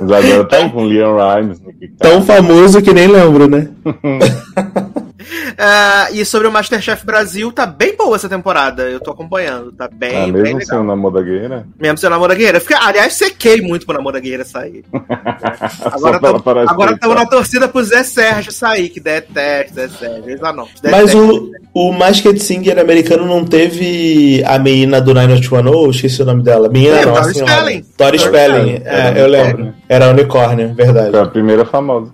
Mas 0.00 0.12
agora 0.12 0.44
tá 0.44 0.68
com 0.68 0.84
Leon 0.84 1.16
Rimes, 1.16 1.62
Tão 1.98 2.22
famoso 2.22 2.82
que 2.82 2.92
nem 2.92 3.06
lembro, 3.06 3.48
né? 3.48 3.68
Ah, 5.58 6.08
e 6.12 6.24
sobre 6.24 6.48
o 6.48 6.52
Masterchef 6.52 7.04
Brasil, 7.04 7.50
tá 7.52 7.66
bem 7.66 7.96
boa 7.96 8.16
essa 8.16 8.28
temporada. 8.28 8.82
Eu 8.84 9.00
tô 9.00 9.10
acompanhando. 9.10 9.72
Tá 9.72 9.88
bem, 9.92 10.16
Ah, 10.16 10.22
bem 10.24 10.32
mesmo 10.32 10.58
legal. 10.58 10.60
sendo 10.78 10.84
na 10.84 10.96
moda 10.96 11.22
guerreira? 11.22 11.66
Mesmo 11.78 11.98
sendo 11.98 12.10
Namor 12.10 12.28
da 12.28 12.34
Guerreira. 12.34 12.60
Fica, 12.60 12.78
aliás, 12.80 13.14
sequei 13.14 13.60
muito 13.60 13.86
pro 13.86 13.94
Namor 13.96 14.12
da 14.12 14.20
Guerreira 14.20 14.44
sair. 14.44 14.84
Agora 16.68 16.92
estamos 16.92 17.16
na 17.16 17.26
torcida 17.26 17.68
pro 17.68 17.82
Zé 17.82 18.02
Sérgio 18.02 18.52
sair, 18.52 18.88
que 18.88 19.00
detesta 19.00 19.74
Zé 19.74 19.88
Sérgio. 19.88 20.30
Eles 20.30 20.40
não. 20.40 20.68
Mas 20.90 21.14
o, 21.14 21.50
o 21.72 21.92
Masked 21.92 22.38
Singer 22.40 22.78
americano 22.78 23.26
não 23.26 23.44
teve 23.44 24.42
a 24.46 24.58
menina 24.58 25.00
do 25.00 25.14
90210, 25.14 25.94
esqueci 25.96 26.22
o 26.22 26.24
nome 26.24 26.42
dela. 26.42 26.68
Menina 26.68 26.98
É, 27.00 27.06
não, 27.06 27.14
Tori. 27.14 27.34
Spelling. 27.34 27.84
Tori 27.96 28.18
Spelling, 28.18 28.70
é, 28.70 28.82
Era 28.84 29.18
eu 29.18 29.26
unicórnio. 29.26 29.56
lembro. 29.56 29.74
Era 29.88 30.08
unicórnio, 30.10 30.74
verdade. 30.74 31.10
Foi 31.10 31.20
a 31.20 31.26
primeira 31.26 31.64
famosa. 31.64 32.12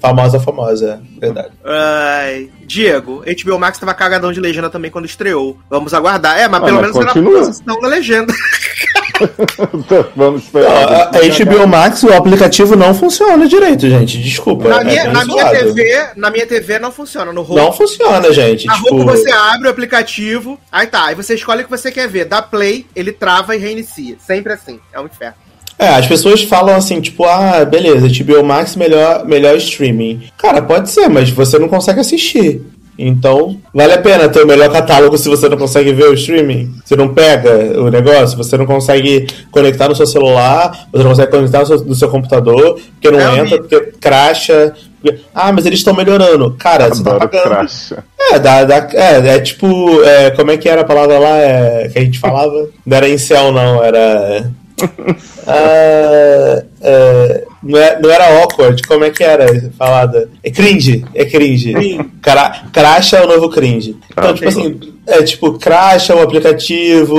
Famosa, 0.00 0.40
famosa, 0.40 1.00
é, 1.16 1.20
verdade. 1.20 1.50
Ai, 1.64 2.50
Diego, 2.66 3.22
HBO 3.44 3.58
Max 3.58 3.78
tava 3.78 3.94
cagadão 3.94 4.32
de 4.32 4.40
legenda 4.40 4.68
também 4.68 4.90
quando 4.90 5.04
estreou. 5.04 5.56
Vamos 5.70 5.94
aguardar. 5.94 6.38
É, 6.38 6.48
mas 6.48 6.62
Ah, 6.62 6.64
pelo 6.64 6.80
mas 6.80 6.86
menos 6.92 6.96
era 6.96 7.10
a 7.10 7.14
continua. 7.14 7.38
posição 7.46 7.80
da 7.80 7.88
legenda. 7.88 8.32
Vamos 10.16 10.42
A, 10.42 10.44
esperar. 10.46 11.10
a 11.14 11.44
HBO 11.44 11.66
Max, 11.66 12.02
o 12.02 12.12
aplicativo 12.12 12.76
não 12.76 12.94
funciona 12.94 13.46
direito, 13.46 13.88
gente. 13.88 14.20
Desculpa. 14.22 14.68
Na 14.68 14.80
é 14.80 14.84
minha, 14.84 15.12
na 15.12 15.24
minha. 15.24 15.48
TV, 15.50 16.08
na 16.16 16.30
minha 16.30 16.46
TV 16.46 16.78
não 16.78 16.90
funciona. 16.92 17.32
No 17.32 17.42
Roku, 17.42 17.54
Não 17.60 17.72
funciona, 17.72 18.32
gente. 18.32 18.66
na 18.66 18.74
tipo, 18.74 18.90
Roku 18.96 19.04
você 19.04 19.30
abre 19.30 19.68
o 19.68 19.70
aplicativo, 19.70 20.58
aí 20.70 20.86
tá, 20.86 21.06
aí 21.06 21.14
você 21.14 21.34
escolhe 21.34 21.62
o 21.62 21.64
que 21.64 21.70
você 21.70 21.90
quer 21.90 22.08
ver. 22.08 22.24
Dá 22.26 22.42
play, 22.42 22.86
ele 22.94 23.12
trava 23.12 23.54
e 23.54 23.58
reinicia. 23.58 24.16
Sempre 24.18 24.52
assim. 24.52 24.80
É 24.92 25.00
um 25.00 25.06
inferno. 25.06 25.36
É, 25.78 25.88
as 25.88 26.06
pessoas 26.06 26.42
falam 26.42 26.74
assim, 26.74 27.00
tipo, 27.00 27.24
ah, 27.24 27.64
beleza, 27.64 28.08
HBO 28.08 28.42
Max 28.42 28.76
melhor, 28.76 29.26
melhor 29.26 29.56
streaming. 29.56 30.22
Cara, 30.38 30.62
pode 30.62 30.90
ser, 30.90 31.08
mas 31.08 31.28
você 31.30 31.58
não 31.58 31.68
consegue 31.68 32.00
assistir. 32.00 32.62
Então, 32.98 33.58
vale 33.74 33.92
a 33.92 33.98
pena 34.00 34.26
ter 34.26 34.42
o 34.42 34.46
melhor 34.46 34.72
catálogo 34.72 35.18
se 35.18 35.28
você 35.28 35.50
não 35.50 35.58
consegue 35.58 35.92
ver 35.92 36.08
o 36.08 36.14
streaming. 36.14 36.72
Você 36.82 36.96
não 36.96 37.12
pega 37.12 37.78
o 37.78 37.90
negócio, 37.90 38.38
você 38.38 38.56
não 38.56 38.64
consegue 38.64 39.26
conectar 39.50 39.86
no 39.86 39.94
seu 39.94 40.06
celular, 40.06 40.88
você 40.90 41.02
não 41.02 41.10
consegue 41.10 41.30
conectar 41.30 41.58
no 41.60 41.66
seu, 41.66 41.84
no 41.84 41.94
seu 41.94 42.08
computador, 42.08 42.80
porque 42.92 43.10
não 43.10 43.20
É 43.20 43.38
entra, 43.40 43.58
porque 43.58 43.92
cracha. 44.00 44.72
porque- 45.02 45.20
ah, 45.34 45.52
mas 45.52 45.66
eles 45.66 45.80
estão 45.80 45.92
melhorando. 45.92 46.56
Cara, 46.58 46.88
você 46.88 47.04
tá 47.04 47.10
Adoro 47.10 47.28
pagando. 47.28 47.50
cracha. 47.50 48.02
É, 48.32 48.38
dá, 48.38 48.64
dá- 48.64 48.88
é, 48.94 49.28
é 49.34 49.40
tipo. 49.40 50.02
é, 50.02 50.30
como 50.30 50.50
é 50.52 50.56
que 50.56 50.66
era 50.66 50.80
a 50.80 50.84
palavra 50.84 51.18
lá 51.18 51.36
é, 51.36 51.90
que 51.92 51.98
a 51.98 52.02
gente 52.02 52.18
falava? 52.18 52.66
Não 52.86 52.96
era 52.96 53.06
incel, 53.10 53.52
não, 53.52 53.84
era. 53.84 54.50
Ah, 55.48 56.62
é, 56.80 57.44
não, 57.62 57.78
é- 57.78 58.00
não 58.00 58.10
era 58.10 58.40
awkward, 58.42 58.82
como 58.82 59.04
é 59.04 59.10
que 59.10 59.22
era 59.22 59.46
falada? 59.78 60.28
É 60.42 60.50
cringe, 60.50 61.04
é 61.14 61.24
cringe. 61.24 61.72
Cra, 62.20 62.64
crash 62.72 63.12
é 63.14 63.22
o 63.24 63.28
novo 63.28 63.48
cringe. 63.48 63.96
Então, 64.10 64.30
Ah, 64.30 64.34
tipo 64.34 64.48
assim, 64.48 64.80
é 65.06 65.22
tipo, 65.22 65.52
crash 65.58 66.10
é 66.10 66.14
o 66.14 66.22
aplicativo, 66.22 67.16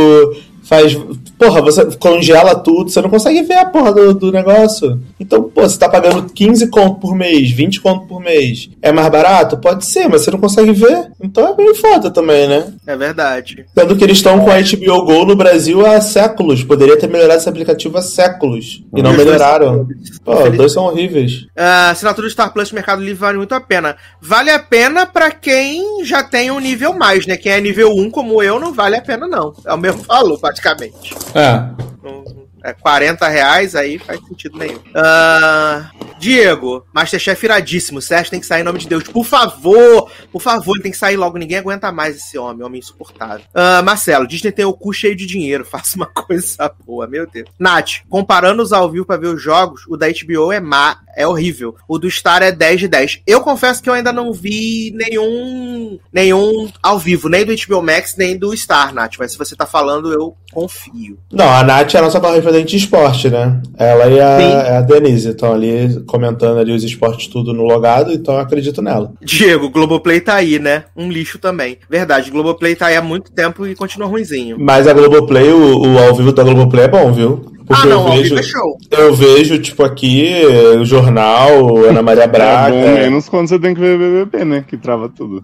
faz. 0.64 0.98
Porra, 1.38 1.62
você 1.62 1.86
congela 1.98 2.56
tudo, 2.56 2.90
você 2.90 3.02
não 3.02 3.10
consegue 3.10 3.44
ver 3.44 3.60
a 3.60 3.66
porra 3.66 3.94
do, 3.94 4.14
do 4.14 4.32
negócio. 4.32 5.00
Então, 5.20 5.44
pô, 5.44 5.62
você 5.62 5.78
tá 5.78 5.88
pagando 5.88 6.32
15 6.34 6.68
conto 6.70 7.00
por 7.00 7.16
mês, 7.16 7.52
20 7.52 7.82
conto 7.82 8.08
por 8.08 8.20
mês. 8.20 8.70
É 8.82 8.92
mais 8.92 9.08
barato? 9.10 9.58
Pode 9.58 9.86
ser, 9.86 10.08
mas 10.08 10.22
você 10.22 10.32
não 10.32 10.40
consegue 10.40 10.72
ver. 10.72 11.12
Então 11.22 11.48
é 11.48 11.56
meio 11.56 11.76
foda 11.76 12.10
também, 12.10 12.48
né? 12.48 12.74
É 12.86 12.96
verdade. 12.96 13.66
Sendo 13.78 13.96
que 13.96 14.04
eles 14.04 14.18
estão 14.18 14.40
com 14.40 14.50
a 14.50 14.60
HBO 14.60 15.06
Go 15.06 15.26
no 15.26 15.36
Brasil 15.36 15.86
há 15.86 16.02
séculos. 16.02 16.64
Poderia 16.64 16.98
ter 16.98 17.08
melhorado 17.08 17.40
esse 17.40 17.50
aplicativo 17.50 17.98
há 17.98 18.02
séculos. 18.02 18.84
E 18.96 19.02
não 19.02 19.14
dois 19.14 19.26
melhoraram. 19.26 19.88
são 19.88 19.88
Pô, 20.24 20.44
os 20.44 20.58
dois 20.58 20.72
são 20.72 20.86
horríveis. 20.86 21.46
A 21.56 21.92
assinatura 21.92 22.28
do 22.28 22.32
Star 22.32 22.52
Plus 22.52 22.72
no 22.72 22.76
Mercado 22.76 23.02
Livre 23.02 23.16
vale 23.20 23.38
muito 23.38 23.54
a 23.54 23.62
pena. 23.62 23.96
Vale 24.22 24.50
a 24.50 24.60
pena 24.60 25.06
pra 25.06 25.32
quem 25.32 26.04
já 26.04 26.24
tem 26.24 26.50
um 26.50 26.60
nível 26.60 26.94
mais, 26.94 27.28
né? 27.28 27.38
Quem 27.38 27.52
é 27.52 27.62
nível 27.62 27.92
1 27.96 28.10
como 28.10 28.42
eu, 28.42 28.60
não 28.60 28.74
vale 28.74 28.96
a 28.96 29.02
pena, 29.02 29.28
não. 29.28 29.54
É 29.66 29.74
o 29.74 29.78
mesmo 29.78 30.02
valor, 30.08 30.40
praticamente. 30.40 31.16
É. 31.36 31.60
Não- 32.04 32.47
É 32.64 32.74
40 32.74 33.28
reais, 33.28 33.76
aí 33.76 33.98
faz 33.98 34.20
sentido 34.26 34.58
nenhum. 34.58 34.80
Ah, 34.96 35.92
Diego, 36.20 36.86
Masterchef 36.94 37.46
iradíssimo. 37.46 38.02
Sérgio 38.02 38.32
tem 38.32 38.40
que 38.40 38.46
sair 38.46 38.62
em 38.62 38.64
nome 38.64 38.80
de 38.80 38.88
Deus. 38.88 39.04
Por 39.04 39.26
favor, 39.26 40.12
por 40.32 40.42
favor, 40.42 40.76
ele 40.76 40.84
tem 40.84 40.92
que 40.92 40.98
sair 40.98 41.16
logo. 41.16 41.38
Ninguém 41.38 41.58
aguenta 41.58 41.92
mais 41.92 42.18
esse 42.18 42.38
homem, 42.38 42.66
homem 42.66 42.80
insuportável. 42.80 43.46
Ah, 43.54 43.82
Marcelo, 43.82 44.28
Disney 44.28 44.52
tem 44.52 44.66
o 44.66 44.74
cu 44.74 44.94
cheio 44.94 45.16
de 45.16 45.26
dinheiro. 45.26 45.66
Faça 45.78 45.96
uma 45.96 46.08
coisa 46.08 46.72
boa, 46.86 47.08
meu 47.08 47.28
Deus. 47.28 47.48
Nath, 47.60 48.02
comparando 48.10 48.64
os 48.64 48.74
ao 48.74 48.90
vivo 48.90 49.06
pra 49.06 49.18
ver 49.18 49.28
os 49.28 49.42
jogos, 49.42 49.86
o 49.88 49.96
da 49.96 50.08
HBO 50.08 50.52
é 50.52 50.60
má, 50.60 51.00
é 51.16 51.28
horrível. 51.28 51.76
O 51.88 51.98
do 51.98 52.10
Star 52.10 52.42
é 52.42 52.52
10 52.52 52.82
de 52.82 52.88
10. 52.88 53.22
Eu 53.26 53.42
confesso 53.42 53.82
que 53.82 53.90
eu 53.90 53.94
ainda 53.94 54.12
não 54.12 54.34
vi 54.34 54.92
nenhum 54.96 56.00
nenhum 56.12 56.72
ao 56.82 57.00
vivo, 57.00 57.30
nem 57.30 57.46
do 57.46 57.54
HBO 57.56 57.82
Max, 57.82 58.16
nem 58.18 58.38
do 58.38 58.56
Star, 58.56 58.94
Nath. 58.94 59.16
Mas 59.20 59.32
se 59.32 59.38
você 59.38 59.56
tá 59.56 59.66
falando, 59.66 60.12
eu 60.12 60.36
confio. 60.52 61.18
Não, 61.32 61.48
a 61.48 61.64
Nath 61.64 61.94
é 61.94 62.00
a 62.00 62.02
nossa 62.02 62.20
correspondente 62.48 62.72
de 62.72 62.78
esporte, 62.78 63.30
né? 63.30 63.62
Ela 63.78 64.08
e 64.08 64.20
a, 64.20 64.26
é 64.40 64.78
a 64.78 64.82
Denise 64.82 65.30
estão 65.30 65.54
ali 65.54 66.02
comentando 66.06 66.60
ali 66.60 66.72
os 66.74 66.84
esportes 66.84 67.28
tudo 67.28 67.54
no 67.54 67.64
logado, 67.64 68.12
então 68.12 68.36
eu 68.36 68.40
acredito 68.42 68.82
nela. 68.82 69.12
Diego, 69.22 69.70
Globoplay 69.70 70.22
tá 70.22 70.36
aí, 70.36 70.60
né? 70.60 70.86
Um 70.96 71.10
lixo 71.12 71.38
também. 71.38 71.78
Verdade, 71.90 72.32
Globoplay 72.32 72.76
tá 72.76 72.88
aí 72.88 72.96
há 72.96 73.02
muito 73.02 73.32
tempo 73.32 73.68
e 73.68 73.76
continua 73.76 74.08
ruinzinho. 74.08 74.58
Mas 74.60 74.88
a 74.88 74.94
Globoplay, 74.94 75.52
o, 75.52 75.82
o 75.82 76.00
ao 76.00 76.16
vivo 76.16 76.32
da 76.32 76.44
Globoplay 76.44 76.86
é 76.86 76.88
bom, 76.88 77.12
viu? 77.12 77.46
ah, 77.70 77.86
não, 77.86 77.92
eu 77.92 78.00
ao 78.00 78.12
vejo, 78.12 78.24
vivo 78.36 78.40
é 78.40 78.44
show. 78.44 78.78
eu 78.92 79.14
vejo, 79.14 79.60
tipo, 79.60 79.84
aqui, 79.84 80.32
o 80.80 80.86
jornal, 80.86 81.78
Ana 81.86 82.02
Maria 82.02 82.28
Braga. 82.28 82.74
É 82.76 82.82
bom 82.82 82.94
menos 83.02 83.28
quando 83.30 83.50
você 83.50 83.60
tem 83.60 83.74
que 83.74 83.82
ver 83.82 83.98
BBB, 83.98 84.46
né? 84.46 84.64
Que 84.68 84.78
trava 84.78 85.10
tudo. 85.10 85.44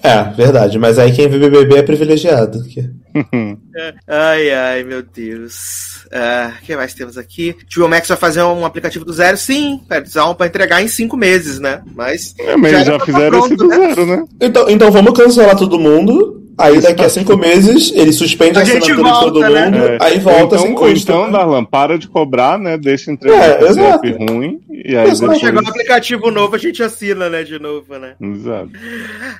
É, 0.00 0.22
verdade. 0.36 0.78
Mas 0.78 0.96
aí 0.98 1.10
quem 1.10 1.28
vê 1.28 1.38
BBB 1.38 1.78
é 1.78 1.82
privilegiado. 1.82 2.62
que- 2.64 2.88
Ai, 4.06 4.50
ai, 4.52 4.84
meu 4.84 5.02
Deus. 5.02 5.97
É, 6.10 6.52
O 6.60 6.64
que 6.64 6.76
mais 6.76 6.94
temos 6.94 7.18
aqui? 7.18 7.54
Tio 7.68 7.88
Max 7.88 8.08
vai 8.08 8.16
fazer 8.16 8.42
um 8.42 8.64
aplicativo 8.64 9.04
do 9.04 9.12
zero? 9.12 9.36
Sim, 9.36 9.80
Pedzão, 9.88 10.34
pra 10.34 10.46
entregar 10.46 10.82
em 10.82 10.88
cinco 10.88 11.16
meses, 11.16 11.58
né? 11.58 11.82
Mas. 11.94 12.34
É, 12.38 12.56
mas 12.56 12.72
Já 12.72 12.84
já, 12.84 12.96
pra 12.96 13.06
fizeram 13.06 13.30
tá 13.40 13.46
esse 13.46 13.56
pronto, 13.56 13.56
do 13.56 13.68
né? 13.68 13.88
zero, 13.88 14.06
né? 14.06 14.24
Então, 14.40 14.70
então 14.70 14.90
vamos 14.90 15.12
cancelar 15.12 15.56
todo 15.56 15.78
mundo. 15.78 16.47
Aí 16.58 16.80
daqui 16.80 17.04
a 17.04 17.08
cinco 17.08 17.36
meses 17.36 17.92
ele 17.94 18.12
suspende 18.12 18.58
a, 18.58 18.62
A 18.62 18.64
gente 18.64 18.78
assinatura 18.90 19.12
de 19.12 19.20
todo 19.20 19.40
volta, 19.40 19.50
né? 19.50 19.64
mundo. 19.66 19.84
É. 19.84 19.98
Aí 20.00 20.18
volta 20.18 20.56
então, 20.56 20.58
sem 20.58 20.74
custo. 20.74 21.10
então, 21.12 21.30
Darlan, 21.30 21.64
para 21.64 21.96
de 21.98 22.08
cobrar, 22.08 22.58
né? 22.58 22.76
Deixa 22.76 23.10
entregar 23.12 23.60
É, 23.60 23.64
o 23.64 24.26
ruim. 24.26 24.60
E 24.70 24.96
aí 24.96 25.08
Exato. 25.08 25.20
depois... 25.20 25.38
Chegar 25.40 25.62
um 25.62 25.68
aplicativo 25.68 26.30
novo, 26.30 26.54
a 26.56 26.58
gente 26.58 26.82
assina, 26.82 27.28
né? 27.28 27.42
De 27.44 27.58
novo, 27.58 27.96
né? 27.98 28.14
Exato. 28.20 28.70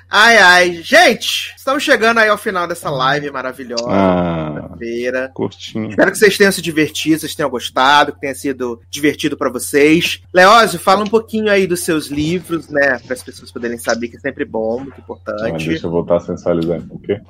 Ai, 0.09 0.37
ai. 0.37 0.79
Gente, 0.83 1.53
estamos 1.57 1.83
chegando 1.83 2.19
aí 2.19 2.29
ao 2.29 2.37
final 2.37 2.67
dessa 2.67 2.89
live 2.89 3.29
maravilhosa. 3.31 3.85
Ah, 3.89 4.69
Feira. 4.77 5.31
curtinho. 5.33 5.89
Espero 5.89 6.11
que 6.11 6.17
vocês 6.17 6.37
tenham 6.37 6.51
se 6.51 6.61
divertido, 6.61 7.19
vocês 7.19 7.35
tenham 7.35 7.49
gostado, 7.49 8.13
que 8.13 8.21
tenha 8.21 8.35
sido 8.35 8.79
divertido 8.89 9.35
pra 9.37 9.49
vocês. 9.51 10.21
Leózio, 10.33 10.79
fala 10.79 11.03
um 11.03 11.07
pouquinho 11.07 11.49
aí 11.51 11.65
dos 11.67 11.81
seus 11.81 12.07
livros, 12.07 12.69
né? 12.69 12.99
Para 13.05 13.13
as 13.13 13.23
pessoas 13.23 13.51
poderem 13.51 13.77
saber 13.77 14.07
que 14.09 14.17
é 14.17 14.19
sempre 14.19 14.45
bom, 14.45 14.79
muito 14.79 14.89
Mas 14.91 14.99
importante. 14.99 15.67
deixa 15.67 15.87
eu 15.87 15.91
voltar 15.91 16.17
a 16.17 16.19
sensualizar 16.19 16.77
um 16.77 16.87
pouquinho. 16.87 17.08
け。 17.15 17.21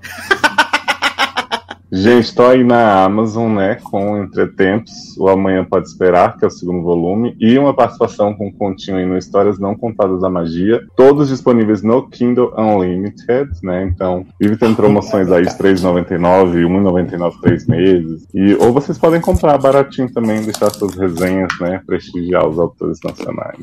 Gente, 1.91 2.35
tô 2.35 2.43
aí 2.43 2.63
na 2.63 3.03
Amazon, 3.03 3.51
né, 3.51 3.75
com 3.83 4.21
Entretempos, 4.21 5.17
o 5.17 5.27
Amanhã 5.27 5.65
Pode 5.65 5.87
Esperar, 5.87 6.37
que 6.37 6.45
é 6.45 6.47
o 6.47 6.51
segundo 6.51 6.83
volume, 6.83 7.35
e 7.39 7.57
uma 7.57 7.73
participação 7.73 8.31
com 8.35 8.53
continho 8.53 8.97
aí 8.97 9.07
no 9.07 9.17
Histórias 9.17 9.57
Não 9.57 9.75
Contadas 9.75 10.21
da 10.21 10.29
Magia, 10.29 10.85
todos 10.95 11.29
disponíveis 11.29 11.81
no 11.81 12.07
Kindle 12.07 12.53
Unlimited, 12.55 13.49
né, 13.63 13.83
então 13.85 14.23
vive 14.39 14.55
tendo 14.55 14.75
promoções 14.75 15.31
aí 15.31 15.43
de 15.43 15.49
R$3,99, 15.49 16.53
R$1,99 16.53 17.41
três 17.41 17.65
meses, 17.65 18.27
e, 18.35 18.53
ou 18.55 18.71
vocês 18.71 18.97
podem 18.99 19.19
comprar 19.19 19.57
baratinho 19.57 20.13
também, 20.13 20.43
deixar 20.43 20.69
suas 20.69 20.93
resenhas, 20.93 21.51
né, 21.59 21.81
prestigiar 21.87 22.47
os 22.47 22.59
autores 22.59 22.99
nacionais. 23.03 23.57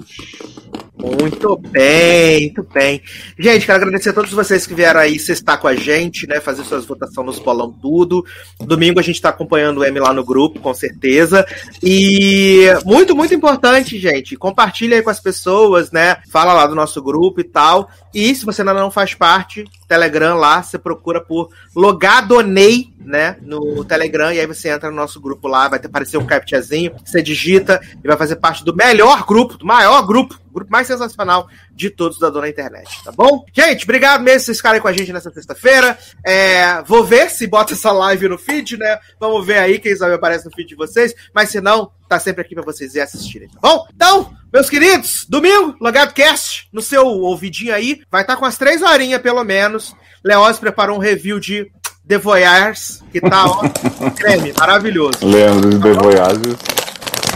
Muito 0.99 1.59
bem, 1.59 2.47
muito 2.47 2.67
bem. 2.73 3.03
Gente, 3.39 3.67
quero 3.67 3.77
agradecer 3.77 4.11
a 4.11 4.13
todos 4.15 4.33
vocês 4.33 4.67
que 4.67 4.75
vieram 4.75 4.99
aí 4.99 5.17
estar 5.17 5.59
com 5.59 5.69
a 5.69 5.75
gente, 5.75 6.27
né? 6.27 6.41
Fazer 6.41 6.65
suas 6.65 6.87
votações 6.87 7.27
nos 7.27 7.39
bolão 7.39 7.71
tudo. 7.71 8.16
Domingo 8.61 9.01
a 9.01 9.03
gente 9.03 9.21
tá 9.21 9.31
acompanhando 9.31 9.79
o 9.79 9.85
M 9.85 9.99
lá 9.99 10.13
no 10.13 10.25
grupo, 10.25 10.61
com 10.61 10.75
certeza. 10.75 11.47
E 11.83 12.67
muito, 12.85 13.15
muito 13.15 13.35
importante, 13.35 13.99
gente. 13.99 14.37
Compartilha 14.37 14.97
aí 14.97 15.03
com 15.03 15.11
as 15.11 15.21
pessoas, 15.21 15.91
né? 15.91 16.19
Fala 16.31 16.53
lá 16.53 16.67
do 16.67 16.75
nosso 16.75 17.03
grupo 17.03 17.41
e 17.41 17.45
tal. 17.45 17.89
E 18.15 18.35
se 18.35 18.45
você 18.45 18.63
ainda 18.63 18.75
não 18.75 18.91
faz 18.91 19.15
parte, 19.15 19.65
Telegram 19.87 20.37
lá, 20.37 20.63
você 20.63 20.79
procura 20.79 21.21
por 21.21 21.51
Logadonei, 21.75 22.89
né? 23.07 23.37
No 23.41 23.85
Telegram, 23.85 24.33
e 24.33 24.41
aí 24.41 24.47
você 24.47 24.69
entra 24.69 24.91
no 24.91 24.97
nosso 24.97 25.21
grupo 25.21 25.47
lá, 25.47 25.69
vai 25.69 25.79
aparecer 25.83 26.17
um 26.19 26.27
captchazinho, 26.27 26.93
você 27.05 27.23
digita 27.23 27.81
e 28.03 28.07
vai 28.07 28.17
fazer 28.17 28.37
parte 28.37 28.65
do 28.65 28.75
melhor 28.75 29.25
grupo, 29.25 29.57
do 29.57 29.65
maior 29.65 30.05
grupo, 30.05 30.39
grupo 30.53 30.71
mais 30.71 30.87
sensacional 30.87 31.49
de 31.73 31.89
todos 31.89 32.19
da 32.19 32.29
Dona 32.29 32.49
Internet, 32.49 32.89
tá 33.05 33.13
bom? 33.13 33.45
Gente, 33.53 33.85
obrigado 33.85 34.23
mesmo 34.23 34.41
vocês 34.41 34.57
ficarem 34.57 34.81
com 34.81 34.89
a 34.89 34.93
gente 34.93 35.13
nessa 35.13 35.31
sexta-feira. 35.31 35.97
É, 36.25 36.83
vou 36.83 37.05
ver 37.05 37.31
se 37.31 37.47
bota 37.47 37.75
essa 37.75 37.93
live 37.93 38.29
no 38.29 38.39
feed, 38.39 38.77
né? 38.77 38.99
Vamos 39.21 39.47
ver 39.47 39.59
aí, 39.59 39.79
quem 39.79 39.95
sabe 39.95 40.15
aparece 40.15 40.47
no 40.47 40.51
feed 40.51 40.69
de 40.69 40.75
vocês, 40.75 41.15
mas 41.33 41.51
se 41.51 41.61
não, 41.61 41.93
tá 42.09 42.19
sempre 42.19 42.41
aqui 42.41 42.55
pra 42.55 42.65
vocês 42.65 42.95
ir 42.95 43.01
assistirem, 43.01 43.49
tá 43.49 43.59
bom? 43.63 43.87
Então, 43.95 44.35
meus 44.53 44.69
queridos, 44.69 45.27
domingo, 45.29 45.77
Logado 45.81 46.13
Cast, 46.13 46.69
no 46.73 46.81
seu 46.81 47.07
ouvidinho 47.07 47.75
aí, 47.75 48.01
vai 48.11 48.23
estar 48.23 48.37
com 48.37 48.45
as 48.45 48.59
três 48.59 48.83
horinhas, 48.83 49.21
pelo 49.21 49.45
menos. 49.45 49.95
Leoz 50.27 50.59
preparou 50.59 50.97
um 50.97 50.99
review 50.99 51.39
de 51.39 51.71
The 52.09 52.19
Voyeurs, 52.19 53.01
que 53.13 53.21
tá, 53.21 53.47
ó, 53.47 53.63
creme, 54.19 54.53
maravilhoso. 54.59 55.25
Leandro 55.25 55.71
de 55.71 55.79
The 55.79 55.93
Voyages. 55.93 56.57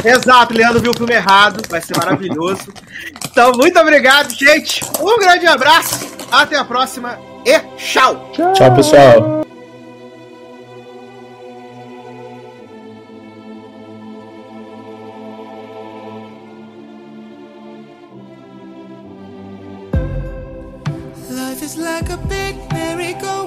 Exato, 0.05 0.53
Leandro 0.53 0.81
viu 0.81 0.91
o 0.91 0.97
filme 0.97 1.15
errado, 1.15 1.63
vai 1.69 1.81
ser 1.81 1.97
maravilhoso. 1.97 2.73
Então, 3.31 3.53
muito 3.53 3.79
obrigado, 3.79 4.35
gente. 4.35 4.81
Um 4.99 5.21
grande 5.21 5.47
abraço, 5.47 6.05
até 6.33 6.57
a 6.57 6.65
próxima 6.65 7.17
e 7.47 7.61
tchau! 7.77 8.33
Tchau, 8.33 8.75
pessoal. 8.75 9.41
Life 21.31 21.63
is 21.63 21.77
like 21.77 22.11
a 22.11 22.17
big 22.17 22.80
merry-go 23.01 23.40